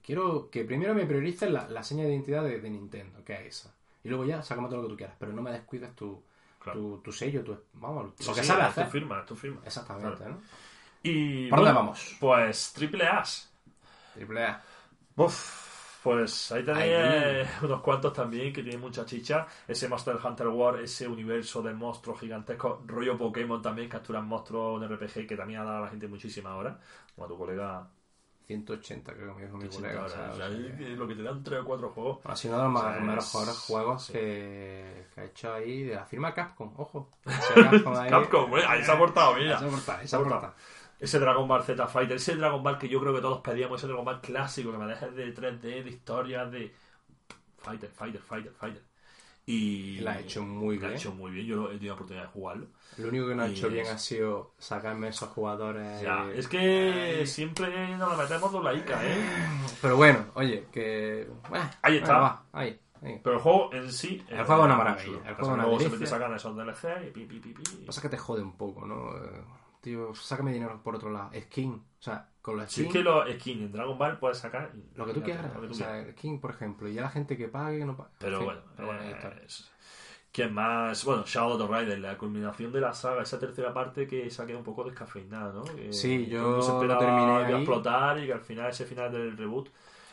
quiero 0.04 0.50
que 0.52 0.64
primero 0.66 0.94
me 0.94 1.06
prioricen 1.08 1.52
la, 1.54 1.68
la 1.68 1.82
seña 1.84 2.04
de 2.04 2.12
identidad 2.12 2.44
de, 2.44 2.60
de 2.60 2.70
Nintendo, 2.70 3.24
que 3.26 3.34
es 3.34 3.46
esa. 3.62 3.74
Y 4.04 4.10
luego 4.10 4.24
ya, 4.26 4.44
sácame 4.44 4.68
todo 4.68 4.78
lo 4.78 4.84
que 4.84 4.90
tú 4.90 4.98
quieras, 4.98 5.16
pero 5.20 5.34
no 5.34 5.42
me 5.42 5.52
descuides 5.52 5.96
tu, 5.96 6.22
Claro. 6.60 6.80
tu, 6.80 6.98
tu 7.00 7.12
sello, 7.12 7.44
tu, 7.44 7.58
vamos, 7.74 8.12
Sí, 8.20 8.28
lo 8.28 8.36
que 8.36 8.42
sí, 8.42 8.48
sabes 8.48 8.78
es 8.78 8.86
tu 8.86 8.92
firma, 8.92 9.20
es 9.22 9.26
tu 9.26 9.36
firma. 9.36 9.62
Exactamente, 9.66 10.28
¿no? 10.30 10.38
Y 11.04 11.50
¿Por 11.50 11.60
dónde 11.60 11.74
vamos? 11.74 12.18
Pues 12.20 12.74
Triple 12.74 13.08
A. 13.08 13.24
Triple 14.18 14.44
A. 14.46 14.62
Uf, 15.16 16.00
pues 16.04 16.52
ahí 16.52 16.64
tenéis 16.64 16.94
eh, 16.96 17.48
unos 17.64 17.82
cuantos 17.82 18.14
también 18.14 18.54
que 18.54 18.62
tienen 18.62 18.80
mucha 18.82 19.06
chicha. 19.06 19.46
Ese 19.68 19.88
Monster 19.88 20.18
Hunter 20.24 20.48
World, 20.48 20.82
ese 20.84 21.08
universo 21.08 21.62
de 21.62 21.74
monstruos 21.74 22.20
gigantescos, 22.20 22.80
rollo 22.86 23.18
Pokémon 23.18 23.62
también, 23.62 23.90
capturan 23.90 24.26
monstruos 24.28 24.82
en 24.84 24.90
RPG 24.96 25.28
que 25.28 25.36
también 25.36 25.62
ha 25.62 25.64
dado 25.66 25.78
a 25.78 25.82
la 25.82 25.88
gente 25.90 26.08
muchísima 26.08 26.52
ahora. 26.52 26.80
Como 27.16 27.26
a 27.26 27.28
tu 27.28 27.38
colega 27.38 27.88
180 28.46 29.14
creo 29.14 29.36
que 29.36 29.42
me 29.42 29.46
dijo 29.48 29.58
mi 29.58 29.66
80 29.66 29.82
colega. 29.88 30.00
o 30.02 30.06
horas. 30.06 30.14
sea, 30.14 30.32
O 30.32 30.36
sea, 30.38 30.50
lo 30.96 31.08
que 31.08 31.16
te 31.16 31.24
dan 31.24 31.44
3 31.44 31.60
o 31.62 31.66
4 31.66 31.90
juegos. 31.90 32.20
Ha 32.26 32.36
sido 32.36 32.56
uno 32.66 32.80
de 32.82 32.96
los 33.00 33.04
mejores 33.34 33.50
es- 33.56 33.60
juegos 33.66 34.06
sí. 34.06 34.14
que, 34.14 35.08
que 35.14 35.22
ha 35.22 35.24
hecho 35.26 35.54
ahí 35.54 35.84
de 35.84 35.96
la 35.96 36.06
firma 36.06 36.34
Capcom, 36.34 36.72
ojo. 36.78 37.10
Capcom, 37.56 37.96
ahí- 37.98 38.10
Capcom, 38.10 38.58
eh, 38.58 38.64
ahí 38.66 38.84
se 38.84 38.92
ha 38.92 38.98
portado, 38.98 39.36
mira. 39.36 39.60
se 39.60 39.66
ha 39.66 39.70
portado, 39.70 40.08
se 40.08 40.16
ha 40.16 40.20
portado. 40.20 40.54
Ese 41.00 41.20
Dragon 41.20 41.48
Ball 41.48 41.64
Z 41.64 41.88
Fighter, 41.88 42.18
ese 42.18 42.36
Dragon 42.36 42.64
Ball 42.64 42.78
que 42.78 42.90
yo 42.90 43.00
creo 43.00 43.14
que 43.14 43.22
todos 43.22 43.42
pedíamos, 43.42 43.80
ese 43.80 43.88
Dragon 43.88 44.06
Ball 44.06 44.22
clásico 44.22 44.72
que 44.72 44.78
me 44.78 44.88
dejes 44.88 45.16
de 45.16 45.34
3D, 45.36 45.60
de 45.84 45.90
historias, 45.90 46.52
de 46.52 46.74
Fighter, 47.60 47.90
Fighter, 47.92 48.22
Fighter, 48.22 48.52
Fighter. 48.54 48.82
Y 49.50 50.00
La 50.00 50.12
ha 50.14 50.20
hecho 50.20 50.44
muy 50.44 50.78
la 50.78 50.88
ha 50.88 50.90
bien. 50.90 51.00
hecho 51.00 51.14
muy 51.14 51.32
bien, 51.32 51.46
yo 51.46 51.66
he 51.70 51.76
tenido 51.76 51.88
la 51.88 51.94
oportunidad 51.94 52.24
de 52.26 52.32
jugarlo. 52.32 52.68
Lo 52.98 53.08
único 53.08 53.28
que 53.30 53.36
no 53.36 53.44
ha 53.44 53.48
hecho 53.48 53.70
bien 53.70 53.88
ha 53.88 53.98
sido 53.98 54.52
sacarme 54.58 55.08
esos 55.08 55.30
jugadores. 55.30 56.02
Ya, 56.02 56.30
es 56.36 56.50
que 56.50 57.24
siempre 57.26 57.96
nos 57.96 58.12
la 58.18 58.24
metemos 58.24 58.52
de 58.52 58.60
laica, 58.62 59.00
¿eh? 59.06 59.16
Pero 59.82 59.96
bueno, 59.96 60.26
oye, 60.34 60.66
que. 60.72 61.30
bueno, 61.50 61.70
Ahí 61.82 61.96
está. 61.98 62.14
venga, 62.14 62.20
va, 62.20 62.44
ahí. 62.52 62.80
Pero 63.24 63.36
el 63.36 63.42
juego 63.42 63.74
en 63.74 63.92
sí... 63.92 64.26
El 64.28 64.44
juego 64.44 64.64
es 64.64 64.66
una 64.66 64.76
maravilla, 64.76 65.20
el 65.30 65.36
juego 65.36 65.56
Luego 65.56 65.78
delicia. 65.78 66.08
sacan 66.08 66.34
esos 66.34 66.56
DLC 66.56 67.08
y 67.08 67.12
pi, 67.12 67.26
pi, 67.26 67.40
pi, 67.40 67.54
pi. 67.54 67.64
Pasa 67.86 68.02
que 68.02 68.10
te 68.10 68.18
jode 68.18 68.42
un 68.42 68.58
poco, 68.58 68.86
¿no? 68.86 69.14
Tío, 69.88 70.14
sácame 70.16 70.52
dinero 70.52 70.82
por 70.84 70.96
otro 70.96 71.10
lado. 71.10 71.30
Skin. 71.40 71.72
O 71.76 71.82
sea, 72.02 72.30
con 72.42 72.58
los 72.58 72.66
Si 72.70 72.82
skins. 72.82 72.88
es 72.88 72.94
que 72.94 73.04
los 73.04 73.30
skins 73.36 73.62
en 73.62 73.72
Dragon 73.72 73.98
Ball 73.98 74.20
puedes 74.20 74.38
sacar... 74.38 74.74
Lo 74.96 75.06
que 75.06 75.14
tú 75.14 75.22
quieras. 75.24 75.46
lo 75.54 75.62
que 75.62 75.68
tú 75.68 75.74
o 75.74 75.78
quieras. 75.78 76.04
sea, 76.04 76.12
skin, 76.12 76.42
por 76.42 76.52
ejemplo. 76.52 76.90
Y 76.90 76.94
ya 76.96 77.04
la 77.04 77.10
gente 77.10 77.38
que 77.38 77.48
pague, 77.48 77.86
no 77.86 77.96
pague. 77.96 78.10
Pero 78.20 78.34
En 78.34 78.38
fin, 78.40 78.46
bueno, 78.48 78.62
pero 78.76 78.88
bueno, 78.88 79.02
eh, 79.04 79.42
es- 79.46 79.72
¿Quién 80.34 80.54
más? 80.54 81.06
Bueno, 81.06 81.24
Shadow 81.26 81.54
of 81.54 81.72
the 81.72 81.80
Rider, 81.80 82.00
la 82.00 82.18
culminación 82.18 82.72
de 82.74 82.82
la 82.82 82.94
saga, 82.94 83.24
esa 83.24 83.40
tercera 83.40 83.74
parte 83.74 84.06
que 84.08 84.30
se 84.30 84.42
ha 84.42 84.46
quedado 84.46 84.60
un 84.60 84.66
poco 84.66 84.84
descafeinada, 84.84 85.54
¿no? 85.54 85.64
Que 85.64 85.94
Sí, 85.94 86.26
yo 86.28 86.62
se 86.62 86.74
lo 86.86 86.98
terminé 86.98 87.26
que 87.46 87.50
iba 87.50 87.58
a 87.58 87.62
explotar 87.62 88.20
y 88.20 88.26
que 88.28 88.34
al 88.34 88.42
final, 88.42 88.70
ese 88.70 88.86
final 88.86 89.10
del 89.12 89.38
reboot... 89.38 89.70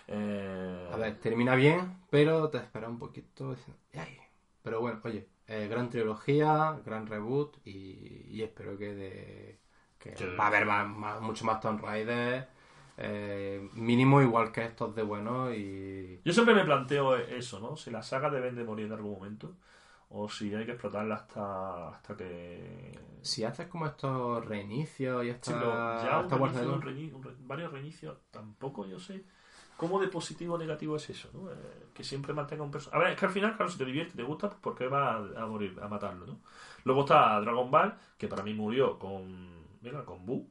eh, 0.07 0.89
A 0.93 0.97
ver, 0.97 1.19
termina 1.19 1.55
bien, 1.57 1.99
pero 2.11 2.49
te 2.49 2.59
espera 2.59 2.89
un 2.89 2.99
poquito. 2.99 3.51
diciendo, 3.55 3.77
"Ay". 3.95 4.19
Pero 4.63 4.81
bueno, 4.81 5.01
oye, 5.05 5.29
eh, 5.47 5.67
gran 5.69 5.91
trilogía, 5.91 6.79
gran 6.87 7.07
reboot 7.07 7.59
y, 7.67 8.25
y 8.31 8.43
espero 8.43 8.79
que, 8.79 8.95
de, 8.95 9.59
que 10.05 10.17
Sí. 10.17 10.25
va 10.39 10.45
a 10.45 10.47
haber 10.49 10.67
más, 10.67 10.87
más- 10.89 11.21
mucho 11.21 11.45
más 11.45 11.61
Tomb 11.61 11.81
Raider. 11.83 12.49
eh, 12.97 13.69
mínimo 13.75 14.23
igual 14.23 14.53
que 14.53 14.63
estos 14.65 14.95
de 14.95 15.03
bueno 15.03 15.53
y 15.53 16.21
Yo 16.25 16.33
siempre 16.33 16.55
me 16.55 16.65
planteo 16.65 17.17
eso, 17.17 17.59
¿no? 17.59 17.77
Si 17.77 17.91
la 17.91 18.03
saga 18.05 18.31
deben 18.31 18.55
de 18.55 18.63
morir 18.65 18.87
en 18.87 18.93
algún 18.93 19.15
momento 19.15 19.57
o 20.11 20.29
si 20.29 20.55
hay 20.55 20.65
que 20.65 20.73
explotarla 20.73 21.17
hasta, 21.17 21.89
hasta 21.89 22.17
que... 22.17 22.93
si 23.23 23.43
haces 23.43 23.67
como 23.67 23.87
estos 23.87 24.45
reinicios 24.45 25.25
y 25.25 25.29
Sí, 25.29 25.33
esta, 25.33 25.53
pero 25.59 25.97
ya 26.05 26.19
un 26.21 26.31
reinicio, 26.83 27.17
un 27.17 27.23
re- 27.23 27.35
varios 27.41 27.73
reinicios, 27.73 28.17
tampoco 28.31 28.87
yo 28.87 28.99
sé 29.01 29.25
cómo 29.77 30.01
de 30.01 30.09
positivo 30.09 30.55
o 30.55 30.59
negativo 30.59 30.97
es 30.97 31.11
eso, 31.11 31.31
¿no? 31.35 31.51
Eh, 31.51 31.55
que 31.93 32.05
siempre 32.05 32.33
mantenga 32.33 32.63
un 32.63 32.71
personaje. 32.71 32.97
A 32.97 33.01
ver, 33.03 33.13
es 33.15 33.19
que 33.19 33.27
al 33.27 33.33
final, 33.33 33.57
claro, 33.57 33.71
si 33.73 33.79
te 33.79 33.85
divierte, 33.85 34.15
te 34.17 34.23
gusta, 34.23 34.49
pues 34.51 34.61
¿por 34.61 34.75
qué 34.77 34.87
va 34.87 35.15
a, 35.17 35.43
a 35.43 35.47
morir, 35.47 35.77
a 35.83 35.89
matarlo, 35.89 36.27
¿no? 36.27 36.39
Luego 36.85 37.01
está 37.01 37.41
Dragon 37.41 37.71
Ball, 37.71 37.95
que 38.17 38.29
para 38.29 38.43
mí 38.45 38.55
murió 38.55 38.99
con, 38.99 39.64
mira, 39.85 40.05
con 40.05 40.25
Buu, 40.27 40.51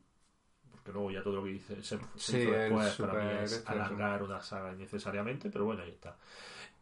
porque 0.72 0.92
luego 0.92 1.12
ya 1.12 1.24
todo 1.24 1.36
lo 1.38 1.44
que 1.44 1.50
dice 1.52 1.84
se, 1.84 1.98
Sí, 2.16 2.38
hizo 2.38 2.52
después 2.52 2.96
para 2.96 3.14
mí 3.16 3.32
es 3.44 3.52
este, 3.54 3.72
alargar 3.72 4.24
una 4.24 4.42
saga 4.42 4.74
innecesariamente, 4.74 5.50
pero 5.50 5.66
bueno, 5.66 5.84
ahí 5.84 5.92
está. 5.92 6.18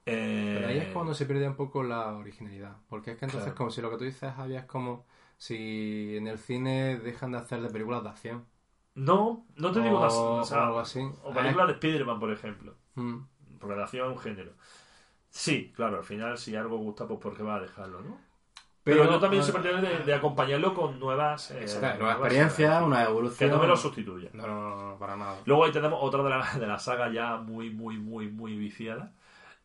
Eh, 0.06 0.54
Pero 0.56 0.68
ahí 0.68 0.78
es 0.80 0.88
cuando 0.94 1.14
se 1.14 1.26
pierde 1.26 1.48
un 1.48 1.56
poco 1.56 1.84
la 1.84 2.14
originalidad. 2.16 2.78
Porque 2.90 3.12
es 3.12 3.18
que 3.18 3.26
entonces, 3.26 3.54
Claro. 3.54 3.58
como 3.58 3.70
si 3.72 3.82
lo 3.82 3.92
que 3.92 3.98
tú 3.98 4.04
dices, 4.06 4.34
Javier, 4.34 4.62
es 4.62 4.66
como 4.66 5.06
si 5.38 6.16
en 6.18 6.28
el 6.28 6.38
cine 6.40 6.98
dejan 7.00 7.32
de 7.32 7.38
hacer 7.40 7.62
de 7.62 7.70
películas 7.70 8.04
de 8.04 8.10
acción. 8.10 8.46
No, 8.96 9.46
no 9.56 9.72
te 9.72 9.80
digo 9.82 10.02
las, 10.02 10.14
o 10.14 10.44
sea, 10.44 10.58
o 10.60 10.66
algo 10.68 10.80
así. 10.80 11.00
o 11.24 11.34
películas 11.34 11.68
de 11.68 11.74
Spider-Man, 11.74 12.20
por 12.20 12.32
ejemplo. 12.32 12.76
Mm. 12.96 13.18
Porque 13.60 13.76
la 13.76 13.84
acción 13.84 14.10
es 14.12 14.18
un 14.18 14.22
género. 14.24 14.54
Sí, 15.30 15.72
claro, 15.76 15.98
al 15.98 16.04
final 16.04 16.38
si 16.38 16.56
algo 16.56 16.78
gusta, 16.78 17.08
pues 17.08 17.20
porque 17.22 17.44
va 17.44 17.56
a 17.56 17.60
dejarlo, 17.62 18.02
¿no? 18.02 18.20
Pero, 18.84 19.04
yo 19.06 19.20
también 19.20 19.44
soy 19.44 19.54
partidario 19.54 19.82
de, 19.90 20.04
de 20.04 20.14
acompañarlo 20.14 20.74
con 20.74 21.00
nuevas, 21.00 21.52
eh, 21.52 21.62
Exacto, 21.62 22.00
nueva 22.00 22.14
nuevas, 22.14 22.18
experiencia, 22.18 22.80
eh, 22.80 22.84
una 22.84 22.98
Que 23.04 23.10
evolución. 23.12 23.52
no 23.52 23.60
me 23.60 23.68
lo 23.68 23.78
sustituya. 23.78 24.30
No, 24.34 24.48
no, 24.48 24.70
no, 24.70 24.92
no, 24.92 24.98
para 24.98 25.16
nada. 25.16 25.38
Luego 25.46 25.66
ahí 25.66 25.72
tenemos 25.72 26.00
otra 26.02 26.24
de 26.24 26.30
la, 26.30 26.54
de 26.60 26.68
la 26.68 26.80
saga 26.80 27.12
ya 27.12 27.38
muy, 27.38 27.70
muy, 27.70 27.98
muy, 27.98 28.28
muy 28.28 28.56
viciada. 28.58 29.14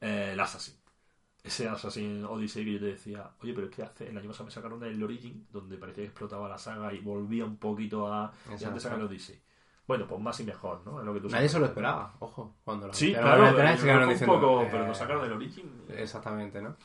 Eh, 0.00 0.30
el 0.34 0.40
Assassin. 0.40 0.74
Ese 1.42 1.68
Assassin 1.68 2.24
Odyssey 2.24 2.64
que 2.64 2.72
yo 2.74 2.78
te 2.80 2.86
decía, 2.86 3.30
oye, 3.40 3.52
pero 3.54 3.68
es 3.68 3.74
que 3.74 3.82
hace, 3.84 4.08
el 4.08 4.18
año 4.18 4.28
pasado 4.28 4.46
me 4.46 4.50
sacaron 4.50 4.82
el 4.82 5.02
Origin, 5.02 5.46
donde 5.52 5.78
parecía 5.78 6.02
que 6.02 6.08
explotaba 6.08 6.48
la 6.48 6.58
saga 6.58 6.92
y 6.92 6.98
volvía 6.98 7.44
un 7.44 7.56
poquito 7.56 8.12
a... 8.12 8.32
Y 8.50 8.54
Exacto. 8.54 8.66
antes 8.66 8.82
sacan 8.82 8.98
el 9.00 9.06
Odyssey. 9.06 9.40
Bueno, 9.86 10.06
pues 10.08 10.20
más 10.20 10.40
y 10.40 10.44
mejor, 10.44 10.82
¿no? 10.84 10.98
Es 10.98 11.06
lo 11.06 11.14
que 11.14 11.20
tú 11.20 11.28
Nadie 11.28 11.48
sabes. 11.48 11.52
se 11.52 11.58
lo 11.60 11.66
esperaba, 11.66 12.14
ojo, 12.18 12.56
cuando 12.64 12.88
lo 12.88 12.92
Sí, 12.92 13.12
claro, 13.14 13.46
en 13.46 13.54
el 13.54 13.54
E3, 13.54 13.76
yo 13.76 13.76
se 13.76 13.82
creo 13.82 13.84
quedaron 13.84 14.08
que 14.08 14.12
diciendo, 14.14 14.34
un 14.34 14.40
poco, 14.40 14.62
eh, 14.62 14.68
pero 14.72 14.86
lo 14.88 14.94
sacaron 14.94 15.22
del 15.22 15.32
Origin. 15.32 15.70
Exactamente, 15.88 16.60
¿no? 16.60 16.76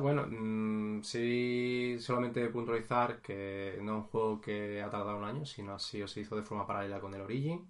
Bueno, 0.00 0.26
mm, 0.28 1.02
sí, 1.02 1.96
solamente 1.98 2.48
puntualizar 2.50 3.20
que 3.20 3.78
no 3.82 3.92
es 3.98 4.04
un 4.04 4.04
juego 4.04 4.40
que 4.40 4.80
ha 4.80 4.88
tardado 4.90 5.18
un 5.18 5.24
año, 5.24 5.44
sino 5.44 5.74
así 5.74 6.00
o 6.02 6.06
se 6.08 6.20
hizo 6.20 6.36
de 6.36 6.42
forma 6.42 6.66
paralela 6.66 7.00
con 7.00 7.12
el 7.14 7.20
Origin. 7.20 7.68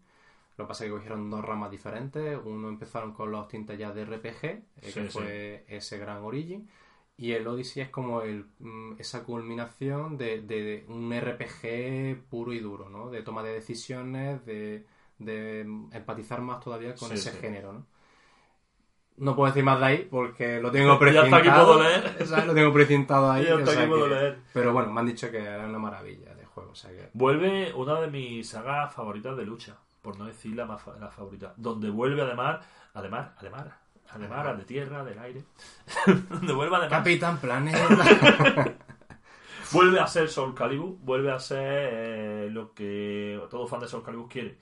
Lo 0.58 0.64
que 0.66 0.68
pasa 0.68 0.84
es 0.84 0.90
que 0.90 0.96
cogieron 0.96 1.30
dos 1.30 1.44
ramas 1.44 1.70
diferentes. 1.70 2.38
Uno 2.44 2.68
empezaron 2.68 3.12
con 3.14 3.32
los 3.32 3.48
tintes 3.48 3.78
ya 3.78 3.92
de 3.92 4.02
RPG, 4.02 4.64
eh, 4.82 4.92
Sí, 4.92 4.92
que 4.94 5.04
sí. 5.10 5.10
fue 5.12 5.64
ese 5.68 5.98
gran 5.98 6.22
Origin. 6.24 6.68
Y 7.16 7.32
el 7.32 7.46
Odyssey 7.48 7.82
es 7.84 7.90
como 7.90 8.22
el, 8.22 8.46
mm, 8.60 8.94
esa 9.00 9.24
culminación 9.24 10.18
de, 10.18 10.42
de- 10.42 10.62
de 10.64 10.86
un 10.88 11.12
RPG 11.12 12.22
puro 12.30 12.52
y 12.52 12.60
duro, 12.60 12.88
¿no? 12.90 13.10
De 13.10 13.22
toma 13.22 13.42
de 13.44 13.54
decisiones, 13.54 14.44
de, 14.46 14.86
de 15.18 15.60
empatizar 15.62 16.42
más 16.42 16.60
todavía 16.60 16.96
con 16.96 17.12
Sí, 17.12 17.14
ese 17.14 17.32
género, 17.32 17.72
¿no? 17.74 17.86
No 19.18 19.36
puedo 19.36 19.48
decir 19.52 19.62
más 19.64 19.78
de 19.78 19.86
ahí 19.86 20.08
porque 20.10 20.60
lo 20.60 20.70
tengo 20.70 20.92
Ya 20.94 20.98
precintado. 20.98 21.26
está 21.26 21.36
aquí 21.38 21.48
puedo 21.64 21.82
leer. 21.82 22.26
¿sabes? 22.26 22.46
Lo 22.46 22.54
tengo 22.54 22.72
precintado 22.72 23.30
ahí. 23.30 23.44
Ya 23.48 23.54
o 23.54 23.58
está 23.58 23.70
sea 23.72 23.80
aquí 23.82 23.90
puedo 23.90 24.04
que- 24.04 24.10
leer. 24.14 24.38
Pero 24.52 24.72
bueno, 24.72 24.90
me 24.92 25.00
han 25.00 25.06
dicho 25.06 25.30
que 25.30 25.38
era 25.38 25.64
una 25.66 25.78
maravilla 25.78 26.34
de 26.34 26.44
juego. 26.46 26.70
O 26.72 26.74
sea 26.74 26.90
que... 26.90 27.10
Vuelve 27.12 27.72
una 27.74 28.00
de 28.00 28.08
mis 28.08 28.48
sagas 28.48 28.92
favoritas 28.94 29.36
de 29.36 29.44
lucha, 29.44 29.76
por 30.00 30.18
no 30.18 30.24
decir 30.26 30.56
la, 30.56 30.64
más 30.66 30.82
fa- 30.82 30.96
la 30.98 31.08
favorita. 31.10 31.52
Donde 31.56 31.90
vuelve 31.90 32.22
además, 32.22 32.64
además, 32.94 33.28
además, 33.38 33.66
además, 34.10 34.58
de 34.58 34.64
tierra, 34.64 35.04
del 35.04 35.18
aire. 35.18 35.42
donde 36.30 36.52
vuelve 36.52 36.76
además. 36.76 36.98
Capitán 36.98 37.38
Planeta. 37.38 38.72
Vuelve 39.72 40.00
a 40.00 40.06
ser 40.06 40.28
Soul 40.28 40.54
Calibur, 40.54 40.98
vuelve 41.00 41.32
a 41.32 41.38
ser 41.38 41.58
eh, 41.92 42.48
lo 42.50 42.74
que 42.74 43.40
todo 43.50 43.66
fan 43.66 43.80
de 43.80 43.88
Soul 43.88 44.02
Calibur 44.02 44.28
quiere. 44.28 44.58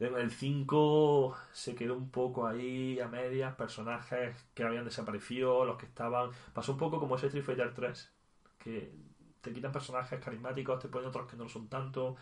El 0.00 0.30
5 0.30 1.36
se 1.52 1.74
quedó 1.74 1.94
un 1.96 2.10
poco 2.10 2.46
ahí 2.46 2.98
a 3.00 3.08
medias, 3.08 3.54
personajes 3.54 4.34
que 4.54 4.64
habían 4.64 4.84
desaparecido, 4.86 5.64
los 5.66 5.76
que 5.76 5.86
estaban... 5.86 6.30
Pasó 6.54 6.72
un 6.72 6.78
poco 6.78 6.98
como 7.00 7.16
ese 7.16 7.26
Street 7.26 7.44
Fighter 7.44 7.74
3, 7.74 8.10
que 8.58 8.92
te 9.42 9.52
quitan 9.52 9.72
personajes 9.72 10.18
carismáticos, 10.20 10.78
te 10.80 10.88
ponen 10.88 11.08
otros 11.08 11.28
que 11.30 11.36
no 11.36 11.44
lo 11.44 11.50
son 11.50 11.68
tanto. 11.68 12.16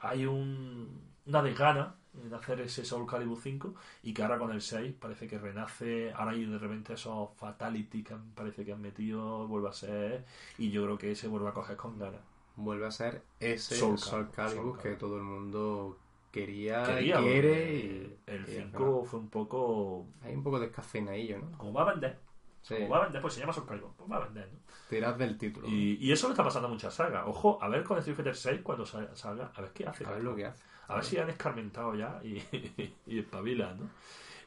Hay 0.00 0.26
un, 0.26 1.00
una 1.26 1.42
desgana 1.42 1.96
en 2.24 2.34
hacer 2.34 2.60
ese 2.60 2.84
Soul 2.84 3.06
Calibur 3.06 3.38
5 3.40 3.74
y 4.02 4.12
que 4.14 4.22
ahora 4.22 4.38
con 4.38 4.52
el 4.52 4.60
6 4.60 4.94
parece 4.98 5.28
que 5.28 5.38
renace, 5.38 6.12
ahora 6.12 6.32
hay 6.32 6.44
de 6.44 6.58
repente 6.58 6.94
esos 6.94 7.30
fatality 7.36 8.02
que 8.04 8.14
han- 8.14 8.32
parece 8.34 8.64
que 8.64 8.72
han 8.72 8.82
metido, 8.82 9.46
vuelve 9.48 9.68
a 9.70 9.72
ser 9.72 10.24
y 10.58 10.70
yo 10.70 10.84
creo 10.84 10.98
que 10.98 11.12
ese 11.12 11.28
vuelve 11.28 11.48
a 11.48 11.52
coger 11.54 11.76
con 11.76 11.98
ganas. 11.98 12.20
Vuelve 12.56 12.86
a 12.86 12.90
ser 12.90 13.22
ese 13.40 13.76
Soul 13.78 13.98
Soul, 13.98 14.30
Calibur, 14.30 14.30
Calibur 14.30 14.78
Soul 14.78 14.78
que 14.78 14.94
todo 14.96 15.16
el 15.16 15.22
mundo 15.22 15.98
quería, 16.32 16.82
quiere. 16.84 17.74
Y, 17.74 18.16
el 18.26 18.42
y, 18.42 18.52
5 18.56 19.04
fue 19.04 19.20
un 19.20 19.28
poco 19.30 20.06
Hay 20.22 20.34
un 20.34 20.42
poco 20.42 20.58
de 20.58 20.66
descafeinadillo, 20.66 21.38
¿no? 21.38 21.56
como 21.58 21.72
va 21.74 21.82
a 21.82 21.92
vender, 21.92 22.18
Sí, 22.62 22.74
como 22.76 22.88
va 22.90 22.98
a 22.98 23.02
vender, 23.04 23.20
pues 23.20 23.34
se 23.34 23.40
llama 23.40 23.52
Soul 23.52 23.66
Calibur, 23.66 23.90
pues 23.96 24.10
va 24.10 24.16
a 24.16 24.24
vender, 24.24 24.48
¿no? 24.52 24.58
tiras 24.88 25.16
del 25.18 25.36
título. 25.38 25.68
¿no? 25.68 25.74
Y, 25.74 25.98
y 26.00 26.12
eso 26.12 26.26
le 26.28 26.32
está 26.32 26.44
pasando 26.44 26.68
a 26.68 26.70
muchas 26.70 26.94
sagas. 26.94 27.24
Ojo, 27.26 27.58
a 27.62 27.68
ver 27.68 27.82
con 27.84 27.98
Street 27.98 28.16
Fighter 28.16 28.36
6 28.36 28.60
cuando 28.62 28.84
sal- 28.86 29.10
salga, 29.14 29.50
a 29.54 29.60
ver 29.60 29.70
qué 29.72 29.86
hace. 29.86 30.04
A 30.06 30.10
ver 30.10 30.22
lo 30.24 30.34
que 30.36 30.46
hace. 30.46 30.62
A 30.88 30.94
ver 30.96 31.04
si 31.04 31.16
han 31.18 31.28
escarmentado 31.30 31.94
ya 31.94 32.20
y, 32.22 32.42
y 33.06 33.18
espabilan, 33.20 33.78
¿no? 33.80 33.90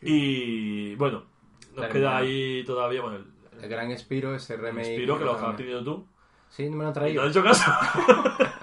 Y 0.02 0.96
bueno, 0.96 1.24
nos 1.76 1.88
Termina. 1.88 1.90
queda 1.90 2.18
ahí 2.18 2.64
todavía, 2.66 3.02
bueno, 3.02 3.18
el, 3.18 3.26
El 3.64 3.70
gran 3.70 3.98
Spiro, 3.98 4.36
ese 4.36 4.56
remake. 4.58 4.94
Spiro 4.96 5.18
que 5.18 5.26
lo 5.26 5.34
has 5.36 5.56
pedido 5.56 5.84
tú. 5.84 6.08
Sí, 6.50 6.70
no 6.70 6.78
me 6.78 6.84
lo 6.84 6.90
han 6.90 6.92
¿Y 6.92 6.94
te 6.94 7.00
traído. 7.00 7.22
has 7.24 7.30
hecho 7.32 7.44
caso? 7.44 7.72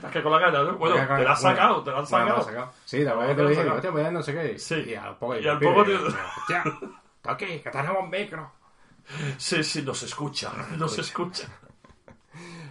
Estás 0.00 0.12
que 0.12 0.22
con 0.22 0.32
la 0.32 0.38
gana, 0.38 0.62
¿no? 0.64 0.78
Bueno, 0.78 0.94
te 0.96 1.24
la 1.24 1.32
has 1.32 1.42
sacado, 1.42 1.82
te 1.84 1.90
la 1.90 1.98
has 1.98 2.08
sacado. 2.08 2.72
Sí, 2.84 3.04
la 3.04 3.14
verdad 3.14 3.28
que 3.28 3.34
Te 3.34 3.36
te 3.36 3.42
lo 3.42 3.48
dije, 3.50 3.60
sacado. 3.62 3.76
hostia, 3.76 3.92
pues 3.92 4.12
no 4.12 4.22
sé 4.22 4.32
qué. 4.34 4.58
Sí. 4.58 4.74
Y 4.88 4.94
al 4.94 5.16
poco 5.18 5.36
Y 5.38 5.46
al 5.46 5.58
poco 5.60 5.84
tío- 5.84 5.98
Hostia, 6.06 6.64
Toki, 7.22 7.60
que 7.60 7.70
tenemos 7.70 8.08
micro. 8.08 8.52
Sí, 9.36 9.62
sí, 9.64 9.82
nos 9.82 10.02
escucha, 10.02 10.52
nos 10.76 10.98
escucha. 10.98 11.48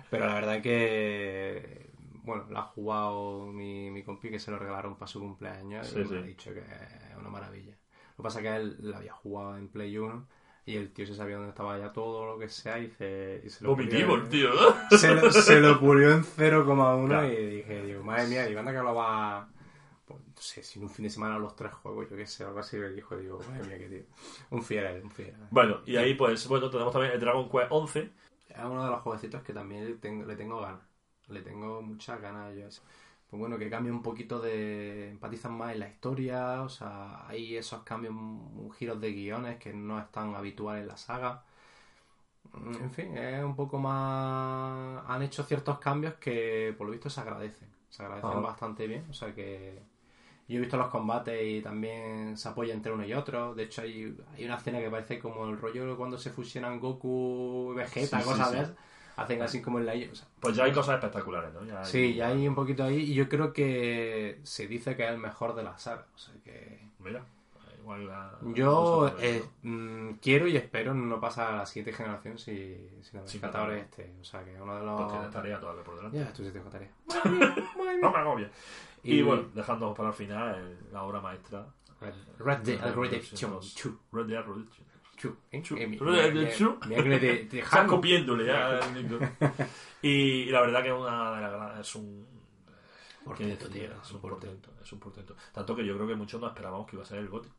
Pero 0.09 0.25
la 0.25 0.33
verdad 0.35 0.61
que. 0.61 1.89
Bueno, 2.23 2.45
la 2.49 2.59
ha 2.59 2.63
jugado 2.63 3.45
mi, 3.47 3.89
mi 3.91 4.03
compi 4.03 4.29
que 4.29 4.39
se 4.39 4.51
lo 4.51 4.59
regalaron 4.59 4.95
para 4.95 5.07
su 5.07 5.19
cumpleaños 5.19 5.87
Sí, 5.87 5.99
y 5.99 6.05
sí. 6.05 6.13
me 6.13 6.19
ha 6.19 6.23
dicho 6.23 6.53
que 6.53 6.59
es 6.59 7.17
una 7.17 7.29
maravilla. 7.29 7.71
Lo 7.71 8.17
que 8.17 8.23
pasa 8.23 8.39
es 8.39 8.43
que 8.45 8.55
él 8.55 8.77
la 8.81 8.97
había 8.97 9.13
jugado 9.13 9.57
en 9.57 9.67
Play 9.69 9.97
1 9.97 10.27
y 10.69 10.75
el 10.77 10.91
tío 10.91 11.05
se 11.07 11.15
sabía 11.15 11.35
dónde 11.35 11.49
estaba 11.49 11.77
ya 11.79 11.91
todo 11.91 12.25
lo 12.25 12.37
que 12.37 12.47
sea 12.49 12.77
y 12.79 12.89
se, 12.91 13.41
y 13.43 13.49
se 13.49 13.63
lo 13.63 13.71
Vomitivo 13.71 14.13
pulió- 14.13 14.23
el 14.23 14.29
tío, 14.29 14.49
¿no? 14.53 14.97
se 14.97 15.15
lo, 15.15 15.31
se 15.31 15.59
lo 15.59 15.79
pulió 15.79 16.11
en 16.11 16.23
0,1 16.23 17.07
Claro. 17.07 17.27
y 17.27 17.35
dije, 17.57 17.83
digo, 17.83 18.03
madre 18.03 18.27
mía, 18.27 18.45
digo, 18.45 18.59
anda 18.59 18.71
que 18.71 18.77
lo 18.79 18.93
va... 18.95 19.49
Pues, 20.05 20.19
no 20.19 20.41
sé, 20.41 20.63
si 20.63 20.79
en 20.79 20.85
un 20.85 20.89
fin 20.91 21.03
de 21.03 21.09
semana 21.11 21.37
los 21.39 21.55
tres 21.55 21.73
juegos, 21.73 22.09
yo 22.09 22.15
qué 22.17 22.25
sé, 22.25 22.43
algo 22.43 22.59
así, 22.59 22.77
me 22.77 22.89
dijo, 22.89 23.15
digo, 23.17 23.39
madre 23.49 23.67
mía, 23.67 23.77
qué 23.77 23.87
tío. 23.89 24.03
Un 24.51 24.63
fiel, 24.63 25.01
un 25.03 25.11
fiel. 25.11 25.33
Bueno, 25.51 25.81
y 25.85 25.95
ahí 25.97 26.13
pues, 26.15 26.47
bueno, 26.47 26.69
tenemos 26.69 26.91
también 26.93 27.13
el 27.13 27.19
Dragon 27.19 27.49
Quest 27.49 27.67
11. 27.69 28.09
Es 28.49 28.57
uno 28.63 28.83
de 28.83 28.89
los 28.91 29.01
jueguecitos 29.01 29.43
que 29.43 29.53
también 29.53 29.85
le 29.85 29.93
tengo, 29.95 30.25
le 30.25 30.35
tengo 30.35 30.61
ganas. 30.61 30.81
Le 31.27 31.41
tengo 31.41 31.81
muchas 31.83 32.19
ganas 32.21 32.55
yo 32.55 32.65
a 32.65 32.69
ese. 32.69 32.81
Pues 33.29 33.39
bueno, 33.39 33.57
que 33.59 33.69
cambia 33.69 33.93
un 33.93 34.01
poquito 34.03 34.39
de... 34.39 35.09
Empatizan 35.11 35.53
más 35.53 35.73
en 35.73 35.79
la 35.81 35.87
historia, 35.89 36.61
o 36.63 36.69
sea, 36.69 37.27
hay 37.27 37.55
esos 37.57 37.83
cambios, 37.83 38.15
giros 38.77 38.99
de 38.99 39.11
guiones 39.13 39.57
que 39.59 39.71
no 39.73 39.99
es 39.99 40.11
tan 40.11 40.33
habitual 40.35 40.79
en 40.79 40.87
la 40.87 40.97
saga. 40.97 41.43
Mm, 42.53 42.75
En 42.83 42.91
fin, 42.91 43.17
es 43.17 43.43
un 43.43 43.55
poco 43.55 43.77
más... 43.79 45.03
Han 45.07 45.21
hecho 45.23 45.43
ciertos 45.43 45.79
cambios 45.79 46.15
que 46.15 46.73
por 46.77 46.87
lo 46.87 46.91
visto 46.93 47.09
se 47.09 47.21
agradecen. 47.21 47.69
Se 47.89 48.03
agradecen 48.03 48.41
Ajá. 48.41 48.41
bastante 48.41 48.87
bien, 48.87 49.05
o 49.09 49.13
sea 49.13 49.33
que... 49.33 49.79
Yo 50.47 50.57
he 50.57 50.61
visto 50.61 50.77
los 50.77 50.89
combates 50.89 51.41
y 51.43 51.61
también 51.61 52.37
se 52.37 52.49
apoya 52.49 52.73
entre 52.73 52.91
uno 52.93 53.05
y 53.05 53.13
otro. 53.13 53.55
De 53.55 53.63
hecho, 53.63 53.81
hay, 53.83 54.17
hay 54.35 54.45
una 54.45 54.57
escena 54.57 54.79
que 54.79 54.89
parece 54.91 55.19
como 55.19 55.45
el 55.47 55.57
rollo 55.57 55.97
cuando 55.97 56.17
se 56.17 56.31
fusionan 56.31 56.79
Goku 56.79 57.71
y 57.73 57.77
Vegeta, 57.77 58.21
Sí, 58.21 58.21
sí, 58.21 58.23
cosas 58.23 58.51
sí. 58.51 58.57
de 58.57 58.61
esas. 58.63 58.77
Hacen 59.17 59.41
así 59.41 59.61
como 59.61 59.79
en 59.79 59.85
la... 59.85 59.93
o 59.93 60.15
sea, 60.15 60.27
Pues 60.39 60.55
ya 60.55 60.63
hay 60.63 60.71
cosas 60.71 60.95
espectaculares, 60.95 61.53
¿no? 61.53 61.63
Ya 61.65 61.79
hay- 61.81 61.85
Sí, 61.85 62.13
ya 62.15 62.27
hay 62.27 62.47
un 62.47 62.55
poquito 62.55 62.83
ahí 62.83 62.97
y 62.99 63.13
yo 63.13 63.27
creo 63.27 63.51
que 63.53 64.39
se 64.43 64.67
dice 64.67 64.95
que 64.95 65.03
es 65.05 65.11
el 65.11 65.17
mejor 65.17 65.55
de 65.55 65.63
la 65.63 65.77
saga. 65.77 66.05
O 66.15 66.17
sea 66.17 66.33
que 66.43 66.79
Mira, 66.99 67.21
igual 67.79 68.07
la... 68.07 68.31
yo 68.53 69.13
la 69.17 69.23
eh, 69.25 69.43
mm, 69.63 70.11
quiero 70.21 70.47
y 70.47 70.55
espero 70.57 70.93
no 70.93 71.19
pasar 71.19 71.53
a 71.53 71.57
la 71.57 71.65
siguiente 71.65 71.91
generación 71.93 72.37
si, 72.37 72.89
si 73.01 73.15
la 73.17 73.23
rescatador 73.23 73.67
Catador. 73.69 73.73
es 73.73 73.83
este. 73.83 74.13
O 74.21 74.23
sea 74.23 74.43
que 74.43 74.61
uno 74.61 74.75
de 74.79 74.85
los... 74.85 75.01
Porque 75.11 75.27
tarea 75.31 75.59
todavía 75.59 75.83
por 75.83 75.95
delante. 75.97 76.17
Ya, 76.19 76.31
tú 76.33 76.43
sí 76.43 76.51
tengo 76.51 76.69
tarea. 76.69 76.89
No 78.01 78.11
me 78.11 78.17
agobia. 78.17 78.49
Y, 79.03 79.15
Y- 79.19 79.21
bueno, 79.21 79.43
dejando 79.53 79.93
para 79.93 80.09
el 80.09 80.15
final 80.15 80.55
el- 80.55 80.93
la 80.93 81.03
obra 81.03 81.19
maestra. 81.19 81.65
Red, 81.99 82.13
Red 82.37 82.57
Dead 82.59 82.79
Red 82.81 82.95
Redemption 82.95 83.51
Redemption 83.51 83.51
2. 83.51 83.99
Red 84.13 84.25
Dead 84.27 84.45
Redemption. 84.45 84.87
Chu, 85.19 85.35
¿eh? 85.51 85.61
Chu. 85.61 85.75
Eh, 85.77 85.85
mi- 85.87 85.97
Estás 87.59 87.87
copiándole 87.87 88.45
ya. 88.45 88.79
y, 90.01 90.45
la 90.45 90.61
verdad 90.61 90.81
que 90.81 90.87
es 90.89 90.93
una 90.95 91.35
de 91.35 91.41
las 91.57 91.79
es 91.79 91.95
un 91.95 92.25
Portento, 93.25 93.67
tío, 93.69 93.83
es 94.01 94.11
un 94.11 94.21
portento, 94.21 94.71
es 94.81 94.91
un 94.93 94.99
portento. 94.99 95.35
Tanto 95.53 95.75
que 95.75 95.85
yo 95.85 95.93
creo 95.95 96.07
que 96.07 96.15
muchos 96.15 96.39
no 96.41 96.47
esperábamos 96.47 96.87
que 96.87 96.95
iba 96.95 97.03
a 97.03 97.05
ser 97.05 97.19
el 97.19 97.27
GOTY. 97.27 97.49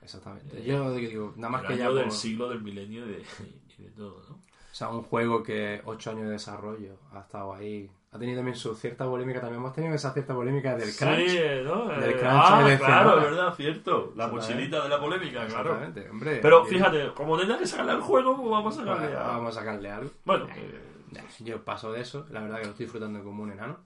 Exactamente. 0.00 0.62
Yo 0.62 0.94
digo, 0.94 1.34
nada 1.36 1.50
más 1.50 1.62
el 1.62 1.68
que 1.68 1.76
ya... 1.76 1.86
año 1.86 1.94
del 1.96 2.04
por- 2.04 2.12
siglo, 2.14 2.48
del 2.48 2.62
milenio 2.62 3.04
y 3.06 3.10
de, 3.10 3.24
y 3.78 3.82
de 3.82 3.90
todo, 3.90 4.22
¿no? 4.28 4.36
O 4.36 4.74
sea, 4.74 4.88
un 4.88 5.02
juego 5.02 5.42
que 5.42 5.82
8 5.84 6.10
años 6.12 6.24
de 6.26 6.30
desarrollo 6.30 6.96
ha 7.12 7.20
estado 7.20 7.52
ahí. 7.52 7.90
Ha 8.14 8.18
tenido 8.18 8.36
también 8.40 8.56
su 8.56 8.74
cierta 8.74 9.06
polémica. 9.06 9.40
También 9.40 9.60
hemos 9.60 9.72
tenido 9.72 9.94
esa 9.94 10.12
cierta 10.12 10.34
polémica 10.34 10.76
del 10.76 10.94
crunch. 10.94 11.28
Sí, 11.30 11.38
¿no? 11.64 11.86
Del 11.88 12.10
Eh, 12.10 12.16
crunch 12.18 12.32
ah, 12.44 12.62
de 12.62 12.78
claro, 12.78 13.16
es 13.18 13.24
verdad, 13.24 13.54
cierto. 13.56 14.12
La 14.16 14.28
mochilita 14.28 14.82
de 14.82 14.88
la 14.90 15.00
polémica, 15.00 15.46
claro. 15.46 15.72
Exactamente, 15.72 16.10
hombre. 16.10 16.38
Pero 16.42 16.64
Y- 16.66 16.68
fíjate, 16.70 17.12
como 17.14 17.38
tendrá 17.38 17.56
que 17.58 17.66
sacarle 17.66 17.92
al 17.92 18.00
juego, 18.02 18.36
pues 18.36 18.50
vamos 18.50 18.76
a 18.78 18.82
Bueno, 18.84 18.96
sacarle 18.96 19.16
a... 19.16 19.22
Vamos 19.28 19.56
a 19.56 19.60
sacarle 19.60 19.90
algo. 19.90 20.10
Bueno, 20.26 20.46
Eh, 20.48 20.80
eh, 21.16 21.20
Yo 21.40 21.64
paso 21.64 21.90
de 21.92 22.02
eso. 22.02 22.26
La 22.30 22.40
verdad 22.42 22.58
que 22.58 22.64
lo 22.64 22.70
estoy 22.72 22.84
disfrutando 22.84 23.22
como 23.24 23.42
un 23.44 23.52
enano. 23.52 23.78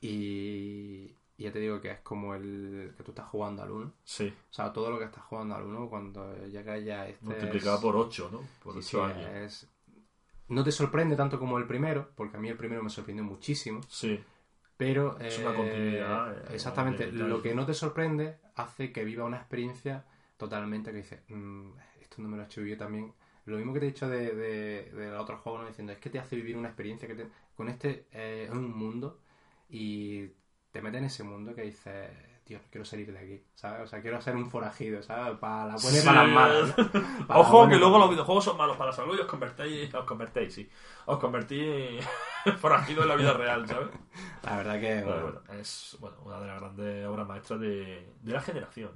Y, 0.00 1.14
y 1.36 1.44
ya 1.44 1.52
te 1.52 1.58
digo 1.58 1.80
que 1.80 1.90
es 1.90 2.00
como 2.00 2.34
el 2.34 2.92
que 2.96 3.02
tú 3.02 3.10
estás 3.12 3.26
jugando 3.28 3.62
al 3.62 3.70
1. 3.70 3.92
sí, 4.04 4.32
O 4.50 4.52
sea, 4.54 4.72
todo 4.72 4.90
lo 4.90 4.98
que 4.98 5.04
estás 5.04 5.24
jugando 5.24 5.54
al 5.54 5.64
1 5.64 5.88
cuando 5.88 6.34
llega 6.46 6.78
ya 6.78 7.06
este... 7.08 7.24
multiplicado 7.24 7.76
es- 7.76 7.82
por 7.82 7.96
8, 7.96 8.28
¿no? 8.32 8.40
Por 8.62 8.82
Sí, 8.82 8.96
8 8.96 9.08
sí, 9.14 9.18
años. 9.20 9.30
es- 9.34 9.70
No 10.48 10.62
te 10.64 10.72
sorprende 10.72 11.16
tanto 11.16 11.38
como 11.38 11.58
el 11.58 11.66
primero, 11.66 12.10
porque 12.14 12.36
a 12.36 12.40
mí 12.40 12.48
el 12.48 12.56
primero 12.56 12.82
me 12.82 12.90
sorprendió 12.90 13.24
muchísimo. 13.24 13.80
Sí, 13.88 14.20
Pero 14.76 15.18
Es 15.20 15.38
una 15.38 15.52
eh, 15.52 15.56
continuidad, 15.56 16.38
eh, 16.50 16.54
exactamente, 16.54 17.06
de 17.06 17.12
detalle. 17.12 17.28
lo 17.30 17.42
que 17.42 17.54
no 17.54 17.64
te 17.66 17.74
sorprende 17.74 18.38
hace 18.56 18.92
que 18.92 19.04
viva 19.04 19.24
una 19.24 19.38
experiencia 19.38 20.04
totalmente 20.36 20.90
que 20.90 20.98
dices, 20.98 21.20
"Mm, 21.28 21.70
esto 22.00 22.22
no 22.22 22.28
me 22.28 22.36
lo 22.36 22.42
he 22.42 22.46
hecho 22.46 22.62
yo 22.62 22.76
también. 22.76 23.12
Lo 23.46 23.56
mismo 23.56 23.72
que 23.72 23.80
te 23.80 23.86
he 23.86 23.90
dicho 23.90 24.08
de, 24.08 24.34
de, 24.34 24.90
del 24.92 25.14
otro 25.14 25.38
juego, 25.38 25.58
¿no? 25.60 25.68
diciendo, 25.68 25.92
es 25.92 25.98
que 25.98 26.10
te 26.10 26.18
hace 26.18 26.36
vivir 26.36 26.56
una 26.56 26.68
experiencia 26.68 27.06
que 27.08 27.14
te- 27.14 27.28
con 27.56 27.68
este 27.68 28.06
eh, 28.12 28.44
es 28.44 28.50
un 28.50 28.70
mundo 28.76 29.20
y 29.68 30.28
te 30.72 30.82
metes 30.82 30.98
en 30.98 31.04
ese 31.06 31.22
mundo 31.24 31.54
que 31.54 31.62
dices, 31.62 32.10
tío, 32.44 32.58
no 32.58 32.64
quiero 32.70 32.84
salir 32.84 33.12
de 33.12 33.18
aquí, 33.18 33.42
¿sabes? 33.54 33.82
O 33.82 33.86
sea, 33.86 34.02
quiero 34.02 34.20
ser 34.20 34.36
un 34.36 34.50
forajido, 34.50 35.02
¿sabes? 35.02 35.38
Para 35.38 35.66
la 35.66 35.76
buena 35.76 35.98
y 35.98 36.02
para 36.02 36.22
las 36.24 36.32
malas. 36.32 36.74
¿no? 36.78 37.26
Para 37.26 37.40
la 37.40 37.48
Ojo 37.48 37.68
que 37.68 37.76
luego 37.76 37.98
los 37.98 38.10
videojuegos 38.10 38.44
son 38.44 38.56
malos 38.56 38.76
para 38.76 38.90
la 38.90 38.96
salud 38.96 39.16
y 39.16 39.20
os 39.20 39.26
convertéis, 39.26 39.94
os 39.94 40.04
convertéis, 40.04 40.54
sí. 40.54 40.68
Os 41.06 41.18
convertís 41.18 42.04
en 42.44 42.58
forajido 42.58 43.02
en 43.02 43.08
la 43.08 43.16
vida 43.16 43.32
real, 43.34 43.66
¿sabes? 43.66 43.88
La 44.42 44.56
verdad 44.56 44.80
que, 44.80 45.02
Bueno, 45.02 45.20
bueno, 45.22 45.40
bueno, 45.46 45.60
es 45.60 45.96
bueno, 46.00 46.16
una 46.24 46.40
de 46.40 46.46
las 46.46 46.60
grandes 46.60 47.06
obras 47.06 47.26
maestras 47.26 47.60
de, 47.60 48.14
de 48.20 48.32
la 48.32 48.40
generación. 48.40 48.92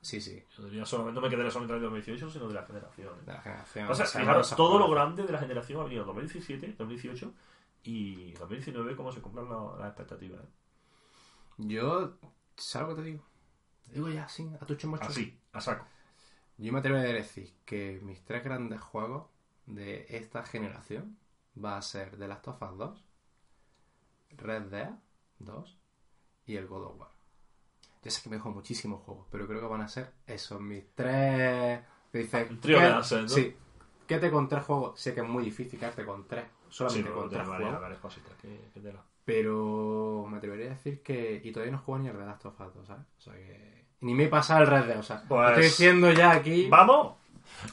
sí, 0.00 0.20
sí, 0.20 0.42
Yo 0.56 0.64
diría 0.64 0.84
solamente, 0.84 1.20
no 1.20 1.26
me 1.26 1.30
quedé 1.34 1.50
solamente 1.50 1.72
en 1.74 1.76
el 1.78 1.82
2018, 1.82 2.30
sino 2.30 2.48
de 2.48 2.54
la 2.54 2.64
generación. 2.66 3.14
de 3.26 3.32
la 3.32 3.40
generación. 3.40 3.88
O 3.90 3.94
sea, 3.94 4.06
fijaros, 4.06 4.54
todo 4.56 4.78
lo 4.78 4.90
grande 4.90 5.22
de 5.24 5.32
la 5.32 5.38
generación 5.38 5.80
ha 5.80 5.84
venido 5.84 6.02
en 6.02 6.06
2017, 6.08 6.74
2018 6.78 7.32
y 7.82 8.32
2019 8.32 8.96
como 8.96 9.12
se 9.12 9.20
cumplan 9.20 9.48
la- 9.48 9.76
las 9.78 9.88
expectativas. 9.88 10.40
¿eh? 10.42 10.48
Yo, 11.58 12.18
¿sabes 12.60 12.88
lo 12.88 12.96
que 12.96 13.02
te 13.02 13.08
digo? 13.08 13.24
Te 13.86 13.92
digo 13.94 14.08
ya, 14.08 14.24
así, 14.24 14.50
a 14.60 14.64
tu 14.66 14.74
chumbo 14.76 14.98
Así, 15.00 15.38
a 15.52 15.60
saco. 15.60 15.86
Yo 16.58 16.72
me 16.72 16.78
atrevo 16.80 16.98
a 16.98 17.02
decir 17.02 17.52
que 17.64 17.98
mis 18.02 18.22
tres 18.24 18.44
grandes 18.44 18.80
juegos 18.80 19.26
de 19.66 20.06
esta 20.10 20.44
generación 20.44 21.18
va 21.62 21.76
a 21.78 21.82
ser 21.82 22.16
The 22.18 22.28
Last 22.28 22.46
of 22.48 22.62
Us 22.62 22.76
2, 22.78 23.04
Red 24.38 24.62
Dead 24.64 24.90
2 25.38 25.76
y 26.46 26.56
el 26.56 26.66
God 26.66 26.84
of 26.84 27.00
War. 27.00 27.10
Ya 28.02 28.10
sé 28.10 28.22
que 28.22 28.30
me 28.30 28.36
dejo 28.36 28.50
muchísimos 28.50 29.02
juegos, 29.02 29.26
pero 29.30 29.46
creo 29.46 29.60
que 29.60 29.66
van 29.66 29.82
a 29.82 29.88
ser 29.88 30.12
esos 30.26 30.60
mis 30.60 30.84
tres... 30.94 31.80
Que 32.12 32.18
dices, 32.18 32.50
Un 32.50 32.60
trío 32.60 32.78
¿qué- 32.78 32.84
de 32.84 32.90
¿no? 32.92 33.28
Sí. 33.28 33.56
Quédate 34.06 34.30
con 34.32 34.48
tres 34.48 34.64
juegos. 34.64 34.98
Sé 35.00 35.14
que 35.14 35.20
es 35.20 35.28
muy 35.28 35.44
difícil 35.44 35.78
quedarte 35.78 36.04
con 36.04 36.26
tres. 36.26 36.44
Sí, 36.68 36.76
Solamente 36.76 37.10
con 37.12 37.28
tres 37.30 37.46
varias, 37.46 37.60
juegos. 37.68 37.80
varias 37.82 38.00
cositas 38.00 38.32
que, 38.40 38.70
que 38.74 38.80
tela. 38.80 39.04
Pero 39.32 40.26
me 40.28 40.38
atrevería 40.38 40.66
a 40.66 40.70
decir 40.70 41.02
que... 41.04 41.40
Y 41.44 41.52
todavía 41.52 41.70
no 41.72 41.78
juego 41.78 42.02
ni 42.02 42.08
el 42.08 42.16
The 42.16 42.24
Last 42.24 42.46
of 42.46 42.60
Us 42.60 42.74
2, 42.74 42.86
¿sabes? 42.86 43.06
O 43.18 43.20
sea 43.20 43.32
que... 43.34 43.84
Ni 44.00 44.12
me 44.12 44.24
he 44.24 44.28
pasado 44.28 44.62
el 44.62 44.66
Red 44.66 44.86
Dead, 44.86 44.98
o 44.98 45.02
sea... 45.04 45.22
Pues- 45.28 45.48
Estoy 45.50 45.64
diciendo 45.64 46.10
ya 46.10 46.32
aquí... 46.32 46.68
¡Vamos! 46.68 47.14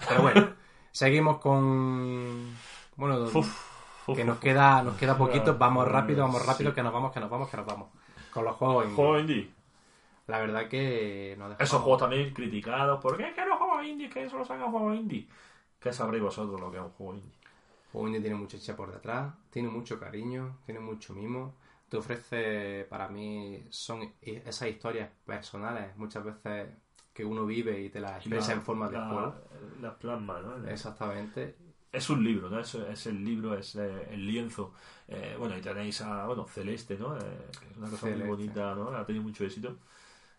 Pero 0.07 0.21
bueno, 0.21 0.49
seguimos 0.91 1.37
con. 1.39 2.55
Bueno, 2.95 3.23
Uf, 3.33 4.05
que 4.15 4.23
nos 4.23 4.37
queda, 4.39 4.81
nos 4.83 4.97
queda 4.97 5.17
poquito. 5.17 5.57
Vamos 5.57 5.85
Pues, 5.85 5.93
rápido, 5.93 6.21
vamos 6.23 6.45
rápido, 6.45 6.71
sí. 6.71 6.75
que 6.75 6.83
nos 6.83 6.93
vamos, 6.93 7.11
que 7.11 7.19
nos 7.19 7.29
vamos, 7.29 7.49
que 7.49 7.57
nos 7.57 7.65
vamos. 7.65 7.89
Con 8.31 8.45
los 8.45 8.55
juegos 8.55 8.83
indie. 8.85 8.95
Juego 8.95 9.19
indie. 9.19 9.51
La 10.27 10.39
verdad 10.39 10.67
que 10.67 11.35
dejamos- 11.37 11.59
Esos 11.59 11.81
juegos 11.81 12.01
también 12.01 12.33
criticados. 12.33 13.01
¿Por 13.01 13.17
qué 13.17 13.33
que 13.33 13.45
los 13.45 13.57
juegos 13.57 13.83
indie? 13.85 14.09
Que 14.09 14.29
solo 14.29 14.45
sacan 14.45 14.69
juegos 14.71 14.95
indie. 14.95 15.27
¿Qué 15.79 15.91
sabréis 15.93 16.23
vosotros 16.23 16.59
lo 16.59 16.69
que 16.71 16.77
es 16.77 16.83
un 16.83 16.89
juego 16.91 17.13
indie? 17.15 17.31
Indie 18.05 18.21
tiene 18.21 18.35
mucha 18.35 18.57
chicha 18.57 18.75
por 18.75 18.91
detrás, 18.91 19.33
tiene 19.49 19.69
mucho 19.69 19.99
cariño, 19.99 20.57
tiene 20.65 20.79
mucho 20.79 21.13
mimo. 21.13 21.55
Te 21.89 21.97
ofrece, 21.97 22.85
para 22.89 23.07
mí, 23.07 23.63
son 23.69 24.13
esas 24.21 24.67
historias 24.69 25.09
personales, 25.25 25.95
muchas 25.97 26.23
veces 26.25 26.69
que 27.13 27.23
uno 27.25 27.45
vive 27.45 27.79
y 27.81 27.89
te 27.89 27.99
las 27.99 28.17
expresa 28.17 28.53
en 28.53 28.61
forma 28.61 28.89
de 28.89 28.97
la- 28.97 29.07
juego. 29.09 29.35
Las 29.81 29.93
plasma, 29.95 30.39
¿no? 30.41 30.67
Exactamente. 30.67 31.55
Es 31.91 32.09
un 32.09 32.23
libro, 32.23 32.49
¿no? 32.49 32.59
Es, 32.59 32.75
es 32.75 33.07
el 33.07 33.23
libro, 33.23 33.57
es 33.57 33.75
eh, 33.75 34.07
el 34.11 34.27
lienzo. 34.27 34.73
Eh, 35.07 35.35
bueno, 35.39 35.57
y 35.57 35.61
tenéis 35.61 36.01
a, 36.01 36.25
bueno, 36.25 36.45
Celeste, 36.45 36.97
¿no? 36.97 37.17
Eh, 37.17 37.21
es 37.71 37.77
una 37.77 37.89
cosa 37.89 38.05
Celeste. 38.07 38.25
muy 38.27 38.35
bonita, 38.35 38.75
¿no? 38.75 38.89
Ha 38.89 39.05
tenido 39.05 39.23
mucho 39.23 39.45
éxito. 39.45 39.77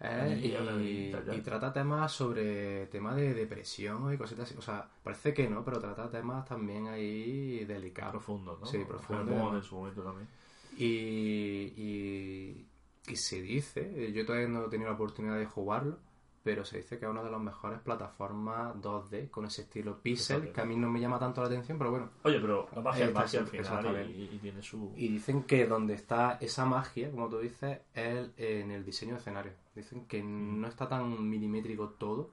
Eh, 0.01 1.13
Y 1.35 1.41
trata 1.41 1.73
temas 1.73 2.13
sobre 2.13 2.87
tema 2.87 3.15
de 3.17 3.35
depresión 3.35 4.13
y 4.13 4.17
cositas 4.17 4.49
así. 4.49 4.57
O 4.57 4.63
sea, 4.63 4.89
parece 5.03 5.35
que 5.35 5.49
no, 5.49 5.65
pero 5.65 5.81
trata 5.81 6.09
temas 6.09 6.47
también 6.47 6.87
ahí 6.87 7.65
delicados. 7.65 8.13
Profundo, 8.13 8.59
¿no? 8.61 8.67
Sí, 8.67 8.79
profundo. 8.87 9.33
Hermón 9.33 9.57
en 9.57 9.63
su 9.63 9.75
momento 9.77 10.03
también. 10.03 10.29
Y, 10.77 11.73
y, 11.77 12.67
y 13.09 13.17
se 13.17 13.43
dice, 13.43 14.13
yo 14.13 14.25
todavía 14.25 14.49
no 14.49 14.67
he 14.67 14.69
tenido 14.69 14.91
la 14.91 14.95
oportunidad 14.95 15.37
de 15.37 15.47
jugarlo, 15.47 15.99
pero 16.43 16.65
se 16.65 16.79
dice 16.79 16.99
que 16.99 17.05
es 17.05 17.11
una 17.11 17.23
de 17.23 17.31
las 17.31 17.41
mejores 17.41 17.81
plataformas 17.81 18.75
2D 18.77 19.29
con 19.31 19.45
ese 19.47 19.63
estilo 19.63 19.99
pixel, 19.99 20.53
que 20.53 20.61
a 20.61 20.65
mí 20.65 20.77
no 20.77 20.89
me 20.89 21.01
llama 21.01 21.19
tanto 21.19 21.41
la 21.43 21.49
atención, 21.49 21.77
pero 21.79 21.91
bueno. 21.91 22.11
Oye, 22.25 22.41
pero 22.41 22.69
la 22.75 22.81
magia 22.83 23.07
está, 23.07 23.21
al 23.21 23.29
sí, 23.29 23.39
final 23.39 24.11
y, 24.11 24.23
y 24.35 24.39
tiene 24.39 24.63
su... 24.63 24.93
Y 24.97 25.09
dicen 25.09 25.43
que 25.43 25.67
donde 25.67 25.95
está 25.95 26.39
esa 26.41 26.65
magia, 26.65 27.11
como 27.11 27.29
tú 27.29 27.39
dices, 27.39 27.81
es 27.95 28.29
en 28.37 28.71
el 28.71 28.85
diseño 28.85 29.15
de 29.15 29.19
escenario. 29.21 29.53
Dicen 29.75 30.07
que 30.07 30.23
Mm. 30.23 30.61
no 30.61 30.69
está 30.69 30.89
tan 30.89 31.29
milimétrico 31.29 31.91
todo 31.91 32.31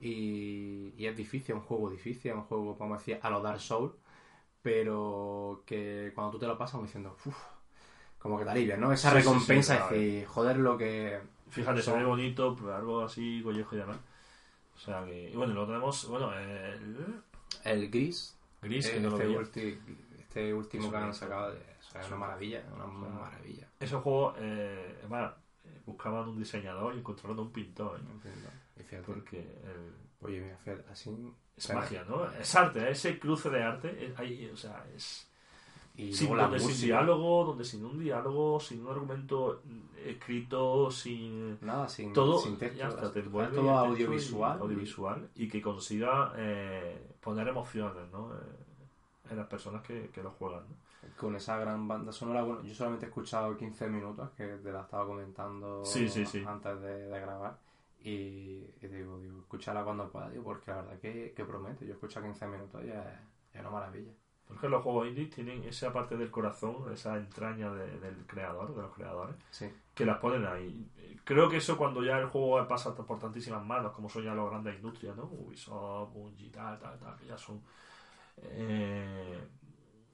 y, 0.00 0.94
y 0.96 1.06
es 1.06 1.16
difícil, 1.16 1.54
es 1.54 1.60
un 1.60 1.66
juego 1.66 1.90
difícil, 1.90 2.30
es 2.30 2.36
un 2.36 2.44
juego, 2.44 2.78
como 2.78 2.94
decía, 2.96 3.18
a 3.22 3.30
lo 3.30 3.42
Dark 3.42 3.60
Souls, 3.60 3.92
pero 4.62 5.62
que 5.66 6.12
cuando 6.14 6.32
tú 6.32 6.38
te 6.38 6.46
lo 6.46 6.56
pasas 6.58 6.72
como 6.72 6.84
diciendo, 6.84 7.16
uff, 7.24 7.36
como 8.18 8.38
que 8.38 8.44
te 8.44 8.50
alivia, 8.50 8.76
¿no? 8.76 8.92
Esa 8.92 9.10
Sí, 9.10 9.16
sí, 9.16 9.22
sí, 9.22 9.28
recompensa 9.28 9.76
claro. 9.76 9.94
es 9.94 10.00
decir, 10.00 10.26
joder, 10.26 10.56
lo 10.58 10.76
que... 10.78 11.20
Fíjate, 11.50 11.82
se 11.82 11.92
ve 11.92 12.04
bonito, 12.04 12.56
algo 12.74 13.02
así, 13.02 13.40
collejo 13.42 13.74
y 13.74 13.78
demás. 13.78 13.98
O 14.74 14.78
sea 14.78 15.04
que... 15.04 15.30
Y 15.30 15.36
bueno, 15.36 15.52
luego 15.52 15.66
tenemos, 15.68 16.08
bueno, 16.08 16.32
el... 16.38 17.22
El 17.64 17.90
gris, 17.90 18.36
Gris, 18.62 18.88
que 18.88 18.96
eh, 18.96 19.00
no 19.00 19.10
lo 19.10 19.16
este, 19.16 19.26
veía. 19.26 19.40
ulti- 19.40 19.78
este 20.18 20.54
último 20.54 20.82
Eso 20.84 20.90
que 20.92 20.96
han 20.96 21.10
es. 21.10 21.16
sacado, 21.16 21.52
de, 21.52 21.58
o 21.58 21.82
sea, 21.92 22.00
es 22.00 22.06
una 22.06 22.16
es. 22.16 22.20
maravilla, 22.20 22.64
una 22.74 22.84
sea, 22.84 23.08
maravilla. 23.20 23.68
Ese 23.80 23.96
juego, 23.96 24.34
eh, 24.38 24.96
además, 25.00 25.32
eh, 25.64 25.80
buscaban 25.86 26.28
un 26.28 26.38
diseñador 26.38 26.94
y 26.94 26.98
encontraron 26.98 27.38
un 27.40 27.52
pintor, 27.52 27.98
¿eh? 28.00 28.80
Y 28.80 28.82
fíjate, 28.84 29.06
Porque 29.06 29.38
el- 29.38 29.94
Oye, 30.22 30.40
mira, 30.40 30.56
fíjate, 30.58 30.84
así... 30.90 31.10
es 31.56 31.74
magia, 31.74 32.04
¿no? 32.04 32.30
Es 32.32 32.54
arte, 32.54 32.90
ese 32.90 33.18
cruce 33.18 33.50
de 33.50 33.62
arte, 33.62 34.06
es- 34.06 34.18
ahí, 34.18 34.48
o 34.52 34.56
sea, 34.56 34.86
es... 34.94 35.29
Y 36.08 36.12
Sin, 36.12 36.28
luego 36.28 36.36
la 36.36 36.42
donde 36.44 36.58
sin 36.60 36.68
música. 36.68 36.86
diálogo, 36.86 37.44
donde 37.44 37.64
sin 37.64 37.84
un 37.84 37.98
diálogo, 37.98 38.60
sin 38.60 38.80
un 38.84 38.90
argumento 38.92 39.62
escrito, 40.04 40.90
sin... 40.90 41.58
Nada, 41.64 41.88
sin, 41.88 42.12
todo 42.12 42.38
sin 42.38 42.56
texto. 42.56 42.78
ya 42.78 42.88
está, 42.88 43.12
te 43.12 43.20
es 43.20 43.26
envuelve 43.26 43.54
todo 43.56 43.66
texto 43.66 43.78
audiovisual. 43.78 44.58
y, 44.58 44.62
audiovisual 44.62 45.30
y 45.34 45.48
que 45.48 45.60
consiga 45.60 46.32
eh, 46.36 47.16
poner 47.20 47.48
emociones 47.48 48.10
¿no? 48.10 48.32
Eh, 48.34 48.38
en 49.30 49.36
las 49.36 49.46
personas 49.46 49.82
que, 49.82 50.08
que 50.10 50.22
lo 50.22 50.30
juegan 50.32 50.64
Con 51.18 51.36
esa 51.36 51.58
gran 51.58 51.86
banda 51.86 52.12
sonora, 52.12 52.42
bueno, 52.42 52.62
yo 52.62 52.74
solamente 52.74 53.06
he 53.06 53.08
escuchado 53.08 53.56
15 53.56 53.88
minutos, 53.88 54.30
que 54.36 54.46
te 54.46 54.72
la 54.72 54.82
estaba 54.82 55.06
comentando 55.06 55.84
Sí, 55.84 56.08
sí, 56.08 56.24
sí. 56.24 56.42
antes 56.46 56.80
de, 56.80 57.06
de 57.08 57.20
grabar. 57.20 57.58
Y, 58.02 58.64
y 58.80 58.86
digo, 58.88 59.18
digo, 59.20 59.40
escúchala 59.40 59.84
cuando 59.84 60.08
pueda, 60.10 60.30
digo, 60.30 60.42
porque 60.44 60.70
la 60.70 60.78
verdad 60.78 60.98
que, 60.98 61.32
que 61.36 61.44
promete. 61.44 61.86
Yo 61.86 61.92
escucho 61.92 62.22
15 62.22 62.46
minutos 62.46 62.82
y 62.82 62.88
es, 62.88 62.96
es 63.52 63.60
una 63.60 63.70
maravilla. 63.70 64.12
Porque 64.50 64.68
los 64.68 64.82
juegos 64.82 65.08
indie 65.08 65.26
tienen 65.26 65.64
esa 65.64 65.92
parte 65.92 66.16
del 66.18 66.30
corazón 66.30 66.92
esa 66.92 67.16
entraña 67.16 67.72
de- 67.72 67.98
del 68.00 68.26
creador 68.26 68.74
de 68.76 68.82
los 68.82 68.94
creadores 68.94 69.36
Sí, 69.50 69.66
que 69.94 70.04
las 70.04 70.18
ponen 70.18 70.44
ahí 70.46 70.86
creo 71.24 71.48
que 71.48 71.58
eso 71.58 71.78
cuando 71.78 72.02
ya 72.04 72.18
el 72.18 72.26
juego 72.26 72.66
pasa 72.68 72.94
por 72.94 73.18
tantísimas 73.18 73.64
manos 73.64 73.92
como 73.92 74.08
son 74.10 74.24
ya 74.24 74.34
las 74.34 74.46
grandes 74.50 74.76
industrias 74.76 75.16
¿no? 75.16 75.24
Ubisoft, 75.24 76.12
Bungie, 76.12 76.50
tal, 76.50 76.78
tal, 76.78 76.98
tal 76.98 77.16
que 77.18 77.26
ya 77.26 77.38
son 77.38 77.62
eh, 78.38 79.38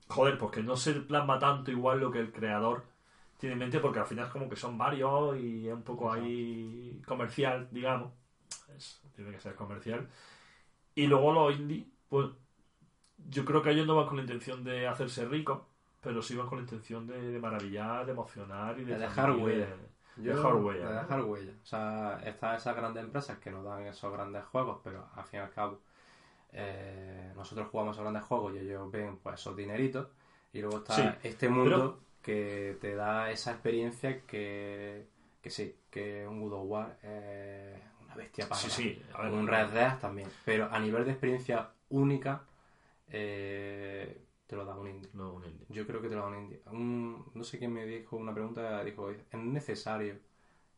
joder, 0.08 0.38
pues 0.38 0.52
que 0.52 0.62
no 0.62 0.76
se 0.76 0.94
plasma 0.94 1.38
tanto 1.38 1.70
igual 1.70 2.00
lo 2.00 2.10
que 2.10 2.20
el 2.20 2.32
creador 2.32 2.84
tiene 3.38 3.54
en 3.54 3.58
mente, 3.60 3.80
porque 3.80 3.98
al 4.00 4.06
final 4.06 4.26
es 4.26 4.32
como 4.32 4.48
que 4.48 4.56
son 4.56 4.78
varios 4.78 5.38
y 5.38 5.68
es 5.68 5.74
un 5.74 5.82
poco 5.82 6.12
ahí 6.12 7.02
comercial, 7.06 7.68
digamos. 7.70 8.12
Es- 8.76 9.02
tiene 9.14 9.32
que 9.32 9.40
ser 9.40 9.54
comercial. 9.54 10.08
Y 10.94 11.06
luego 11.06 11.32
los 11.32 11.56
indie, 11.58 11.86
pues 12.08 12.28
yo 13.28 13.44
creo 13.44 13.62
que 13.62 13.70
ellos 13.70 13.86
no 13.86 13.96
van 13.96 14.06
con 14.06 14.16
la 14.16 14.22
intención 14.22 14.62
de 14.64 14.86
hacerse 14.86 15.24
ricos, 15.26 15.60
pero 16.00 16.22
sí 16.22 16.36
van 16.36 16.46
con 16.46 16.58
la 16.58 16.62
intención 16.62 17.06
de, 17.06 17.20
de 17.32 17.38
maravillar, 17.38 18.06
de 18.06 18.12
emocionar 18.12 18.78
y 18.78 18.84
de, 18.84 18.94
De 18.94 18.98
dejar 19.00 19.30
huella. 19.32 19.66
de- 20.16 20.32
dejar 20.32 20.54
huella, 20.54 20.88
De 20.88 20.94
dejar 20.94 21.22
huella. 21.22 21.52
O 21.62 21.66
sea, 21.66 22.20
están 22.24 22.54
esas 22.56 22.74
grandes 22.76 23.04
empresas 23.04 23.38
que 23.38 23.50
nos 23.50 23.64
dan 23.64 23.82
esos 23.86 24.12
grandes 24.12 24.44
juegos, 24.44 24.80
pero 24.82 25.06
al 25.14 25.24
fin 25.24 25.40
y 25.40 25.42
al 25.42 25.50
cabo, 25.50 25.80
eh, 26.52 27.32
nosotros 27.36 27.68
jugamos 27.68 27.94
esos 27.96 28.02
grandes 28.04 28.24
juegos 28.24 28.54
y 28.54 28.58
ellos 28.58 28.90
ven 28.90 29.18
pues 29.22 29.40
esos 29.40 29.56
dineritos. 29.56 30.08
Y 30.52 30.60
luego 30.60 30.78
está 30.78 30.94
Sí, 30.94 31.02
este 31.22 31.48
mundo 31.48 32.00
que 32.22 32.78
te 32.80 32.94
da 32.94 33.30
esa 33.30 33.52
experiencia 33.52 34.22
que, 34.22 35.06
que 35.42 35.50
sí, 35.50 35.76
que 35.90 36.26
un 36.26 36.40
God 36.40 36.52
of 36.54 36.62
War 36.64 36.98
es 37.02 37.78
una 38.04 38.14
bestia 38.14 38.48
para 38.48 38.60
Sí, 38.60 38.70
sí. 38.70 39.02
A 39.14 39.28
un 39.28 39.46
Red 39.46 39.68
Dead 39.68 39.98
también. 39.98 40.28
Pero 40.44 40.68
a 40.72 40.78
nivel 40.78 41.04
de 41.04 41.10
experiencia 41.10 41.68
única, 41.90 42.42
eh, 43.08 44.22
te 44.46 44.56
lo 44.56 44.64
da 44.64 44.76
un 44.76 44.88
indie. 44.88 45.10
No, 45.14 45.32
un 45.34 45.44
indie. 45.44 45.66
Yo 45.68 45.86
creo 45.86 46.00
que 46.00 46.08
te 46.08 46.14
lo 46.14 46.22
da 46.22 46.28
un 46.28 46.36
indie. 46.38 46.62
Un- 46.70 47.24
no 47.34 47.44
sé 47.44 47.58
quién 47.58 47.72
me 47.72 47.84
dijo 47.86 48.16
una 48.16 48.32
pregunta, 48.34 48.82
dijo, 48.84 49.10
¿es 49.10 49.18
necesario 49.34 50.18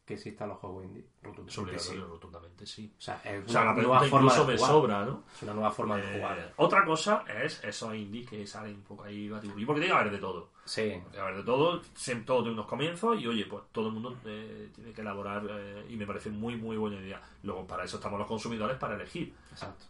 que 0.05 0.15
existan 0.15 0.49
los 0.49 0.59
juegos 0.59 0.85
indie? 0.87 1.07
Rotundamente 1.23 1.79
sí. 1.79 1.97
rotundamente 1.97 2.67
sí. 2.67 2.95
O 2.97 3.01
sea, 3.01 3.21
es 3.25 3.45
O 3.47 3.49
sea, 3.51 3.61
una 3.63 3.75
la 3.75 3.83
nueva 3.83 4.01
forma 4.05 4.33
de 4.35 4.41
jugar. 4.57 4.59
sobra, 4.59 5.05
¿no? 5.05 5.25
Es 5.35 5.43
una 5.43 5.55
nueva 5.55 5.71
forma 5.71 5.97
de 5.99 6.03
Eh, 6.03 6.19
jugar. 6.21 6.55
otra 6.57 6.85
cosa 6.87 7.25
es 7.45 7.63
esos 7.63 7.95
indie 7.95 8.25
que 8.25 8.47
salen 8.47 8.77
un 8.77 8.83
poco 8.83 9.05
ahí 9.05 9.29
batiburrillo, 9.29 9.67
porque 9.67 9.81
tiene 9.83 9.95
que 9.95 10.01
haber 10.01 10.13
de 10.13 10.19
todo. 10.19 10.51
Sí, 10.65 10.83
Tiene 10.83 11.05
que 11.13 11.21
haber 11.21 11.37
de 11.37 11.43
todo, 11.43 11.83
siempre 11.95 12.27
todo 12.27 12.39
tiene 12.43 12.55
unos 12.55 12.67
comienzos 12.67 13.21
y 13.21 13.27
oye, 13.27 13.45
pues 13.47 13.65
todo 13.73 13.89
el 13.89 13.95
mundo 13.95 14.17
eh, 14.25 14.71
tiene 14.75 14.93
que 14.93 15.01
elaborar 15.03 15.47
eh, 15.51 15.87
y 15.91 15.97
me 15.97 16.07
parece 16.07 16.31
muy, 16.31 16.57
muy 16.57 16.77
buena 16.79 16.97
idea. 17.01 17.21
Luego, 17.43 17.67
para 17.67 17.85
eso 17.85 17.97
estamos 17.97 18.19
los 18.19 18.29
consumidores, 18.29 18.79
para 18.79 18.95
elegir. 18.97 19.35
exacto. 19.53 19.85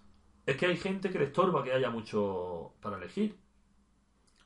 Es 0.48 0.56
que 0.56 0.66
hay 0.66 0.76
gente 0.76 1.10
que 1.10 1.18
le 1.18 1.26
estorba 1.26 1.62
que 1.62 1.72
haya 1.72 1.90
mucho 1.90 2.72
para 2.80 2.96
elegir. 2.96 3.36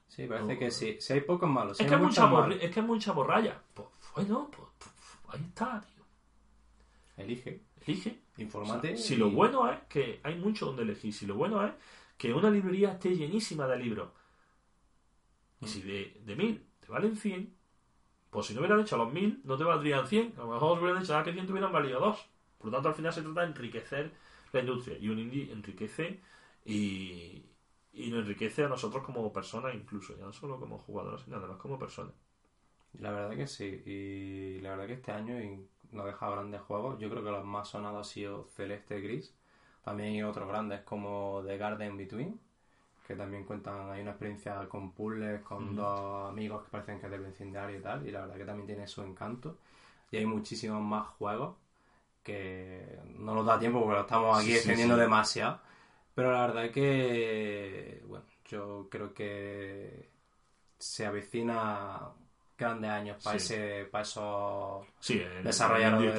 Sí, 0.08 0.26
parece 0.26 0.58
que 0.58 0.70
sí. 0.70 0.96
Si 1.00 1.12
hay 1.12 1.20
pocos 1.20 1.48
malos, 1.48 1.76
si 1.78 1.84
Es 1.84 1.90
hay 1.90 1.96
que, 1.96 2.02
muchos 2.02 2.28
mucha 2.28 2.36
borri- 2.48 2.58
es 2.60 2.70
que 2.72 2.80
es 2.80 2.86
mucha 2.86 3.12
borralla. 3.12 3.62
Pues 3.74 3.88
bueno, 4.14 4.50
pues, 4.54 4.68
pues, 4.78 4.94
ahí 5.34 5.46
está, 5.48 5.80
tío. 5.80 6.04
elige, 7.16 7.62
Elige. 7.86 8.18
infórmate. 8.36 8.94
O 8.94 8.96
sea, 8.96 9.06
si 9.06 9.16
lo 9.16 9.30
bueno 9.30 9.70
es 9.70 9.78
que 9.88 10.20
hay 10.24 10.36
mucho 10.36 10.66
donde 10.66 10.82
elegir, 10.82 11.12
si 11.14 11.24
lo 11.26 11.36
bueno 11.36 11.64
es 11.64 11.72
que 12.18 12.32
una 12.34 12.50
librería 12.50 12.92
esté 12.92 13.16
llenísima 13.16 13.66
de 13.68 13.78
libros, 13.78 14.10
y 15.60 15.66
si 15.68 15.82
de, 15.82 16.20
de 16.24 16.36
1000 16.36 16.66
te 16.80 16.88
valen 16.88 17.16
100, 17.16 17.54
pues 18.30 18.46
si 18.46 18.54
no 18.54 18.60
hubieran 18.60 18.80
hecho 18.80 18.96
los 18.96 19.12
1000, 19.12 19.40
no 19.44 19.56
te 19.56 19.64
valdrían 19.64 20.06
100. 20.06 20.34
A 20.36 20.40
lo 20.40 20.48
mejor 20.52 20.72
os 20.72 20.82
hubieran 20.82 21.02
hecho 21.02 21.12
nada 21.12 21.24
que 21.24 21.32
100 21.32 21.46
te 21.46 21.52
hubieran 21.52 21.72
valido 21.72 22.00
2. 22.00 22.18
Por 22.58 22.66
lo 22.66 22.72
tanto, 22.72 22.88
al 22.88 22.94
final 22.94 23.12
se 23.12 23.22
trata 23.22 23.40
de 23.42 23.46
enriquecer 23.48 24.12
la 24.52 24.60
industria. 24.60 24.98
Y 24.98 25.08
un 25.08 25.18
indie 25.18 25.52
enriquece 25.52 26.20
y, 26.64 27.44
y 27.92 28.10
nos 28.10 28.20
enriquece 28.20 28.64
a 28.64 28.68
nosotros 28.68 29.04
como 29.04 29.32
personas, 29.32 29.74
incluso, 29.74 30.16
ya 30.16 30.24
no 30.24 30.32
solo 30.32 30.58
como 30.60 30.78
jugadores, 30.78 31.22
sino 31.22 31.36
además 31.36 31.58
como 31.58 31.78
personas. 31.78 32.14
La 32.94 33.10
verdad 33.12 33.36
que 33.36 33.46
sí, 33.46 33.82
y 33.86 34.60
la 34.60 34.70
verdad 34.70 34.86
que 34.86 34.92
este 34.94 35.12
año 35.12 35.34
nos 35.92 36.04
ha 36.04 36.08
dejado 36.08 36.32
grandes 36.32 36.60
juegos. 36.62 36.98
Yo 37.00 37.10
creo 37.10 37.24
que 37.24 37.30
los 37.30 37.44
más 37.44 37.68
sonados 37.68 38.06
han 38.08 38.12
sido 38.12 38.44
Celeste 38.56 39.00
Gris. 39.00 39.34
También 39.84 40.10
hay 40.10 40.22
otros 40.22 40.48
grandes 40.48 40.82
como 40.82 41.42
The 41.46 41.56
Garden 41.58 41.96
Between, 41.96 42.38
que 43.06 43.16
también 43.16 43.44
cuentan, 43.44 43.90
hay 43.90 44.02
una 44.02 44.12
experiencia 44.12 44.68
con 44.68 44.92
puzzles, 44.92 45.42
con 45.42 45.74
dos 45.76 46.28
amigos 46.30 46.64
que 46.64 46.70
parecen 46.70 47.00
que 47.00 47.06
es 47.06 47.12
del 47.12 47.22
vecindario 47.22 47.78
y 47.78 47.82
tal, 47.82 48.06
y 48.06 48.10
la 48.12 48.22
verdad 48.22 48.36
que 48.36 48.44
también 48.46 48.66
tiene 48.66 48.86
su 48.88 49.02
encanto. 49.02 49.58
Y 50.10 50.18
hay 50.18 50.26
muchísimos 50.26 50.82
más 50.82 51.08
juegos 51.18 51.56
que 52.22 52.98
no 53.18 53.34
nos 53.34 53.46
da 53.46 53.58
tiempo 53.58 53.80
porque 53.80 53.94
lo 53.96 54.00
estamos 54.02 54.38
aquí 54.38 54.48
Sí, 54.50 54.56
extendiendo 54.56 54.94
sí. 54.96 55.00
demasiado. 55.00 55.60
Pero 56.14 56.32
la 56.32 56.46
verdad 56.46 56.70
que, 56.70 58.02
bueno, 58.06 58.24
yo 58.48 58.86
creo 58.90 59.14
que 59.14 60.10
se 60.78 61.06
avecina 61.06 62.00
grandes 62.58 62.90
años 62.90 63.24
para 63.24 63.36
ese 63.36 63.88
para 63.90 64.02
esos 64.02 64.86
Sí, 65.00 65.18
el 65.20 65.42
Desarrollador 65.42 65.94
indie 65.94 66.10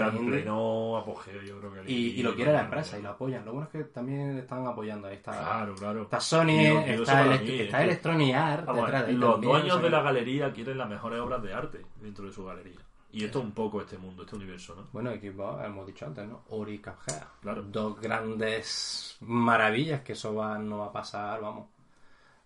apogeo, 0.98 1.42
yo 1.42 1.60
creo 1.60 1.74
que 1.74 1.80
el 1.82 1.90
y, 1.90 2.24
lo 2.24 2.36
quiere 2.36 2.52
la 2.52 2.62
empresa 2.62 2.98
y 2.98 3.02
lo 3.02 3.10
apoyan 3.12 3.46
lo 3.46 3.54
bueno 3.54 3.68
es 3.68 3.72
que 3.72 3.84
también 3.92 4.40
están 4.40 4.66
apoyando 4.68 5.08
ahí 5.08 5.16
está, 5.16 5.32
Claro, 5.32 5.76
claro. 5.76 6.02
está 6.04 6.20
Sony 6.20 6.50
está, 6.50 7.26
Elect- 7.26 7.42
mí, 7.44 7.60
está 7.62 7.78
es 7.80 7.84
Electronic 7.86 8.36
Arts 8.36 9.06
de 9.08 9.14
los 9.14 9.40
dueños 9.42 9.82
de 9.82 9.90
la 9.90 10.02
galería 10.02 10.52
quieren 10.52 10.78
las 10.78 10.90
mejores 10.90 11.20
obras 11.22 11.42
de 11.44 11.54
arte 11.54 11.86
dentro 12.02 12.26
de 12.26 12.32
su 12.34 12.44
galería. 12.46 12.80
Y 13.14 13.24
esto 13.24 13.40
es 13.40 13.46
un 13.46 13.52
poco 13.54 13.80
este 13.82 13.98
mundo, 13.98 14.24
este 14.24 14.36
universo, 14.36 14.76
¿no? 14.76 14.88
bueno 14.92 15.12
Xbox 15.12 15.66
hemos 15.66 15.88
dicho 15.88 16.06
antes 16.06 16.28
no 16.28 16.44
Ori 16.50 16.80
Cuphead 16.80 17.24
Claro. 17.42 17.62
dos 17.64 18.00
grandes 18.00 19.18
maravillas 19.22 20.02
que 20.02 20.14
eso 20.14 20.34
va, 20.36 20.58
no 20.58 20.80
va 20.80 20.88
a 20.88 20.92
pasar 20.94 21.42
vamos 21.42 21.68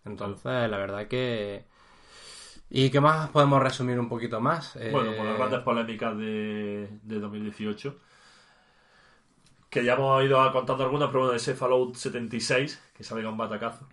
entonces 0.06 0.70
la 0.70 0.78
verdad 0.78 1.08
que 1.08 1.66
y 2.70 2.90
qué 2.90 3.00
más 3.00 3.30
podemos 3.30 3.62
resumir 3.62 4.00
un 4.00 4.10
poquito 4.10 4.42
más 4.42 4.76
Bueno, 4.92 5.12
Eh, 5.12 5.16
por 5.18 5.26
las 5.26 5.38
grandes 5.38 5.60
polémicas 5.62 6.18
de, 6.18 6.90
de 7.04 7.20
2018. 7.20 7.98
Que 9.70 9.84
ya 9.84 9.94
hemos 9.96 10.24
ido 10.24 10.52
contando 10.52 10.84
algunas, 10.84 11.10
pero 11.10 11.22
bueno, 11.22 11.36
ese 11.36 11.54
Fallout 11.56 11.96
76, 11.96 12.82
que 12.96 13.04
salga 13.04 13.30
un 13.30 13.38
batacazo. 13.38 13.88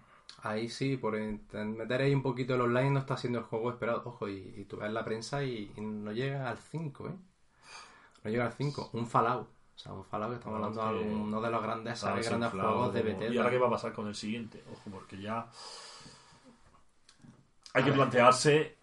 Ahí 0.46 0.68
sí, 0.68 0.96
por 0.98 1.18
meter 1.18 2.02
ahí 2.02 2.14
un 2.14 2.22
poquito 2.22 2.54
el 2.54 2.60
online 2.60 2.90
no 2.90 2.98
está 3.00 3.16
siendo 3.16 3.38
el 3.38 3.44
juego 3.46 3.70
esperado. 3.70 4.02
Ojo, 4.04 4.28
y, 4.28 4.54
y 4.58 4.64
tú 4.64 4.76
ves 4.76 4.92
la 4.92 5.02
prensa 5.04 5.42
y, 5.42 5.72
y 5.74 5.80
no 5.80 6.12
llega 6.12 6.48
al 6.50 6.58
5, 6.58 7.08
¿eh? 7.08 7.12
No 8.24 8.30
llega 8.30 8.44
al 8.46 8.52
5. 8.52 8.90
Un 8.92 9.06
Fallout. 9.06 9.48
O 9.48 9.78
sea, 9.78 9.92
un 9.94 10.04
Fallout 10.04 10.30
que 10.32 10.36
estamos 10.36 10.56
hablando 10.56 10.98
de 10.98 11.04
que 11.08 11.14
uno 11.14 11.40
de 11.40 11.50
los 11.50 11.62
grandes, 11.62 12.04
grandes 12.04 12.50
juegos 12.50 12.92
de 12.94 13.02
Bethesda. 13.02 13.34
¿Y 13.34 13.38
ahora 13.38 13.50
qué 13.50 13.58
va 13.58 13.66
a 13.68 13.70
pasar 13.70 13.92
con 13.94 14.06
el 14.06 14.14
siguiente? 14.14 14.62
Ojo, 14.70 14.90
porque 14.90 15.18
ya 15.20 15.48
hay 17.72 17.82
A 17.82 17.84
que 17.84 17.90
ver. 17.90 17.94
plantearse 17.98 18.76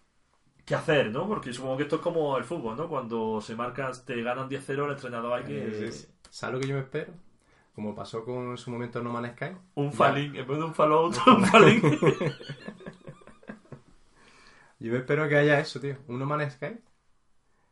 qué 0.64 0.74
hacer, 0.74 1.10
¿no? 1.12 1.28
Porque 1.28 1.52
supongo 1.52 1.76
que 1.76 1.84
esto 1.84 1.96
es 1.96 2.02
como 2.02 2.36
el 2.36 2.44
fútbol, 2.44 2.76
¿no? 2.76 2.88
Cuando 2.88 3.40
se 3.40 3.54
marcan, 3.54 3.92
te 4.04 4.20
ganan 4.22 4.48
10-0, 4.48 4.84
el 4.84 4.90
entrenador 4.92 5.32
hay 5.34 5.44
que... 5.44 5.86
Eh, 5.88 5.92
¿Sabes 6.28 6.54
lo 6.54 6.60
que 6.60 6.66
yo 6.68 6.74
me 6.74 6.80
espero? 6.80 7.12
Como 7.74 7.94
pasó 7.94 8.24
con 8.24 8.50
en 8.50 8.56
su 8.58 8.70
momento 8.70 9.02
No 9.02 9.10
Man's 9.12 9.32
Sky. 9.32 9.56
Un. 9.76 9.92
Falling, 9.92 10.36
en 10.36 10.46
vez 10.46 10.58
de 10.58 10.64
un 10.64 10.74
Fallout, 10.74 11.16
un 11.26 11.44
Falling. 11.46 11.80
Yo 14.78 14.96
espero 14.96 15.28
que 15.28 15.36
haya 15.36 15.60
eso, 15.60 15.80
tío. 15.80 15.96
Un 16.08 16.18
No 16.18 16.26
Man's 16.26 16.54
Sky. 16.54 16.78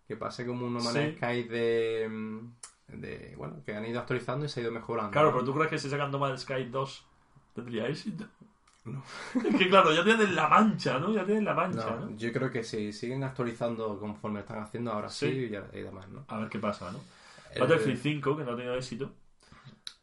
Que 0.07 0.17
pase 0.17 0.47
como 0.47 0.67
un 0.67 0.75
No 0.75 0.81
Man's 0.81 0.97
Sí. 0.97 1.13
Sky 1.17 1.43
de, 1.45 2.09
mm, 2.09 2.53
de... 3.01 3.35
Bueno, 3.37 3.63
que 3.65 3.75
han 3.75 3.85
ido 3.87 4.01
actualizando 4.01 4.47
y 4.47 4.49
se 4.49 4.61
ha 4.61 4.63
ido 4.63 4.73
mejorando. 4.73 5.11
Claro, 5.11 5.29
¿no? 5.29 5.35
pero 5.35 5.45
tú 5.45 5.55
crees 5.55 5.71
que 5.71 5.79
si 5.79 5.91
sacan 5.91 6.11
No 6.11 6.19
Man's 6.19 6.43
Sky 6.43 6.65
2 6.67 7.07
tendría 7.55 7.87
éxito. 7.89 8.27
No. 8.85 9.03
Es 9.45 9.57
que 9.57 9.69
claro, 9.69 9.93
ya 9.93 10.03
tienen 10.05 10.35
la 10.35 10.49
mancha, 10.49 10.99
¿no? 10.99 11.13
Ya 11.13 11.25
tienen 11.25 11.45
la 11.45 11.55
mancha, 11.55 11.91
No, 11.91 12.07
¿no? 12.07 12.17
yo 12.17 12.33
creo 12.33 12.51
que 12.51 12.63
sí, 12.65 12.93
siguen 12.93 13.23
actualizando 13.25 13.99
conforme 14.01 14.41
están 14.41 14.63
haciendo 14.63 14.93
ahora 14.93 15.09
sí, 15.11 15.27
Sí. 15.49 15.55
y, 15.75 15.79
y 15.79 15.83
demás, 15.83 16.09
¿no? 16.09 16.25
A 16.29 16.39
ver 16.39 16.49
qué 16.49 16.59
pasa, 16.59 16.91
¿no? 16.91 16.99
El- 17.53 17.61
Battlefield 17.61 17.99
5, 18.01 18.37
que 18.37 18.45
no 18.45 18.53
ha 18.53 18.57
tenido 18.57 18.75
éxito. 18.77 19.13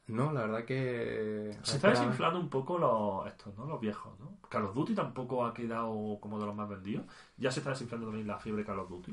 No, 0.07 0.31
la 0.31 0.41
verdad 0.41 0.63
que... 0.63 1.51
Se 1.63 1.75
está 1.75 1.89
desinflando 1.89 2.39
un 2.39 2.49
poco 2.49 2.77
los 2.77 3.27
estos, 3.27 3.55
¿no? 3.57 3.65
Los 3.65 3.81
viejos, 3.81 4.17
¿no? 4.19 4.37
Call 4.49 4.65
of 4.65 4.73
Duty 4.73 4.95
tampoco 4.95 5.45
ha 5.45 5.53
quedado 5.53 6.17
como 6.21 6.39
de 6.39 6.45
los 6.45 6.55
más 6.55 6.69
vendidos. 6.69 7.05
Ya 7.37 7.51
se 7.51 7.59
está 7.59 7.71
desinflando 7.71 8.07
también 8.07 8.25
la 8.25 8.39
fiebre 8.39 8.63
Call 8.63 8.79
of 8.79 8.89
Duty. 8.89 9.11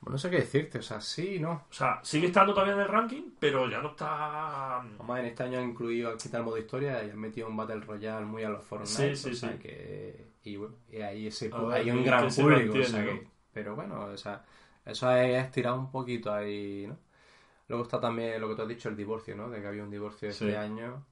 Bueno, 0.00 0.12
no 0.12 0.18
sé 0.18 0.30
qué 0.30 0.36
decirte, 0.36 0.78
o 0.78 0.82
sea, 0.82 1.00
sí, 1.00 1.38
no. 1.40 1.52
O 1.70 1.72
sea, 1.72 2.00
sigue 2.02 2.28
estando 2.28 2.54
todavía 2.54 2.74
en 2.74 2.80
el 2.80 2.88
ranking, 2.88 3.30
pero 3.38 3.68
ya 3.68 3.80
no 3.80 3.90
está... 3.90 4.80
Además, 4.80 5.20
en 5.20 5.26
este 5.26 5.42
año 5.44 5.58
han 5.58 5.70
incluido, 5.70 6.10
han 6.10 6.18
quitado 6.18 6.38
el 6.38 6.44
modo 6.44 6.58
historia 6.58 7.04
y 7.04 7.10
han 7.10 7.18
metido 7.18 7.48
un 7.48 7.56
Battle 7.56 7.80
Royale 7.80 8.26
muy 8.26 8.42
a 8.44 8.48
los 8.50 8.62
Sí, 8.62 8.68
Fortnite, 8.68 9.16
sí, 9.16 9.30
o 9.30 9.34
sea 9.34 9.52
sí. 9.52 9.58
que... 9.58 10.28
Y 10.44 10.56
bueno, 10.56 10.74
y 10.90 11.00
ahí 11.02 11.26
ese, 11.26 11.48
ver, 11.48 11.72
hay 11.72 11.90
un 11.90 12.04
gran 12.04 12.28
público, 12.28 12.72
o 12.72 12.74
mantiene, 12.74 12.86
sea 12.86 13.00
¿no? 13.00 13.06
que... 13.06 13.28
Pero 13.52 13.74
bueno, 13.74 14.04
o 14.04 14.16
sea, 14.16 14.44
eso 14.84 15.12
es 15.12 15.44
estirar 15.44 15.74
un 15.74 15.90
poquito 15.90 16.32
ahí, 16.32 16.86
¿no? 16.88 16.96
Luego 17.68 17.84
está 17.84 18.00
también 18.00 18.40
lo 18.40 18.48
que 18.48 18.54
tú 18.54 18.62
has 18.62 18.68
dicho, 18.68 18.88
el 18.88 18.96
divorcio, 18.96 19.36
¿no? 19.36 19.48
De 19.50 19.60
que 19.60 19.66
había 19.66 19.82
un 19.82 19.90
divorcio 19.90 20.32
Sí. 20.32 20.44
este 20.46 20.56
año. 20.58 21.04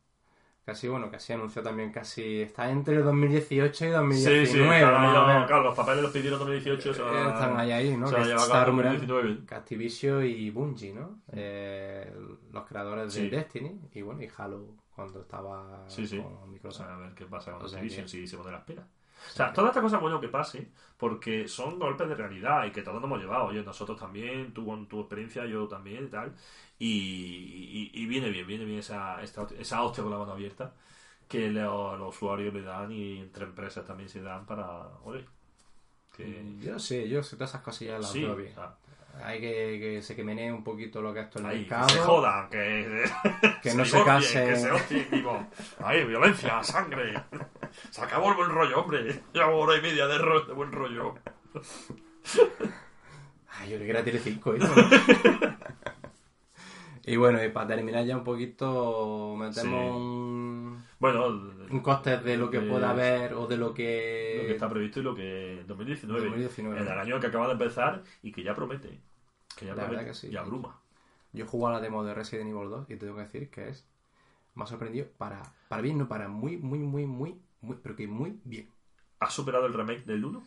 Casi, 0.64 0.88
bueno, 0.88 1.08
casi 1.08 1.32
anunció 1.32 1.62
también 1.62 1.92
casi... 1.92 2.40
Está 2.42 2.68
entre 2.70 2.96
2018 2.98 3.84
y 3.84 3.88
Sí, 3.88 3.92
2019, 3.94 4.46
sí, 4.46 4.58
más 4.58 4.76
está- 4.82 5.22
o 5.22 5.26
menos. 5.28 5.46
claro, 5.46 5.62
los 5.62 5.76
papeles 5.76 6.02
los 6.02 6.10
pidieron 6.10 6.40
en 6.40 6.46
2018. 6.46 6.92
Se 6.94 7.02
Eh, 7.02 7.28
Están 7.28 7.56
ahí, 7.56 7.70
ahí, 7.70 7.96
¿no? 7.96 8.08
Se 8.08 8.14
va 8.16 8.20
a 8.22 8.24
Que 8.24 8.32
está 8.34 8.46
cabo 8.48 8.58
en 8.58 8.66
rumorando 8.66 8.98
2019. 8.98 9.46
que 9.46 9.54
Activision 9.54 10.24
y 10.26 10.50
Bungie, 10.50 10.92
¿no? 10.92 11.20
Eh, 11.32 12.12
los 12.50 12.64
creadores 12.66 13.14
de 13.14 13.20
Sí. 13.20 13.28
Destiny 13.30 13.80
y 13.92 14.02
bueno, 14.02 14.22
y 14.22 14.28
Halo 14.36 14.66
cuando 14.92 15.20
estaba 15.20 15.84
Sí, 15.88 16.04
sí. 16.04 16.18
con 16.18 16.32
O 16.34 16.46
Microsoft. 16.48 16.84
sea, 16.86 16.96
a 16.96 16.98
ver 16.98 17.14
qué 17.14 17.26
pasa 17.26 17.52
con 17.52 17.62
O 17.62 17.68
sea 17.68 17.78
Activision 17.78 18.06
que- 18.06 18.10
si 18.10 18.26
se 18.26 18.36
pone 18.36 18.50
las 18.50 18.64
pilas. 18.64 18.86
O 19.32 19.36
sea, 19.36 19.52
toda 19.52 19.68
esta 19.68 19.80
cosa 19.82 19.96
es 19.96 20.02
bueno 20.02 20.20
que 20.20 20.28
pase, 20.28 20.70
porque 20.96 21.48
son 21.48 21.78
golpes 21.78 22.08
de 22.08 22.14
realidad 22.14 22.64
y 22.66 22.72
que 22.72 22.82
todos 22.82 22.96
nos 23.00 23.04
hemos 23.04 23.20
llevado. 23.20 23.46
Oye, 23.46 23.62
nosotros 23.62 23.98
también, 23.98 24.52
tú 24.54 24.64
con 24.66 24.86
tu 24.88 25.00
experiencia, 25.00 25.44
yo 25.46 25.68
también 25.68 26.04
y 26.06 26.08
tal. 26.08 26.34
Y, 26.78 27.90
y- 27.94 28.02
y 28.02 28.06
viene 28.06 28.30
bien, 28.30 28.46
viene 28.46 28.64
bien 28.64 28.78
esa, 28.78 29.22
esta- 29.22 29.46
esa 29.58 29.82
hostia 29.82 30.02
con 30.02 30.12
la 30.12 30.18
mano 30.18 30.32
abierta 30.32 30.74
que 31.28 31.50
lo- 31.50 31.96
los 31.96 32.16
usuarios 32.16 32.54
le 32.54 32.62
dan 32.62 32.92
y 32.92 33.18
entre 33.20 33.44
empresas 33.46 33.84
también 33.86 34.08
se 34.08 34.22
dan 34.22 34.46
para. 34.46 34.88
Oye, 35.04 35.24
que. 36.16 36.44
Yo 36.60 36.78
sí, 36.78 37.08
yo 37.08 37.22
sé 37.22 37.36
todas 37.36 37.50
esas 37.50 37.62
cosillas 37.62 38.00
las 38.00 38.12
Sí, 38.12 38.22
veo 38.22 38.32
o 38.32 38.36
bien. 38.36 38.54
sea, 38.54 38.76
Hay 39.24 39.40
que, 39.40 39.78
que 39.80 40.02
se 40.02 40.14
que 40.14 40.22
menee 40.22 40.52
un 40.52 40.62
poquito 40.62 41.00
lo 41.02 41.12
que 41.14 41.20
es 41.20 41.26
el 41.26 41.32
que 41.32 41.40
mercado. 41.48 41.88
se 41.88 41.98
jodan, 42.00 42.48
que, 42.50 43.04
Que 43.62 43.74
no 43.74 43.84
se 43.84 44.04
casen. 44.04 44.48
Que 44.48 44.56
se 44.56 44.70
hostien, 44.70 45.10
tipo, 45.10 45.46
ahí, 45.80 46.04
violencia, 46.04 46.62
sangre. 46.62 47.14
Se 47.90 48.02
acabó 48.02 48.30
el 48.30 48.36
buen 48.36 48.50
rollo, 48.50 48.80
hombre. 48.80 49.22
Llevo 49.32 49.56
hora 49.58 49.78
y 49.78 49.82
media 49.82 50.06
de, 50.06 50.18
ro- 50.18 50.44
de 50.46 50.52
buen 50.52 50.70
rollo. 50.70 51.14
Ay, 53.58 53.70
yo 53.70 53.78
le 53.78 53.86
quería 53.86 54.04
tirar 54.04 54.20
5, 54.20 54.54
Y 57.08 57.16
bueno, 57.16 57.42
y 57.42 57.48
para 57.50 57.68
terminar 57.68 58.04
ya 58.04 58.16
un 58.16 58.24
poquito, 58.24 59.34
metemos 59.36 59.94
Sí. 59.94 59.96
un, 59.96 60.55
Bueno, 60.98 61.26
un 61.26 61.80
coste 61.80 62.18
de 62.18 62.36
lo 62.36 62.50
que 62.50 62.60
de- 62.60 62.70
pueda 62.70 62.90
haber 62.90 63.34
o 63.34 63.46
de 63.46 63.56
lo 63.56 63.74
que... 63.74 64.36
lo 64.40 64.46
que 64.46 64.52
está 64.52 64.68
previsto 64.68 65.00
y 65.00 65.02
lo 65.02 65.14
que 65.14 65.64
2019, 65.66 66.20
2019. 66.20 66.80
en 66.80 66.86
el 66.88 66.98
año 66.98 67.20
que 67.20 67.26
acaba 67.26 67.46
de 67.46 67.52
empezar 67.52 68.02
y 68.22 68.32
que 68.32 68.42
ya 68.42 68.54
promete 68.54 69.00
que 69.56 69.66
ya 69.66 69.72
La 69.74 69.82
promete 69.82 69.96
verdad 69.96 70.10
que 70.10 70.14
sí. 70.14 70.28
y 70.28 70.36
abruma 70.36 70.80
Yo 71.32 71.46
jugado 71.46 71.76
a 71.76 71.78
la 71.78 71.82
demo 71.84 72.04
de 72.04 72.14
Resident 72.14 72.48
Evil 72.50 72.68
2 72.70 72.90
y 72.90 72.96
tengo 72.96 73.14
que 73.16 73.22
decir 73.22 73.50
que 73.50 73.68
es... 73.68 73.86
Me 74.54 74.64
ha 74.64 74.66
sorprendido 74.66 75.06
para, 75.18 75.42
para 75.68 75.82
bien, 75.82 75.98
no 75.98 76.08
para 76.08 76.28
muy, 76.28 76.56
muy, 76.56 76.78
muy, 76.78 77.06
muy, 77.06 77.38
muy, 77.60 77.76
pero 77.82 77.94
que 77.94 78.06
muy 78.06 78.40
bien. 78.44 78.68
ha 79.20 79.28
superado 79.30 79.66
el 79.66 79.74
remake 79.74 80.04
del 80.06 80.24
1 80.24 80.42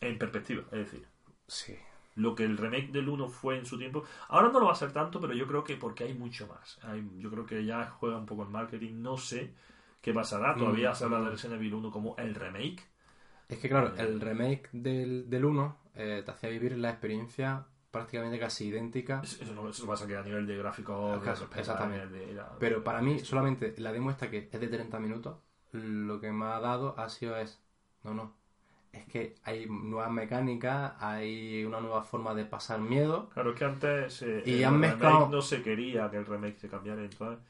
en 0.00 0.18
perspectiva 0.18 0.62
es 0.72 0.78
decir 0.78 1.06
Sí. 1.48 1.76
Lo 2.16 2.34
que 2.34 2.44
el 2.44 2.56
remake 2.58 2.90
del 2.92 3.08
1 3.08 3.28
fue 3.28 3.56
en 3.58 3.64
su 3.66 3.78
tiempo 3.78 4.04
ahora 4.28 4.48
no 4.50 4.58
lo 4.60 4.66
va 4.66 4.72
a 4.72 4.76
ser 4.76 4.92
tanto 4.92 5.20
pero 5.20 5.32
yo 5.34 5.46
creo 5.46 5.62
que 5.64 5.76
porque 5.76 6.04
hay 6.04 6.14
mucho 6.14 6.46
más 6.46 6.78
Hay- 6.82 7.08
yo 7.18 7.30
creo 7.30 7.46
que 7.46 7.64
ya 7.64 7.86
juega 7.90 8.18
un 8.18 8.26
poco 8.26 8.42
el 8.42 8.48
marketing 8.50 9.00
no 9.02 9.16
sé 9.16 9.54
qué 10.00 10.12
pasará 10.12 10.54
todavía 10.56 10.90
Mm. 10.90 10.94
se 10.94 11.04
habla 11.04 11.20
de 11.20 11.30
Resident 11.30 11.60
Evil 11.60 11.74
1 11.74 11.90
como 11.90 12.16
el 12.18 12.34
remake 12.34 12.82
Es 13.48 13.58
que 13.58 13.68
claro, 13.68 13.94
el 13.96 14.20
remake 14.20 14.68
del, 14.72 15.30
del 15.30 15.44
1 15.44 15.76
eh, 15.94 16.22
te 16.24 16.30
hacía 16.30 16.48
vivir 16.50 16.76
la 16.76 16.90
experiencia 16.90 17.64
prácticamente 17.90 18.38
casi 18.38 18.66
idéntica. 18.66 19.20
eso 19.22 19.54
no 19.54 19.68
eso 19.70 19.86
pasa 19.86 20.06
que 20.06 20.16
a 20.16 20.22
nivel 20.22 20.46
de 20.46 20.60
Ajá, 20.60 20.74
respetar, 20.74 21.58
exactamente. 21.60 22.06
de- 22.08 22.34
la- 22.34 22.58
Pero 22.58 22.82
para 22.84 23.00
mí, 23.00 23.20
solamente 23.20 23.74
la 23.78 23.92
demo 23.92 24.10
esta 24.10 24.28
que 24.30 24.48
es 24.52 24.60
de 24.60 24.68
30 24.68 24.98
minutos, 24.98 25.38
lo 25.72 26.20
que 26.20 26.30
me 26.32 26.44
ha 26.46 26.60
dado 26.60 26.98
ha 26.98 27.08
sido 27.08 27.36
es... 27.38 27.62
No, 28.02 28.12
no. 28.14 28.34
Es 28.98 29.06
que 29.06 29.34
hay 29.44 29.66
nuevas 29.66 30.10
mecánicas, 30.10 30.92
hay 30.98 31.64
una 31.64 31.80
nueva 31.80 32.02
forma 32.02 32.34
de 32.34 32.44
pasar 32.44 32.80
miedo. 32.80 33.28
Claro, 33.34 33.50
es 33.50 33.56
que 33.56 33.64
antes 33.64 34.22
eh, 34.22 34.42
Y 34.46 34.58
el 34.58 34.64
han 34.64 34.78
mezclado- 34.78 35.28
no 35.28 35.42
se 35.42 35.62
quería 35.62 36.10
que 36.10 36.16
el 36.16 36.26
remake 36.26 36.58
se 36.58 36.68
cambiara, 36.68 37.02
entonces... 37.02 37.44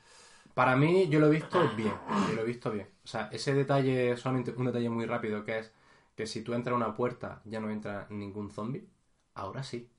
Para 0.55 0.74
mí, 0.74 1.06
yo 1.09 1.20
lo 1.20 1.27
he 1.27 1.31
visto 1.31 1.60
bien. 1.77 1.93
Yo 2.31 2.35
lo 2.35 2.40
he 2.40 2.47
visto 2.47 2.70
bien. 2.70 2.89
O 3.05 3.06
sea, 3.06 3.28
ese 3.31 3.52
detalle, 3.52 4.16
solamente 4.16 4.55
un 4.56 4.64
detalle 4.64 4.89
muy 4.89 5.05
rápido, 5.05 5.44
que 5.44 5.59
es 5.59 5.70
que 6.16 6.27
si 6.27 6.43
tú 6.43 6.55
entras 6.55 6.73
a 6.73 6.77
una 6.77 6.94
puerta 6.94 7.43
ya 7.44 7.60
no 7.60 7.68
entra 7.68 8.06
ningún 8.09 8.51
zombie. 8.51 8.89
Ahora 9.35 9.62
sí. 9.62 9.90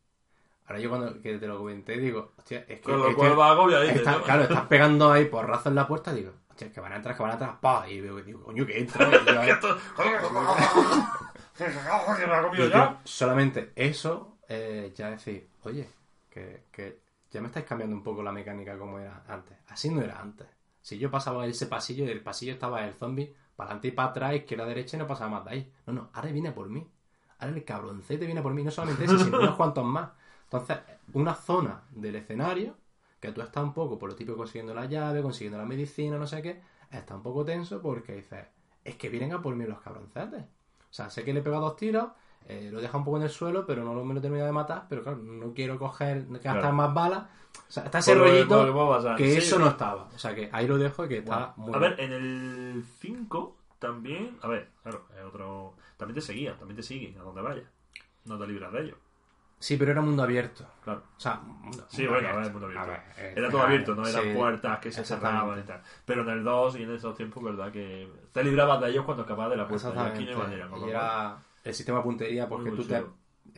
Ahora 0.66 0.80
yo 0.80 0.90
cuando 0.90 1.22
que 1.22 1.38
te 1.38 1.48
lo 1.48 1.60
comenté, 1.60 1.98
digo, 1.98 2.34
hostia, 2.38 2.66
es 2.68 2.82
que. 2.82 2.82
Con 2.82 3.00
lo 3.00 3.10
es 3.10 3.16
cual 3.16 3.40
va 3.40 3.56
¿no? 3.56 4.24
Claro, 4.24 4.44
estás 4.44 4.66
pegando 4.66 5.12
ahí 5.12 5.26
porrazo 5.26 5.70
en 5.70 5.76
la 5.76 5.88
puerta, 5.88 6.12
digo, 6.12 6.34
hostia, 6.50 6.68
es 6.68 6.74
que 6.74 6.82
van 6.82 6.92
a 6.92 6.96
entrar, 6.98 7.16
que 7.16 7.22
van 7.22 7.32
a 7.32 7.36
entrar, 7.36 7.60
pa. 7.62 7.88
Y 7.88 8.02
digo, 8.02 8.20
coño, 8.44 8.66
que 8.66 8.80
entra. 8.80 9.08
¿Se 11.58 12.28
me 12.28 12.34
ha 12.34 12.44
comido 12.44 12.70
ya? 12.70 13.02
solamente 13.04 13.72
eso, 13.76 14.38
eh, 14.48 14.94
ya 14.96 15.10
decir, 15.10 15.50
oye, 15.64 15.90
que, 16.30 16.66
que 16.72 17.00
ya 17.32 17.42
me 17.42 17.48
estáis 17.48 17.66
cambiando 17.66 17.96
un 17.96 18.04
poco 18.04 18.22
la 18.24 18.32
mecánica 18.32 18.78
como 18.78 19.00
era 19.00 19.24
antes. 19.28 19.58
Así 19.68 19.90
no 19.90 20.02
era 20.02 20.20
antes. 20.22 20.48
Si 20.82 20.98
yo 20.98 21.12
pasaba 21.12 21.46
ese 21.46 21.66
pasillo 21.66 22.06
y 22.06 22.10
el 22.10 22.22
pasillo 22.22 22.54
estaba 22.54 22.86
el 22.86 22.94
zombie 22.94 23.36
para 23.56 23.72
adelante 23.72 23.88
y 23.90 23.92
para 23.92 24.10
atrás, 24.10 24.36
izquierda, 24.36 24.66
derecha 24.66 24.96
y 24.96 25.00
no 25.00 25.08
pasaba 25.08 25.32
más 25.32 25.46
de 25.46 25.52
ahí. 25.52 25.74
No, 25.86 25.94
no, 25.94 26.10
ahora 26.14 26.32
viene 26.32 26.52
por 26.52 26.70
mí. 26.70 26.88
Ahora 27.40 27.56
el 27.56 27.64
cabroncete 27.66 28.26
viene 28.26 28.42
por 28.42 28.54
mí. 28.54 28.64
No 28.64 28.72
solamente 28.72 29.06
ese, 29.06 29.18
sino 29.18 29.40
unos 29.40 29.56
cuantos 29.56 29.84
más. 29.84 30.12
Entonces, 30.44 30.78
una 31.14 31.34
zona 31.34 31.84
del 31.92 32.16
escenario 32.16 32.78
que 33.20 33.32
tú 33.32 33.42
estás 33.42 33.64
un 33.64 33.74
poco, 33.74 33.98
por 33.98 34.10
lo 34.10 34.16
típico, 34.16 34.38
consiguiendo 34.38 34.74
la 34.74 34.86
llave, 34.86 35.22
consiguiendo 35.22 35.58
la 35.58 35.66
medicina, 35.66 36.18
no 36.18 36.28
sé 36.28 36.42
qué, 36.42 36.62
está 36.92 37.16
un 37.16 37.24
poco 37.24 37.44
tenso 37.44 37.82
porque 37.82 38.14
dices, 38.14 38.46
es 38.84 38.96
que 38.96 39.10
vienen 39.10 39.34
a 39.34 39.42
por 39.42 39.56
mí 39.56 39.66
los 39.66 39.82
cabroncetes. 39.82 40.46
O 40.90 40.94
sea, 40.94 41.10
sé 41.10 41.24
que 41.24 41.34
le 41.34 41.40
he 41.40 41.44
pegado 41.44 41.64
dos 41.64 41.76
tiros, 41.76 42.08
eh, 42.48 42.70
lo 42.72 42.80
deja 42.82 42.98
un 42.98 43.04
poco 43.04 43.18
en 43.18 43.24
el 43.24 43.30
suelo, 43.30 43.66
pero 43.66 43.84
no 43.84 44.04
me 44.06 44.14
lo 44.14 44.22
termino 44.22 44.46
de 44.46 44.52
matar, 44.52 44.86
pero 44.90 45.04
claro, 45.04 45.18
no 45.18 45.54
quiero 45.54 45.78
coger, 45.78 46.26
gastar 46.30 46.60
Claro. 46.60 46.74
más 46.74 46.94
balas. 46.94 47.24
O 47.68 47.72
sea, 47.72 47.84
está 47.84 48.00
ese 48.00 48.12
Por 48.14 48.20
lo 48.20 48.24
que- 48.26 48.32
rollito 48.46 48.66
lo 48.66 49.16
que 49.18 49.32
Sí. 49.32 49.38
eso 49.38 49.60
no 49.60 49.68
estaba. 49.68 50.04
O 50.16 50.18
sea, 50.20 50.34
que 50.34 50.50
ahí 50.54 50.68
lo 50.68 50.78
dejo 50.78 51.06
y 51.06 51.10
que 51.10 51.18
está 51.18 51.54
muy 51.58 51.74
A 51.74 51.80
bien. 51.80 51.92
ver, 51.96 52.00
en 52.00 52.14
el 52.14 52.86
5 53.00 53.58
también... 53.80 54.38
A 54.42 54.48
ver, 54.48 54.70
claro, 54.84 55.06
es 55.18 55.24
otro... 55.26 55.74
También 55.98 56.16
te 56.16 56.22
seguían, 56.22 56.58
también 56.58 56.78
te 56.78 56.84
siguen 56.84 57.18
a 57.20 57.24
donde 57.24 57.42
vayas. 57.42 57.66
No 58.26 58.38
te 58.38 58.48
libras 58.48 58.72
de 58.72 58.82
ellos, 58.84 58.98
Sí, 59.60 59.76
pero 59.78 59.92
era 59.92 60.02
mundo 60.02 60.22
abierto. 60.24 60.66
claro. 60.84 61.02
O 61.18 61.20
sea, 61.20 61.36
mundo, 61.38 61.86
Sí, 61.90 62.04
mundo 62.04 62.12
bueno, 62.20 62.28
abierto. 62.30 62.42
ver, 62.42 62.52
mundo 62.52 62.68
abierto. 62.68 62.88
Ver, 62.92 63.26
eh, 63.26 63.34
Era 63.36 63.50
todo 63.50 63.62
abierto, 63.64 63.96
no 63.96 64.08
eran 64.08 64.24
sí, 64.24 64.34
puertas 64.36 64.80
que 64.80 64.92
se 64.92 65.04
cerraban 65.04 65.60
y 65.60 65.64
tal. 65.64 65.82
Pero 66.06 66.22
en 66.22 66.30
el 66.30 66.44
2 66.44 66.76
y 66.78 66.84
en 66.84 66.94
esos 66.94 67.16
tiempos, 67.16 67.44
verdad 67.44 67.72
que 67.72 68.08
te 68.32 68.44
librabas 68.44 68.80
de 68.82 68.90
ellos 68.90 69.04
cuando 69.06 69.24
escapabas 69.24 69.52
de 69.52 69.58
la 69.58 69.68
puerta. 69.68 69.92
Y 69.96 70.00
aquí 70.00 70.26
no 70.32 70.38
manera. 70.38 70.70
Y 70.86 70.90
era 70.90 71.38
el 71.64 71.74
sistema 71.74 71.98
de 72.00 72.04
puntería 72.04 72.48
porque 72.48 72.70
Muy 72.70 72.78
tú 72.78 72.86
te, 72.86 73.04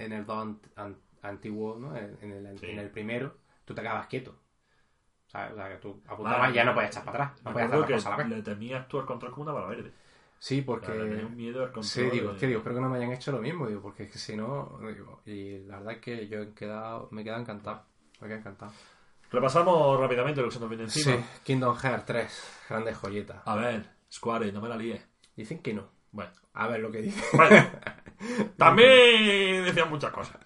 en 0.04 0.14
el 0.14 0.26
2 0.26 0.46
ant- 0.46 0.70
an- 0.78 0.98
antiguo, 1.22 1.78
¿no? 1.78 1.96
En, 1.98 2.18
el, 2.32 2.58
Sí. 2.58 2.68
en 2.68 2.80
el 2.80 2.90
primero, 2.90 3.36
tú 3.66 3.74
te 3.76 3.82
quedabas 3.82 4.08
quieto. 4.08 4.36
O 5.28 5.30
sea, 5.32 5.50
que 5.70 5.76
tú 5.82 6.02
apuntabas 6.08 6.50
y 6.50 6.54
ya 6.54 6.64
no 6.64 6.74
podías 6.74 6.92
echar 6.92 7.04
para 7.06 7.26
atrás. 7.26 7.42
No 7.44 7.52
podías 7.52 7.68
hacer 7.70 7.80
las 7.82 7.90
cosas 7.92 8.06
a 8.06 8.10
la 8.12 8.16
que 8.18 8.24
vez. 8.24 8.38
le 8.38 8.42
temías 8.44 8.88
tú 8.88 9.00
al 9.00 9.06
control 9.06 9.32
como 9.32 9.44
una 9.44 9.52
bala 9.54 9.68
verde. 9.68 9.92
Sí, 10.40 10.62
Porque... 10.62 10.88
tenía 10.88 11.26
un 11.26 11.36
miedo 11.36 11.60
al 11.62 11.68
control. 11.72 11.84
Sí, 11.84 12.10
digo, 12.10 12.32
es 12.32 12.40
que 12.40 12.48
digo, 12.48 12.60
espero 12.60 12.76
que 12.76 12.82
no 12.82 12.90
me 12.90 12.98
hayan 12.98 13.12
hecho 13.12 13.32
lo 13.32 13.40
mismo, 13.40 13.68
digo, 13.68 13.82
porque 13.82 14.04
es 14.04 14.12
que 14.12 14.18
si 14.18 14.38
no, 14.38 14.80
digo, 14.88 15.22
y 15.26 15.60
la 15.60 15.78
verdad 15.78 15.94
es 15.96 16.00
que 16.00 16.28
yo 16.30 16.42
he 16.42 16.54
quedado, 16.54 17.10
me 17.12 17.22
he 17.22 17.24
quedado 17.26 17.42
encantado, 17.42 17.84
me 18.22 18.28
he 18.28 18.30
quedado 18.30 18.40
encantado. 18.40 18.72
Repasamos 19.32 20.00
rápidamente 20.00 20.42
lo 20.42 20.48
que 20.48 20.54
se 20.54 20.60
nos 20.60 20.70
viene 20.70 20.86
encima. 20.86 21.18
Sí, 21.18 21.24
Kingdom 21.44 21.76
Hearts 21.76 22.06
3, 22.06 22.44
grande 22.70 22.94
joyeta. 22.96 23.42
A 23.46 23.56
ver, 23.56 23.86
Square, 24.12 24.52
no 24.52 24.62
me 24.62 24.70
la 24.70 24.78
líes. 24.78 25.06
Dicen 25.36 25.60
que 25.60 25.74
no. 25.74 25.88
Bueno, 26.12 26.32
A 26.54 26.68
ver 26.68 26.80
lo 26.80 26.90
que 26.92 27.02
dice. 27.04 27.22
bueno. 27.38 27.68
También 28.58 29.66
decían 29.66 29.90
muchas 29.90 30.12
cosas. 30.12 30.38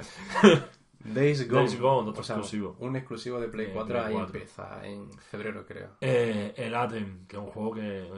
Days 0.99 1.47
Gone. 1.49 1.65
Days 1.65 1.79
Gone, 1.79 2.09
otro 2.09 2.21
O 2.21 2.23
sea, 2.23 2.35
exclusivo. 2.37 2.75
Un 2.79 2.95
exclusivo 2.95 3.39
de 3.39 3.47
Play 3.47 3.67
De 3.67 3.73
4 3.73 3.87
Play 3.93 4.05
ahí 4.05 4.13
4. 4.13 4.25
empieza 4.27 4.85
en 4.87 5.11
febrero, 5.13 5.65
creo. 5.65 5.89
Eh, 6.01 6.53
el 6.57 6.73
Atem, 6.75 7.25
que 7.27 7.35
es 7.37 7.41
un 7.41 7.49
juego 7.49 7.73
que. 7.73 8.09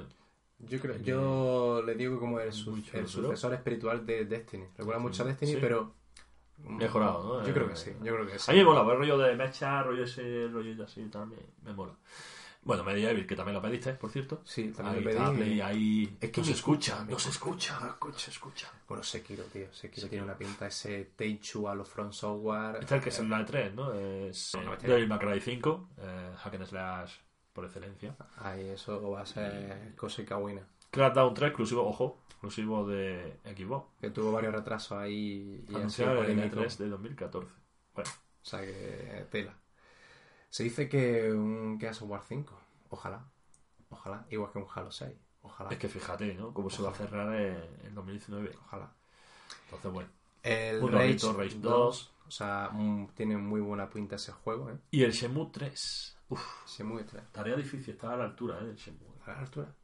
Yo 0.60 0.80
creo, 0.80 0.98
yo 0.98 1.84
le 1.86 1.96
digo 1.96 2.20
como 2.20 2.40
el, 2.40 2.52
su- 2.54 2.82
el 2.94 3.08
sucesor 3.08 3.54
espiritual 3.54 4.06
de 4.06 4.26
Destiny. 4.26 4.66
Recuerda 4.78 5.00
mucho 5.00 5.24
a 5.24 5.26
Destiny, 5.28 5.52
Sí. 5.54 5.58
pero 5.62 5.94
Mejorado, 6.58 7.40
¿no? 7.42 7.46
Yo 7.46 7.54
creo 7.54 7.66
Eh, 7.68 7.70
que 7.72 7.76
sí, 7.76 7.92
yo 8.02 8.14
creo 8.16 8.26
que 8.26 8.40
sí. 8.40 8.50
A 8.50 8.54
mí 8.54 8.60
me 8.62 8.66
mola, 8.66 8.82
el 8.90 8.98
rollo 8.98 9.18
de 9.18 9.36
mecha, 9.36 9.84
rollo 9.84 10.06
ese, 10.06 10.48
rollo 10.48 10.84
así, 10.86 11.04
también 11.10 11.42
me 11.64 11.74
mola. 11.74 11.94
Bueno, 12.64 12.84
Medieval, 12.86 13.28
que 13.28 13.36
también 13.36 13.54
lo 13.56 13.62
pediste, 13.62 13.94
por 13.94 14.10
cierto. 14.10 14.42
Sí, 14.46 14.70
también 14.72 15.06
Ahí 15.08 15.14
lo 15.14 15.34
pedí. 15.38 15.62
Ahí 15.62 16.18
Es 16.20 16.32
que 16.32 16.40
no 16.42 16.48
se 16.48 16.54
escucha, 16.54 17.06
no 17.08 17.20
se 17.20 17.30
escucha, 17.30 17.96
se 18.16 18.32
escucha. 18.32 18.72
Bueno, 18.88 19.04
Sekiro, 19.04 19.44
tío. 19.44 19.72
Sekiro 19.72 20.08
tiene 20.08 20.24
una 20.24 20.36
pinta 20.38 20.66
ese 20.68 21.12
Teichu 21.16 21.68
a 21.68 21.76
los 21.76 21.88
Front 21.90 22.14
Software. 22.14 22.78
Este 22.80 22.86
es 22.86 22.92
el 22.94 23.02
que 23.02 23.10
es 23.10 23.20
el 23.20 23.30
la 23.30 23.46
3, 23.46 23.76
¿no? 23.76 23.94
Es 23.94 24.56
eh, 24.56 24.60
Devil 24.82 25.08
May 25.10 25.20
Cry 25.20 25.42
5, 25.42 25.90
eh, 26.00 26.32
Hack 26.38 26.54
and 26.56 26.66
Slash 26.66 27.14
por 27.56 27.66
excelencia. 27.66 28.16
Ahí 28.38 28.68
eso 28.68 29.10
va 29.10 29.22
a 29.22 29.26
ser 29.26 29.96
cosa 29.96 30.22
y 30.22 30.26
cagüina. 30.26 30.68
Crackdown 30.92 31.34
3, 31.34 31.48
exclusivo, 31.48 31.88
ojo, 31.88 32.20
exclusivo 32.30 32.86
de 32.86 33.40
Xbox. 33.46 33.88
Que 34.02 34.10
tuvo 34.10 34.34
varios 34.34 34.54
retrasos 34.54 34.98
ahí 34.98 35.66
y 35.68 35.76
Anunciado 35.76 36.24
en 36.26 36.40
el 36.40 36.50
polémico. 36.50 36.60
E3 36.60 36.78
de 36.78 36.90
2014. 36.90 37.52
Bueno, 37.96 38.10
O 38.12 38.46
sea 38.46 38.62
que 38.62 39.26
tela. 39.32 39.58
Se 40.50 40.64
dice 40.64 40.90
que 40.90 41.32
un 41.32 41.80
Gears 41.80 42.02
of 42.02 42.10
War 42.10 42.24
5. 42.28 42.60
Ojalá. 42.90 43.26
Ojalá. 43.90 44.26
Igual 44.30 44.52
que 44.52 44.60
un 44.60 44.68
Halo 44.74 44.92
6. 44.92 45.14
Ojalá. 45.42 45.70
es 45.70 45.78
que 45.78 45.88
fíjate, 45.88 46.34
¿no? 46.34 46.54
Cómo 46.54 46.70
se 46.70 46.82
va 46.84 46.90
a 46.90 46.94
cerrar 46.94 47.34
en, 47.36 47.64
en 47.86 47.96
2019. 47.96 48.52
Ojalá. 48.66 48.92
Entonces, 49.66 49.92
bueno. 49.92 50.10
El 50.44 50.92
Rage, 50.92 51.34
Rage 51.34 51.56
2. 51.56 51.62
2. 51.62 52.12
O 52.28 52.32
sea, 52.32 52.70
mm, 52.74 53.10
tiene 53.16 53.38
muy 53.38 53.62
buena 53.62 53.90
pinta 53.90 54.16
ese 54.16 54.32
juego, 54.32 54.70
¿eh? 54.70 54.78
Y 54.92 55.04
el 55.04 55.12
Shenmue 55.12 55.50
3. 55.52 56.18
Uf, 56.30 56.42
muy 56.84 57.02
extraño. 57.02 57.28
tarea 57.32 57.56
difícil, 57.56 57.94
está 57.94 58.14
a 58.14 58.18
la 58.18 58.24
altura, 58.26 58.60
¿eh? 58.62 58.66
Del 58.66 58.76
Shenmue. 58.76 59.08
A 59.26 59.32
la 59.34 59.40
altura. 59.40 59.76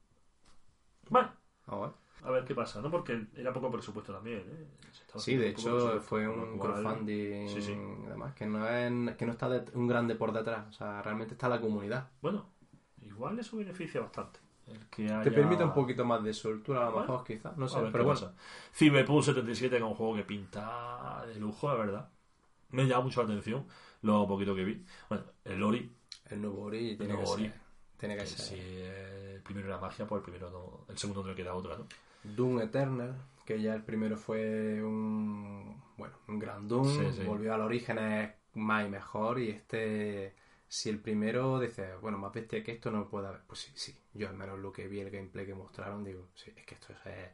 Bueno, 1.09 1.31
Vamos 1.67 1.89
a 2.21 2.25
ver. 2.25 2.29
a 2.29 2.31
ver 2.31 2.45
qué 2.45 2.55
pasa, 2.55 2.81
¿no? 2.81 2.89
Porque 2.89 3.27
era 3.35 3.53
poco 3.53 3.71
presupuesto 3.71 4.13
también, 4.13 4.39
¿eh? 4.39 4.67
Sí, 5.15 5.35
de 5.35 5.49
hecho 5.49 5.99
fue 6.01 6.27
un 6.27 6.57
cual- 6.57 6.73
crowdfunding 6.81 7.47
Sí, 7.49 7.61
sí. 7.61 7.77
además 8.07 8.33
que 8.33 8.45
no 8.45 8.67
es 8.67 9.15
que 9.17 9.25
no 9.25 9.31
está 9.33 9.49
de- 9.49 9.71
un 9.77 9.87
grande 9.87 10.15
por 10.15 10.31
detrás, 10.31 10.67
o 10.69 10.71
sea, 10.73 11.01
realmente 11.01 11.33
está 11.33 11.49
la 11.49 11.59
comunidad. 11.61 12.09
Bueno, 12.21 12.45
igual 13.01 13.37
eso 13.39 13.57
beneficia 13.57 14.01
bastante. 14.01 14.39
El 14.67 14.87
que 14.87 15.05
Te 15.23 15.31
permite 15.31 15.63
un 15.63 15.73
poquito 15.73 16.05
más 16.05 16.23
de 16.23 16.33
soltura 16.33 16.81
a 16.81 16.85
lo 16.85 16.91
Bueno, 16.93 17.07
mejor 17.11 17.25
quizás, 17.27 17.57
no 17.57 17.65
A 17.65 17.69
sé, 17.69 17.81
ver 17.81 17.91
pero 17.91 18.05
bueno. 18.05 18.31
Cyberpunk 18.73 19.23
77, 19.23 19.69
que 19.71 19.75
es 19.77 19.81
un 19.83 19.95
juego 19.95 20.15
que 20.15 20.23
pinta 20.23 21.25
de 21.27 21.35
lujo, 21.35 21.67
la 21.67 21.73
verdad. 21.75 22.09
Me 22.71 22.85
llama 22.85 23.03
mucho 23.05 23.21
la 23.21 23.29
atención 23.29 23.65
lo 24.01 24.27
poquito 24.27 24.55
que 24.55 24.63
vi. 24.63 24.83
Bueno, 25.09 25.25
el 25.45 25.61
Ori, 25.63 25.91
El 26.29 26.41
nuevo 26.41 26.61
Ori 26.63 26.95
tiene 26.97 27.13
nuevo 27.13 27.23
que 27.23 27.29
Ori. 27.31 27.43
ser. 27.45 27.53
Tiene 27.97 28.15
que 28.15 28.21
que 28.21 28.27
ser. 28.27 28.45
si 28.45 28.55
el 28.59 29.41
primero 29.41 29.67
era 29.67 29.77
magia, 29.79 30.07
pues 30.07 30.19
el 30.19 30.23
primero 30.23 30.49
no, 30.49 30.85
el 30.91 30.97
segundo 30.97 31.21
no 31.23 31.29
le 31.29 31.35
queda 31.35 31.53
otra, 31.53 31.77
¿no? 31.77 31.87
Doom 32.23 32.61
Eternal, 32.61 33.15
que 33.45 33.61
ya 33.61 33.73
el 33.75 33.83
primero 33.83 34.17
fue 34.17 34.83
un 34.83 35.81
bueno, 35.97 36.15
un 36.27 36.39
gran 36.39 36.67
Doom, 36.67 36.85
Sí, 36.87 37.03
sí. 37.17 37.23
volvió 37.25 37.53
al 37.53 37.61
origen 37.61 37.97
es 37.99 38.31
más 38.55 38.85
y 38.85 38.89
mejor 38.89 39.39
y 39.39 39.49
este 39.49 40.33
si 40.67 40.89
el 40.89 40.99
primero 40.99 41.59
dice, 41.59 41.95
bueno, 42.01 42.17
más 42.17 42.31
bestia 42.33 42.63
que 42.63 42.71
esto 42.71 42.91
no 42.91 43.07
puede 43.09 43.27
haber, 43.27 43.41
pues 43.45 43.59
sí, 43.59 43.71
sí, 43.75 43.95
yo 44.13 44.29
al 44.29 44.35
menos 44.37 44.57
lo 44.59 44.71
que 44.71 44.87
vi 44.87 45.01
el 45.01 45.11
gameplay 45.11 45.45
que 45.45 45.53
mostraron 45.53 46.03
digo, 46.03 46.27
sí, 46.33 46.51
es 46.55 46.65
que 46.65 46.75
esto 46.75 46.93
es, 46.93 47.05
es- 47.07 47.29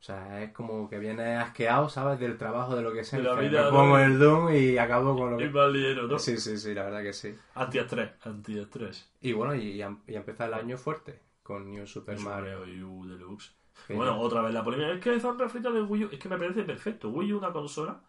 o 0.00 0.02
sea, 0.02 0.42
es 0.42 0.52
como 0.52 0.88
que 0.88 0.98
viene 0.98 1.36
asqueado, 1.36 1.88
¿sabes? 1.88 2.20
Del 2.20 2.38
trabajo 2.38 2.76
de 2.76 2.82
lo 2.82 2.92
que 2.92 3.04
sea. 3.04 3.18
De 3.20 3.24
me 3.36 3.48
¿no? 3.50 3.70
pongo 3.70 3.98
el 3.98 4.18
Doom 4.18 4.54
y 4.54 4.78
acabo 4.78 5.16
con 5.16 5.32
lo 5.32 5.38
Y 5.38 5.48
que... 5.48 5.50
más 5.50 5.72
ligero, 5.72 6.06
¿no? 6.06 6.18
Sí, 6.18 6.36
sí, 6.38 6.58
sí, 6.58 6.74
la 6.74 6.84
verdad 6.84 7.02
que 7.02 7.12
sí. 7.12 7.34
Anti-estrés, 7.54 8.10
anti-estrés. 8.22 9.12
Y 9.20 9.32
bueno, 9.32 9.54
y, 9.54 9.60
y, 9.72 9.82
a- 9.82 9.96
y 10.06 10.14
a 10.14 10.18
empezar 10.18 10.48
el 10.48 10.54
año 10.54 10.78
fuerte 10.78 11.20
con 11.42 11.70
New 11.70 11.86
Super 11.86 12.16
Super 12.16 12.18
Mario. 12.18 12.60
Mario 12.60 12.90
U 12.90 13.06
Deluxe. 13.06 13.54
Bueno, 13.88 14.18
otra 14.20 14.42
vez 14.42 14.52
la 14.52 14.64
polémica. 14.64 14.92
Es 14.92 15.00
que 15.00 15.20
son 15.20 15.38
refritos 15.38 15.72
de 15.74 15.82
Wii 15.82 16.04
U. 16.04 16.08
Es 16.12 16.18
que 16.18 16.28
me 16.28 16.38
parece 16.38 16.62
perfecto. 16.64 17.08
Wii 17.10 17.32
U 17.34 17.38
una 17.38 17.52
consola 17.52 18.02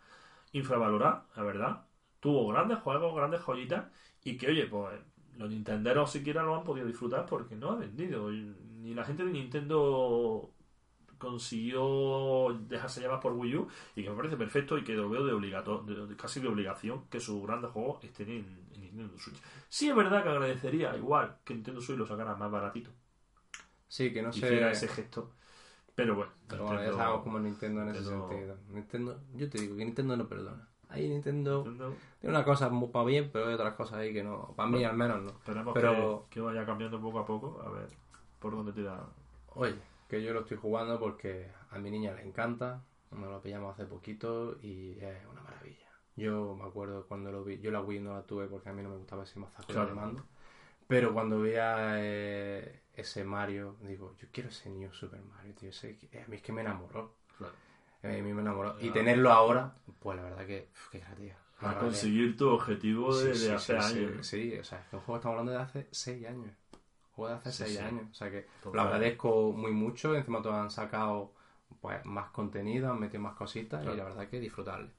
infravalorada, 0.53 1.27
la 1.35 1.43
verdad. 1.43 1.87
Tuvo 2.19 2.47
grandes 2.49 2.79
juegos, 2.79 3.15
grandes 3.15 3.41
joyitas. 3.41 3.87
Y 4.23 4.37
que, 4.37 4.47
oye, 4.49 4.65
pues 4.67 4.99
los 5.37 5.49
nintenderos 5.49 6.11
siquiera 6.11 6.43
lo 6.43 6.55
han 6.55 6.63
podido 6.63 6.87
disfrutar 6.87 7.25
porque 7.25 7.55
no 7.55 7.71
ha 7.71 7.75
vendido. 7.77 8.33
Y 8.33 8.55
Ni 8.81 8.93
la 8.93 9.05
gente 9.05 9.25
de 9.25 9.31
Nintendo 9.31 10.53
consiguió 11.19 12.57
dejarse 12.67 13.01
llevar 13.01 13.19
por 13.19 13.33
Wii 13.33 13.55
U. 13.57 13.67
Y 13.95 14.03
que 14.03 14.09
me 14.09 14.15
parece 14.15 14.37
perfecto 14.37 14.77
y 14.77 14.83
que 14.83 14.93
lo 14.93 15.09
veo 15.09 15.25
de 15.25 15.33
obligato, 15.33 15.83
de- 15.83 16.15
casi 16.15 16.39
de 16.39 16.47
obligación 16.47 17.03
que 17.09 17.19
sus 17.19 17.41
grandes 17.45 17.71
juegos 17.71 18.03
estén 18.03 18.29
en, 18.29 18.67
en 18.73 18.81
Nintendo 18.81 19.17
Switch. 19.19 19.39
Sí 19.69 19.89
es 19.89 19.95
verdad 19.95 20.23
que 20.23 20.29
agradecería 20.29 20.95
igual 20.97 21.35
que 21.43 21.53
Nintendo 21.53 21.81
Switch 21.81 21.97
lo 21.99 22.07
sacara 22.07 22.35
más 22.35 22.49
baratito. 22.49 22.89
Sí, 23.87 24.11
que 24.13 24.21
no 24.21 24.29
hiciera 24.29 24.71
ese 24.71 24.87
gesto. 24.87 25.31
Pero 25.95 26.15
bueno, 26.15 26.31
Pero 26.47 26.63
bueno, 26.63 26.77
ya 26.79 26.85
Nintendo- 26.85 27.03
sabemos 27.03 27.23
como 27.23 27.39
Nintendo 27.39 27.81
en 27.83 27.89
ese 27.89 27.99
Nintendo- 28.01 28.29
sentido. 28.29 28.57
Nintendo, 28.69 29.19
yo 29.35 29.49
te 29.49 29.57
digo 29.59 29.75
que 29.75 29.85
Nintendo 29.85 30.15
no 30.17 30.27
perdona. 30.27 30.65
Ahí 30.91 31.07
Nintendo 31.07 31.63
Nintendo, 31.65 31.93
tiene 32.19 32.35
una 32.35 32.43
cosa 32.45 32.69
muy 32.69 32.87
para 32.89 33.05
bien, 33.05 33.29
pero 33.31 33.47
hay 33.47 33.53
otras 33.53 33.75
cosas 33.75 33.99
ahí 33.99 34.11
que 34.13 34.23
no. 34.23 34.53
Para 34.55 34.69
mí 34.69 34.83
al 34.83 34.95
menos 34.95 35.21
no. 35.21 35.29
Esperemos 35.29 35.73
Pero- 35.75 36.25
que, 36.29 36.35
que 36.35 36.41
vaya 36.41 36.65
cambiando 36.65 36.99
poco 36.99 37.19
a 37.19 37.25
poco. 37.25 37.61
A 37.63 37.69
ver 37.69 37.87
por 38.39 38.55
dónde 38.55 38.71
tira. 38.71 39.03
Oye, 39.55 39.75
que 40.09 40.21
yo 40.23 40.33
lo 40.33 40.41
estoy 40.41 40.57
jugando 40.57 40.99
porque 40.99 41.49
a 41.69 41.79
mi 41.79 41.89
niña 41.91 42.13
le 42.13 42.23
encanta. 42.23 42.83
Nos 43.11 43.29
lo 43.29 43.41
pillamos 43.41 43.73
hace 43.73 43.85
poquito 43.85 44.59
y 44.61 44.91
es 44.99 45.25
una 45.31 45.41
maravilla. 45.41 45.87
Yo 46.15 46.55
me 46.55 46.65
acuerdo 46.67 47.07
cuando 47.07 47.31
lo 47.31 47.43
vi, 47.43 47.59
yo 47.59 47.71
la 47.71 47.81
Wii 47.81 47.99
no 48.01 48.13
la 48.13 48.23
tuve 48.23 48.47
porque 48.47 48.69
a 48.69 48.73
mí 48.73 48.83
no 48.83 48.89
me 48.89 48.97
gustaba 48.97 49.23
ese 49.23 49.39
mazazo 49.39 49.67
Claro. 49.67 49.89
de 49.89 49.95
mando. 49.95 50.25
Pero 50.87 51.13
cuando 51.13 51.39
veía 51.39 51.93
eh, 51.99 52.81
ese 52.93 53.23
Mario, 53.23 53.77
digo, 53.81 54.15
yo 54.19 54.27
quiero 54.31 54.49
ese 54.49 54.69
New 54.69 54.91
Super 54.93 55.21
Mario, 55.21 55.53
tío. 55.55 55.69
ese 55.69 55.95
que- 55.95 56.21
a 56.21 56.27
mí 56.27 56.35
es 56.37 56.41
que 56.41 56.51
me 56.51 56.61
enamoró. 56.61 57.15
Claro. 57.37 57.53
A 58.03 58.07
mí 58.07 58.33
me 58.33 58.41
enamoró. 58.41 58.75
Y 58.81 58.89
tenerlo 58.91 59.31
ahora, 59.31 59.75
pues 59.99 60.17
la 60.17 60.23
verdad 60.23 60.45
que, 60.45 60.69
uf, 60.71 60.89
qué 60.91 60.99
gracia. 60.99 61.37
A 61.59 61.63
Maravilla. 61.63 61.85
conseguir 61.85 62.37
tu 62.37 62.49
objetivo 62.49 63.15
de, 63.15 63.33
Sí, 63.35 63.41
de 63.41 63.45
sí, 63.47 63.51
hace 63.73 63.81
sí, 63.81 63.97
años. 63.99 64.27
Sí, 64.27 64.51
sí, 64.51 64.57
o 64.59 64.63
sea, 64.63 64.79
es 64.81 64.87
que 64.87 64.95
un 64.95 65.01
juego 65.03 65.17
estamos 65.17 65.33
hablando 65.39 65.51
de 65.51 65.57
hace 65.59 65.87
6 65.91 66.25
años. 66.27 66.51
Juego 67.19 67.33
de 67.33 67.39
hace 67.39 67.51
Sí, 67.51 67.63
6 67.63 67.77
sí. 67.77 67.83
años. 67.83 68.03
O 68.11 68.13
sea 68.13 68.29
que 68.31 68.45
lo 68.73 68.81
agradezco 68.81 69.51
muy 69.51 69.71
mucho. 69.71 70.15
Encima 70.15 70.41
todos 70.41 70.55
han 70.55 70.71
sacado 70.71 71.31
pues, 71.81 72.03
más 72.05 72.29
contenido, 72.31 72.91
han 72.91 72.99
metido 72.99 73.21
más 73.21 73.35
cositas 73.35 73.81
Claro. 73.81 73.95
y 73.95 73.97
la 73.97 74.03
verdad 74.05 74.27
que 74.27 74.39
disfrutable. 74.39 74.89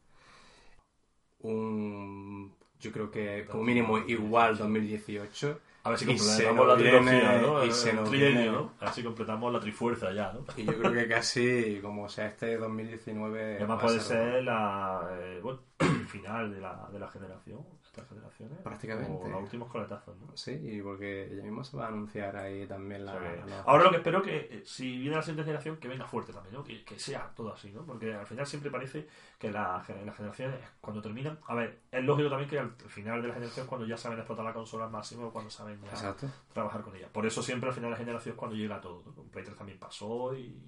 Un, 1.40 2.55
yo 2.78 2.92
creo 2.92 3.10
que 3.10 3.47
como 3.51 3.62
mínimo 3.64 3.98
igual 3.98 4.56
2018. 4.59 5.60
A 5.82 5.88
ver 5.90 5.98
si 5.98 6.05
completamos 6.05 6.66
la 6.68 6.76
trilogía, 6.76 7.42
y 7.64 7.68
El 7.68 7.72
se 7.72 7.92
nos 7.94 8.10
trienio, 8.10 8.52
¿no? 8.52 8.72
A 8.80 8.84
ver 8.84 8.94
si 8.94 9.02
completamos 9.02 9.51
la 9.51 9.60
trifuerza 9.60 10.12
ya, 10.12 10.30
¿no? 10.34 10.44
Y 10.55 10.64
yo 10.66 10.78
creo 10.78 10.92
que 10.92 11.09
casi 11.09 11.78
como 11.80 12.06
sea 12.10 12.26
este 12.26 12.59
2019. 12.59 13.56
Además 13.56 13.80
puede 13.80 14.01
ser 14.01 14.34
ser 14.34 14.44
la, 14.44 15.09
eh, 15.18 15.40
bueno, 15.42 15.60
el 15.78 16.06
final 16.06 16.52
de 16.52 16.60
la, 16.60 16.86
de 16.92 16.98
la 16.98 17.09
generación, 17.09 17.64
generaciones. 18.09 18.59
Prácticamente. 18.61 19.12
O 19.12 19.29
los 19.29 19.43
últimos 19.43 19.69
coletazos, 19.71 20.17
¿no? 20.19 20.37
Sí, 20.37 20.53
y 20.53 20.81
porque 20.81 21.31
ya 21.37 21.43
mismo 21.43 21.65
se 21.65 21.77
va 21.77 21.87
a 21.87 21.89
anunciar 21.89 22.37
ahí 22.37 22.67
también 22.67 23.05
la. 23.05 23.15
O 23.15 23.71
Ahora 23.71 23.85
lo 23.85 23.91
que 23.91 23.97
espero 23.97 24.23
que, 24.23 24.37
eh, 24.51 24.62
si 24.65 24.99
viene 24.99 25.17
la 25.17 25.23
siguiente 25.23 25.45
generación, 25.45 25.77
que 25.79 25.89
venga 25.89 26.07
fuerte 26.07 26.33
también, 26.33 26.55
¿no? 26.55 26.65
Que, 26.65 26.85
que 26.85 26.99
sea 26.99 27.31
todo 27.35 27.53
así, 27.53 27.71
¿no? 27.73 27.85
Porque 27.85 28.15
al 28.15 28.27
final 28.27 28.47
siempre 28.47 28.71
parece 28.71 29.09
que 29.39 29.51
la, 29.51 29.85
las 30.05 30.17
generaciones, 30.17 30.61
cuando 30.81 31.03
terminan... 31.03 31.39
A 31.47 31.55
ver, 31.55 31.81
es 31.91 32.05
lógico 32.05 32.29
también 32.29 32.49
que 32.49 32.59
al 32.59 32.71
final 32.71 33.23
de 33.23 33.29
la 33.29 33.35
generación, 33.35 33.67
cuando 33.67 33.87
ya 33.87 33.97
saben 33.97 34.19
explotar 34.19 34.45
la 34.45 34.53
consola 34.53 34.85
al 34.85 34.91
máximo, 34.91 35.33
cuando 35.33 35.51
saben 35.51 35.81
ya 35.83 35.91
Exacto. 35.91 36.29
trabajar 36.53 36.83
con 36.83 36.95
ella. 36.97 37.09
Por 37.12 37.27
eso 37.27 37.43
siempre 37.43 37.69
al 37.69 37.75
final 37.75 37.91
de 37.91 37.93
la 37.93 37.99
generación 37.99 38.35
es 38.35 38.39
cuando 38.39 38.57
llega 38.57 38.81
todo. 38.81 39.03
¿no? 39.05 39.15
Con 39.15 39.29
Play 39.29 39.45
3 39.45 39.57
también 39.57 39.79
pasó 39.79 40.35
y 40.37 40.62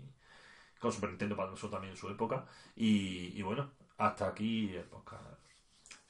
con 0.80 0.90
Super 0.90 1.10
Nintendo 1.10 1.36
pasó 1.36 1.68
también 1.70 1.92
en 1.92 1.96
su 1.96 2.08
época. 2.08 2.44
Y, 2.74 3.38
y 3.38 3.42
bueno, 3.42 3.70
hasta 3.98 4.28
aquí 4.28 4.74
el 4.74 4.84
podcast. 4.84 5.22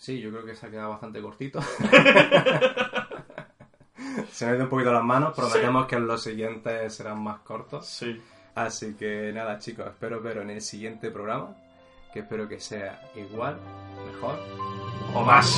Sí, 0.03 0.20
yo 0.20 0.31
creo 0.31 0.45
que 0.45 0.55
se 0.57 0.66
ha 0.66 0.70
quedado 0.70 0.91
bastante 0.91 1.23
cortito. 1.23 1.61
se 4.33 4.45
me 4.45 4.51
ha 4.51 4.55
ido 4.57 4.65
un 4.65 4.69
poquito 4.69 4.93
las 4.93 5.05
manos. 5.05 5.33
Prometemos 5.33 5.87
que 5.87 5.95
en 5.95 6.09
los 6.09 6.20
siguientes 6.20 6.93
serán 6.93 7.23
más 7.23 7.39
cortos. 7.43 7.87
Sí. 7.87 8.20
Así 8.57 8.95
que 8.95 9.31
nada, 9.33 9.61
chicos, 9.61 9.87
espero 9.87 10.20
veros 10.20 10.43
en 10.43 10.51
el 10.51 10.61
siguiente 10.61 11.12
programa. 11.12 11.55
Que 12.12 12.19
espero 12.19 12.49
que 12.49 12.59
sea 12.59 13.01
igual, 13.15 13.61
mejor 14.12 14.41
O 15.15 15.24
más. 15.24 15.57